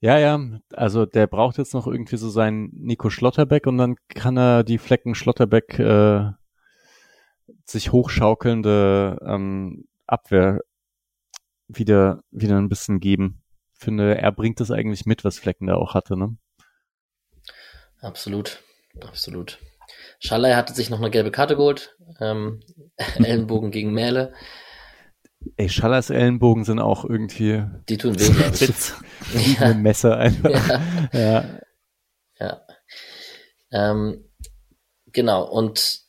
Ja, 0.00 0.16
ja, 0.18 0.40
also 0.74 1.06
der 1.06 1.26
braucht 1.26 1.58
jetzt 1.58 1.74
noch 1.74 1.86
irgendwie 1.88 2.16
so 2.16 2.30
seinen 2.30 2.70
Nico 2.72 3.10
Schlotterbeck 3.10 3.66
und 3.66 3.78
dann 3.78 3.96
kann 4.08 4.36
er 4.36 4.62
die 4.62 4.78
Flecken 4.78 5.16
Schlotterbeck 5.16 5.78
äh, 5.80 6.30
sich 7.64 7.90
hochschaukelnde 7.90 9.18
ähm, 9.26 9.88
Abwehr 10.06 10.60
wieder 11.66 12.22
wieder 12.30 12.58
ein 12.58 12.68
bisschen 12.68 13.00
geben. 13.00 13.42
Ich 13.74 13.80
finde, 13.80 14.16
er 14.16 14.32
bringt 14.32 14.60
das 14.60 14.70
eigentlich 14.70 15.04
mit, 15.04 15.24
was 15.24 15.38
Flecken 15.38 15.66
da 15.66 15.74
auch 15.74 15.94
hatte, 15.94 16.16
ne? 16.16 16.36
Absolut, 18.00 18.62
absolut. 19.00 19.58
Schallei 20.20 20.54
hatte 20.54 20.74
sich 20.74 20.90
noch 20.90 20.98
eine 20.98 21.10
gelbe 21.10 21.30
Karte 21.32 21.56
geholt. 21.56 21.96
Ähm, 22.20 22.60
Ellenbogen 23.16 23.70
gegen 23.70 23.92
Mähle. 23.92 24.32
Ey, 25.58 25.68
Schallers 25.68 26.10
Ellenbogen 26.10 26.64
sind 26.64 26.78
auch 26.78 27.04
irgendwie. 27.04 27.64
Die 27.88 27.98
tun 27.98 28.18
weh, 28.18 28.30
glaube 28.30 28.56
ich. 29.34 29.60
Ein 29.60 29.82
Messer 29.82 30.16
einfach. 30.16 30.50
Ja. 30.50 30.80
ja. 31.12 31.44
ja. 32.38 32.60
Ähm, 33.72 34.24
genau, 35.12 35.44
und 35.44 36.02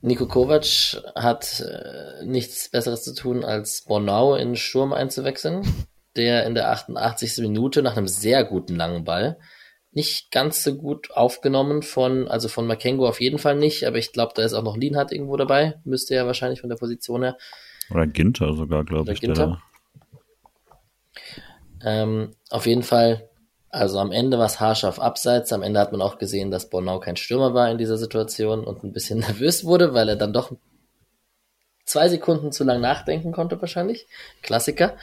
Nico 0.00 0.26
Kovac 0.26 1.00
hat 1.14 1.60
äh, 1.60 2.24
nichts 2.24 2.70
Besseres 2.70 3.04
zu 3.04 3.14
tun, 3.14 3.44
als 3.44 3.84
Bornau 3.84 4.34
in 4.34 4.56
Sturm 4.56 4.92
einzuwechseln, 4.92 5.62
der 6.16 6.44
in 6.44 6.56
der 6.56 6.72
88. 6.72 7.38
Minute 7.38 7.82
nach 7.82 7.96
einem 7.96 8.08
sehr 8.08 8.42
guten 8.42 8.74
langen 8.74 9.04
Ball 9.04 9.38
nicht 9.92 10.30
ganz 10.32 10.62
so 10.62 10.74
gut 10.76 11.12
aufgenommen 11.12 11.82
von, 11.82 12.28
also 12.28 12.48
von 12.48 12.66
Makengo 12.66 13.08
auf 13.08 13.20
jeden 13.20 13.38
Fall 13.38 13.56
nicht, 13.56 13.84
aber 13.84 13.96
ich 13.96 14.12
glaube, 14.12 14.32
da 14.34 14.42
ist 14.42 14.54
auch 14.54 14.62
noch 14.62 14.76
Lienhardt 14.76 15.12
irgendwo 15.12 15.36
dabei, 15.36 15.80
müsste 15.84 16.14
ja 16.14 16.26
wahrscheinlich 16.26 16.60
von 16.60 16.68
der 16.68 16.76
Position 16.76 17.22
her. 17.22 17.38
Oder 17.90 18.06
Ginter 18.06 18.54
sogar, 18.54 18.84
glaube 18.84 19.12
ich. 19.12 19.20
Ginter. 19.20 19.62
Ähm, 21.82 22.34
auf 22.50 22.66
jeden 22.66 22.82
Fall, 22.82 23.28
also 23.70 23.98
am 23.98 24.12
Ende 24.12 24.38
war 24.38 24.46
es 24.46 24.60
haarscharf 24.60 24.98
abseits. 24.98 25.52
Am 25.52 25.62
Ende 25.62 25.80
hat 25.80 25.92
man 25.92 26.02
auch 26.02 26.18
gesehen, 26.18 26.50
dass 26.50 26.70
Bornau 26.70 27.00
kein 27.00 27.16
Stürmer 27.16 27.54
war 27.54 27.70
in 27.70 27.78
dieser 27.78 27.98
Situation 27.98 28.64
und 28.64 28.84
ein 28.84 28.92
bisschen 28.92 29.18
nervös 29.20 29.64
wurde, 29.64 29.94
weil 29.94 30.08
er 30.08 30.16
dann 30.16 30.32
doch 30.32 30.52
zwei 31.84 32.08
Sekunden 32.08 32.52
zu 32.52 32.64
lang 32.64 32.80
nachdenken 32.80 33.32
konnte, 33.32 33.60
wahrscheinlich. 33.60 34.06
Klassiker. 34.42 34.96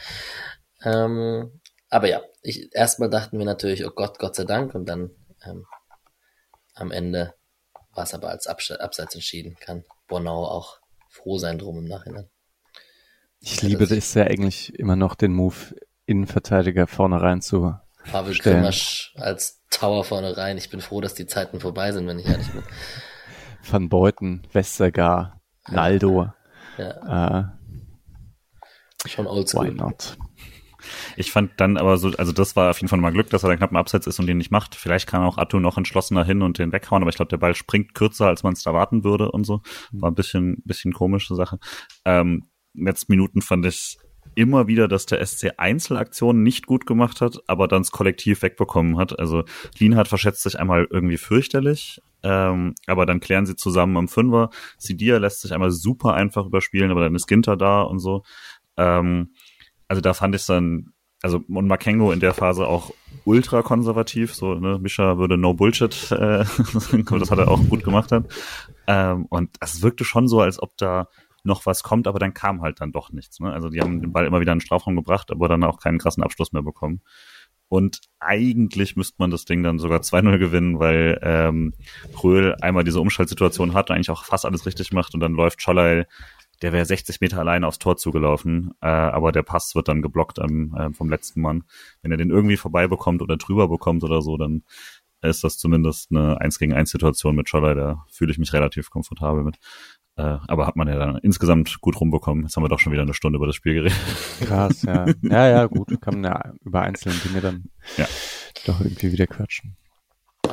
Ähm, 0.83 1.59
aber 1.89 2.09
ja, 2.09 2.21
ich, 2.41 2.73
erstmal 2.73 3.09
dachten 3.09 3.39
wir 3.39 3.45
natürlich, 3.45 3.85
oh 3.85 3.91
Gott, 3.91 4.19
Gott 4.19 4.35
sei 4.35 4.43
Dank, 4.43 4.75
und 4.75 4.85
dann 4.85 5.11
ähm, 5.45 5.65
am 6.75 6.91
Ende 6.91 7.33
war 7.93 8.03
es 8.03 8.13
aber 8.13 8.29
als 8.29 8.47
Abseits 8.47 9.15
entschieden. 9.15 9.55
Kann 9.59 9.85
Bornau 10.07 10.45
auch 10.45 10.79
froh 11.09 11.37
sein 11.37 11.57
drum 11.57 11.79
im 11.79 11.85
Nachhinein. 11.85 12.29
Ich 13.39 13.61
liebe 13.61 13.85
das 13.85 14.13
ja 14.13 14.23
eigentlich 14.23 14.77
immer 14.79 14.95
noch 14.95 15.15
den 15.15 15.33
Move, 15.33 15.75
Innenverteidiger 16.05 16.87
vorne 16.87 17.21
rein 17.21 17.41
zu 17.41 17.75
Pavel 18.11 18.37
Krimasch 18.37 19.13
als 19.17 19.63
Tower 19.71 20.03
vorne 20.03 20.37
rein. 20.37 20.57
Ich 20.57 20.69
bin 20.69 20.81
froh, 20.81 21.01
dass 21.01 21.15
die 21.15 21.25
Zeiten 21.25 21.59
vorbei 21.59 21.91
sind, 21.91 22.07
wenn 22.07 22.19
ich 22.19 22.27
ehrlich 22.27 22.51
bin. 22.51 22.63
Van 23.69 23.89
Beuten, 23.89 24.43
Westergaard, 24.53 25.33
Naldo. 25.69 26.31
Ja. 26.77 27.49
Äh, 29.03 29.09
Schon 29.09 29.27
oldschool. 29.27 29.69
Why 29.69 29.73
not? 29.73 30.17
Ich 31.15 31.31
fand 31.31 31.51
dann 31.57 31.77
aber 31.77 31.97
so, 31.97 32.11
also 32.17 32.31
das 32.31 32.55
war 32.55 32.69
auf 32.69 32.77
jeden 32.77 32.89
Fall 32.89 32.99
mal 32.99 33.11
Glück, 33.11 33.29
dass 33.31 33.43
er 33.43 33.49
dann 33.49 33.57
knapp 33.57 33.71
im 33.71 33.77
Abseits 33.77 34.05
ist 34.05 34.19
und 34.19 34.27
den 34.27 34.37
nicht 34.37 34.51
macht. 34.51 34.75
Vielleicht 34.75 35.07
kann 35.07 35.23
auch 35.23 35.37
Atto 35.37 35.59
noch 35.59 35.77
entschlossener 35.77 36.23
hin 36.23 36.43
und 36.43 36.59
den 36.59 36.71
weghauen, 36.71 37.01
aber 37.01 37.09
ich 37.09 37.15
glaube, 37.15 37.29
der 37.29 37.37
Ball 37.37 37.55
springt 37.55 37.95
kürzer, 37.95 38.27
als 38.27 38.43
man 38.43 38.53
es 38.53 38.65
erwarten 38.65 39.03
würde 39.03 39.31
und 39.31 39.45
so. 39.45 39.61
War 39.91 40.11
ein 40.11 40.15
bisschen, 40.15 40.61
bisschen 40.63 40.93
komische 40.93 41.33
Sache. 41.35 41.57
Ähm, 42.05 42.43
letzten 42.77 43.11
Minuten 43.11 43.41
fand 43.41 43.65
ich 43.65 43.97
immer 44.35 44.67
wieder, 44.67 44.87
dass 44.87 45.05
der 45.05 45.25
SC 45.25 45.51
Einzelaktionen 45.57 46.43
nicht 46.43 46.65
gut 46.65 46.85
gemacht 46.85 47.21
hat, 47.21 47.39
aber 47.47 47.67
dann 47.67 47.81
das 47.81 47.91
Kollektiv 47.91 48.41
wegbekommen 48.41 48.97
hat. 48.97 49.17
Also 49.17 49.43
Lienhardt 49.77 50.07
verschätzt 50.07 50.43
sich 50.43 50.59
einmal 50.59 50.87
irgendwie 50.89 51.17
fürchterlich, 51.17 52.01
ähm, 52.23 52.75
aber 52.87 53.05
dann 53.05 53.19
klären 53.19 53.45
sie 53.45 53.55
zusammen 53.55 53.97
am 53.97 54.07
Fünfer. 54.07 54.49
Sidia 54.77 55.17
lässt 55.17 55.41
sich 55.41 55.53
einmal 55.53 55.71
super 55.71 56.13
einfach 56.13 56.45
überspielen, 56.45 56.91
aber 56.91 57.01
dann 57.01 57.15
ist 57.15 57.27
Ginter 57.27 57.55
da 57.55 57.81
und 57.81 57.99
so. 57.99 58.23
Ähm, 58.77 59.33
also 59.87 60.01
da 60.01 60.13
fand 60.13 60.35
ich 60.35 60.45
dann, 60.45 60.91
also 61.21 61.41
und 61.47 61.67
Makengo 61.67 62.11
in 62.11 62.19
der 62.19 62.33
Phase 62.33 62.67
auch 62.67 62.91
ultra 63.23 63.61
konservativ, 63.61 64.35
so 64.35 64.55
ne, 64.55 64.79
Mischa 64.79 65.17
würde 65.17 65.37
No 65.37 65.53
Bullshit, 65.53 66.11
äh, 66.11 66.45
das 67.19 67.31
hat 67.31 67.39
er 67.39 67.49
auch 67.49 67.61
gut 67.69 67.83
gemacht 67.83 68.11
dann. 68.11 68.25
Ähm, 68.87 69.25
und 69.29 69.51
es 69.61 69.81
wirkte 69.81 70.03
schon 70.03 70.27
so, 70.27 70.41
als 70.41 70.61
ob 70.61 70.75
da 70.77 71.07
noch 71.45 71.65
was 71.65 71.83
kommt, 71.83 72.07
aber 72.07 72.19
dann 72.19 72.33
kam 72.33 72.61
halt 72.61 72.81
dann 72.81 72.91
doch 72.91 73.11
nichts. 73.11 73.39
Ne? 73.39 73.51
Also 73.51 73.69
die 73.69 73.81
haben 73.81 74.01
den 74.01 74.11
Ball 74.11 74.25
immer 74.25 74.41
wieder 74.41 74.51
in 74.51 74.59
den 74.59 74.65
Strafraum 74.65 74.95
gebracht, 74.95 75.31
aber 75.31 75.47
dann 75.47 75.63
auch 75.63 75.79
keinen 75.79 75.99
krassen 75.99 76.23
Abschluss 76.23 76.51
mehr 76.51 76.63
bekommen. 76.63 77.01
Und 77.67 78.01
eigentlich 78.19 78.95
müsste 78.95 79.15
man 79.17 79.31
das 79.31 79.45
Ding 79.45 79.63
dann 79.63 79.79
sogar 79.79 80.01
2-0 80.01 80.37
gewinnen, 80.37 80.79
weil 80.79 81.19
ähm, 81.23 81.73
Röhl 82.23 82.55
einmal 82.61 82.83
diese 82.83 82.99
Umschaltsituation 82.99 83.73
hat 83.73 83.89
und 83.89 83.95
eigentlich 83.95 84.11
auch 84.11 84.23
fast 84.23 84.45
alles 84.45 84.65
richtig 84.65 84.91
macht 84.93 85.13
und 85.13 85.19
dann 85.19 85.33
läuft 85.33 85.61
Scholley, 85.61 86.05
der 86.61 86.73
wäre 86.73 86.85
60 86.85 87.21
Meter 87.21 87.39
alleine 87.39 87.67
aufs 87.67 87.79
Tor 87.79 87.97
zugelaufen, 87.97 88.71
äh, 88.81 88.87
aber 88.87 89.31
der 89.31 89.43
Pass 89.43 89.75
wird 89.75 89.87
dann 89.87 90.01
geblockt 90.01 90.39
ähm, 90.39 90.75
äh, 90.77 90.93
vom 90.93 91.09
letzten 91.09 91.41
Mann. 91.41 91.63
Wenn 92.01 92.11
er 92.11 92.17
den 92.17 92.29
irgendwie 92.29 92.57
vorbei 92.57 92.87
bekommt 92.87 93.21
oder 93.21 93.35
drüber 93.35 93.67
bekommt 93.67 94.03
oder 94.03 94.21
so, 94.21 94.37
dann 94.37 94.63
ist 95.21 95.43
das 95.43 95.57
zumindest 95.57 96.11
eine 96.11 96.39
1 96.39 96.59
gegen 96.59 96.73
1 96.73 96.89
Situation 96.89 97.35
mit 97.35 97.49
Scholler, 97.49 97.75
da 97.75 98.05
fühle 98.09 98.31
ich 98.31 98.37
mich 98.37 98.53
relativ 98.53 98.89
komfortabel 98.89 99.43
mit. 99.43 99.57
Äh, 100.17 100.37
aber 100.47 100.65
hat 100.65 100.75
man 100.77 100.87
ja 100.87 100.97
dann 100.97 101.17
insgesamt 101.17 101.81
gut 101.81 101.99
rumbekommen. 101.99 102.45
Jetzt 102.45 102.55
haben 102.55 102.63
wir 102.63 102.69
doch 102.69 102.79
schon 102.79 102.93
wieder 102.93 103.01
eine 103.01 103.13
Stunde 103.13 103.37
über 103.37 103.47
das 103.47 103.55
Spiel 103.55 103.73
geredet. 103.73 103.97
Krass, 104.45 104.83
ja. 104.83 105.05
Ja, 105.21 105.49
ja, 105.49 105.65
gut. 105.65 105.99
Kann 106.01 106.21
man 106.21 106.31
ja 106.31 106.53
über 106.63 106.81
einzelne 106.81 107.15
Dinge 107.15 107.41
dann 107.41 107.63
Ja. 107.97 108.07
doch 108.65 108.79
irgendwie 108.79 109.11
wieder 109.11 109.27
quatschen. 109.27 109.75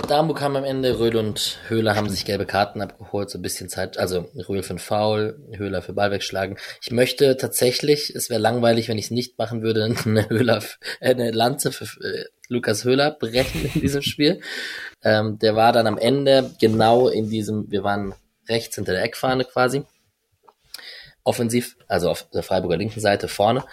Darmburg 0.09 0.39
kam 0.39 0.57
am 0.57 0.65
Ende, 0.65 0.99
Röhl 0.99 1.17
und 1.17 1.59
Höhler 1.69 1.95
haben 1.95 2.09
sich 2.09 2.25
gelbe 2.25 2.45
Karten 2.47 2.81
abgeholt, 2.81 3.31
so 3.31 3.39
ein 3.39 3.43
bisschen 3.43 3.69
Zeit, 3.69 3.99
also 3.99 4.29
Röhl 4.49 4.63
für 4.63 4.71
einen 4.71 4.79
Foul, 4.79 5.39
Höhler 5.57 5.81
für 5.81 5.93
Ball 5.93 6.11
wegschlagen. 6.11 6.57
Ich 6.83 6.91
möchte 6.91 7.37
tatsächlich, 7.37 8.13
es 8.15 8.29
wäre 8.29 8.41
langweilig, 8.41 8.89
wenn 8.89 8.99
ich 8.99 9.07
es 9.07 9.11
nicht 9.11 9.39
machen 9.39 9.63
würde, 9.63 9.85
eine 10.05 10.29
Höhler, 10.29 10.63
äh, 11.01 11.11
eine 11.11 11.31
Lanze 11.31 11.73
für 11.73 11.85
äh, 12.05 12.25
Lukas 12.49 12.85
Höhler 12.85 13.13
brechen 13.13 13.71
in 13.75 13.81
diesem 13.81 14.03
Spiel. 14.03 14.41
Ähm, 15.03 15.39
der 15.39 15.57
war 15.57 15.73
dann 15.73 15.87
am 15.87 15.99
Ende 15.99 16.51
genau 16.61 17.09
in 17.09 17.29
diesem, 17.29 17.71
wir 17.71 17.85
waren 17.85 18.15
rechts 18.49 18.77
hinter 18.77 18.93
der 18.93 19.03
Eckfahne 19.03 19.45
quasi, 19.45 19.85
offensiv, 21.25 21.77
also 21.89 22.11
auf 22.11 22.29
der 22.31 22.43
Freiburger 22.43 22.77
linken 22.77 23.01
Seite 23.01 23.29
vorne. 23.29 23.65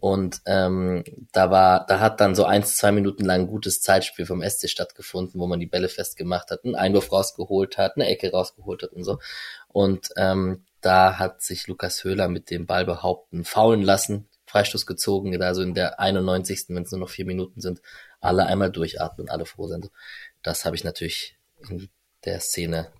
Und 0.00 0.40
ähm, 0.46 1.02
da 1.32 1.50
war, 1.50 1.84
da 1.86 1.98
hat 1.98 2.20
dann 2.20 2.34
so 2.34 2.44
eins, 2.44 2.76
zwei 2.76 2.92
Minuten 2.92 3.24
lang 3.24 3.42
ein 3.42 3.46
gutes 3.48 3.80
Zeitspiel 3.80 4.26
vom 4.26 4.42
SC 4.42 4.68
stattgefunden, 4.68 5.40
wo 5.40 5.46
man 5.46 5.58
die 5.58 5.66
Bälle 5.66 5.88
festgemacht 5.88 6.50
hat, 6.50 6.64
einen 6.64 6.76
Einwurf 6.76 7.10
rausgeholt 7.10 7.78
hat, 7.78 7.96
eine 7.96 8.06
Ecke 8.06 8.30
rausgeholt 8.30 8.82
hat 8.82 8.92
und 8.92 9.02
so. 9.02 9.18
Und 9.68 10.10
ähm, 10.16 10.64
da 10.80 11.18
hat 11.18 11.42
sich 11.42 11.66
Lukas 11.66 12.04
Höhler 12.04 12.28
mit 12.28 12.50
dem 12.50 12.66
Ball 12.66 12.84
behaupten 12.84 13.44
faulen 13.44 13.82
lassen, 13.82 14.28
Freistoß 14.46 14.86
gezogen, 14.86 15.40
also 15.42 15.62
in 15.62 15.74
der 15.74 15.98
91. 15.98 16.66
wenn 16.68 16.84
es 16.84 16.92
nur 16.92 17.00
noch 17.00 17.10
vier 17.10 17.26
Minuten 17.26 17.60
sind, 17.60 17.82
alle 18.20 18.46
einmal 18.46 18.70
durchatmen, 18.70 19.28
alle 19.28 19.46
froh 19.46 19.66
sind. 19.66 19.90
Das 20.42 20.64
habe 20.64 20.76
ich 20.76 20.84
natürlich 20.84 21.36
in 21.68 21.88
der 22.24 22.40
Szene 22.40 22.92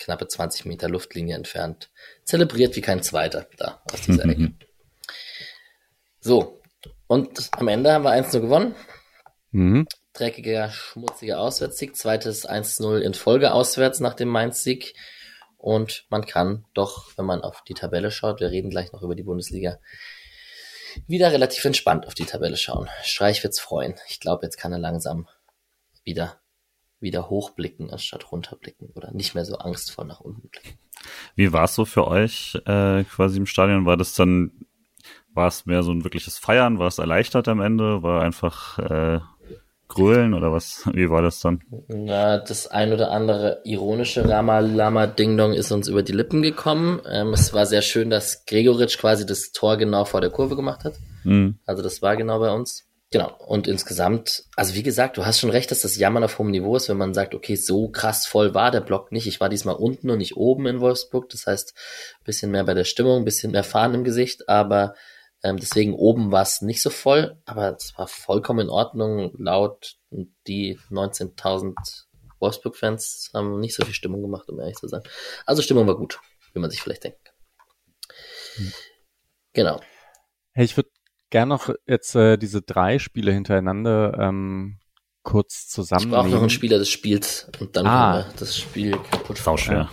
knappe 0.00 0.28
20 0.28 0.64
Meter 0.66 0.88
Luftlinie 0.88 1.36
entfernt 1.36 1.90
zelebriert 2.24 2.76
wie 2.76 2.80
kein 2.80 3.02
zweiter 3.02 3.46
da 3.56 3.82
aus 3.92 4.02
dieser 4.02 4.24
Ecke. 4.24 4.52
So, 6.20 6.62
und 7.06 7.50
am 7.52 7.68
Ende 7.68 7.92
haben 7.92 8.04
wir 8.04 8.12
1-0 8.12 8.40
gewonnen. 8.40 8.74
Mhm. 9.50 9.86
Dreckiger, 10.12 10.70
schmutziger 10.70 11.40
Auswärtssieg. 11.40 11.96
Zweites 11.96 12.48
1-0 12.48 12.98
in 13.00 13.14
Folge 13.14 13.52
auswärts 13.52 14.00
nach 14.00 14.14
dem 14.14 14.28
Mainz-Sieg. 14.28 14.94
Und 15.58 16.06
man 16.10 16.26
kann 16.26 16.64
doch, 16.74 17.16
wenn 17.16 17.24
man 17.24 17.42
auf 17.42 17.62
die 17.62 17.74
Tabelle 17.74 18.10
schaut, 18.10 18.40
wir 18.40 18.50
reden 18.50 18.70
gleich 18.70 18.92
noch 18.92 19.02
über 19.02 19.14
die 19.14 19.22
Bundesliga, 19.22 19.78
wieder 21.06 21.32
relativ 21.32 21.64
entspannt 21.64 22.06
auf 22.06 22.14
die 22.14 22.24
Tabelle 22.24 22.56
schauen. 22.56 22.88
Streich 23.02 23.42
wird's 23.42 23.60
freuen. 23.60 23.94
Ich 24.08 24.20
glaube, 24.20 24.44
jetzt 24.44 24.56
kann 24.56 24.72
er 24.72 24.78
langsam 24.78 25.28
wieder, 26.04 26.40
wieder 27.02 27.28
hochblicken, 27.28 27.90
anstatt 27.90 28.30
runterblicken 28.32 28.90
oder 28.94 29.12
nicht 29.12 29.34
mehr 29.34 29.44
so 29.44 29.56
angstvoll 29.56 30.06
nach 30.06 30.20
unten 30.20 30.48
blicken. 30.48 30.78
Wie 31.34 31.52
war 31.52 31.64
es 31.64 31.74
so 31.74 31.84
für 31.84 32.06
euch 32.06 32.54
äh, 32.66 33.04
quasi 33.04 33.38
im 33.38 33.46
Stadion? 33.46 33.86
War 33.86 33.96
das 33.96 34.14
dann, 34.14 34.52
war 35.34 35.48
es 35.48 35.66
mehr 35.66 35.82
so 35.82 35.92
ein 35.92 36.04
wirkliches 36.04 36.38
Feiern? 36.38 36.78
War 36.78 36.86
es 36.86 36.98
erleichtert 36.98 37.48
am 37.48 37.60
Ende? 37.60 38.02
War 38.02 38.22
einfach 38.22 38.78
äh, 38.78 39.20
Grölen 39.88 40.32
oder 40.32 40.52
was? 40.52 40.84
Wie 40.92 41.10
war 41.10 41.22
das 41.22 41.40
dann? 41.40 41.62
Na, 41.88 42.38
das 42.38 42.66
ein 42.66 42.92
oder 42.92 43.10
andere 43.10 43.60
ironische 43.64 44.22
Lama 44.22 44.60
Lama 44.60 45.06
Ding 45.06 45.36
Dong 45.36 45.52
ist 45.52 45.70
uns 45.70 45.88
über 45.88 46.02
die 46.02 46.12
Lippen 46.12 46.42
gekommen. 46.42 47.00
Ähm, 47.10 47.32
es 47.34 47.52
war 47.52 47.66
sehr 47.66 47.82
schön, 47.82 48.10
dass 48.10 48.46
Gregoritsch 48.46 48.98
quasi 48.98 49.26
das 49.26 49.52
Tor 49.52 49.76
genau 49.76 50.04
vor 50.04 50.20
der 50.20 50.30
Kurve 50.30 50.56
gemacht 50.56 50.84
hat. 50.84 50.94
Hm. 51.24 51.56
Also 51.66 51.82
das 51.82 52.00
war 52.00 52.16
genau 52.16 52.38
bei 52.38 52.52
uns. 52.52 52.88
Genau. 53.12 53.36
Und 53.46 53.68
insgesamt, 53.68 54.44
also 54.56 54.74
wie 54.74 54.82
gesagt, 54.82 55.18
du 55.18 55.26
hast 55.26 55.38
schon 55.38 55.50
recht, 55.50 55.70
dass 55.70 55.82
das 55.82 55.98
Jammern 55.98 56.24
auf 56.24 56.38
hohem 56.38 56.50
Niveau 56.50 56.74
ist, 56.76 56.88
wenn 56.88 56.96
man 56.96 57.12
sagt, 57.12 57.34
okay, 57.34 57.56
so 57.56 57.90
krass 57.90 58.26
voll 58.26 58.54
war 58.54 58.70
der 58.70 58.80
Block 58.80 59.12
nicht. 59.12 59.26
Ich 59.26 59.38
war 59.38 59.50
diesmal 59.50 59.74
unten 59.74 60.08
und 60.08 60.16
nicht 60.16 60.38
oben 60.38 60.66
in 60.66 60.80
Wolfsburg. 60.80 61.28
Das 61.28 61.46
heißt, 61.46 61.74
bisschen 62.24 62.50
mehr 62.50 62.64
bei 62.64 62.72
der 62.72 62.84
Stimmung, 62.84 63.26
bisschen 63.26 63.52
mehr 63.52 63.64
Fahren 63.64 63.92
im 63.92 64.02
Gesicht, 64.02 64.48
aber 64.48 64.94
ähm, 65.42 65.58
deswegen 65.58 65.92
oben 65.92 66.32
war 66.32 66.40
es 66.40 66.62
nicht 66.62 66.80
so 66.80 66.88
voll, 66.88 67.36
aber 67.44 67.76
es 67.76 67.92
war 67.98 68.08
vollkommen 68.08 68.60
in 68.60 68.70
Ordnung. 68.70 69.34
Laut 69.36 69.98
die 70.46 70.78
19.000 70.90 71.74
Wolfsburg-Fans 72.38 73.30
haben 73.34 73.60
nicht 73.60 73.74
so 73.74 73.84
viel 73.84 73.94
Stimmung 73.94 74.22
gemacht, 74.22 74.48
um 74.48 74.58
ehrlich 74.58 74.76
zu 74.76 74.88
sein. 74.88 75.02
Also 75.44 75.60
Stimmung 75.60 75.86
war 75.86 75.98
gut, 75.98 76.18
wie 76.54 76.60
man 76.60 76.70
sich 76.70 76.80
vielleicht 76.80 77.04
denkt. 77.04 77.34
Genau. 79.52 79.82
Hey, 80.54 80.64
ich 80.64 80.76
würde 80.76 80.90
gern 81.32 81.48
noch 81.48 81.70
jetzt 81.86 82.14
äh, 82.14 82.36
diese 82.36 82.62
drei 82.62 83.00
Spiele 83.00 83.32
hintereinander 83.32 84.16
ähm, 84.20 84.78
kurz 85.24 85.76
Ich 85.76 86.08
brauche 86.08 86.28
noch 86.28 86.40
einen 86.40 86.50
Spieler 86.50 86.78
des 86.78 86.88
Spiels 86.90 87.50
und 87.58 87.74
dann 87.74 87.86
Ah. 87.86 88.26
wir 88.26 88.32
das 88.38 88.56
Spiel 88.56 88.92
kaputt 88.92 89.38
Sau 89.38 89.56
schwer. 89.56 89.76
Ja. 89.76 89.90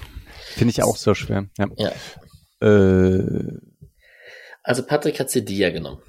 Finde 0.53 0.71
ich 0.71 0.83
auch 0.83 0.97
so 0.97 1.15
schwer. 1.15 1.47
Ja. 1.57 1.67
Ja. 1.77 2.67
Äh, 2.67 3.57
Also 4.63 4.83
Patrick 4.85 5.19
hat 5.19 5.29
Sedia 5.31 5.69
genommen. 5.71 6.01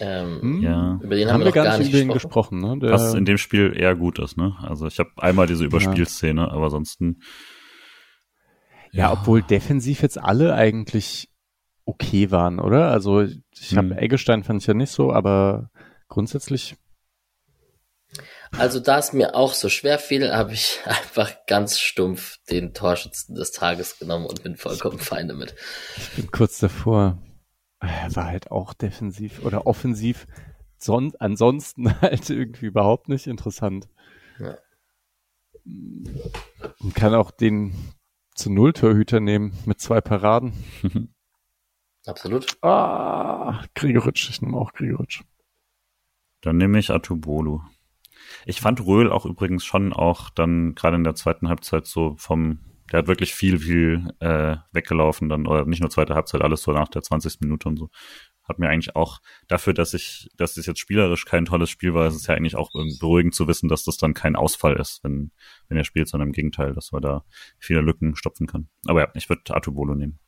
Ähm, 0.00 0.40
hm? 0.40 0.62
Ja. 0.62 1.00
Über 1.02 1.16
den 1.16 1.32
Haben 1.32 1.40
wir 1.40 1.46
noch 1.46 1.54
gar 1.54 1.76
nicht 1.78 1.90
über 1.90 1.98
ihn 1.98 2.12
gesprochen, 2.12 2.60
ne? 2.60 2.78
Der, 2.78 2.92
Was 2.92 3.14
in 3.14 3.24
dem 3.24 3.36
Spiel 3.36 3.74
eher 3.76 3.96
gut 3.96 4.20
ist, 4.20 4.36
ne? 4.36 4.54
Also 4.62 4.86
ich 4.86 5.00
habe 5.00 5.10
einmal 5.16 5.48
diese 5.48 5.64
Überspielszene, 5.64 6.48
aber 6.52 6.66
ansonsten. 6.66 7.20
ja, 8.92 9.12
obwohl 9.12 9.42
defensiv 9.42 10.02
jetzt 10.02 10.18
alle 10.18 10.54
eigentlich 10.54 11.27
okay 11.88 12.30
waren, 12.30 12.60
oder? 12.60 12.90
Also 12.90 13.22
ich 13.22 13.76
habe 13.76 13.90
Hm. 13.90 13.98
Eggestein 13.98 14.44
fand 14.44 14.60
ich 14.60 14.66
ja 14.66 14.74
nicht 14.74 14.90
so, 14.90 15.12
aber 15.12 15.70
grundsätzlich 16.08 16.76
Also 18.52 18.80
da 18.80 18.98
es 18.98 19.12
mir 19.12 19.34
auch 19.34 19.54
so 19.54 19.68
schwer 19.68 19.98
fiel, 19.98 20.32
habe 20.32 20.52
ich 20.52 20.80
einfach 20.84 21.32
ganz 21.46 21.78
stumpf 21.78 22.36
den 22.50 22.74
Torschützen 22.74 23.34
des 23.34 23.52
Tages 23.52 23.98
genommen 23.98 24.26
und 24.26 24.42
bin 24.42 24.56
vollkommen 24.56 24.98
fein 24.98 25.28
damit. 25.28 25.54
ich 25.96 26.10
bin 26.16 26.30
kurz 26.30 26.58
davor. 26.58 27.18
Er 27.80 28.14
war 28.16 28.26
halt 28.26 28.50
auch 28.50 28.74
defensiv 28.74 29.44
oder 29.44 29.66
offensiv. 29.66 30.26
Son 30.78 31.12
ansonsten 31.18 32.00
halt 32.00 32.28
irgendwie 32.28 32.66
überhaupt 32.66 33.08
nicht 33.08 33.26
interessant. 33.26 33.88
Ja. 34.38 34.58
Man 35.64 36.94
kann 36.94 37.14
auch 37.14 37.30
den 37.30 37.74
zu 38.34 38.50
Null 38.50 38.72
Torhüter 38.72 39.20
nehmen 39.20 39.56
mit 39.64 39.80
zwei 39.80 40.00
Paraden. 40.00 40.52
Absolut. 42.08 42.46
Ah, 42.62 43.62
Gregoritsch, 43.74 44.30
ich 44.30 44.40
nehme 44.40 44.56
auch 44.56 44.72
Gregoritsch. 44.72 45.20
Dann 46.40 46.56
nehme 46.56 46.78
ich 46.78 46.90
Atubolu. 46.90 47.60
Ich 48.46 48.62
fand 48.62 48.84
Röhl 48.84 49.12
auch 49.12 49.26
übrigens 49.26 49.64
schon 49.64 49.92
auch 49.92 50.30
dann 50.30 50.74
gerade 50.74 50.96
in 50.96 51.04
der 51.04 51.14
zweiten 51.14 51.48
Halbzeit 51.48 51.86
so 51.86 52.16
vom, 52.16 52.60
der 52.90 53.00
hat 53.00 53.08
wirklich 53.08 53.34
viel, 53.34 53.58
viel 53.58 54.08
äh, 54.20 54.56
weggelaufen 54.72 55.28
dann, 55.28 55.46
oder 55.46 55.66
nicht 55.66 55.80
nur 55.80 55.90
zweite 55.90 56.14
Halbzeit, 56.14 56.40
alles 56.40 56.62
so 56.62 56.72
nach 56.72 56.88
der 56.88 57.02
20. 57.02 57.40
Minute 57.40 57.68
und 57.68 57.76
so. 57.76 57.90
Hat 58.42 58.58
mir 58.58 58.70
eigentlich 58.70 58.96
auch 58.96 59.18
dafür, 59.46 59.74
dass 59.74 59.92
ich, 59.92 60.30
dass 60.38 60.56
es 60.56 60.64
jetzt 60.64 60.80
spielerisch 60.80 61.26
kein 61.26 61.44
tolles 61.44 61.68
Spiel 61.68 61.92
war, 61.92 62.06
ist 62.06 62.14
es 62.14 62.26
ja 62.26 62.34
eigentlich 62.34 62.56
auch 62.56 62.70
beruhigend 62.72 63.34
zu 63.34 63.46
wissen, 63.48 63.68
dass 63.68 63.84
das 63.84 63.98
dann 63.98 64.14
kein 64.14 64.34
Ausfall 64.34 64.76
ist, 64.76 65.04
wenn, 65.04 65.30
wenn 65.68 65.76
er 65.76 65.84
spielt, 65.84 66.08
sondern 66.08 66.30
im 66.30 66.32
Gegenteil, 66.32 66.72
dass 66.72 66.90
man 66.90 67.02
da 67.02 67.24
viele 67.58 67.82
Lücken 67.82 68.16
stopfen 68.16 68.46
kann. 68.46 68.70
Aber 68.86 69.00
ja, 69.00 69.08
ich 69.14 69.28
würde 69.28 69.54
Atubolo 69.54 69.94
nehmen. 69.94 70.18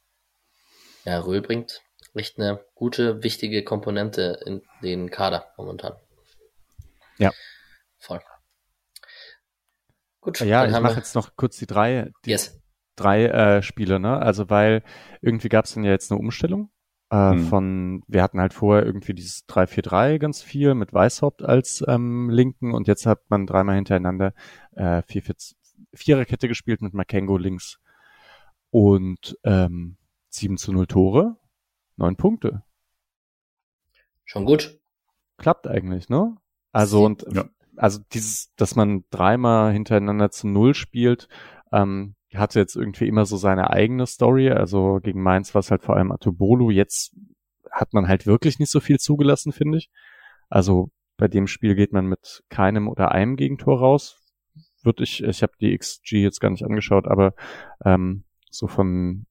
Ja, 1.04 1.20
Röhl 1.20 1.40
bringt 1.42 1.82
echt 2.14 2.38
eine 2.38 2.64
gute, 2.74 3.22
wichtige 3.22 3.62
Komponente 3.64 4.40
in 4.44 4.62
den 4.82 5.10
Kader 5.10 5.46
momentan. 5.56 5.94
Ja. 7.18 7.30
Voll. 7.98 8.20
Gut, 10.20 10.40
Ja, 10.40 10.66
ich 10.66 10.72
mache 10.80 10.96
jetzt 10.96 11.14
noch 11.14 11.36
kurz 11.36 11.56
die 11.58 11.66
drei, 11.66 12.10
die 12.24 12.30
Yes. 12.30 12.60
drei 12.96 13.26
äh, 13.26 13.62
Spiele, 13.62 13.98
ne? 14.00 14.18
Also 14.18 14.50
weil 14.50 14.82
irgendwie 15.22 15.48
gab 15.48 15.64
es 15.64 15.74
dann 15.74 15.84
ja 15.84 15.90
jetzt 15.92 16.10
eine 16.10 16.20
Umstellung 16.20 16.70
äh, 17.10 17.30
Hm. 17.30 17.46
von, 17.46 18.02
wir 18.06 18.22
hatten 18.22 18.40
halt 18.40 18.52
vorher 18.52 18.84
irgendwie 18.84 19.14
dieses 19.14 19.46
3-4-3 19.48 20.18
ganz 20.18 20.42
viel 20.42 20.74
mit 20.74 20.92
Weißhaupt 20.92 21.42
als 21.42 21.82
ähm, 21.88 22.28
Linken 22.30 22.74
und 22.74 22.86
jetzt 22.88 23.06
hat 23.06 23.20
man 23.30 23.46
dreimal 23.46 23.76
hintereinander 23.76 24.34
äh, 24.72 25.02
4 25.06 25.22
4 25.22 25.34
Viererkette 25.94 26.48
gespielt 26.48 26.82
mit 26.82 26.92
Makengo 26.94 27.36
links 27.38 27.78
und 28.70 29.36
ähm, 29.44 29.96
7 30.30 30.56
zu 30.56 30.72
0 30.72 30.86
Tore, 30.86 31.36
neun 31.96 32.16
Punkte. 32.16 32.62
Schon 34.24 34.44
gut. 34.44 34.78
Klappt 35.38 35.66
eigentlich, 35.66 36.08
ne? 36.08 36.36
Also 36.72 37.04
und 37.04 37.24
Ja. 37.32 37.44
also 37.76 38.00
dieses, 38.12 38.54
dass 38.54 38.76
man 38.76 39.04
dreimal 39.10 39.72
hintereinander 39.72 40.30
zu 40.30 40.46
null 40.48 40.74
spielt, 40.74 41.28
ähm, 41.72 42.14
hatte 42.34 42.60
jetzt 42.60 42.76
irgendwie 42.76 43.08
immer 43.08 43.26
so 43.26 43.36
seine 43.36 43.70
eigene 43.70 44.06
Story. 44.06 44.50
Also 44.50 45.00
gegen 45.02 45.22
Mainz 45.22 45.54
war 45.54 45.60
es 45.60 45.70
halt 45.70 45.82
vor 45.82 45.96
allem 45.96 46.12
Atobolu. 46.12 46.70
Jetzt 46.70 47.16
hat 47.70 47.92
man 47.92 48.06
halt 48.06 48.26
wirklich 48.26 48.58
nicht 48.58 48.70
so 48.70 48.78
viel 48.80 48.98
zugelassen, 49.00 49.52
finde 49.52 49.78
ich. 49.78 49.90
Also 50.48 50.90
bei 51.16 51.26
dem 51.28 51.46
Spiel 51.48 51.74
geht 51.74 51.92
man 51.92 52.06
mit 52.06 52.44
keinem 52.48 52.88
oder 52.88 53.10
einem 53.10 53.36
Gegentor 53.36 53.80
raus. 53.80 54.16
Würde 54.82 55.02
ich, 55.02 55.22
ich 55.22 55.42
habe 55.42 55.52
die 55.60 55.76
XG 55.76 56.22
jetzt 56.22 56.40
gar 56.40 56.50
nicht 56.50 56.64
angeschaut, 56.64 57.06
aber 57.06 57.34
ähm, 57.84 58.24
so 58.50 58.66
von 58.68 59.26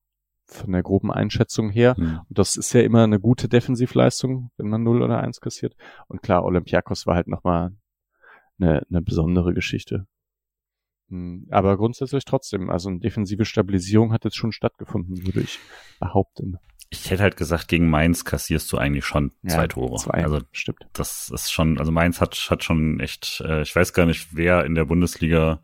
von 0.49 0.71
der 0.71 0.83
groben 0.83 1.11
Einschätzung 1.11 1.69
her. 1.69 1.95
Hm. 1.95 2.19
Und 2.27 2.37
das 2.37 2.55
ist 2.57 2.73
ja 2.73 2.81
immer 2.81 3.03
eine 3.03 3.19
gute 3.19 3.47
Defensivleistung, 3.47 4.51
wenn 4.57 4.69
man 4.69 4.83
0 4.83 5.03
oder 5.03 5.21
1 5.21 5.41
kassiert. 5.41 5.75
Und 6.07 6.21
klar, 6.21 6.43
Olympiakos 6.43 7.05
war 7.07 7.15
halt 7.15 7.27
nochmal 7.27 7.71
eine, 8.59 8.85
eine 8.89 9.01
besondere 9.01 9.53
Geschichte. 9.53 10.07
Hm, 11.09 11.47
aber 11.49 11.77
grundsätzlich 11.77 12.25
trotzdem, 12.25 12.69
also 12.69 12.89
eine 12.89 12.99
defensive 12.99 13.45
Stabilisierung 13.45 14.11
hat 14.11 14.25
jetzt 14.25 14.37
schon 14.37 14.51
stattgefunden, 14.51 15.25
würde 15.25 15.41
ich 15.41 15.59
behaupten. 15.99 16.57
Ich 16.91 17.11
hätte 17.11 17.21
halt 17.21 17.37
gesagt, 17.37 17.67
gegen 17.67 17.87
Mainz 17.87 18.25
kassierst 18.25 18.71
du 18.71 18.77
eigentlich 18.77 19.05
schon 19.05 19.31
ja, 19.43 19.49
zwei 19.49 19.67
Tore. 19.67 19.95
Zwei, 19.97 20.23
also 20.23 20.41
stimmt. 20.51 20.87
Das 20.93 21.29
ist 21.29 21.51
schon, 21.51 21.77
also 21.77 21.91
Mainz 21.91 22.19
hat, 22.19 22.35
hat 22.49 22.63
schon 22.63 22.99
echt, 22.99 23.43
äh, 23.45 23.61
ich 23.61 23.75
weiß 23.75 23.93
gar 23.93 24.07
nicht, 24.07 24.35
wer 24.35 24.65
in 24.65 24.73
der 24.73 24.85
Bundesliga 24.85 25.61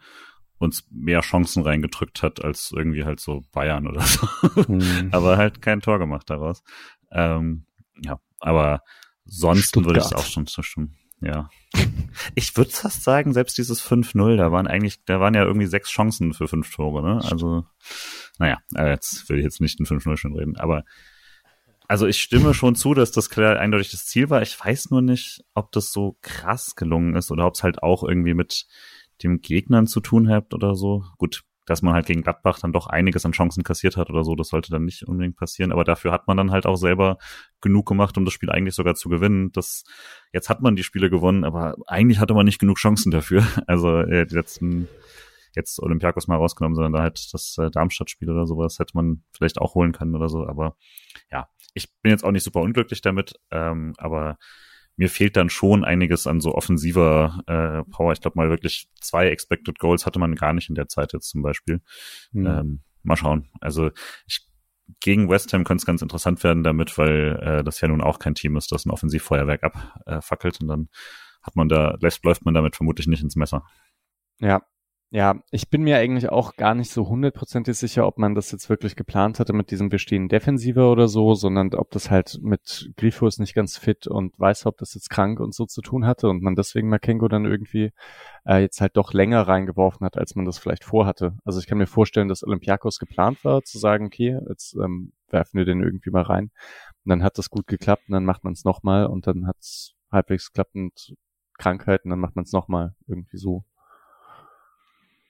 uns 0.58 0.88
mehr 0.90 1.22
Chancen 1.22 1.64
reingedrückt 1.64 2.24
hat 2.24 2.44
als 2.44 2.72
irgendwie 2.76 3.04
halt 3.04 3.20
so 3.20 3.44
Bayern 3.52 3.88
oder 3.88 4.02
so. 4.02 4.28
Mhm. 4.68 5.10
aber 5.12 5.38
halt 5.38 5.62
kein 5.62 5.82
Tor 5.82 6.00
gemacht 6.00 6.30
daraus. 6.30 6.64
Ähm, 7.12 7.66
ja, 8.02 8.20
aber 8.40 8.82
sonst 9.26 9.76
würde 9.76 10.00
ich 10.00 10.06
es 10.06 10.14
auch 10.14 10.26
schon 10.26 10.48
zustimmen. 10.48 10.96
Ja. 11.22 11.50
Ich 12.36 12.56
würde 12.56 12.72
fast 12.72 13.04
sagen, 13.04 13.34
selbst 13.34 13.58
dieses 13.58 13.82
5-0, 13.84 14.36
da 14.38 14.52
waren 14.52 14.68
eigentlich, 14.68 15.04
da 15.06 15.20
waren 15.20 15.34
ja 15.34 15.44
irgendwie 15.44 15.66
sechs 15.66 15.90
Chancen 15.90 16.34
für 16.34 16.48
fünf 16.48 16.74
Tore, 16.74 17.02
ne? 17.02 17.22
Also, 17.30 17.66
naja, 18.38 18.60
jetzt 18.72 19.28
will 19.30 19.38
ich 19.38 19.44
jetzt 19.44 19.62
nicht 19.62 19.80
ein 19.80 19.86
5-0 19.86 20.18
schon 20.18 20.38
reden, 20.38 20.58
aber 20.58 20.84
also 21.88 22.08
ich 22.08 22.20
stimme 22.20 22.54
schon 22.54 22.76
zu, 22.76 22.94
dass 22.94 23.12
das 23.12 23.30
klar 23.30 23.60
eindeutig 23.60 23.92
das 23.92 24.06
Ziel 24.06 24.30
war. 24.30 24.42
Ich 24.42 24.60
weiß 24.60 24.90
nur 24.90 25.02
nicht, 25.02 25.44
ob 25.54 25.72
das 25.72 25.92
so 25.92 26.18
krass 26.22 26.76
gelungen 26.76 27.16
ist 27.16 27.32
oder 27.32 27.46
ob 27.46 27.54
es 27.56 27.64
halt 27.64 27.84
auch 27.84 28.04
irgendwie 28.04 28.34
mit 28.34 28.66
dem 29.24 29.42
Gegnern 29.42 29.88
zu 29.88 30.00
tun 30.00 30.30
hat 30.30 30.54
oder 30.54 30.76
so. 30.76 31.04
Gut, 31.18 31.44
dass 31.66 31.82
man 31.82 31.94
halt 31.94 32.06
gegen 32.06 32.22
Gladbach 32.22 32.60
dann 32.60 32.74
doch 32.74 32.88
einiges 32.88 33.26
an 33.26 33.32
Chancen 33.32 33.64
kassiert 33.64 33.98
hat 33.98 34.10
oder 34.10 34.24
so, 34.24 34.36
das 34.36 34.50
sollte 34.50 34.72
dann 34.72 34.86
nicht 34.86 35.04
unbedingt 35.04 35.36
passieren. 35.36 35.72
Aber 35.72 35.84
dafür 35.84 36.12
hat 36.12 36.28
man 36.28 36.38
dann 36.38 36.52
halt 36.52 36.66
auch 36.66 36.76
selber 36.76 37.18
genug 37.60 37.88
gemacht, 37.88 38.18
um 38.18 38.26
das 38.26 38.34
Spiel 38.34 38.52
eigentlich 38.52 38.76
sogar 38.76 38.96
zu 38.96 39.10
gewinnen. 39.10 39.52
Das, 39.52 39.84
jetzt 40.32 40.50
hat 40.50 40.62
man 40.62 40.76
die 40.76 40.84
Spiele 40.84 41.10
gewonnen, 41.10 41.44
aber 41.44 41.76
eigentlich 41.88 42.20
hatte 42.20 42.36
man 42.36 42.46
nicht 42.46 42.60
genug 42.60 42.78
Chancen 42.78 43.12
dafür. 43.12 43.44
Also 43.68 44.00
äh, 44.00 44.28
die 44.28 44.36
letzten, 44.36 44.88
jetzt 45.56 45.80
Olympiakos 45.82 46.28
mal 46.28 46.36
rausgenommen, 46.36 46.76
sondern 46.76 46.94
da 46.94 47.02
halt 47.02 47.34
das 47.34 47.58
äh, 47.58 47.72
Darmstadt-Spiel 47.72 48.30
oder 48.30 48.46
sowas 48.46 48.78
hätte 48.78 48.96
man 48.96 49.24
vielleicht 49.32 49.60
auch 49.60 49.74
holen 49.74 49.92
können 49.92 50.16
oder 50.16 50.30
so. 50.30 50.46
Aber 50.46 50.76
ja, 51.32 51.50
ich 51.74 51.92
bin 52.02 52.12
jetzt 52.12 52.24
auch 52.24 52.32
nicht 52.32 52.44
super 52.44 52.62
unglücklich 52.62 53.02
damit, 53.02 53.40
ähm, 53.50 53.94
aber 53.98 54.38
mir 54.98 55.10
fehlt 55.10 55.36
dann 55.36 55.50
schon 55.50 55.84
einiges 55.84 56.28
an 56.28 56.42
so 56.42 56.56
offensiver 56.56 57.44
äh, 57.48 57.90
Power. 57.92 58.14
Ich 58.14 58.22
glaube 58.22 58.38
mal 58.38 58.50
wirklich 58.50 58.88
zwei 59.02 59.28
Expected 59.28 59.80
Goals 59.80 60.06
hatte 60.06 60.20
man 60.20 60.36
gar 60.36 60.54
nicht 60.54 60.70
in 60.70 60.76
der 60.76 60.88
Zeit 60.88 61.14
jetzt 61.14 61.30
zum 61.30 61.42
Beispiel. 61.42 61.82
Mhm. 62.32 62.46
Ähm, 62.46 62.80
mal 63.04 63.18
schauen. 63.18 63.50
Also 63.62 63.92
ich, 64.26 64.48
gegen 65.00 65.30
West 65.30 65.52
Ham 65.54 65.64
könnte 65.64 65.82
es 65.82 65.86
ganz 65.86 66.02
interessant 66.02 66.44
werden 66.44 66.64
damit, 66.64 66.98
weil 66.98 67.40
äh, 67.42 67.64
das 67.64 67.82
ja 67.82 67.88
nun 67.88 68.02
auch 68.02 68.20
kein 68.20 68.36
Team 68.36 68.56
ist, 68.56 68.72
das 68.72 68.86
ein 68.86 68.92
Offensivfeuerwerk 68.92 69.64
abfackelt 69.64 70.56
äh, 70.56 70.64
und 70.64 70.68
dann 70.68 70.90
hat 71.42 71.56
man 71.56 71.70
da, 71.70 71.98
läuft, 72.00 72.24
läuft 72.24 72.46
man 72.46 72.54
damit 72.54 72.76
vermutlich 72.76 73.08
nicht 73.08 73.22
ins 73.22 73.36
Messer. 73.36 73.64
Ja, 74.40 74.64
ja, 75.16 75.42
ich 75.50 75.70
bin 75.70 75.84
mir 75.84 75.96
eigentlich 75.96 76.28
auch 76.28 76.58
gar 76.58 76.76
nicht 76.76 76.92
so 76.92 77.08
hundertprozentig 77.08 77.78
sicher, 77.78 78.06
ob 78.06 78.18
man 78.18 78.36
das 78.36 78.52
jetzt 78.52 78.70
wirklich 78.70 78.98
geplant 78.98 79.40
hatte 79.40 79.54
mit 79.54 79.72
diesem 79.72 79.88
bestehenden 79.88 80.28
Defensiver 80.28 80.92
oder 80.92 81.08
so, 81.08 81.36
sondern 81.36 81.74
ob 81.74 81.90
das 81.92 82.12
halt 82.12 82.40
mit 82.42 82.92
Grifo 82.98 83.26
ist 83.26 83.40
nicht 83.40 83.54
ganz 83.56 83.78
fit 83.78 84.08
und 84.08 84.38
weiß, 84.38 84.66
ob 84.66 84.78
das 84.78 84.94
jetzt 84.94 85.10
krank 85.10 85.40
und 85.40 85.56
so 85.56 85.66
zu 85.68 85.82
tun 85.82 86.06
hatte 86.06 86.28
und 86.28 86.42
man 86.42 86.56
deswegen 86.56 86.90
Makengo 86.90 87.30
dann 87.30 87.46
irgendwie 87.46 87.94
äh, 88.46 88.58
jetzt 88.58 88.82
halt 88.82 88.98
doch 88.98 89.14
länger 89.14 89.48
reingeworfen 89.48 90.06
hat, 90.06 90.18
als 90.18 90.36
man 90.36 90.44
das 90.44 90.58
vielleicht 90.58 90.84
vorhatte. 90.84 91.38
Also 91.46 91.62
ich 91.62 91.68
kann 91.68 91.78
mir 91.78 91.88
vorstellen, 91.88 92.28
dass 92.28 92.44
Olympiakos 92.44 93.00
geplant 93.00 93.46
war, 93.46 93.64
zu 93.64 93.80
sagen, 93.80 94.08
okay, 94.08 94.38
jetzt 94.50 94.76
ähm, 94.76 95.14
werfen 95.30 95.58
wir 95.58 95.64
den 95.64 95.82
irgendwie 95.82 96.10
mal 96.10 96.24
rein. 96.24 96.52
Und 97.06 97.10
dann 97.10 97.24
hat 97.24 97.38
das 97.38 97.50
gut 97.50 97.68
geklappt 97.68 98.04
und 98.10 98.14
dann 98.16 98.26
macht 98.26 98.44
man 98.44 98.52
es 98.52 98.66
nochmal 98.66 99.06
und 99.06 99.28
dann 99.28 99.48
hat 99.48 99.60
es 99.62 99.94
halbwegs 100.12 100.48
geklappt 100.52 100.76
und 100.76 101.16
Krankheiten, 101.58 102.10
dann 102.10 102.20
macht 102.20 102.36
man 102.36 102.44
es 102.44 102.52
nochmal 102.52 102.96
irgendwie 103.08 103.38
so. 103.38 103.64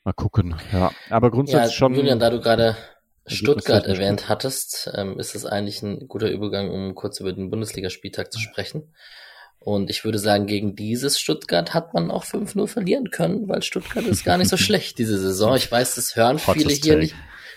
Mal 0.06 0.14
gucken, 0.14 0.56
ja. 0.72 0.92
Aber 1.10 1.32
grundsätzlich 1.32 1.72
ja, 1.72 1.78
schon. 1.78 1.96
Julian, 1.96 2.20
da 2.20 2.30
du 2.30 2.40
gerade 2.40 2.78
Stuttgart 3.26 3.88
erwähnt 3.88 4.22
gut. 4.22 4.30
hattest, 4.30 4.92
ähm, 4.94 5.20
ist 5.20 5.34
es 5.34 5.48
eigentlich 5.48 5.82
ein 5.82 6.08
guter 6.08 6.30
Übergang, 6.30 6.70
um 6.70 6.94
kurz 6.94 7.20
über 7.20 7.34
den 7.34 7.50
Bundesligaspieltag 7.50 8.32
zu 8.32 8.40
sprechen. 8.40 8.94
Und 9.58 9.90
ich 9.90 10.06
würde 10.06 10.20
sagen, 10.20 10.46
gegen 10.46 10.76
dieses 10.76 11.20
Stuttgart 11.20 11.74
hat 11.74 11.96
man 11.96 12.12
auch 12.12 12.24
5-0 12.24 12.68
verlieren 12.68 13.10
können, 13.10 13.50
weil 13.50 13.64
Stuttgart 13.64 14.06
ist 14.06 14.24
gar 14.24 14.38
nicht 14.38 14.50
so 14.50 14.58
schlecht 14.58 15.00
diese 15.00 15.18
Saison. 15.18 15.56
Ich 15.56 15.72
weiß, 15.72 15.96
das 15.96 16.16
hören 16.16 16.38
viele 16.38 16.72
hier 16.72 16.98
nicht. 16.98 17.16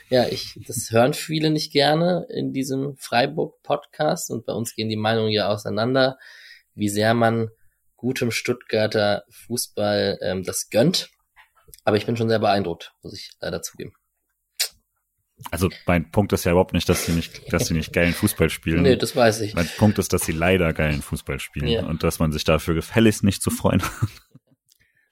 Ja, 0.08 0.26
ich, 0.26 0.58
das 0.66 0.90
hören 0.90 1.12
viele 1.12 1.50
nicht 1.50 1.70
gerne 1.70 2.26
in 2.30 2.54
diesem 2.54 2.96
Freiburg-Podcast 2.96 4.30
und 4.30 4.46
bei 4.46 4.54
uns 4.54 4.74
gehen 4.74 4.88
die 4.88 4.96
Meinungen 4.96 5.32
ja 5.32 5.50
auseinander, 5.50 6.16
wie 6.74 6.88
sehr 6.88 7.12
man 7.12 7.50
gutem 7.96 8.30
Stuttgarter 8.30 9.24
Fußball 9.28 10.18
ähm, 10.22 10.44
das 10.44 10.70
gönnt. 10.70 11.10
Aber 11.88 11.96
ich 11.96 12.04
bin 12.04 12.18
schon 12.18 12.28
sehr 12.28 12.38
beeindruckt, 12.38 12.92
muss 13.02 13.14
ich 13.14 13.30
leider 13.40 13.62
zugeben. 13.62 13.94
Also 15.50 15.70
mein 15.86 16.10
Punkt 16.10 16.34
ist 16.34 16.44
ja 16.44 16.52
überhaupt 16.52 16.74
nicht, 16.74 16.86
dass 16.86 17.06
sie 17.06 17.12
nicht, 17.12 17.40
dass 17.50 17.68
sie 17.68 17.72
nicht 17.72 17.94
geilen 17.94 18.12
Fußball 18.12 18.50
spielen. 18.50 18.82
Nee, 18.82 18.96
das 18.96 19.16
weiß 19.16 19.40
ich. 19.40 19.54
Mein 19.54 19.70
Punkt 19.78 19.98
ist, 19.98 20.12
dass 20.12 20.20
sie 20.20 20.32
leider 20.32 20.74
geilen 20.74 21.00
Fußball 21.00 21.40
spielen 21.40 21.68
ja. 21.68 21.86
und 21.86 22.02
dass 22.02 22.18
man 22.18 22.30
sich 22.30 22.44
dafür 22.44 22.74
gefälligst 22.74 23.24
nicht 23.24 23.40
zu 23.40 23.48
freuen 23.48 23.80
hat. 23.80 23.90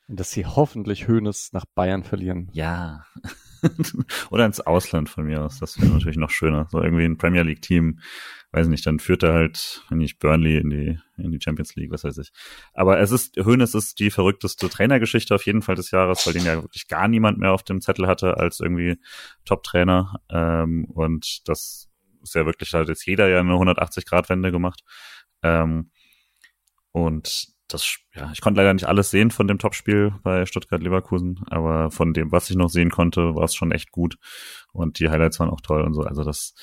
Und 0.07 0.21
dass 0.21 0.33
sie 0.33 0.45
hoffentlich 0.45 1.09
Höhnes 1.09 1.55
nach 1.55 1.65
Bayern 1.65 2.05
verlieren. 2.05 2.51
Ja. 2.53 3.07
Oder 4.31 4.47
ins 4.47 4.61
Ausland 4.61 5.09
von 5.09 5.25
mir 5.25 5.43
aus. 5.43 5.59
Das 5.59 5.81
wäre 5.81 5.91
natürlich 5.93 6.17
noch 6.17 6.31
schöner. 6.31 6.67
So 6.71 6.83
irgendwie 6.83 7.05
ein 7.05 7.19
Premier 7.19 7.43
League 7.43 7.63
Team 7.63 8.01
weiß 8.57 8.69
nicht, 8.69 8.87
dann 8.87 8.99
führt 8.99 9.23
er 9.23 9.35
halt, 9.35 9.85
wenn 9.91 9.99
nicht 9.99 10.19
Burnley 10.19 10.57
in 10.57 10.71
die, 10.71 10.99
in 11.19 11.31
die 11.31 11.41
Champions 11.41 11.75
League, 11.77 11.91
was 11.91 12.05
weiß 12.05 12.17
ich. 12.19 12.33
Aber 12.73 12.99
es 12.99 13.11
ist, 13.11 13.37
Hönes 13.37 13.75
ist 13.75 13.99
die 13.99 14.11
verrückteste 14.11 14.71
Trainergeschichte 14.71 15.35
auf 15.35 15.45
jeden 15.45 15.61
Fall 15.61 15.75
des 15.75 15.91
Jahres, 15.91 16.27
weil 16.27 16.33
den 16.33 16.45
ja 16.45 16.63
wirklich 16.63 16.89
gar 16.89 17.07
niemand 17.07 17.39
mehr 17.39 17.53
auf 17.53 17.63
dem 17.65 17.83
Zettel 17.83 18.07
hatte 18.07 18.39
als 18.39 18.61
irgendwie 18.61 18.99
Top-Trainer. 19.45 20.21
Ähm, 20.31 20.87
und 20.87 21.47
das 21.49 21.91
ist 22.23 22.35
ja 22.35 22.47
wirklich, 22.47 22.73
halt 22.73 22.89
jetzt 22.89 23.05
jeder 23.07 23.29
ja 23.29 23.41
eine 23.41 23.53
180-Grad-Wende 23.53 24.51
gemacht. 24.51 24.83
Ähm, 25.43 25.91
und 26.93 27.49
das, 27.69 27.99
ja, 28.15 28.31
ich 28.33 28.41
konnte 28.41 28.61
leider 28.61 28.75
nicht 28.75 28.87
alles 28.87 29.11
sehen 29.11 29.31
von 29.31 29.49
dem 29.49 29.59
Topspiel 29.59 30.15
bei 30.23 30.47
Stuttgart-Leverkusen, 30.47 31.41
aber 31.49 31.91
von 31.91 32.13
dem, 32.13 32.31
was 32.33 32.49
ich 32.51 32.57
noch 32.57 32.69
sehen 32.69 32.91
konnte, 32.91 33.35
war 33.35 33.45
es 33.45 33.55
schon 33.55 33.73
echt 33.73 33.91
gut. 33.91 34.19
Und 34.73 34.99
die 35.01 35.11
Highlights 35.11 35.41
waren 35.41 35.51
auch 35.51 35.61
toll 35.61 35.83
und 35.83 35.95
so. 35.95 36.03
Also 36.03 36.23
das, 36.23 36.55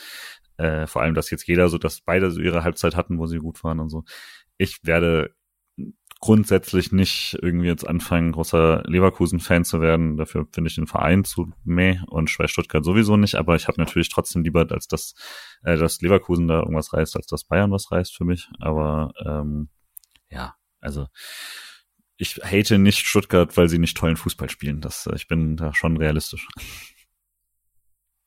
äh, 0.58 0.88
vor 0.88 1.02
allem, 1.02 1.14
dass 1.14 1.30
jetzt 1.30 1.48
jeder 1.48 1.70
so, 1.70 1.78
dass 1.78 2.02
beide 2.02 2.32
so 2.32 2.42
ihre 2.42 2.64
Halbzeit 2.64 2.96
hatten, 2.96 3.18
wo 3.18 3.28
sie 3.28 3.40
gut 3.40 3.64
waren 3.64 3.80
und 3.80 3.90
so. 3.90 4.04
Ich 4.58 4.80
werde 4.84 5.36
grundsätzlich 6.22 6.94
nicht 6.94 7.38
irgendwie 7.42 7.68
jetzt 7.68 7.86
anfangen, 7.86 8.32
großer 8.32 8.84
Leverkusen-Fan 8.86 9.66
zu 9.66 9.82
werden. 9.82 10.16
Dafür 10.16 10.48
finde 10.54 10.70
ich 10.70 10.76
den 10.76 10.88
Verein 10.88 11.26
zu 11.26 11.52
meh 11.66 12.00
und 12.08 12.34
bei 12.38 12.48
Stuttgart 12.48 12.86
sowieso 12.86 13.18
nicht. 13.18 13.36
Aber 13.36 13.58
ich 13.58 13.68
habe 13.68 13.82
natürlich 13.82 14.08
trotzdem 14.08 14.42
lieber, 14.42 14.66
als 14.72 14.88
dass, 14.88 15.16
äh, 15.64 15.76
dass 15.76 16.00
Leverkusen 16.00 16.48
da 16.48 16.60
irgendwas 16.60 16.94
reißt, 16.94 17.18
als 17.18 17.28
dass 17.28 17.44
Bayern 17.44 17.72
was 17.72 17.92
reißt 17.92 18.16
für 18.16 18.24
mich. 18.24 18.50
Aber 18.62 19.12
ähm, 19.26 19.68
ja, 20.30 20.56
also 20.84 21.08
ich 22.18 22.40
hate 22.44 22.78
nicht 22.78 23.08
Stuttgart, 23.08 23.56
weil 23.58 23.70
sie 23.70 23.80
nicht 23.80 23.98
tollen 23.98 24.18
Fußball 24.18 24.50
spielen. 24.50 24.82
Das, 24.82 25.08
äh, 25.08 25.16
ich 25.16 25.28
bin 25.28 25.58
da 25.58 25.74
schon 25.74 25.98
realistisch. 25.98 26.48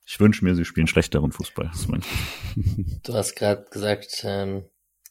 Ich 0.04 0.20
wünsche 0.20 0.44
mir, 0.44 0.54
sie 0.54 0.64
spielen 0.64 0.86
schlechteren 0.86 1.32
Fußball. 1.32 1.70
du 3.02 3.14
hast 3.14 3.34
gerade 3.34 3.66
gesagt, 3.70 4.22
ähm, 4.24 4.64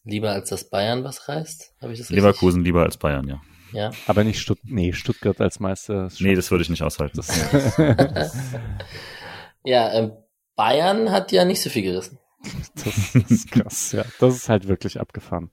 lieber 0.04 0.32
als 0.32 0.50
das 0.50 0.70
Bayern 0.70 1.04
was 1.04 1.28
reißt? 1.28 1.76
Habe 1.82 1.94
ich 1.94 2.00
das 2.00 2.10
Leverkusen 2.10 2.64
lieber 2.64 2.84
als 2.84 2.98
Bayern, 2.98 3.28
ja. 3.28 3.42
Ja. 3.74 3.92
Aber 4.08 4.24
nicht 4.24 4.40
Stutt 4.40 4.60
nee, 4.64 4.94
Stuttgart 4.94 5.42
als 5.42 5.60
Meister. 5.60 6.10
Nee, 6.20 6.36
das 6.36 6.50
würde 6.52 6.62
ich 6.62 6.70
nicht 6.70 6.84
aushalten. 6.84 7.20
ja, 9.66 9.94
ähm, 9.94 10.14
Bayern 10.56 11.12
hat 11.12 11.34
ja 11.34 11.44
nicht 11.44 11.62
so 11.62 11.70
viel 11.70 11.82
gerissen. 11.82 12.20
Das 12.76 13.16
ist 13.16 13.52
krass, 13.52 13.92
ja. 13.92 14.06
Das 14.20 14.36
ist 14.36 14.48
halt 14.48 14.68
wirklich 14.68 15.00
abgefahren. 15.00 15.52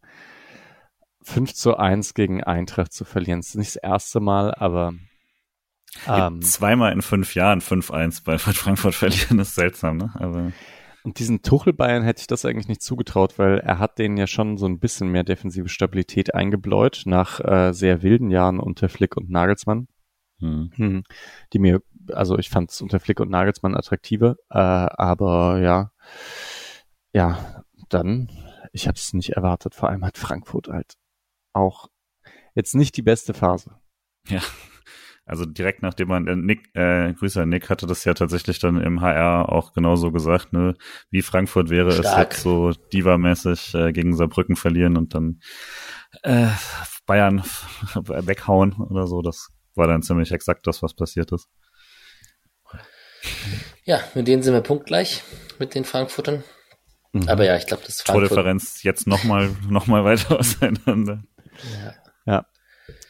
5 1.23 1.55
zu 1.55 1.77
1 1.77 2.15
gegen 2.15 2.43
Eintracht 2.43 2.93
zu 2.93 3.05
verlieren. 3.05 3.41
Das 3.41 3.51
ist 3.51 3.57
nicht 3.57 3.77
das 3.77 3.83
erste 3.83 4.21
Mal, 4.21 4.55
aber 4.55 4.95
ähm, 6.07 6.41
zweimal 6.43 6.93
in 6.93 7.03
fünf 7.03 7.35
Jahren 7.35 7.61
5-1 7.61 8.25
bei 8.25 8.39
Frankfurt 8.39 8.95
verlieren, 8.95 9.39
ist 9.39 9.55
seltsam, 9.55 9.99
ne? 9.99 10.11
Aber 10.15 10.53
und 11.05 11.19
diesen 11.19 11.43
Tuchel 11.43 11.73
Bayern 11.73 12.05
hätte 12.05 12.21
ich 12.21 12.27
das 12.29 12.45
eigentlich 12.45 12.69
nicht 12.69 12.83
zugetraut, 12.83 13.39
weil 13.39 13.59
er 13.59 13.81
hat 13.81 13.99
denen 13.99 14.17
ja 14.17 14.29
schon 14.29 14.57
so 14.57 14.67
ein 14.67 14.79
bisschen 14.79 15.09
mehr 15.09 15.25
defensive 15.25 15.69
Stabilität 15.69 16.35
eingebläut 16.35 17.03
nach 17.07 17.41
äh, 17.41 17.73
sehr 17.73 18.03
wilden 18.03 18.31
Jahren 18.31 18.61
unter 18.61 18.89
Flick 18.89 19.17
und 19.17 19.29
Nagelsmann. 19.29 19.89
Hm. 20.39 20.71
Hm. 20.75 21.05
Die 21.53 21.59
mir, 21.59 21.83
also 22.13 22.39
ich 22.39 22.51
fand 22.51 22.71
es 22.71 22.81
unter 22.81 23.01
Flick 23.01 23.19
und 23.19 23.31
Nagelsmann 23.31 23.77
attraktiver, 23.77 24.37
äh, 24.51 24.59
aber 24.59 25.61
ja, 25.61 25.91
ja, 27.13 27.65
dann, 27.89 28.31
ich 28.73 28.87
habe 28.87 28.97
es 28.97 29.13
nicht 29.13 29.31
erwartet. 29.31 29.75
Vor 29.75 29.89
allem 29.89 30.05
hat 30.05 30.19
Frankfurt 30.19 30.69
halt 30.69 30.95
auch 31.53 31.89
jetzt 32.55 32.75
nicht 32.75 32.97
die 32.97 33.03
beste 33.03 33.35
Phase. 33.35 33.77
Ja, 34.29 34.43
also 35.25 35.47
direkt 35.47 35.83
nachdem 35.83 36.09
man, 36.09 36.27
äh, 36.27 36.37
Nick, 36.37 36.75
äh, 36.75 37.13
Grüße 37.15 37.43
an 37.43 37.49
Nick 37.49 37.71
hatte 37.71 37.87
das 37.87 38.05
ja 38.05 38.15
tatsächlich 38.15 38.59
dann 38.59 38.81
im 38.81 39.01
HR 39.01 39.51
auch 39.51 39.73
genauso 39.73 40.11
gesagt, 40.11 40.53
ne, 40.53 40.75
wie 41.11 41.23
Frankfurt 41.23 41.71
wäre 41.71 41.93
Stark. 41.93 42.33
es 42.33 42.37
jetzt 42.37 42.43
so 42.43 42.73
diva-mäßig 42.93 43.75
äh, 43.75 43.93
gegen 43.93 44.17
Saarbrücken 44.17 44.57
verlieren 44.57 44.97
und 44.97 45.15
dann 45.15 45.41
äh, 46.23 46.49
Bayern 47.07 47.43
weghauen 47.95 48.75
oder 48.75 49.07
so. 49.07 49.23
Das 49.23 49.51
war 49.75 49.87
dann 49.87 50.03
ziemlich 50.03 50.33
exakt 50.33 50.67
das, 50.67 50.83
was 50.83 50.95
passiert 50.95 51.31
ist. 51.33 51.49
Ja, 53.85 54.01
mit 54.15 54.27
denen 54.27 54.43
sind 54.43 54.55
wir 54.55 54.61
punktgleich, 54.61 55.23
mit 55.61 55.75
den 55.77 55.85
Frankfurtern. 55.85 56.43
Mhm. 57.13 57.29
Aber 57.29 57.45
ja, 57.45 57.57
ich 57.57 57.67
glaube, 57.67 57.85
das 57.87 58.03
Frankfurt... 58.03 58.29
Tordifferenz 58.29 58.83
jetzt 58.83 59.07
nochmal 59.07 59.55
noch 59.69 59.87
mal 59.87 60.05
weiter 60.05 60.37
auseinander. 60.39 61.23
Ja. 61.85 61.95
ja. 62.33 62.47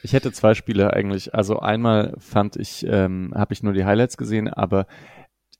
Ich 0.02 0.12
hätte 0.12 0.32
zwei 0.32 0.54
Spiele 0.54 0.92
eigentlich. 0.92 1.34
Also 1.34 1.60
einmal 1.60 2.14
fand 2.18 2.56
ich, 2.56 2.84
ähm, 2.88 3.32
habe 3.34 3.52
ich 3.52 3.62
nur 3.62 3.72
die 3.72 3.84
Highlights 3.84 4.16
gesehen, 4.16 4.48
aber 4.48 4.86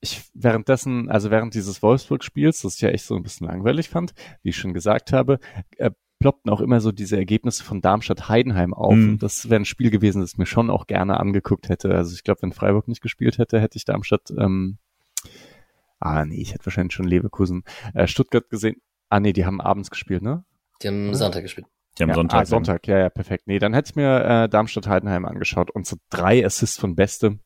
ich 0.01 0.21
währenddessen, 0.33 1.09
also 1.09 1.31
während 1.31 1.53
dieses 1.53 1.81
Wolfsburg-Spiels, 1.81 2.61
das 2.61 2.75
ich 2.75 2.81
ja 2.81 2.89
echt 2.89 3.05
so 3.05 3.15
ein 3.15 3.23
bisschen 3.23 3.47
langweilig 3.47 3.89
fand, 3.89 4.13
wie 4.41 4.49
ich 4.49 4.57
schon 4.57 4.73
gesagt 4.73 5.13
habe, 5.13 5.39
äh, 5.77 5.91
ploppten 6.19 6.51
auch 6.51 6.61
immer 6.61 6.79
so 6.79 6.91
diese 6.91 7.17
Ergebnisse 7.17 7.63
von 7.63 7.81
Darmstadt-Heidenheim 7.81 8.73
auf. 8.73 8.95
Mhm. 8.95 9.09
Und 9.09 9.23
das 9.23 9.49
wäre 9.49 9.61
ein 9.61 9.65
Spiel 9.65 9.89
gewesen, 9.89 10.21
das 10.21 10.33
ich 10.33 10.37
mir 10.37 10.45
schon 10.45 10.69
auch 10.69 10.87
gerne 10.87 11.19
angeguckt 11.19 11.69
hätte. 11.69 11.93
Also 11.95 12.13
ich 12.13 12.23
glaube, 12.23 12.41
wenn 12.43 12.53
Freiburg 12.53 12.87
nicht 12.87 13.01
gespielt 13.01 13.37
hätte, 13.37 13.59
hätte 13.59 13.77
ich 13.77 13.85
Darmstadt, 13.85 14.31
ähm, 14.37 14.77
ah 15.99 16.25
nee, 16.25 16.41
ich 16.41 16.53
hätte 16.53 16.65
wahrscheinlich 16.65 16.93
schon 16.93 17.07
Leverkusen, 17.07 17.63
äh, 17.93 18.07
Stuttgart 18.07 18.49
gesehen. 18.49 18.77
Ah 19.09 19.19
nee, 19.19 19.33
die 19.33 19.45
haben 19.45 19.59
abends 19.59 19.89
gespielt, 19.89 20.21
ne? 20.21 20.43
Die 20.81 20.87
haben 20.87 21.13
Sonntag 21.13 21.43
gespielt. 21.43 21.67
Die 21.97 22.03
haben 22.03 22.09
ja, 22.09 22.15
Sonntag. 22.15 22.41
Ah, 22.41 22.45
Sonntag, 22.45 22.87
ja, 22.87 22.97
ja, 22.97 23.09
perfekt. 23.09 23.47
Nee, 23.47 23.59
dann 23.59 23.73
hätte 23.73 23.91
ich 23.91 23.95
mir 23.95 24.25
äh, 24.25 24.49
Darmstadt-Heidenheim 24.49 25.25
angeschaut 25.25 25.71
und 25.71 25.85
so 25.85 25.97
drei 26.09 26.45
Assists 26.45 26.77
von 26.77 26.95
Beste. 26.95 27.39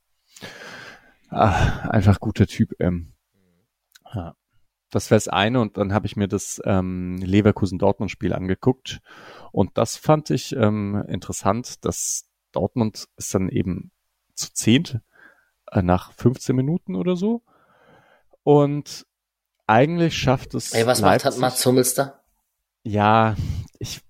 Ah, 1.29 1.89
einfach 1.89 2.19
guter 2.19 2.47
Typ. 2.47 2.73
Ähm. 2.79 3.13
Ja. 4.13 4.35
Das 4.89 5.11
wäre 5.11 5.17
das 5.17 5.27
eine 5.27 5.59
und 5.59 5.75
dann 5.75 5.93
habe 5.93 6.05
ich 6.05 6.15
mir 6.15 6.29
das 6.29 6.61
ähm, 6.63 7.17
Leverkusen-Dortmund-Spiel 7.17 8.31
angeguckt 8.31 9.01
und 9.51 9.77
das 9.77 9.97
fand 9.97 10.29
ich 10.29 10.55
ähm, 10.55 11.03
interessant, 11.09 11.83
dass 11.83 12.29
Dortmund 12.53 13.05
ist 13.17 13.35
dann 13.35 13.49
eben 13.49 13.91
zu 14.33 14.53
zehnt 14.53 15.01
äh, 15.71 15.81
nach 15.81 16.13
15 16.13 16.55
Minuten 16.55 16.95
oder 16.95 17.17
so 17.17 17.43
und 18.43 19.05
eigentlich 19.65 20.17
schafft 20.17 20.53
es. 20.53 20.71
Ey, 20.71 20.87
was 20.87 21.01
Leipzig, 21.01 21.25
macht 21.25 21.35
hat 21.35 21.41
Mats 21.41 21.65
Hummels 21.65 21.93
da? 21.93 22.21
Ja, 22.83 23.35
ich 23.79 24.06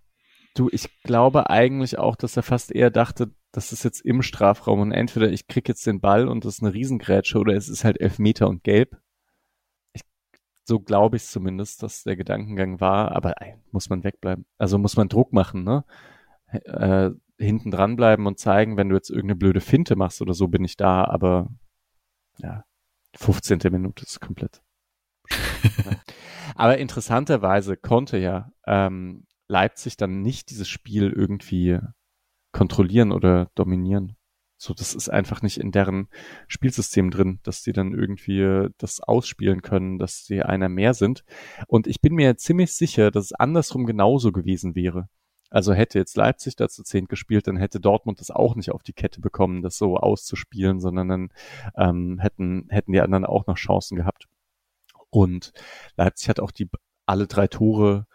Du, 0.58 0.70
ich 0.72 0.90
glaube 1.04 1.52
eigentlich 1.52 2.00
auch, 2.00 2.16
dass 2.16 2.36
er 2.36 2.42
fast 2.42 2.72
eher 2.72 2.90
dachte, 2.90 3.32
das 3.52 3.72
ist 3.72 3.84
jetzt 3.84 4.02
im 4.02 4.24
Strafraum 4.24 4.80
und 4.80 4.92
entweder 4.92 5.30
ich 5.30 5.48
krieg 5.48 5.68
jetzt 5.68 5.86
den 5.86 6.02
Ball 6.02 6.28
und 6.28 6.46
das 6.46 6.56
ist 6.56 6.64
eine 6.64 6.74
Riesengrätsche 6.74 7.38
oder 7.38 7.54
es 7.54 7.70
ist 7.70 7.84
halt 7.84 8.02
Elfmeter 8.02 8.48
und 8.48 8.64
Gelb. 8.64 9.00
Ich, 9.94 10.02
so 10.64 10.80
glaube 10.80 11.18
ich 11.18 11.26
zumindest, 11.26 11.84
dass 11.84 12.02
der 12.02 12.16
Gedankengang 12.16 12.80
war, 12.82 13.12
aber 13.12 13.40
ey, 13.40 13.56
muss 13.72 13.90
man 13.90 14.04
wegbleiben. 14.04 14.48
Also 14.58 14.80
muss 14.80 14.98
man 14.98 15.10
Druck 15.10 15.32
machen, 15.32 15.64
ne? 15.64 15.86
Äh, 16.48 17.12
hinten 17.38 17.70
dranbleiben 17.70 18.26
und 18.26 18.40
zeigen, 18.40 18.78
wenn 18.78 18.90
du 18.90 18.96
jetzt 18.96 19.12
irgendeine 19.12 19.36
blöde 19.36 19.62
Finte 19.62 19.96
machst 19.96 20.24
oder 20.24 20.34
so, 20.34 20.48
bin 20.48 20.66
ich 20.66 20.76
da, 20.76 21.04
aber 21.04 21.50
ja, 22.40 22.64
15. 23.16 23.60
Minute 23.70 24.06
ist 24.06 24.22
komplett. 24.22 24.64
aber 26.56 26.80
interessanterweise 26.80 27.78
konnte 27.78 28.18
ja 28.18 28.52
ähm, 28.66 29.28
Leipzig 29.48 29.98
dann 29.98 30.22
nicht 30.22 30.50
dieses 30.50 30.68
Spiel 30.68 31.12
irgendwie 31.12 31.80
kontrollieren 32.52 33.12
oder 33.12 33.50
dominieren. 33.56 34.16
So, 34.60 34.74
das 34.74 34.96
ist 34.96 35.10
einfach 35.10 35.44
nicht 35.44 35.60
in 35.60 35.72
deren 35.72 36.08
Spielsystem 36.48 37.12
drin, 37.12 37.40
dass 37.44 37.62
sie 37.62 37.74
dann 37.74 37.94
irgendwie 37.94 38.70
das 38.80 39.00
ausspielen 39.00 39.62
können, 39.62 40.00
dass 40.00 40.26
sie 40.26 40.42
einer 40.42 40.68
mehr 40.68 40.96
sind. 40.96 41.24
Und 41.68 41.86
ich 41.86 42.02
bin 42.02 42.16
mir 42.16 42.38
ziemlich 42.38 42.74
sicher, 42.74 43.12
dass 43.12 43.26
es 43.26 43.34
andersrum 43.34 43.86
genauso 43.86 44.32
gewesen 44.32 44.74
wäre. 44.74 45.10
Also 45.50 45.74
hätte 45.74 46.00
jetzt 46.00 46.18
Leipzig 46.18 46.56
dazu 46.56 46.84
zehn 46.84 47.06
gespielt, 47.06 47.48
dann 47.48 47.56
hätte 47.58 47.80
Dortmund 47.80 48.20
das 48.20 48.32
auch 48.32 48.56
nicht 48.56 48.72
auf 48.72 48.84
die 48.84 48.94
Kette 48.94 49.22
bekommen, 49.22 49.62
das 49.62 49.78
so 49.78 49.96
auszuspielen, 49.96 50.80
sondern 50.80 51.08
dann 51.08 51.30
ähm, 51.78 52.20
hätten, 52.20 52.68
hätten 52.70 52.92
die 52.92 53.00
anderen 53.00 53.26
auch 53.26 53.46
noch 53.48 53.56
Chancen 53.56 53.96
gehabt. 53.96 54.26
Und 55.10 55.54
Leipzig 55.96 56.30
hat 56.30 56.40
auch 56.40 56.52
die 56.52 56.68
alle 57.06 57.28
drei 57.28 57.48
Tore 57.48 58.08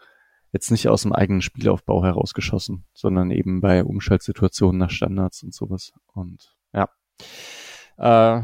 jetzt 0.53 0.71
nicht 0.71 0.87
aus 0.87 1.01
dem 1.01 1.13
eigenen 1.13 1.41
Spielaufbau 1.41 2.03
herausgeschossen, 2.03 2.85
sondern 2.93 3.31
eben 3.31 3.59
bei 3.59 3.83
Umschaltsituationen 3.83 4.79
nach 4.79 4.91
Standards 4.91 5.43
und 5.43 5.53
sowas. 5.53 5.91
Und 6.13 6.55
ja, 6.73 6.89
äh, 7.97 8.43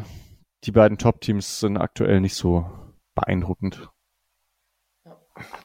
die 0.63 0.71
beiden 0.71 0.97
Top-Teams 0.97 1.59
sind 1.59 1.77
aktuell 1.77 2.19
nicht 2.19 2.35
so 2.35 2.69
beeindruckend. 3.15 3.89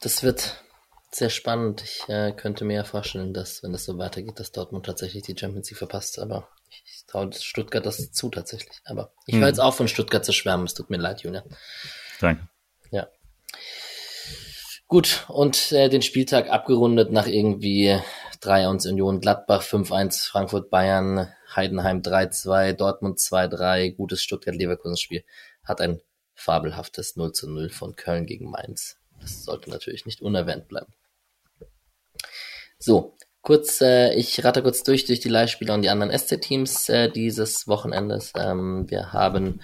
Das 0.01 0.23
wird 0.23 0.63
sehr 1.11 1.31
spannend. 1.31 1.83
Ich 1.83 2.09
äh, 2.09 2.33
könnte 2.33 2.65
mir 2.65 2.75
ja 2.75 2.85
vorstellen, 2.85 3.33
dass, 3.33 3.63
wenn 3.63 3.73
das 3.73 3.85
so 3.85 3.99
weitergeht, 3.99 4.39
dass 4.39 4.53
Dortmund 4.53 4.87
tatsächlich 4.87 5.23
die 5.23 5.37
Champions 5.37 5.71
League 5.71 5.79
verpasst. 5.79 6.19
Aber 6.19 6.49
ich, 6.69 6.85
ich 6.87 7.07
traue 7.07 7.33
Stuttgart 7.33 7.87
das 7.87 8.13
zu 8.13 8.29
tatsächlich. 8.29 8.81
Aber 8.85 9.13
ich 9.27 9.35
höre 9.35 9.43
hm. 9.43 9.49
jetzt 9.49 9.61
auf, 9.61 9.77
von 9.77 9.89
Stuttgart 9.89 10.25
zu 10.25 10.33
schwärmen. 10.33 10.67
Es 10.67 10.75
tut 10.75 10.91
mir 10.91 10.99
leid, 10.99 11.23
Julian. 11.23 11.45
Danke. 12.21 12.49
Gut, 14.87 15.25
und 15.29 15.73
äh, 15.73 15.89
den 15.89 16.03
Spieltag 16.03 16.51
abgerundet 16.51 17.11
nach 17.11 17.27
irgendwie 17.27 17.99
3-1 18.43 18.89
Union 18.91 19.21
Gladbach, 19.21 19.63
5-1 19.63 20.29
Frankfurt 20.29 20.71
Bayern, 20.71 21.33
Heidenheim 21.57 22.01
3-2, 22.03 22.75
Dortmund 22.75 23.19
2-3, 23.19 23.95
gutes 23.95 24.23
Stuttgart-Leverkusen-Spiel. 24.23 25.25
Hat 25.65 25.81
ein 25.81 26.01
fabelhaftes 26.35 27.17
0 27.17 27.33
0 27.43 27.71
von 27.71 27.97
Köln 27.97 28.27
gegen 28.27 28.51
Mainz. 28.51 28.99
Das 29.21 29.45
sollte 29.45 29.71
natürlich 29.71 30.05
nicht 30.05 30.21
unerwähnt 30.21 30.69
bleiben. 30.69 30.93
So, 32.79 33.17
Kurz, 33.45 33.83
äh, 33.83 34.15
ich 34.15 34.43
rate 34.43 34.63
kurz 34.63 34.85
durch 34.85 35.05
durch 35.05 35.21
die 35.21 35.29
Leihspieler 35.29 35.75
und 35.75 35.83
die 35.83 35.91
anderen 35.91 36.11
SC-Teams 36.19 36.89
äh, 36.89 37.11
dieses 37.11 37.69
Wochenendes. 37.69 38.33
Ähm, 38.39 38.91
wir 38.91 39.13
haben 39.13 39.61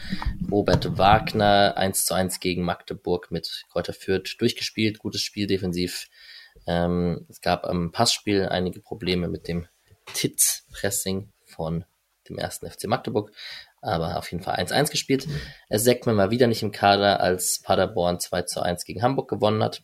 Robert 0.51 0.99
Wagner 0.99 1.79
1 1.79 2.05
zu 2.05 2.13
1 2.13 2.41
gegen 2.41 2.63
Magdeburg 2.63 3.31
mit 3.31 3.65
Kräuter 3.73 3.95
Fürth 3.95 4.37
durchgespielt. 4.39 4.99
Gutes 4.99 5.23
Spiel 5.23 5.47
defensiv. 5.47 6.11
Ähm, 6.67 7.25
es 7.31 7.41
gab 7.41 7.65
am 7.65 7.91
Passspiel 7.91 8.51
einige 8.51 8.81
Probleme 8.81 9.29
mit 9.29 9.49
dem 9.49 9.67
Titz-Pressing 10.13 11.31
von 11.47 11.87
dem 12.29 12.37
ersten 12.37 12.71
FC 12.71 12.85
Magdeburg, 12.85 13.33
aber 13.81 14.19
auf 14.19 14.31
jeden 14.31 14.45
Fall 14.45 14.57
1-1 14.57 14.91
gespielt. 14.91 15.27
Mhm. 15.27 15.79
Seckmann 15.79 16.19
war 16.19 16.31
wieder 16.31 16.49
nicht 16.49 16.63
im 16.63 16.71
Kader, 16.71 17.21
als 17.21 17.61
Paderborn 17.61 18.21
2 18.21 18.43
zu 18.43 18.61
1 18.61 18.85
gegen 18.85 19.01
Hamburg 19.01 19.31
gewonnen 19.31 19.65
hat 19.65 19.81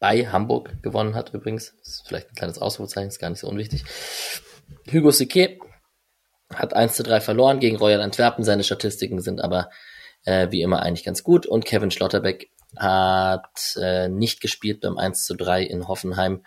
bei 0.00 0.26
Hamburg 0.26 0.82
gewonnen 0.82 1.14
hat 1.14 1.32
übrigens. 1.32 1.74
Das 1.78 1.88
ist 1.88 2.08
vielleicht 2.08 2.30
ein 2.30 2.34
kleines 2.34 2.58
Ausrufezeichen, 2.58 3.08
ist 3.08 3.20
gar 3.20 3.30
nicht 3.30 3.40
so 3.40 3.48
unwichtig. 3.48 3.84
Hugo 4.90 5.12
Sique 5.12 5.58
hat 6.52 6.74
1 6.74 6.94
zu 6.94 7.04
3 7.04 7.20
verloren 7.20 7.60
gegen 7.60 7.76
Royal 7.76 8.00
Antwerpen. 8.00 8.42
Seine 8.42 8.64
Statistiken 8.64 9.20
sind 9.20 9.40
aber 9.40 9.70
äh, 10.24 10.50
wie 10.50 10.62
immer 10.62 10.82
eigentlich 10.82 11.04
ganz 11.04 11.22
gut. 11.22 11.46
Und 11.46 11.64
Kevin 11.64 11.90
Schlotterbeck 11.90 12.50
hat 12.76 13.76
äh, 13.80 14.08
nicht 14.08 14.40
gespielt 14.40 14.80
beim 14.80 14.98
1 14.98 15.24
zu 15.24 15.34
3 15.34 15.62
in 15.62 15.86
Hoffenheim 15.86 16.44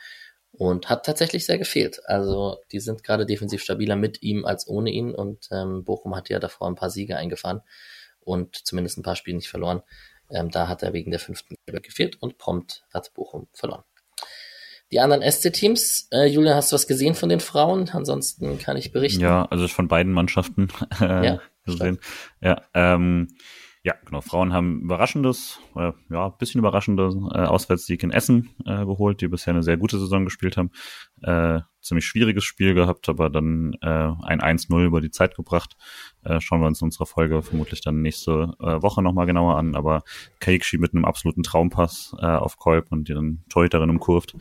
und 0.51 0.89
hat 0.89 1.05
tatsächlich 1.05 1.45
sehr 1.45 1.57
gefehlt. 1.57 2.01
Also 2.05 2.57
die 2.71 2.79
sind 2.79 3.03
gerade 3.03 3.25
defensiv 3.25 3.61
stabiler 3.61 3.95
mit 3.95 4.21
ihm 4.23 4.45
als 4.45 4.67
ohne 4.67 4.91
ihn 4.91 5.13
und 5.13 5.47
ähm, 5.51 5.83
Bochum 5.83 6.15
hat 6.15 6.29
ja 6.29 6.39
davor 6.39 6.67
ein 6.67 6.75
paar 6.75 6.89
Siege 6.89 7.17
eingefahren 7.17 7.61
und 8.19 8.55
zumindest 8.55 8.97
ein 8.97 9.03
paar 9.03 9.15
Spiele 9.15 9.37
nicht 9.37 9.49
verloren. 9.49 9.81
Ähm, 10.33 10.49
da 10.49 10.67
hat 10.67 10.83
er 10.83 10.93
wegen 10.93 11.11
der 11.11 11.19
fünften 11.19 11.55
gefehlt 11.65 12.21
und 12.21 12.37
prompt 12.37 12.85
hat 12.93 13.13
Bochum 13.13 13.47
verloren. 13.53 13.83
Die 14.91 14.99
anderen 14.99 15.23
SC-Teams, 15.23 16.09
äh, 16.11 16.25
Julian, 16.25 16.55
hast 16.55 16.71
du 16.71 16.75
was 16.75 16.87
gesehen 16.87 17.15
von 17.15 17.29
den 17.29 17.39
Frauen? 17.39 17.89
Ansonsten 17.89 18.59
kann 18.59 18.77
ich 18.77 18.91
berichten. 18.91 19.21
Ja, 19.21 19.45
also 19.45 19.67
von 19.67 19.87
beiden 19.87 20.13
Mannschaften 20.13 20.67
äh, 21.01 21.25
ja, 21.25 21.41
gesehen. 21.65 21.99
Ja, 22.41 22.61
ähm, 22.73 23.29
ja, 23.83 23.95
genau. 24.05 24.21
Frauen 24.21 24.53
haben 24.53 24.81
überraschendes, 24.81 25.59
äh, 25.75 25.91
ja, 26.09 26.29
bisschen 26.29 26.59
überraschendes 26.59 27.15
äh, 27.15 27.39
Auswärtssieg 27.39 28.03
in 28.03 28.11
Essen 28.11 28.51
äh, 28.65 28.85
geholt, 28.85 29.19
die 29.21 29.27
bisher 29.27 29.53
eine 29.53 29.63
sehr 29.63 29.77
gute 29.77 29.99
Saison 29.99 30.25
gespielt 30.25 30.57
haben. 30.57 30.71
Äh, 31.21 31.61
ziemlich 31.83 32.05
schwieriges 32.05 32.43
Spiel 32.43 32.73
gehabt, 32.73 33.09
aber 33.09 33.29
dann 33.29 33.73
äh, 33.81 33.87
ein 33.87 34.41
1-0 34.41 34.85
über 34.85 35.01
die 35.01 35.11
Zeit 35.11 35.35
gebracht. 35.35 35.75
Äh, 36.23 36.39
schauen 36.39 36.61
wir 36.61 36.67
uns 36.67 36.81
in 36.81 36.85
unserer 36.85 37.05
Folge 37.05 37.41
vermutlich 37.41 37.81
dann 37.81 38.01
nächste 38.01 38.53
äh, 38.59 38.81
Woche 38.81 39.03
nochmal 39.03 39.25
genauer 39.25 39.57
an. 39.57 39.75
Aber 39.75 40.03
Kaikshi 40.39 40.77
mit 40.77 40.93
einem 40.93 41.05
absoluten 41.05 41.43
Traumpass 41.43 42.15
äh, 42.19 42.25
auf 42.25 42.57
Kolb 42.57 42.91
und 42.91 43.09
ihren 43.09 43.43
Torhüterin 43.49 43.89
umkurvt. 43.89 44.35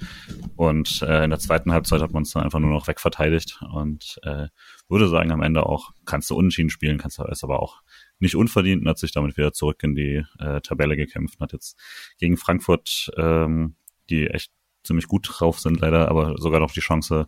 Und 0.57 1.03
äh, 1.03 1.25
in 1.25 1.31
der 1.31 1.39
zweiten 1.39 1.73
Halbzeit 1.73 2.01
hat 2.01 2.13
man 2.13 2.23
uns 2.23 2.33
dann 2.33 2.43
einfach 2.45 2.61
nur 2.61 2.71
noch 2.71 2.87
wegverteidigt 2.87 3.61
und 3.73 4.19
äh, 4.23 4.49
würde 4.89 5.09
sagen, 5.09 5.33
am 5.33 5.43
Ende 5.43 5.67
auch 5.67 5.93
kannst 6.05 6.31
du 6.31 6.37
unentschieden 6.37 6.71
spielen, 6.71 6.99
kannst 6.99 7.19
du 7.19 7.25
es 7.25 7.43
aber 7.43 7.61
auch 7.61 7.83
nicht 8.19 8.37
unverdient 8.37 8.83
und 8.83 8.89
hat 8.89 8.99
sich 8.99 9.13
damit 9.13 9.37
wieder 9.37 9.53
zurück 9.53 9.83
in 9.83 9.95
die 9.95 10.25
äh, 10.39 10.61
Tabelle 10.61 10.97
gekämpft 10.97 11.41
und 11.41 11.45
hat 11.45 11.53
jetzt 11.53 11.79
gegen 12.19 12.37
Frankfurt, 12.37 13.11
ähm, 13.17 13.75
die 14.11 14.29
echt 14.29 14.53
ziemlich 14.85 15.09
gut 15.09 15.29
drauf 15.29 15.61
sind 15.61 15.81
leider, 15.81 16.09
aber 16.09 16.37
sogar 16.39 16.61
noch 16.61 16.73
die 16.73 16.81
Chance, 16.81 17.27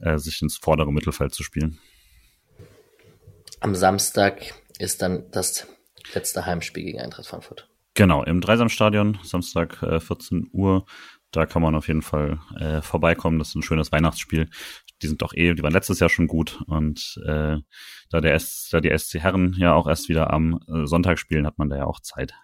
äh, 0.00 0.18
sich 0.18 0.42
ins 0.42 0.56
vordere 0.56 0.92
Mittelfeld 0.92 1.34
zu 1.34 1.42
spielen. 1.42 1.78
Am 3.60 3.74
Samstag 3.74 4.54
ist 4.78 5.02
dann 5.02 5.30
das 5.30 5.66
letzte 6.14 6.46
Heimspiel 6.46 6.84
gegen 6.84 7.00
Eintracht 7.00 7.26
Frankfurt. 7.26 7.68
Genau, 7.94 8.22
im 8.22 8.40
Dreisamstadion, 8.42 9.18
Samstag 9.22 9.82
äh, 9.82 10.00
14 10.00 10.50
Uhr. 10.52 10.84
Da 11.30 11.46
kann 11.46 11.62
man 11.62 11.74
auf 11.74 11.88
jeden 11.88 12.02
Fall 12.02 12.38
äh, 12.58 12.82
vorbeikommen. 12.82 13.38
Das 13.38 13.48
ist 13.48 13.54
ein 13.56 13.62
schönes 13.62 13.90
Weihnachtsspiel. 13.90 14.48
die 15.02 15.06
sind 15.06 15.22
doch 15.22 15.34
eh, 15.34 15.54
die 15.54 15.62
waren 15.62 15.72
letztes 15.72 15.98
Jahr 16.00 16.08
schon 16.08 16.26
gut 16.26 16.62
und 16.66 17.18
äh, 17.26 17.56
da 18.10 18.20
der 18.20 18.34
S, 18.34 18.68
da 18.70 18.80
die 18.80 18.96
SC 18.96 19.14
Herren 19.14 19.54
ja 19.58 19.74
auch 19.74 19.86
erst 19.86 20.08
wieder 20.08 20.32
am 20.32 20.60
äh, 20.68 20.86
Sonntag 20.86 21.18
spielen, 21.18 21.46
hat 21.46 21.58
man 21.58 21.68
da 21.68 21.76
ja 21.76 21.84
auch 21.84 22.00
Zeit. 22.00 22.34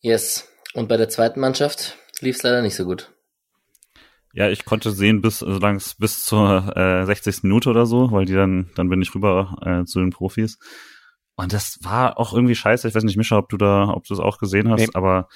Yes. 0.00 0.48
Und 0.72 0.88
bei 0.88 0.96
der 0.96 1.08
zweiten 1.08 1.40
Mannschaft 1.40 1.96
lief 2.22 2.36
es 2.36 2.42
leider 2.42 2.62
nicht 2.62 2.76
so 2.76 2.84
gut. 2.84 3.12
Ja, 4.32 4.48
ich 4.48 4.64
konnte 4.64 4.92
sehen 4.92 5.20
bis 5.20 5.40
solange 5.40 5.80
bis 5.98 6.24
zur 6.24 6.76
äh, 6.76 7.04
60. 7.04 7.42
Minute 7.42 7.68
oder 7.70 7.86
so, 7.86 8.12
weil 8.12 8.26
die 8.26 8.34
dann 8.34 8.70
dann 8.76 8.88
bin 8.88 9.02
ich 9.02 9.14
rüber 9.14 9.56
äh, 9.64 9.84
zu 9.84 9.98
den 9.98 10.10
Profis. 10.10 10.58
Und 11.34 11.52
das 11.52 11.78
war 11.82 12.18
auch 12.18 12.32
irgendwie 12.32 12.54
scheiße. 12.54 12.86
Ich 12.86 12.94
weiß 12.94 13.02
nicht, 13.02 13.16
Mischa, 13.16 13.38
ob 13.38 13.48
du 13.48 13.56
da, 13.56 13.88
ob 13.88 14.04
du 14.04 14.14
es 14.14 14.20
auch 14.20 14.38
gesehen 14.38 14.70
hast, 14.70 14.80
nee. 14.80 14.90
aber 14.92 15.28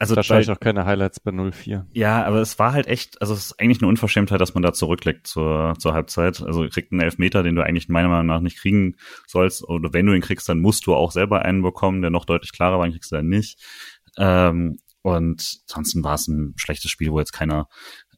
also 0.00 0.14
da 0.14 0.22
schaue 0.22 0.40
ich 0.40 0.50
auch 0.50 0.58
keine 0.58 0.86
Highlights 0.86 1.20
bei 1.20 1.30
04. 1.30 1.86
Ja, 1.92 2.24
aber 2.24 2.40
es 2.40 2.58
war 2.58 2.72
halt 2.72 2.86
echt, 2.88 3.20
also 3.20 3.32
es 3.32 3.46
ist 3.46 3.60
eigentlich 3.60 3.80
eine 3.80 3.88
Unverschämtheit, 3.88 4.40
dass 4.40 4.54
man 4.54 4.62
da 4.62 4.72
zurücklegt 4.72 5.26
zur, 5.26 5.74
zur 5.78 5.94
Halbzeit. 5.94 6.42
Also 6.42 6.66
kriegt 6.68 6.92
einen 6.92 7.00
Elfmeter, 7.00 7.42
den 7.42 7.54
du 7.54 7.62
eigentlich 7.62 7.88
meiner 7.88 8.08
Meinung 8.08 8.26
nach 8.26 8.40
nicht 8.40 8.58
kriegen 8.58 8.96
sollst. 9.26 9.62
Oder 9.68 9.92
wenn 9.92 10.06
du 10.06 10.12
ihn 10.12 10.20
kriegst, 10.20 10.48
dann 10.48 10.60
musst 10.60 10.86
du 10.86 10.94
auch 10.94 11.12
selber 11.12 11.42
einen 11.42 11.62
bekommen, 11.62 12.02
der 12.02 12.10
noch 12.10 12.24
deutlich 12.24 12.52
klarer 12.52 12.78
war, 12.78 12.86
dann 12.86 12.92
kriegst 12.92 13.12
du 13.12 13.16
dann 13.16 13.28
nicht. 13.28 13.62
Ähm, 14.18 14.78
und 15.04 15.60
ansonsten 15.68 16.02
war 16.02 16.14
es 16.14 16.28
ein 16.28 16.54
schlechtes 16.56 16.90
Spiel, 16.90 17.12
wo 17.12 17.18
jetzt 17.18 17.34
keiner 17.34 17.68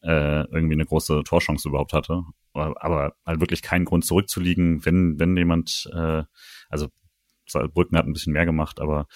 äh, 0.03 0.45
irgendwie 0.53 0.75
eine 0.75 0.87
große 0.87 1.25
Torchance 1.25 1.69
überhaupt 1.69 1.93
hatte. 1.93 2.23
Aber 2.53 3.17
halt 3.27 3.41
wirklich 3.41 3.61
keinen 3.61 3.85
Grund 3.85 4.05
zurückzuliegen, 4.05 4.85
wenn, 4.87 5.19
wenn 5.19 5.37
jemand, 5.37 5.91
äh, 5.93 6.23
also 6.69 6.87
Brücken 7.75 7.99
hat 7.99 8.07
ein 8.07 8.13
bisschen 8.13 8.33
mehr 8.33 8.47
gemacht, 8.47 8.81
aber 8.81 9.09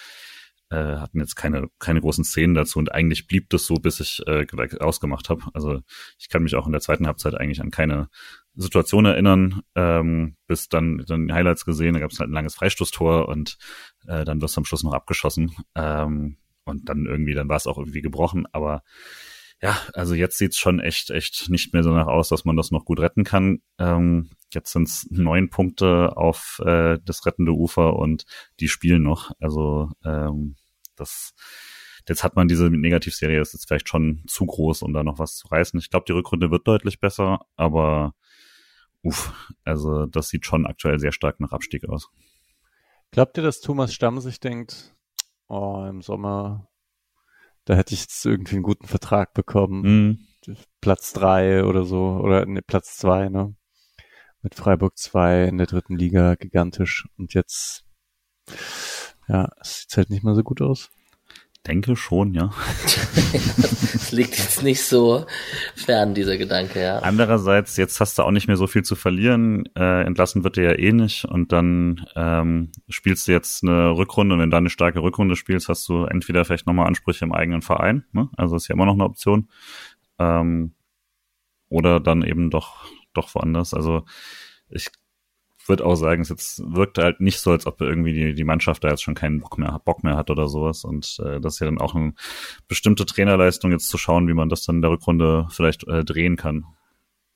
äh, 0.69 0.97
hatten 0.97 1.19
jetzt 1.19 1.35
keine, 1.35 1.69
keine 1.79 2.01
großen 2.01 2.25
Szenen 2.25 2.55
dazu 2.55 2.77
und 2.77 2.91
eigentlich 2.91 3.25
blieb 3.27 3.49
das 3.49 3.65
so, 3.65 3.75
bis 3.75 4.01
ich 4.01 4.21
äh, 4.27 4.45
ausgemacht 4.81 5.29
habe. 5.29 5.43
Also 5.53 5.79
ich 6.19 6.27
kann 6.27 6.43
mich 6.43 6.55
auch 6.55 6.65
in 6.65 6.73
der 6.73 6.81
zweiten 6.81 7.07
Halbzeit 7.07 7.35
eigentlich 7.35 7.61
an 7.61 7.71
keine 7.71 8.09
Situation 8.53 9.05
erinnern, 9.05 9.61
ähm, 9.75 10.35
bis 10.47 10.67
dann, 10.67 11.05
dann 11.07 11.31
Highlights 11.31 11.63
gesehen, 11.63 11.93
da 11.93 12.01
gab 12.01 12.11
es 12.11 12.19
halt 12.19 12.29
ein 12.29 12.33
langes 12.33 12.55
Freistoßtor 12.55 13.29
und 13.29 13.57
äh, 14.07 14.25
dann 14.25 14.41
wirst 14.41 14.57
du 14.57 14.59
am 14.59 14.65
Schluss 14.65 14.83
noch 14.83 14.93
abgeschossen. 14.93 15.55
Ähm, 15.75 16.35
und 16.65 16.89
dann 16.89 17.05
irgendwie, 17.05 17.33
dann 17.33 17.49
war 17.49 17.57
es 17.57 17.67
auch 17.67 17.77
irgendwie 17.77 18.01
gebrochen, 18.01 18.45
aber 18.51 18.83
ja, 19.61 19.77
also 19.93 20.15
jetzt 20.15 20.37
sieht's 20.37 20.57
schon 20.57 20.79
echt, 20.79 21.11
echt 21.11 21.49
nicht 21.49 21.73
mehr 21.73 21.83
so 21.83 21.91
nach 21.91 22.07
aus, 22.07 22.29
dass 22.29 22.45
man 22.45 22.57
das 22.57 22.71
noch 22.71 22.83
gut 22.83 22.99
retten 22.99 23.23
kann. 23.23 23.61
Ähm, 23.77 24.31
jetzt 24.51 24.71
sind's 24.71 25.07
neun 25.11 25.49
Punkte 25.49 26.17
auf 26.17 26.59
äh, 26.65 26.97
das 27.05 27.25
rettende 27.27 27.51
Ufer 27.51 27.95
und 27.95 28.25
die 28.59 28.67
spielen 28.67 29.03
noch. 29.03 29.31
Also 29.39 29.91
ähm, 30.03 30.55
das 30.95 31.35
jetzt 32.09 32.23
hat 32.23 32.35
man 32.35 32.47
diese 32.47 32.69
Negativserie, 32.69 33.39
ist 33.39 33.53
jetzt 33.53 33.67
vielleicht 33.67 33.89
schon 33.89 34.23
zu 34.27 34.45
groß, 34.45 34.81
um 34.81 34.93
da 34.93 35.03
noch 35.03 35.19
was 35.19 35.35
zu 35.35 35.47
reißen. 35.47 35.79
Ich 35.79 35.89
glaube, 35.89 36.05
die 36.07 36.13
Rückrunde 36.13 36.51
wird 36.51 36.67
deutlich 36.67 36.99
besser, 36.99 37.45
aber 37.55 38.15
uff, 39.03 39.33
also 39.63 40.05
das 40.07 40.29
sieht 40.29 40.45
schon 40.45 40.65
aktuell 40.65 40.99
sehr 40.99 41.11
stark 41.11 41.39
nach 41.39 41.51
Abstieg 41.51 41.87
aus. 41.87 42.09
Glaubt 43.11 43.37
ihr, 43.37 43.43
dass 43.43 43.61
Thomas 43.61 43.93
Stamm 43.93 44.19
sich 44.21 44.39
denkt, 44.39 44.95
oh, 45.51 45.85
im 45.87 46.01
Sommer 46.01 46.71
da 47.65 47.75
hätte 47.75 47.93
ich 47.93 48.01
jetzt 48.01 48.25
irgendwie 48.25 48.55
einen 48.55 48.63
guten 48.63 48.87
Vertrag 48.87 49.33
bekommen. 49.33 49.81
Mhm. 50.45 50.55
Platz 50.81 51.13
drei 51.13 51.63
oder 51.63 51.83
so, 51.83 52.19
oder 52.21 52.45
ne, 52.45 52.61
Platz 52.61 52.97
zwei, 52.97 53.29
ne? 53.29 53.55
Mit 54.41 54.55
Freiburg 54.55 54.97
zwei 54.97 55.45
in 55.45 55.59
der 55.59 55.67
dritten 55.67 55.95
Liga, 55.95 56.33
gigantisch. 56.35 57.07
Und 57.17 57.35
jetzt, 57.35 57.85
ja, 59.27 59.49
es 59.61 59.81
sieht 59.81 59.97
halt 59.97 60.09
nicht 60.09 60.23
mehr 60.23 60.33
so 60.33 60.41
gut 60.41 60.61
aus. 60.61 60.89
Denke 61.67 61.95
schon, 61.95 62.33
ja. 62.33 62.51
das 63.33 64.11
liegt 64.11 64.35
jetzt 64.35 64.63
nicht 64.63 64.83
so 64.83 65.27
fern, 65.75 66.15
dieser 66.15 66.37
Gedanke, 66.37 66.81
ja. 66.81 66.99
Andererseits, 66.99 67.77
jetzt 67.77 67.99
hast 67.99 68.17
du 68.17 68.23
auch 68.23 68.31
nicht 68.31 68.47
mehr 68.47 68.57
so 68.57 68.65
viel 68.65 68.81
zu 68.81 68.95
verlieren. 68.95 69.65
Äh, 69.75 70.01
entlassen 70.03 70.43
wird 70.43 70.57
dir 70.57 70.63
ja 70.63 70.73
eh 70.73 70.91
nicht. 70.91 71.25
Und 71.25 71.51
dann 71.51 72.03
ähm, 72.15 72.71
spielst 72.89 73.27
du 73.27 73.31
jetzt 73.31 73.63
eine 73.63 73.95
Rückrunde 73.95 74.33
und 74.33 74.41
wenn 74.41 74.49
du 74.49 74.57
eine 74.57 74.71
starke 74.71 75.03
Rückrunde 75.03 75.35
spielst, 75.35 75.69
hast 75.69 75.87
du 75.87 76.05
entweder 76.05 76.45
vielleicht 76.45 76.65
nochmal 76.65 76.87
Ansprüche 76.87 77.25
im 77.25 77.31
eigenen 77.31 77.61
Verein. 77.61 78.05
Ne? 78.11 78.27
Also 78.37 78.55
ist 78.55 78.67
ja 78.67 78.73
immer 78.73 78.85
noch 78.85 78.95
eine 78.95 79.05
Option. 79.05 79.47
Ähm, 80.17 80.73
oder 81.69 81.99
dann 81.99 82.23
eben 82.23 82.49
doch, 82.49 82.85
doch 83.13 83.35
woanders. 83.35 83.75
Also 83.75 84.03
ich 84.67 84.87
würde 85.67 85.85
auch 85.85 85.95
sagen, 85.95 86.21
es 86.21 86.29
jetzt 86.29 86.61
wirkt 86.65 86.97
halt 86.97 87.21
nicht 87.21 87.39
so, 87.39 87.51
als 87.51 87.65
ob 87.65 87.81
irgendwie 87.81 88.13
die, 88.13 88.33
die 88.33 88.43
Mannschaft 88.43 88.83
da 88.83 88.89
jetzt 88.89 89.03
schon 89.03 89.15
keinen 89.15 89.39
Bock 89.41 89.57
mehr, 89.57 89.79
Bock 89.83 90.03
mehr 90.03 90.15
hat 90.15 90.29
oder 90.29 90.47
sowas. 90.47 90.83
Und 90.83 91.19
äh, 91.23 91.39
das 91.39 91.55
ist 91.55 91.59
ja 91.59 91.65
dann 91.65 91.79
auch 91.79 91.95
eine 91.95 92.13
bestimmte 92.67 93.05
Trainerleistung, 93.05 93.71
jetzt 93.71 93.89
zu 93.89 93.97
schauen, 93.97 94.27
wie 94.27 94.33
man 94.33 94.49
das 94.49 94.63
dann 94.63 94.77
in 94.77 94.81
der 94.81 94.91
Rückrunde 94.91 95.47
vielleicht 95.49 95.87
äh, 95.87 96.03
drehen 96.03 96.35
kann. 96.35 96.65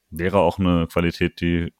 Wäre 0.10 0.40
auch 0.40 0.60
eine 0.60 0.88
Qualität, 0.88 1.42
die 1.42 1.74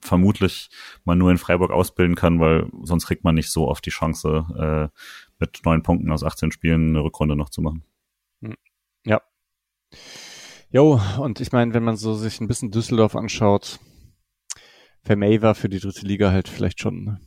vermutlich 0.00 0.68
man 1.04 1.18
nur 1.18 1.30
in 1.30 1.38
Freiburg 1.38 1.70
ausbilden 1.70 2.16
kann, 2.16 2.40
weil 2.40 2.68
sonst 2.82 3.06
kriegt 3.06 3.24
man 3.24 3.34
nicht 3.34 3.50
so 3.50 3.68
oft 3.68 3.86
die 3.86 3.90
Chance, 3.90 4.90
äh, 4.92 4.98
mit 5.38 5.60
neun 5.64 5.82
Punkten 5.82 6.10
aus 6.10 6.24
18 6.24 6.52
Spielen 6.52 6.90
eine 6.90 7.04
Rückrunde 7.04 7.36
noch 7.36 7.50
zu 7.50 7.62
machen. 7.62 7.84
Hm. 8.42 8.56
Ja. 9.04 9.20
Jo, 10.70 11.00
und 11.18 11.40
ich 11.40 11.52
meine, 11.52 11.74
wenn 11.74 11.84
man 11.84 11.96
so 11.96 12.14
sich 12.14 12.40
ein 12.40 12.48
bisschen 12.48 12.70
Düsseldorf 12.70 13.14
anschaut, 13.14 13.78
Vermey 15.02 15.42
war 15.42 15.54
für 15.54 15.68
die 15.68 15.80
dritte 15.80 16.06
Liga 16.06 16.30
halt 16.30 16.48
vielleicht 16.48 16.80
schon, 16.80 17.20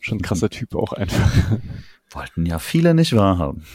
schon 0.00 0.18
ein 0.18 0.22
krasser 0.22 0.50
Typ 0.50 0.74
auch 0.74 0.92
einfach. 0.92 1.30
Wollten 2.10 2.46
ja 2.46 2.58
viele 2.58 2.94
nicht 2.94 3.14
wahrhaben. 3.14 3.66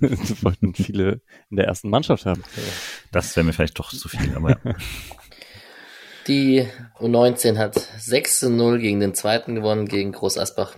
wollten 0.40 0.74
viele 0.74 1.20
in 1.50 1.58
der 1.58 1.66
ersten 1.66 1.90
Mannschaft 1.90 2.24
haben. 2.24 2.42
Das 3.12 3.36
wäre 3.36 3.44
mir 3.44 3.52
vielleicht 3.52 3.78
doch 3.78 3.90
zu 3.92 4.08
viel, 4.08 4.34
aber 4.34 4.58
ja. 4.64 4.74
Die 6.26 6.66
U19 6.98 7.58
hat 7.58 7.74
6 7.74 8.38
zu 8.38 8.50
0 8.50 8.78
gegen 8.78 9.00
den 9.00 9.14
zweiten 9.14 9.54
gewonnen, 9.54 9.88
gegen 9.88 10.12
Groß 10.12 10.38
Asbach. 10.38 10.76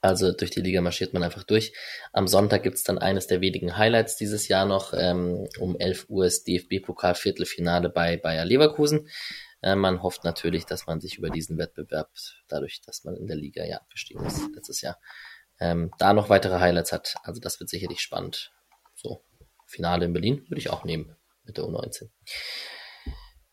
Also 0.00 0.32
durch 0.32 0.50
die 0.50 0.60
Liga 0.60 0.80
marschiert 0.80 1.14
man 1.14 1.22
einfach 1.22 1.44
durch. 1.44 1.72
Am 2.12 2.28
Sonntag 2.28 2.62
gibt's 2.62 2.82
dann 2.82 2.98
eines 2.98 3.26
der 3.26 3.40
wenigen 3.40 3.76
Highlights 3.76 4.16
dieses 4.16 4.48
Jahr 4.48 4.66
noch. 4.66 4.92
Ähm, 4.94 5.48
um 5.58 5.76
11 5.78 6.06
Uhr 6.08 6.26
ist 6.26 6.46
DFB-Pokal-Viertelfinale 6.46 7.88
bei 7.88 8.16
Bayer 8.16 8.44
Leverkusen. 8.44 9.08
Äh, 9.66 9.74
man 9.74 10.00
hofft 10.00 10.22
natürlich, 10.22 10.64
dass 10.64 10.86
man 10.86 11.00
sich 11.00 11.18
über 11.18 11.28
diesen 11.28 11.58
Wettbewerb, 11.58 12.10
dadurch, 12.46 12.82
dass 12.82 13.02
man 13.02 13.16
in 13.16 13.26
der 13.26 13.36
Liga 13.36 13.64
ja 13.64 13.78
abgestiegen 13.78 14.24
ist 14.24 14.48
letztes 14.54 14.80
Jahr, 14.80 14.96
ähm, 15.58 15.90
da 15.98 16.12
noch 16.12 16.28
weitere 16.28 16.60
Highlights 16.60 16.92
hat. 16.92 17.16
Also 17.24 17.40
das 17.40 17.58
wird 17.58 17.68
sicherlich 17.68 18.00
spannend. 18.00 18.52
So, 18.94 19.24
Finale 19.66 20.04
in 20.04 20.12
Berlin 20.12 20.44
würde 20.48 20.60
ich 20.60 20.70
auch 20.70 20.84
nehmen 20.84 21.16
mit 21.42 21.56
der 21.56 21.64
U19. 21.64 22.10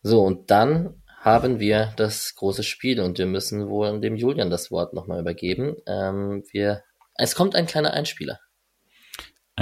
So, 0.04 0.24
und 0.24 0.52
dann 0.52 1.02
haben 1.20 1.60
wir 1.60 1.94
das 1.98 2.36
große 2.36 2.62
Spiel 2.62 3.00
und 3.00 3.18
wir 3.18 3.26
müssen 3.26 3.68
wohl 3.68 4.00
dem 4.00 4.16
Julian 4.16 4.52
das 4.52 4.70
Wort 4.70 4.94
nochmal 4.94 5.20
übergeben. 5.20 5.78
Ähm, 5.88 6.44
wir, 6.52 6.84
es 7.16 7.34
kommt 7.34 7.56
ein 7.56 7.66
kleiner 7.66 7.94
Einspieler 7.94 8.40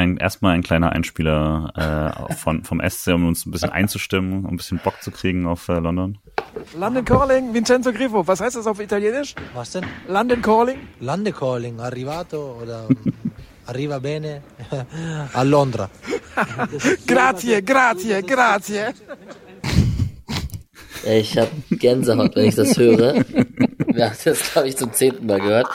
ein, 0.01 0.17
erstmal 0.17 0.53
ein 0.55 0.63
kleiner 0.63 0.91
Einspieler 0.91 2.25
äh, 2.29 2.33
von, 2.35 2.63
vom 2.63 2.81
SC, 2.87 3.09
um 3.09 3.27
uns 3.27 3.45
ein 3.45 3.51
bisschen 3.51 3.69
einzustimmen, 3.69 4.45
um 4.45 4.53
ein 4.53 4.57
bisschen 4.57 4.79
Bock 4.83 5.01
zu 5.01 5.11
kriegen 5.11 5.47
auf 5.47 5.69
äh, 5.69 5.79
London. 5.79 6.17
London 6.77 7.05
Calling, 7.05 7.53
Vincenzo 7.53 7.91
Grifo. 7.93 8.27
Was 8.27 8.41
heißt 8.41 8.55
das 8.55 8.67
auf 8.67 8.79
Italienisch? 8.79 9.35
Was 9.53 9.71
denn? 9.71 9.85
London 10.07 10.41
Calling? 10.41 10.79
London 10.99 11.33
Calling, 11.33 11.79
arrivato 11.79 12.59
oder 12.61 12.87
arriva 13.65 13.99
bene 13.99 14.41
a 15.33 15.41
Londra. 15.43 15.89
grazie, 17.07 17.61
grazie, 17.61 18.21
grazie. 18.21 18.93
Ich 21.05 21.37
habe 21.37 21.51
Gänsehaut, 21.69 22.35
wenn 22.35 22.45
ich 22.45 22.55
das 22.55 22.77
höre. 22.77 23.15
Wir 23.15 24.05
haben 24.05 24.17
das, 24.23 24.53
glaube 24.53 24.67
ich, 24.67 24.77
zum 24.77 24.93
zehnten 24.93 25.25
Mal 25.25 25.39
gehört. 25.39 25.67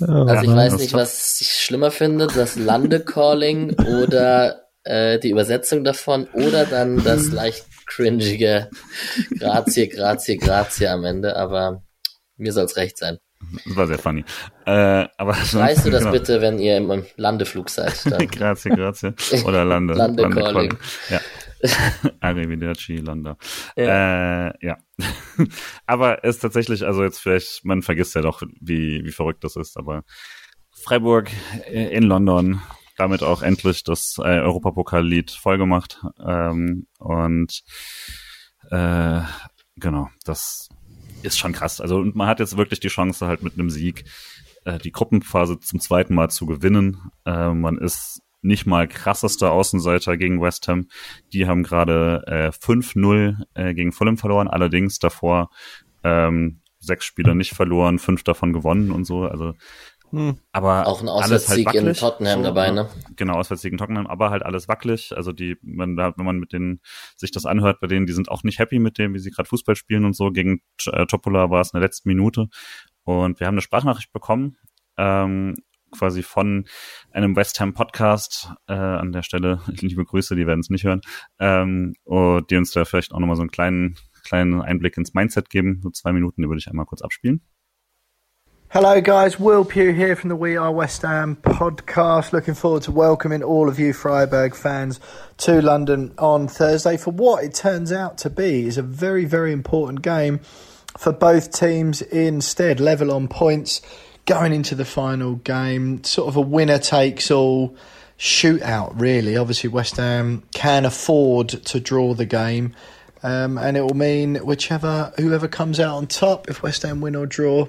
Also 0.00 0.50
ich 0.50 0.56
weiß 0.56 0.78
nicht, 0.78 0.92
was 0.94 1.40
ich 1.40 1.48
schlimmer 1.48 1.90
finde, 1.90 2.26
das 2.28 2.56
Landecalling 2.56 3.74
oder 4.02 4.68
äh, 4.84 5.18
die 5.18 5.30
Übersetzung 5.30 5.84
davon 5.84 6.28
oder 6.32 6.64
dann 6.64 7.02
das 7.02 7.30
leicht 7.30 7.66
cringige 7.86 8.70
Grazie, 9.38 9.88
Grazie, 9.88 10.36
Grazie 10.36 10.88
am 10.88 11.04
Ende, 11.04 11.36
aber 11.36 11.82
mir 12.36 12.52
soll's 12.52 12.76
recht 12.76 12.98
sein. 12.98 13.18
Das 13.66 13.76
war 13.76 13.86
sehr 13.86 13.98
funny. 13.98 14.24
Äh, 14.66 15.06
aber 15.16 15.36
weißt 15.36 15.86
du 15.86 15.90
das 15.90 16.00
genau. 16.00 16.12
bitte, 16.12 16.40
wenn 16.40 16.58
ihr 16.58 16.76
im 16.76 17.04
Landeflug 17.16 17.70
seid? 17.70 17.94
grazie, 18.30 18.70
grazie. 18.70 19.14
Oder 19.44 19.64
Lande. 19.64 19.94
Landecalling. 19.94 20.70
Lande 20.70 20.78
ja. 21.08 21.20
Arrivederci, 22.20 22.96
Landa. 22.96 23.36
Ja. 23.76 24.48
Äh, 24.48 24.66
ja. 24.66 24.78
aber 25.86 26.24
es 26.24 26.36
ist 26.36 26.40
tatsächlich, 26.40 26.84
also 26.84 27.02
jetzt 27.02 27.18
vielleicht, 27.18 27.64
man 27.64 27.82
vergisst 27.82 28.14
ja 28.14 28.22
doch, 28.22 28.42
wie, 28.60 29.04
wie 29.04 29.12
verrückt 29.12 29.44
das 29.44 29.56
ist, 29.56 29.76
aber 29.76 30.04
Freiburg 30.70 31.30
in 31.70 32.04
London, 32.04 32.62
damit 32.96 33.22
auch 33.22 33.42
endlich 33.42 33.84
das 33.84 34.16
äh, 34.18 34.40
Europapokal-Lied 34.40 35.30
vollgemacht. 35.30 36.00
Ähm, 36.24 36.86
und 36.98 37.62
äh, 38.70 39.20
genau, 39.76 40.08
das 40.24 40.68
ist 41.22 41.38
schon 41.38 41.52
krass. 41.52 41.80
Also 41.80 41.96
und 41.96 42.14
man 42.14 42.28
hat 42.28 42.40
jetzt 42.40 42.56
wirklich 42.56 42.80
die 42.80 42.88
Chance, 42.88 43.26
halt 43.26 43.42
mit 43.42 43.54
einem 43.54 43.70
Sieg 43.70 44.04
äh, 44.64 44.78
die 44.78 44.92
Gruppenphase 44.92 45.58
zum 45.58 45.80
zweiten 45.80 46.14
Mal 46.14 46.30
zu 46.30 46.46
gewinnen. 46.46 47.10
Äh, 47.24 47.52
man 47.54 47.78
ist 47.78 48.20
nicht 48.40 48.66
mal 48.66 48.86
krassester 48.86 49.52
Außenseiter 49.52 50.16
gegen 50.16 50.40
West 50.40 50.68
Ham. 50.68 50.88
Die 51.32 51.46
haben 51.46 51.62
gerade 51.62 52.22
äh, 52.26 52.48
5-0 52.48 53.44
äh, 53.54 53.74
gegen 53.74 53.92
Fulham 53.92 54.16
verloren, 54.16 54.48
allerdings 54.48 54.98
davor 54.98 55.50
ähm, 56.04 56.60
sechs 56.78 57.04
Spiele 57.04 57.34
nicht 57.34 57.54
verloren, 57.54 57.98
fünf 57.98 58.22
davon 58.22 58.52
gewonnen 58.52 58.92
und 58.92 59.04
so. 59.04 59.24
Also 59.24 59.54
hm. 60.10 60.38
Aber 60.52 60.86
auch 60.86 61.02
ein 61.02 61.08
Auswärtssieg 61.08 61.66
halt 61.66 61.76
in 61.76 61.92
Tottenham 61.92 62.38
so, 62.40 62.44
dabei, 62.44 62.70
ne? 62.70 62.88
Genau, 63.16 63.34
Auswärtssieg 63.34 63.72
in 63.72 63.78
Tottenham, 63.78 64.06
aber 64.06 64.30
halt 64.30 64.42
alles 64.42 64.68
wackelig. 64.68 65.14
Also 65.14 65.32
die, 65.32 65.56
wenn, 65.62 65.96
wenn 65.96 66.24
man 66.24 66.38
mit 66.38 66.52
denen 66.52 66.80
sich 67.16 67.30
das 67.30 67.44
anhört, 67.44 67.80
bei 67.80 67.86
denen, 67.86 68.06
die 68.06 68.12
sind 68.12 68.30
auch 68.30 68.42
nicht 68.42 68.58
happy 68.58 68.78
mit 68.78 68.98
dem, 68.98 69.14
wie 69.14 69.18
sie 69.18 69.30
gerade 69.30 69.48
Fußball 69.48 69.76
spielen 69.76 70.04
und 70.04 70.16
so. 70.16 70.30
Gegen 70.30 70.62
äh, 70.86 71.06
Topola 71.06 71.50
war 71.50 71.60
es 71.60 71.72
in 71.72 71.80
der 71.80 71.86
letzten 71.86 72.08
Minute. 72.08 72.48
Und 73.04 73.40
wir 73.40 73.46
haben 73.46 73.54
eine 73.54 73.60
Sprachnachricht 73.60 74.12
bekommen, 74.12 74.56
ähm, 74.96 75.54
quasi 75.90 76.22
von 76.22 76.66
einem 77.12 77.36
West 77.36 77.60
Ham 77.60 77.74
Podcast 77.74 78.52
äh, 78.68 78.74
an 78.74 79.12
der 79.12 79.22
Stelle. 79.22 79.60
Liebe 79.66 80.04
Grüße, 80.04 80.36
die 80.36 80.46
werden 80.46 80.60
es 80.60 80.70
nicht 80.70 80.84
hören. 80.84 81.00
Ähm, 81.38 81.94
und 82.04 82.50
die 82.50 82.56
uns 82.56 82.72
da 82.72 82.84
vielleicht 82.84 83.12
auch 83.12 83.18
nochmal 83.18 83.36
so 83.36 83.42
einen 83.42 83.50
kleinen, 83.50 83.96
kleinen 84.24 84.60
Einblick 84.60 84.96
ins 84.96 85.14
Mindset 85.14 85.50
geben. 85.50 85.80
So 85.82 85.90
zwei 85.90 86.12
Minuten, 86.12 86.42
die 86.42 86.48
würde 86.48 86.58
ich 86.58 86.68
einmal 86.68 86.86
kurz 86.86 87.02
abspielen. 87.02 87.42
Hello, 88.70 89.00
guys. 89.00 89.40
Will 89.40 89.64
Pugh 89.64 89.94
here 89.94 90.14
from 90.14 90.28
the 90.28 90.36
We 90.36 90.60
Are 90.60 90.70
West 90.70 91.00
Ham 91.00 91.36
podcast. 91.36 92.34
Looking 92.34 92.52
forward 92.52 92.82
to 92.82 92.92
welcoming 92.92 93.42
all 93.42 93.66
of 93.66 93.78
you 93.78 93.94
Freiburg 93.94 94.54
fans 94.54 95.00
to 95.38 95.62
London 95.62 96.12
on 96.18 96.48
Thursday 96.48 96.98
for 96.98 97.10
what 97.10 97.42
it 97.42 97.54
turns 97.54 97.92
out 97.92 98.18
to 98.18 98.28
be 98.28 98.66
is 98.66 98.76
a 98.76 98.82
very, 98.82 99.24
very 99.24 99.54
important 99.54 100.02
game 100.02 100.40
for 100.98 101.12
both 101.12 101.50
teams 101.50 102.02
instead. 102.02 102.78
Level 102.78 103.10
on 103.10 103.26
points 103.26 103.80
going 104.28 104.52
into 104.52 104.74
the 104.74 104.84
final 104.84 105.36
game. 105.36 106.04
Sort 106.04 106.28
of 106.28 106.36
a 106.36 106.40
winner 106.40 106.78
takes 106.78 107.30
all 107.30 107.74
shootout, 108.18 108.92
really. 109.00 109.38
Obviously, 109.38 109.70
West 109.70 109.96
Ham 109.96 110.42
can 110.52 110.84
afford 110.84 111.48
to 111.48 111.80
draw 111.80 112.12
the 112.12 112.26
game. 112.26 112.74
Um, 113.22 113.56
and 113.56 113.76
it 113.76 113.80
will 113.80 113.96
mean 113.96 114.36
whichever 114.36 115.12
whoever 115.16 115.48
comes 115.48 115.80
out 115.80 115.96
on 115.96 116.06
top, 116.06 116.48
if 116.48 116.62
West 116.62 116.82
Ham 116.82 117.00
win 117.00 117.16
or 117.16 117.26
draw, 117.26 117.66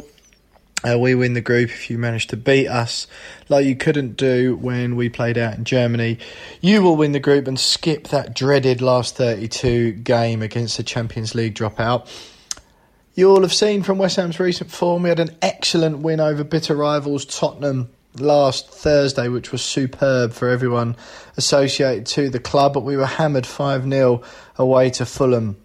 uh, 0.87 0.99
we 0.99 1.15
win 1.15 1.33
the 1.33 1.41
group 1.41 1.69
if 1.69 1.89
you 1.89 1.97
manage 1.97 2.27
to 2.27 2.37
beat 2.37 2.67
us, 2.67 3.07
like 3.47 3.65
you 3.65 3.75
couldn't 3.75 4.15
do 4.17 4.57
when 4.57 4.95
we 4.95 5.09
played 5.09 5.37
out 5.37 5.57
in 5.57 5.63
Germany. 5.63 6.19
You 6.61 6.83
will 6.83 6.97
win 6.97 7.13
the 7.13 7.19
group 7.19 7.47
and 7.47 7.59
skip 7.59 8.09
that 8.09 8.35
dreaded 8.35 8.81
last 8.81 9.15
32 9.15 9.93
game 9.93 10.41
against 10.41 10.77
the 10.77 10.83
Champions 10.83 11.33
League 11.33 11.55
dropout. 11.55 12.07
You 13.19 13.31
all 13.31 13.41
have 13.41 13.53
seen 13.53 13.83
from 13.83 13.97
West 13.97 14.15
Ham's 14.15 14.39
recent 14.39 14.71
form, 14.71 15.03
we 15.03 15.09
had 15.09 15.19
an 15.19 15.35
excellent 15.41 15.97
win 15.97 16.21
over 16.21 16.45
bitter 16.45 16.73
rivals 16.73 17.25
Tottenham 17.25 17.89
last 18.15 18.69
Thursday, 18.69 19.27
which 19.27 19.51
was 19.51 19.61
superb 19.61 20.31
for 20.31 20.47
everyone 20.47 20.95
associated 21.35 22.05
to 22.05 22.29
the 22.29 22.39
club, 22.39 22.73
but 22.73 22.85
we 22.85 22.95
were 22.95 23.05
hammered 23.05 23.45
5 23.45 23.89
0 23.89 24.21
away 24.55 24.89
to 24.91 25.05
Fulham 25.05 25.57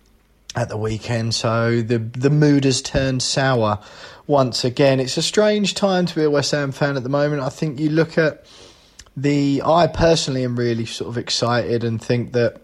at 0.56 0.68
the 0.68 0.76
weekend, 0.76 1.32
so 1.32 1.81
the 1.81 1.98
the 1.98 2.28
mood 2.28 2.64
has 2.64 2.82
turned 2.82 3.22
sour 3.22 3.78
once 4.26 4.64
again. 4.64 4.98
It's 4.98 5.16
a 5.16 5.22
strange 5.22 5.74
time 5.74 6.06
to 6.06 6.14
be 6.16 6.24
a 6.24 6.31
West 6.31 6.51
Ham 6.51 6.72
fan 6.72 6.97
at 6.97 7.05
the 7.05 7.09
moment. 7.09 7.40
I 7.40 7.51
think 7.51 7.78
you 7.78 7.89
look 7.89 8.18
at 8.18 8.47
the. 9.16 9.62
I 9.64 9.86
personally 9.86 10.43
am 10.43 10.56
really 10.56 10.86
sort 10.86 11.09
of 11.09 11.18
excited 11.18 11.85
and 11.85 12.02
think 12.02 12.32
that 12.32 12.60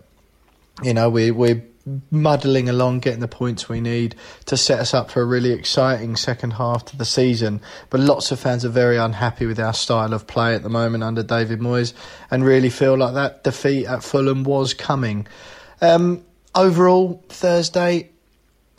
you 0.82 0.94
know 0.94 1.08
we 1.08 1.30
we're 1.30 1.62
muddling 2.10 2.68
along, 2.68 3.00
getting 3.00 3.20
the 3.20 3.28
points 3.28 3.68
we 3.68 3.80
need 3.80 4.14
to 4.46 4.56
set 4.56 4.80
us 4.80 4.94
up 4.94 5.10
for 5.10 5.22
a 5.22 5.24
really 5.24 5.52
exciting 5.52 6.16
second 6.16 6.52
half 6.52 6.84
to 6.86 6.96
the 6.96 7.04
season. 7.04 7.60
But 7.88 8.00
lots 8.00 8.30
of 8.32 8.40
fans 8.40 8.64
are 8.64 8.70
very 8.70 8.96
unhappy 8.96 9.46
with 9.46 9.58
our 9.58 9.72
style 9.72 10.12
of 10.12 10.26
play 10.26 10.54
at 10.54 10.62
the 10.62 10.68
moment 10.68 11.04
under 11.04 11.22
David 11.22 11.60
Moyes, 11.60 11.92
and 12.30 12.44
really 12.44 12.70
feel 12.70 12.96
like 12.96 13.14
that 13.14 13.44
defeat 13.44 13.86
at 13.86 14.04
Fulham 14.04 14.44
was 14.44 14.74
coming. 14.74 15.26
Um, 15.80 16.24
overall, 16.54 17.24
Thursday, 17.28 18.10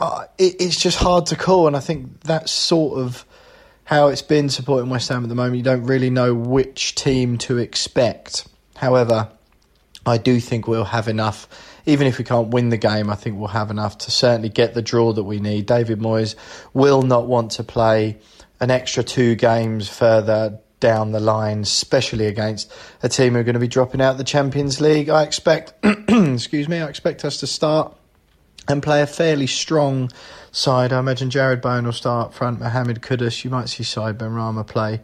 uh, 0.00 0.24
it, 0.38 0.56
it's 0.60 0.80
just 0.80 0.98
hard 0.98 1.26
to 1.26 1.36
call, 1.36 1.66
and 1.66 1.76
I 1.76 1.80
think 1.80 2.20
that's 2.20 2.52
sort 2.52 2.98
of 2.98 3.24
how 3.84 4.08
it's 4.08 4.22
been 4.22 4.48
supporting 4.48 4.90
West 4.90 5.08
Ham 5.08 5.22
at 5.22 5.28
the 5.28 5.34
moment. 5.34 5.56
You 5.56 5.62
don't 5.62 5.84
really 5.84 6.10
know 6.10 6.34
which 6.34 6.94
team 6.94 7.36
to 7.38 7.58
expect. 7.58 8.48
However, 8.76 9.28
I 10.06 10.18
do 10.18 10.40
think 10.40 10.66
we'll 10.66 10.84
have 10.84 11.08
enough. 11.08 11.48
Even 11.86 12.06
if 12.06 12.18
we 12.18 12.24
can't 12.24 12.48
win 12.48 12.68
the 12.68 12.76
game, 12.76 13.10
I 13.10 13.14
think 13.14 13.38
we'll 13.38 13.48
have 13.48 13.70
enough 13.70 13.98
to 13.98 14.10
certainly 14.10 14.48
get 14.48 14.74
the 14.74 14.82
draw 14.82 15.12
that 15.12 15.24
we 15.24 15.40
need. 15.40 15.66
David 15.66 15.98
Moyes 15.98 16.34
will 16.72 17.02
not 17.02 17.26
want 17.26 17.52
to 17.52 17.64
play 17.64 18.18
an 18.60 18.70
extra 18.70 19.02
two 19.02 19.34
games 19.34 19.88
further 19.88 20.60
down 20.78 21.12
the 21.12 21.20
line, 21.20 21.60
especially 21.60 22.26
against 22.26 22.70
a 23.02 23.08
team 23.08 23.34
who 23.34 23.40
are 23.40 23.44
going 23.44 23.54
to 23.54 23.60
be 23.60 23.68
dropping 23.68 24.00
out 24.00 24.18
the 24.18 24.24
Champions 24.24 24.80
League. 24.80 25.08
I 25.08 25.22
expect, 25.22 25.74
excuse 26.08 26.68
me, 26.68 26.80
I 26.80 26.88
expect 26.88 27.24
us 27.24 27.38
to 27.38 27.46
start 27.46 27.96
and 28.68 28.82
play 28.82 29.02
a 29.02 29.06
fairly 29.06 29.46
strong 29.46 30.10
side. 30.50 30.92
I 30.92 30.98
imagine 30.98 31.30
Jared 31.30 31.60
Bowen 31.60 31.84
will 31.84 31.92
start 31.92 32.28
up 32.28 32.34
front, 32.34 32.60
Mohamed 32.60 33.00
Kudus, 33.00 33.44
you 33.44 33.50
might 33.50 33.68
see 33.68 33.82
Side 33.82 34.18
Ben 34.18 34.32
Rama 34.32 34.64
play. 34.64 35.00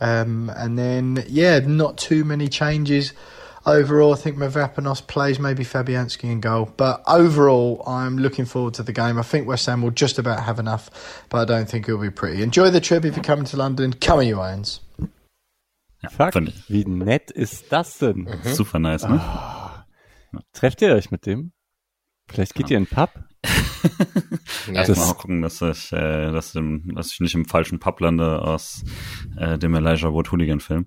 Um, 0.00 0.50
and 0.54 0.78
then, 0.78 1.24
yeah, 1.28 1.58
not 1.60 1.98
too 1.98 2.24
many 2.24 2.48
changes. 2.48 3.12
Overall, 3.66 4.12
I 4.14 4.16
think 4.16 4.36
Mavropanos 4.36 5.04
plays 5.04 5.40
maybe 5.40 5.64
Fabianski 5.64 6.30
in 6.30 6.40
goal. 6.40 6.72
But 6.76 7.02
overall, 7.08 7.82
I'm 7.84 8.16
looking 8.16 8.44
forward 8.44 8.74
to 8.74 8.84
the 8.84 8.92
game. 8.92 9.18
I 9.18 9.22
think 9.22 9.48
West 9.48 9.66
Ham 9.66 9.82
will 9.82 9.90
just 9.90 10.18
about 10.20 10.44
have 10.44 10.60
enough, 10.60 10.88
but 11.28 11.38
I 11.38 11.44
don't 11.44 11.68
think 11.68 11.88
it'll 11.88 12.00
be 12.00 12.10
pretty. 12.10 12.42
Enjoy 12.42 12.70
the 12.70 12.80
trip 12.80 13.04
if 13.04 13.16
you're 13.16 13.24
coming 13.24 13.44
to 13.46 13.56
London. 13.56 13.92
Come 13.92 14.20
on, 14.20 14.26
you 14.28 14.38
Irons. 14.40 14.80
Ja, 16.02 16.10
Fuck, 16.10 16.34
wie 16.68 16.84
nett 16.84 17.32
ist 17.32 17.72
das 17.72 17.98
denn? 17.98 18.26
Mhm. 18.26 18.54
Super 18.54 18.78
nice, 18.78 19.08
ne? 19.08 19.20
Oh. 19.20 20.40
Trefft 20.52 20.82
ihr 20.82 20.94
euch 20.94 21.10
mit 21.10 21.26
dem? 21.26 21.52
Vielleicht 22.28 22.54
geht 22.54 22.70
ja. 22.70 22.74
ihr 22.74 22.78
in 22.78 22.84
den 22.84 22.94
Pub? 22.94 23.10
ja, 24.72 24.84
das 24.84 24.98
mal 24.98 25.14
gucken, 25.14 25.42
dass 25.42 25.62
ich, 25.62 25.92
äh, 25.92 26.32
dass, 26.32 26.54
im, 26.54 26.94
dass 26.94 27.12
ich 27.12 27.20
nicht 27.20 27.34
im 27.34 27.44
falschen 27.44 27.78
Pub 27.78 28.00
lande 28.00 28.42
aus 28.42 28.84
äh, 29.36 29.58
dem 29.58 29.74
Elijah 29.74 30.12
Wood 30.12 30.32
Hooligan 30.32 30.60
Film. 30.60 30.86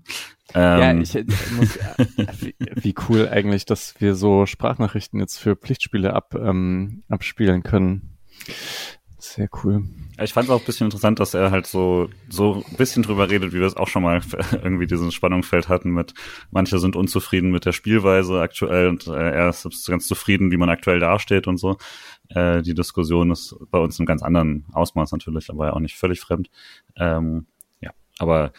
Ähm, 0.54 0.80
ja, 0.80 0.94
ich, 0.94 1.14
ich 1.14 1.50
muss, 1.52 1.76
äh, 1.76 2.06
wie, 2.40 2.54
wie, 2.58 2.94
cool 3.08 3.28
eigentlich, 3.28 3.64
dass 3.64 4.00
wir 4.00 4.14
so 4.14 4.46
Sprachnachrichten 4.46 5.20
jetzt 5.20 5.38
für 5.38 5.56
Pflichtspiele 5.56 6.12
ab, 6.12 6.34
ähm, 6.34 7.04
abspielen 7.08 7.62
können. 7.62 8.18
Sehr 9.18 9.48
cool. 9.62 9.84
Ich 10.22 10.34
fand 10.34 10.48
es 10.48 10.50
auch 10.50 10.60
ein 10.60 10.66
bisschen 10.66 10.86
interessant, 10.86 11.18
dass 11.18 11.32
er 11.32 11.50
halt 11.50 11.66
so, 11.66 12.10
so 12.28 12.62
ein 12.68 12.76
bisschen 12.76 13.02
drüber 13.02 13.30
redet, 13.30 13.52
wie 13.52 13.60
wir 13.60 13.66
es 13.66 13.76
auch 13.76 13.88
schon 13.88 14.02
mal 14.02 14.20
irgendwie 14.52 14.86
diesen 14.86 15.12
Spannungsfeld 15.12 15.68
hatten 15.68 15.90
mit, 15.90 16.12
manche 16.50 16.78
sind 16.78 16.94
unzufrieden 16.94 17.50
mit 17.50 17.64
der 17.64 17.72
Spielweise 17.72 18.40
aktuell 18.40 18.88
und 18.88 19.06
äh, 19.06 19.12
er 19.12 19.48
ist 19.48 19.86
ganz 19.86 20.06
zufrieden, 20.06 20.50
wie 20.50 20.58
man 20.58 20.68
aktuell 20.68 21.00
dasteht 21.00 21.46
und 21.46 21.56
so. 21.56 21.78
Äh, 22.28 22.60
die 22.62 22.74
Diskussion 22.74 23.30
ist 23.30 23.56
bei 23.70 23.78
uns 23.78 23.98
in 23.98 24.04
ganz 24.04 24.22
anderen 24.22 24.66
Ausmaß 24.72 25.12
natürlich, 25.12 25.48
aber 25.48 25.66
ja 25.66 25.72
auch 25.72 25.80
nicht 25.80 25.96
völlig 25.96 26.20
fremd. 26.20 26.50
Ähm, 26.96 27.46
ja, 27.80 27.92
aber 28.18 28.52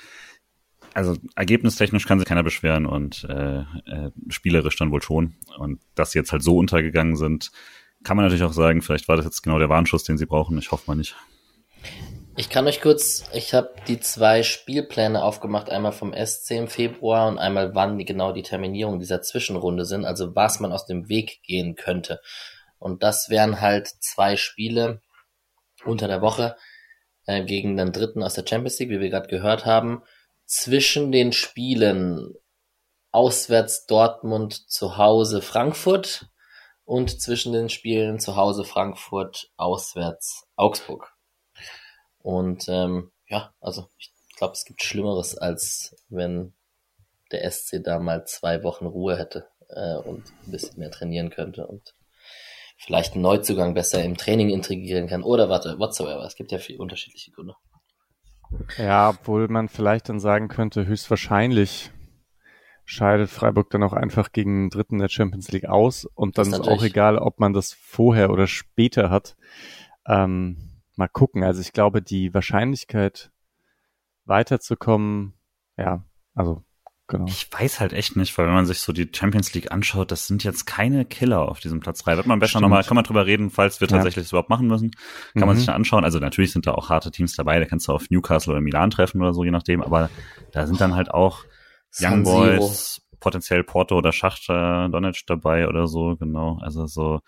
also 0.93 1.15
ergebnistechnisch 1.35 2.05
kann 2.05 2.19
sich 2.19 2.27
keiner 2.27 2.43
beschweren 2.43 2.85
und 2.85 3.23
äh, 3.29 3.59
äh, 3.59 4.11
spielerisch 4.29 4.77
dann 4.77 4.91
wohl 4.91 5.01
schon. 5.01 5.35
Und 5.57 5.79
dass 5.95 6.11
sie 6.11 6.19
jetzt 6.19 6.31
halt 6.31 6.43
so 6.43 6.57
untergegangen 6.57 7.15
sind, 7.15 7.51
kann 8.03 8.17
man 8.17 8.25
natürlich 8.25 8.43
auch 8.43 8.53
sagen, 8.53 8.81
vielleicht 8.81 9.07
war 9.07 9.15
das 9.15 9.25
jetzt 9.25 9.43
genau 9.43 9.59
der 9.59 9.69
Warnschuss, 9.69 10.03
den 10.03 10.17
sie 10.17 10.25
brauchen. 10.25 10.57
Ich 10.57 10.71
hoffe 10.71 10.85
mal 10.87 10.95
nicht. 10.95 11.15
Ich 12.37 12.49
kann 12.49 12.65
euch 12.65 12.79
kurz, 12.79 13.25
ich 13.33 13.53
habe 13.53 13.73
die 13.89 13.99
zwei 13.99 14.41
Spielpläne 14.43 15.21
aufgemacht, 15.21 15.69
einmal 15.69 15.91
vom 15.91 16.13
SC 16.13 16.51
im 16.51 16.67
Februar 16.69 17.27
und 17.27 17.37
einmal 17.37 17.75
wann 17.75 17.97
genau 17.99 18.31
die 18.31 18.41
Terminierung 18.41 18.99
dieser 18.99 19.21
Zwischenrunde 19.21 19.83
sind, 19.83 20.05
also 20.05 20.33
was 20.33 20.61
man 20.61 20.71
aus 20.71 20.85
dem 20.85 21.09
Weg 21.09 21.41
gehen 21.43 21.75
könnte. 21.75 22.21
Und 22.79 23.03
das 23.03 23.29
wären 23.29 23.59
halt 23.59 23.87
zwei 23.87 24.37
Spiele 24.37 25.01
unter 25.83 26.07
der 26.07 26.21
Woche 26.21 26.55
äh, 27.25 27.43
gegen 27.43 27.75
den 27.75 27.91
dritten 27.91 28.23
aus 28.23 28.35
der 28.35 28.47
Champions 28.47 28.79
League, 28.79 28.91
wie 28.91 29.01
wir 29.01 29.09
gerade 29.09 29.27
gehört 29.27 29.65
haben. 29.65 30.01
Zwischen 30.45 31.11
den 31.11 31.33
Spielen 31.33 32.33
auswärts 33.11 33.85
Dortmund 33.87 34.69
zu 34.69 34.97
Hause 34.97 35.41
Frankfurt 35.41 36.29
und 36.85 37.21
zwischen 37.21 37.51
den 37.51 37.67
Spielen 37.67 38.19
zu 38.19 38.37
Hause 38.37 38.63
Frankfurt, 38.63 39.49
auswärts 39.57 40.47
Augsburg. 40.55 41.13
Und 42.23 42.65
ähm, 42.67 43.11
ja, 43.27 43.53
also 43.59 43.87
ich 43.97 44.13
glaube, 44.37 44.53
es 44.53 44.65
gibt 44.65 44.83
Schlimmeres, 44.83 45.37
als 45.37 45.95
wenn 46.09 46.53
der 47.31 47.49
SC 47.49 47.81
da 47.83 47.99
mal 47.99 48.25
zwei 48.25 48.63
Wochen 48.63 48.85
Ruhe 48.85 49.17
hätte 49.17 49.47
äh, 49.69 49.95
und 49.95 50.31
ein 50.45 50.51
bisschen 50.51 50.79
mehr 50.79 50.91
trainieren 50.91 51.29
könnte 51.29 51.67
und 51.67 51.95
vielleicht 52.77 53.13
einen 53.13 53.21
Neuzugang 53.21 53.73
besser 53.73 54.03
im 54.03 54.17
Training 54.17 54.49
integrieren 54.49 55.07
kann 55.07 55.23
oder 55.23 55.49
warte, 55.49 55.77
whatsoever. 55.79 56.25
Es 56.25 56.35
gibt 56.35 56.51
ja 56.51 56.57
viele 56.57 56.79
unterschiedliche 56.79 57.31
Gründe. 57.31 57.55
Ja, 58.77 59.09
obwohl 59.09 59.47
man 59.47 59.69
vielleicht 59.69 60.09
dann 60.09 60.19
sagen 60.19 60.47
könnte, 60.47 60.85
höchstwahrscheinlich 60.85 61.91
scheidet 62.83 63.29
Freiburg 63.29 63.69
dann 63.69 63.83
auch 63.83 63.93
einfach 63.93 64.31
gegen 64.31 64.63
den 64.63 64.69
Dritten 64.69 64.97
der 64.97 65.07
Champions 65.07 65.51
League 65.51 65.69
aus 65.69 66.05
und 66.05 66.37
dann 66.37 66.47
ist, 66.47 66.59
ist 66.59 66.67
auch 66.67 66.83
egal, 66.83 67.17
ob 67.17 67.39
man 67.39 67.53
das 67.53 67.73
vorher 67.73 68.31
oder 68.31 68.47
später 68.47 69.09
hat. 69.09 69.37
Ähm, 70.05 70.70
mal 71.01 71.07
gucken. 71.07 71.43
Also 71.43 71.61
ich 71.61 71.73
glaube, 71.73 72.01
die 72.01 72.33
Wahrscheinlichkeit 72.33 73.31
weiterzukommen, 74.25 75.33
ja, 75.77 76.05
also 76.35 76.63
genau. 77.07 77.25
Ich 77.27 77.51
weiß 77.51 77.79
halt 77.79 77.91
echt 77.93 78.15
nicht, 78.15 78.37
weil 78.37 78.45
wenn 78.47 78.53
man 78.53 78.65
sich 78.67 78.79
so 78.79 78.93
die 78.93 79.09
Champions 79.13 79.53
League 79.53 79.71
anschaut, 79.71 80.11
das 80.11 80.27
sind 80.27 80.43
jetzt 80.43 80.65
keine 80.65 81.05
Killer 81.05 81.49
auf 81.49 81.59
diesem 81.59 81.79
Platz 81.79 82.03
3. 82.03 82.17
Wird 82.17 82.27
man 82.27 82.39
besser 82.39 82.61
nochmal, 82.61 82.83
kann 82.83 82.95
man 82.95 83.03
drüber 83.03 83.25
reden, 83.25 83.49
falls 83.49 83.81
wir 83.81 83.87
Ja. 83.87 83.95
tatsächlich 83.95 84.25
das 84.25 84.31
überhaupt 84.31 84.49
machen 84.49 84.67
müssen. 84.67 84.91
Kann 85.33 85.47
man 85.47 85.55
Mhm. 85.55 85.57
sich 85.57 85.65
da 85.65 85.73
anschauen. 85.73 86.03
Also 86.03 86.19
natürlich 86.19 86.51
sind 86.51 86.67
da 86.67 86.73
auch 86.73 86.89
harte 86.89 87.11
Teams 87.11 87.35
dabei, 87.35 87.59
da 87.59 87.65
kannst 87.65 87.87
du 87.87 87.93
auf 87.93 88.09
Newcastle 88.09 88.53
oder 88.53 88.61
Milan 88.61 88.91
treffen 88.91 89.21
oder 89.21 89.33
so, 89.33 89.43
je 89.43 89.51
nachdem, 89.51 89.81
aber 89.81 90.09
da 90.51 90.67
sind 90.67 90.79
dann 90.79 90.95
halt 90.95 91.11
auch 91.11 91.43
Young. 91.99 92.23
Boys, 92.23 93.01
potenziell 93.19 93.63
Porto 93.63 93.97
oder 93.97 94.11
Schachter 94.13 94.87
Donetsk 94.89 95.25
dabei 95.27 95.67
oder 95.67 95.87
so, 95.87 96.15
genau. 96.15 96.59
Also 96.61 96.85
so 96.85 97.19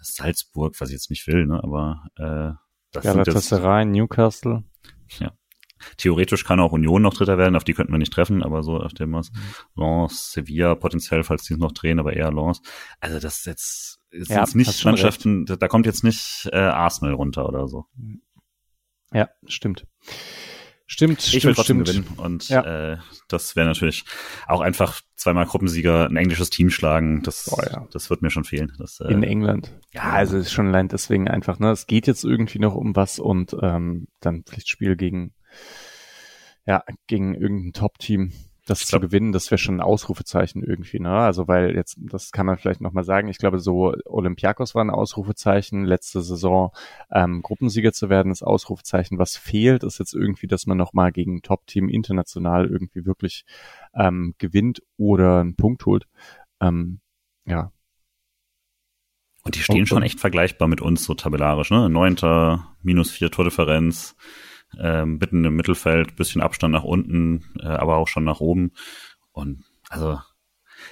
Salzburg, 0.00 0.74
was 0.80 0.88
ich 0.88 0.94
jetzt 0.94 1.10
nicht 1.10 1.26
will, 1.28 1.46
ne, 1.46 1.62
aber 1.62 2.02
äh, 2.16 2.52
das 2.92 3.04
Galatasaray, 3.04 3.84
Newcastle. 3.84 4.64
theoretisch 5.96 6.44
kann 6.44 6.60
auch 6.60 6.72
Union 6.72 7.02
noch 7.02 7.14
Dritter 7.14 7.38
werden, 7.38 7.56
auf 7.56 7.64
die 7.64 7.74
könnten 7.74 7.92
wir 7.92 7.98
nicht 7.98 8.12
treffen, 8.12 8.42
aber 8.42 8.62
so 8.62 8.76
auf 8.76 8.92
dem 8.94 9.10
Maß. 9.10 9.30
Lens, 9.74 10.32
Sevilla 10.32 10.74
potenziell, 10.74 11.24
falls 11.24 11.44
die 11.44 11.54
es 11.54 11.60
noch 11.60 11.72
drehen, 11.72 11.98
aber 11.98 12.14
eher 12.14 12.32
Lens. 12.32 12.60
Also 13.00 13.18
das 13.18 13.38
ist 13.38 13.46
jetzt, 13.46 14.00
ist 14.10 14.30
Ja, 14.30 14.40
jetzt 14.40 14.54
nicht 14.54 14.84
Mannschaften, 14.84 15.46
da 15.46 15.56
da 15.56 15.68
kommt 15.68 15.86
jetzt 15.86 16.04
nicht 16.04 16.48
äh, 16.52 16.58
Arsenal 16.58 17.14
runter 17.14 17.48
oder 17.48 17.68
so. 17.68 17.86
Ja, 19.12 19.28
stimmt. 19.46 19.86
Stimmt, 20.92 21.20
Ich 21.26 21.32
will 21.32 21.40
stimmt, 21.40 21.56
trotzdem 21.56 21.86
stimmt. 21.86 22.06
gewinnen 22.06 22.18
und 22.20 22.48
Ja. 22.50 22.92
äh, 22.92 22.98
das 23.28 23.56
wäre 23.56 23.66
natürlich 23.66 24.04
auch 24.46 24.60
einfach 24.60 25.00
zweimal 25.16 25.46
Gruppensieger, 25.46 26.06
ein 26.06 26.16
englisches 26.16 26.50
Team 26.50 26.68
schlagen, 26.68 27.22
das, 27.22 27.50
Oh 27.50 27.62
ja. 27.62 27.88
das 27.92 28.10
wird 28.10 28.20
mir 28.20 28.30
schon 28.30 28.44
fehlen. 28.44 28.72
Das, 28.78 29.00
äh, 29.00 29.10
In 29.10 29.22
England. 29.22 29.72
Ja, 29.94 30.10
also 30.10 30.36
ist 30.36 30.52
schon 30.52 30.68
allein 30.68 30.88
deswegen 30.88 31.28
einfach, 31.28 31.58
ne? 31.58 31.70
Es 31.70 31.86
geht 31.86 32.06
jetzt 32.06 32.24
irgendwie 32.24 32.58
noch 32.58 32.74
um 32.74 32.94
was 32.94 33.18
und 33.18 33.56
ähm, 33.62 34.06
dann 34.20 34.42
Pflichtspiel 34.44 34.96
gegen 34.96 35.32
ja, 36.66 36.84
gegen 37.06 37.34
irgendein 37.34 37.72
Top-Team. 37.72 38.32
Das 38.66 38.86
zu 38.86 39.00
gewinnen, 39.00 39.32
das 39.32 39.50
wäre 39.50 39.58
schon 39.58 39.76
ein 39.78 39.80
Ausrufezeichen 39.80 40.62
irgendwie, 40.62 41.00
ne? 41.00 41.10
Also 41.10 41.48
weil 41.48 41.74
jetzt, 41.74 41.96
das 41.98 42.30
kann 42.30 42.46
man 42.46 42.58
vielleicht 42.58 42.80
nochmal 42.80 43.02
sagen, 43.02 43.26
ich 43.26 43.38
glaube, 43.38 43.58
so 43.58 43.92
Olympiakos 44.04 44.74
war 44.76 44.84
ein 44.84 44.90
Ausrufezeichen, 44.90 45.84
letzte 45.84 46.22
Saison 46.22 46.70
ähm, 47.10 47.42
Gruppensieger 47.42 47.92
zu 47.92 48.08
werden, 48.08 48.30
ist 48.30 48.44
Ausrufezeichen. 48.44 49.18
Was 49.18 49.36
fehlt, 49.36 49.82
ist 49.82 49.98
jetzt 49.98 50.14
irgendwie, 50.14 50.46
dass 50.46 50.66
man 50.66 50.78
nochmal 50.78 51.10
gegen 51.10 51.36
ein 51.38 51.42
Top-Team 51.42 51.88
international 51.88 52.66
irgendwie 52.66 53.04
wirklich 53.04 53.44
ähm, 53.94 54.34
gewinnt 54.38 54.80
oder 54.96 55.40
einen 55.40 55.56
Punkt 55.56 55.84
holt. 55.84 56.06
Ähm, 56.60 57.00
ja, 57.44 57.72
Und 59.44 59.56
die 59.56 59.60
stehen 59.60 59.80
Und- 59.80 59.86
schon 59.88 60.02
echt 60.04 60.20
vergleichbar 60.20 60.68
mit 60.68 60.80
uns, 60.80 61.02
so 61.04 61.14
tabellarisch, 61.14 61.70
ne? 61.72 61.88
Neunter, 61.90 62.76
minus 62.80 63.10
vier 63.10 63.30
Tordifferenz, 63.32 64.14
ähm, 64.78 65.18
mitten 65.18 65.44
im 65.44 65.56
Mittelfeld, 65.56 66.16
bisschen 66.16 66.40
Abstand 66.40 66.72
nach 66.72 66.84
unten, 66.84 67.44
äh, 67.60 67.66
aber 67.66 67.96
auch 67.96 68.08
schon 68.08 68.24
nach 68.24 68.40
oben. 68.40 68.72
Und 69.32 69.64
also, 69.88 70.20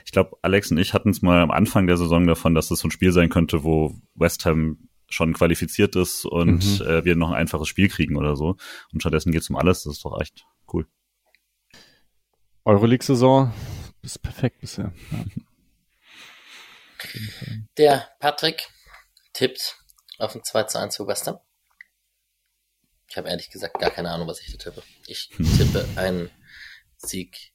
ich 0.05 0.12
glaube, 0.12 0.36
Alex 0.43 0.70
und 0.70 0.78
ich 0.78 0.94
hatten 0.94 1.11
es 1.11 1.23
mal 1.23 1.40
am 1.43 1.51
Anfang 1.51 1.86
der 1.86 1.97
Saison 1.97 2.27
davon, 2.27 2.55
dass 2.55 2.69
das 2.69 2.81
so 2.81 2.89
ein 2.89 2.93
Spiel 2.93 3.12
sein 3.12 3.28
könnte, 3.28 3.65
wo 3.65 3.94
West 4.15 4.44
Ham 4.47 4.89
schon 5.09 5.32
qualifiziert 5.32 5.97
ist 5.97 6.24
und 6.24 6.78
Mhm. 6.81 6.86
äh, 6.86 7.05
wir 7.05 7.16
noch 7.16 7.31
ein 7.31 7.36
einfaches 7.36 7.66
Spiel 7.69 7.89
kriegen 7.89 8.16
oder 8.16 8.36
so. 8.36 8.57
Und 8.93 9.01
stattdessen 9.01 9.32
geht's 9.32 9.51
um 9.51 9.57
alles. 9.57 9.82
Das 9.82 9.94
ist 9.94 10.05
doch 10.05 10.20
echt 10.20 10.44
cool. 10.73 10.86
Euroleague-Saison 12.65 13.52
ist 14.02 14.23
perfekt 14.23 14.61
bisher. 14.61 14.93
Ja. 15.11 15.24
Der 17.78 18.09
Patrick 18.20 18.69
tippt 19.32 19.78
auf 20.19 20.35
ein 20.35 20.44
2 20.44 20.65
zu 20.65 20.78
1 20.78 20.97
für 20.97 21.07
West 21.07 21.27
Ham. 21.27 21.39
Ich 23.11 23.16
habe 23.16 23.28
ehrlich 23.28 23.51
gesagt 23.51 23.81
gar 23.81 23.91
keine 23.91 24.11
Ahnung, 24.11 24.28
was 24.28 24.41
ich 24.41 24.53
da 24.53 24.57
tippe. 24.57 24.85
Ich 25.09 25.31
tippe 25.31 25.85
einen 25.97 26.31
Sieg, 26.97 27.53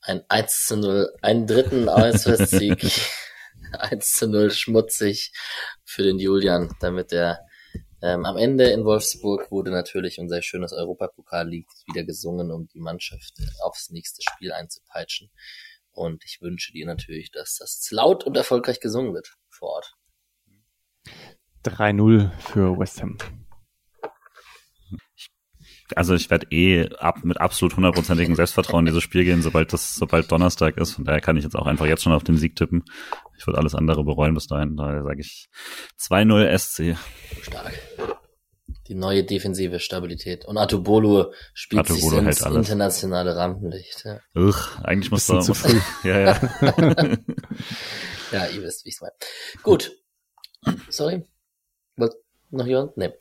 ein 0.00 0.24
1 0.28 0.64
zu 0.66 0.78
0, 0.78 1.12
einen 1.20 1.46
dritten 1.46 1.90
Auswärtssieg, 1.90 2.90
1 3.72 4.12
zu 4.12 4.26
0 4.26 4.50
schmutzig 4.50 5.32
für 5.84 6.02
den 6.02 6.18
Julian, 6.18 6.74
damit 6.80 7.12
er 7.12 7.46
ähm, 8.00 8.24
am 8.24 8.38
Ende 8.38 8.70
in 8.70 8.86
Wolfsburg 8.86 9.50
wurde 9.50 9.70
natürlich 9.70 10.18
unser 10.18 10.40
schönes 10.40 10.72
Europapokal-Lied 10.72 11.66
wieder 11.86 12.04
gesungen, 12.04 12.50
um 12.50 12.66
die 12.68 12.80
Mannschaft 12.80 13.34
aufs 13.62 13.90
nächste 13.90 14.22
Spiel 14.22 14.52
einzupeitschen. 14.52 15.30
Und 15.90 16.24
ich 16.24 16.40
wünsche 16.40 16.72
dir 16.72 16.86
natürlich, 16.86 17.30
dass 17.30 17.56
das 17.56 17.86
laut 17.90 18.24
und 18.24 18.34
erfolgreich 18.34 18.80
gesungen 18.80 19.12
wird 19.12 19.36
vor 19.50 19.72
Ort. 19.72 19.94
3-0 21.64 22.30
für 22.38 22.78
West 22.78 23.02
Ham. 23.02 23.18
Also 25.96 26.14
ich 26.14 26.30
werde 26.30 26.46
eh 26.50 26.88
ab, 26.98 27.24
mit 27.24 27.40
absolut 27.40 27.76
hundertprozentigem 27.76 28.34
Selbstvertrauen 28.34 28.86
in 28.86 28.92
dieses 28.92 29.02
Spiel 29.02 29.24
gehen, 29.24 29.42
sobald 29.42 29.72
das, 29.72 29.94
sobald 29.94 30.30
Donnerstag 30.30 30.76
ist. 30.76 30.92
Von 30.92 31.04
daher 31.04 31.20
kann 31.20 31.36
ich 31.36 31.44
jetzt 31.44 31.56
auch 31.56 31.66
einfach 31.66 31.86
jetzt 31.86 32.02
schon 32.02 32.12
auf 32.12 32.24
den 32.24 32.36
Sieg 32.36 32.56
tippen. 32.56 32.84
Ich 33.38 33.46
würde 33.46 33.58
alles 33.58 33.74
andere 33.74 34.04
bereuen 34.04 34.34
bis 34.34 34.46
dahin. 34.46 34.76
Daher 34.76 35.02
sage 35.02 35.20
ich 35.20 35.48
2-0 35.98 36.58
SC. 36.58 36.96
Stark. 37.42 37.72
Die 38.88 38.94
neue 38.94 39.24
defensive 39.24 39.78
Stabilität. 39.78 40.44
Und 40.44 40.58
Atubolo 40.58 41.32
spielt 41.54 41.80
Atubolo 41.80 42.16
sich 42.16 42.18
ins 42.18 42.40
hält 42.40 42.46
alles. 42.46 42.66
internationale 42.66 43.36
Rampenlicht. 43.36 44.04
Ja. 44.04 44.20
Ugh, 44.34 44.56
eigentlich 44.82 45.10
muss 45.10 45.26
da, 45.26 45.40
zu 45.40 45.54
früh. 45.54 45.78
ja, 46.08 46.18
ja. 46.18 46.40
ja, 48.32 48.46
ihr 48.46 48.62
wisst, 48.62 48.84
wie 48.84 48.88
ich 48.88 48.96
es 48.96 49.00
meine. 49.00 49.14
Gut. 49.62 49.92
Sorry. 50.88 51.24
Wollt 51.96 52.14
noch 52.50 52.66
jemand? 52.66 52.96
Nee. 52.96 53.12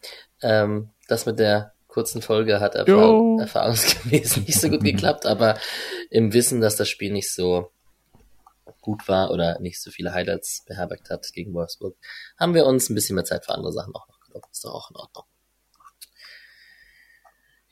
Ähm, 0.41 0.89
das 1.07 1.25
mit 1.25 1.39
der 1.39 1.73
kurzen 1.89 2.21
Folge 2.21 2.61
hat 2.61 2.75
erfahr 2.75 3.39
erfahrungsgemäß 3.41 4.37
nicht 4.47 4.61
so 4.61 4.69
gut 4.69 4.83
geklappt, 4.83 5.25
aber 5.25 5.59
im 6.09 6.31
Wissen, 6.33 6.61
dass 6.61 6.77
das 6.77 6.87
Spiel 6.87 7.11
nicht 7.11 7.33
so 7.33 7.71
gut 8.79 9.07
war 9.07 9.31
oder 9.31 9.59
nicht 9.59 9.81
so 9.81 9.91
viele 9.91 10.13
Highlights 10.13 10.63
beherbergt 10.65 11.09
hat 11.09 11.27
gegen 11.33 11.53
Wolfsburg, 11.53 11.97
haben 12.37 12.53
wir 12.53 12.65
uns 12.65 12.89
ein 12.89 12.95
bisschen 12.95 13.15
mehr 13.15 13.25
Zeit 13.25 13.45
für 13.45 13.53
andere 13.53 13.73
Sachen 13.73 13.93
auch 13.93 14.07
noch 14.07 14.19
genommen. 14.21 14.45
Ist 14.51 14.63
doch 14.63 14.73
auch 14.73 14.91
in 14.91 14.95
Ordnung. 14.95 15.25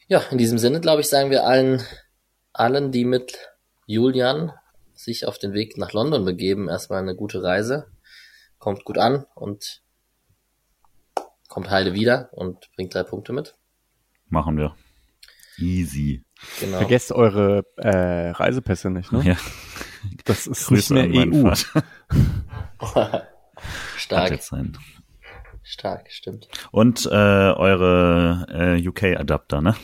Ja, 0.07 0.19
in 0.31 0.37
diesem 0.37 0.57
Sinne, 0.57 0.81
glaube 0.81 1.01
ich, 1.01 1.09
sagen 1.09 1.29
wir 1.29 1.45
allen, 1.45 1.83
allen, 2.53 2.91
die 2.91 3.05
mit 3.05 3.37
Julian 3.85 4.51
sich 4.93 5.25
auf 5.25 5.37
den 5.37 5.53
Weg 5.53 5.77
nach 5.77 5.93
London 5.93 6.25
begeben, 6.25 6.69
erstmal 6.69 7.01
eine 7.01 7.15
gute 7.15 7.43
Reise. 7.43 7.87
Kommt 8.57 8.83
gut 8.83 8.97
an 8.97 9.25
und 9.35 9.83
kommt 11.47 11.69
heile 11.69 11.93
wieder 11.93 12.29
und 12.31 12.71
bringt 12.75 12.95
drei 12.95 13.03
Punkte 13.03 13.31
mit. 13.31 13.55
Machen 14.29 14.57
wir. 14.57 14.75
Easy. 15.57 16.23
Genau. 16.59 16.77
Vergesst 16.77 17.11
eure 17.11 17.65
äh, 17.77 18.29
Reisepässe 18.29 18.89
nicht, 18.89 19.11
ne? 19.11 19.23
Ja. 19.23 19.37
Das 20.25 20.45
ist 20.47 20.67
Grüße 20.67 20.93
nicht 20.93 21.31
mehr 21.33 21.43
EU. 21.43 21.49
Hat 22.79 23.27
stark, 23.97 24.39
stark, 25.63 26.11
stimmt. 26.11 26.47
Und 26.71 27.05
äh, 27.07 27.09
eure 27.09 28.45
äh, 28.77 28.87
UK-Adapter, 28.87 29.61
ne? 29.61 29.75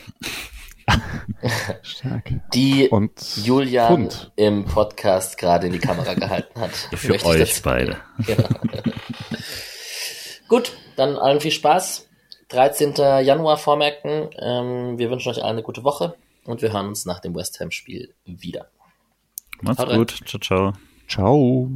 Stark. 1.82 2.30
Die 2.54 2.90
Und 2.90 3.38
Julian 3.38 3.88
Pfund. 3.88 4.32
im 4.36 4.66
Podcast 4.66 5.38
gerade 5.38 5.68
in 5.68 5.74
die 5.74 5.80
Kamera 5.80 6.14
gehalten 6.14 6.60
hat. 6.60 6.72
Für 6.94 7.10
Möchte 7.10 7.28
euch 7.28 7.62
beide. 7.62 7.98
Genau. 8.26 8.50
Gut, 10.48 10.74
dann 10.96 11.16
allen 11.16 11.40
viel 11.40 11.52
Spaß. 11.52 12.10
13. 12.50 12.94
Januar 13.24 13.58
vormerken. 13.58 14.30
Ähm, 14.40 14.98
wir 14.98 15.10
wünschen 15.10 15.30
euch 15.30 15.44
allen 15.44 15.54
eine 15.54 15.64
gute 15.64 15.84
Woche 15.84 16.16
und 16.46 16.62
wir 16.62 16.74
hören 16.74 16.88
uns 16.88 17.06
nach 17.06 17.20
dem 17.20 17.36
West 17.36 17.60
Ham 17.60 17.72
Spiel 17.72 18.14
wieder. 18.26 18.68
Macht's 19.62 19.80
Haut 19.80 19.90
rein. 19.90 19.98
gut. 19.98 20.20
Ciao, 20.26 20.40
ciao. 20.40 20.74
Ciao. 21.08 21.70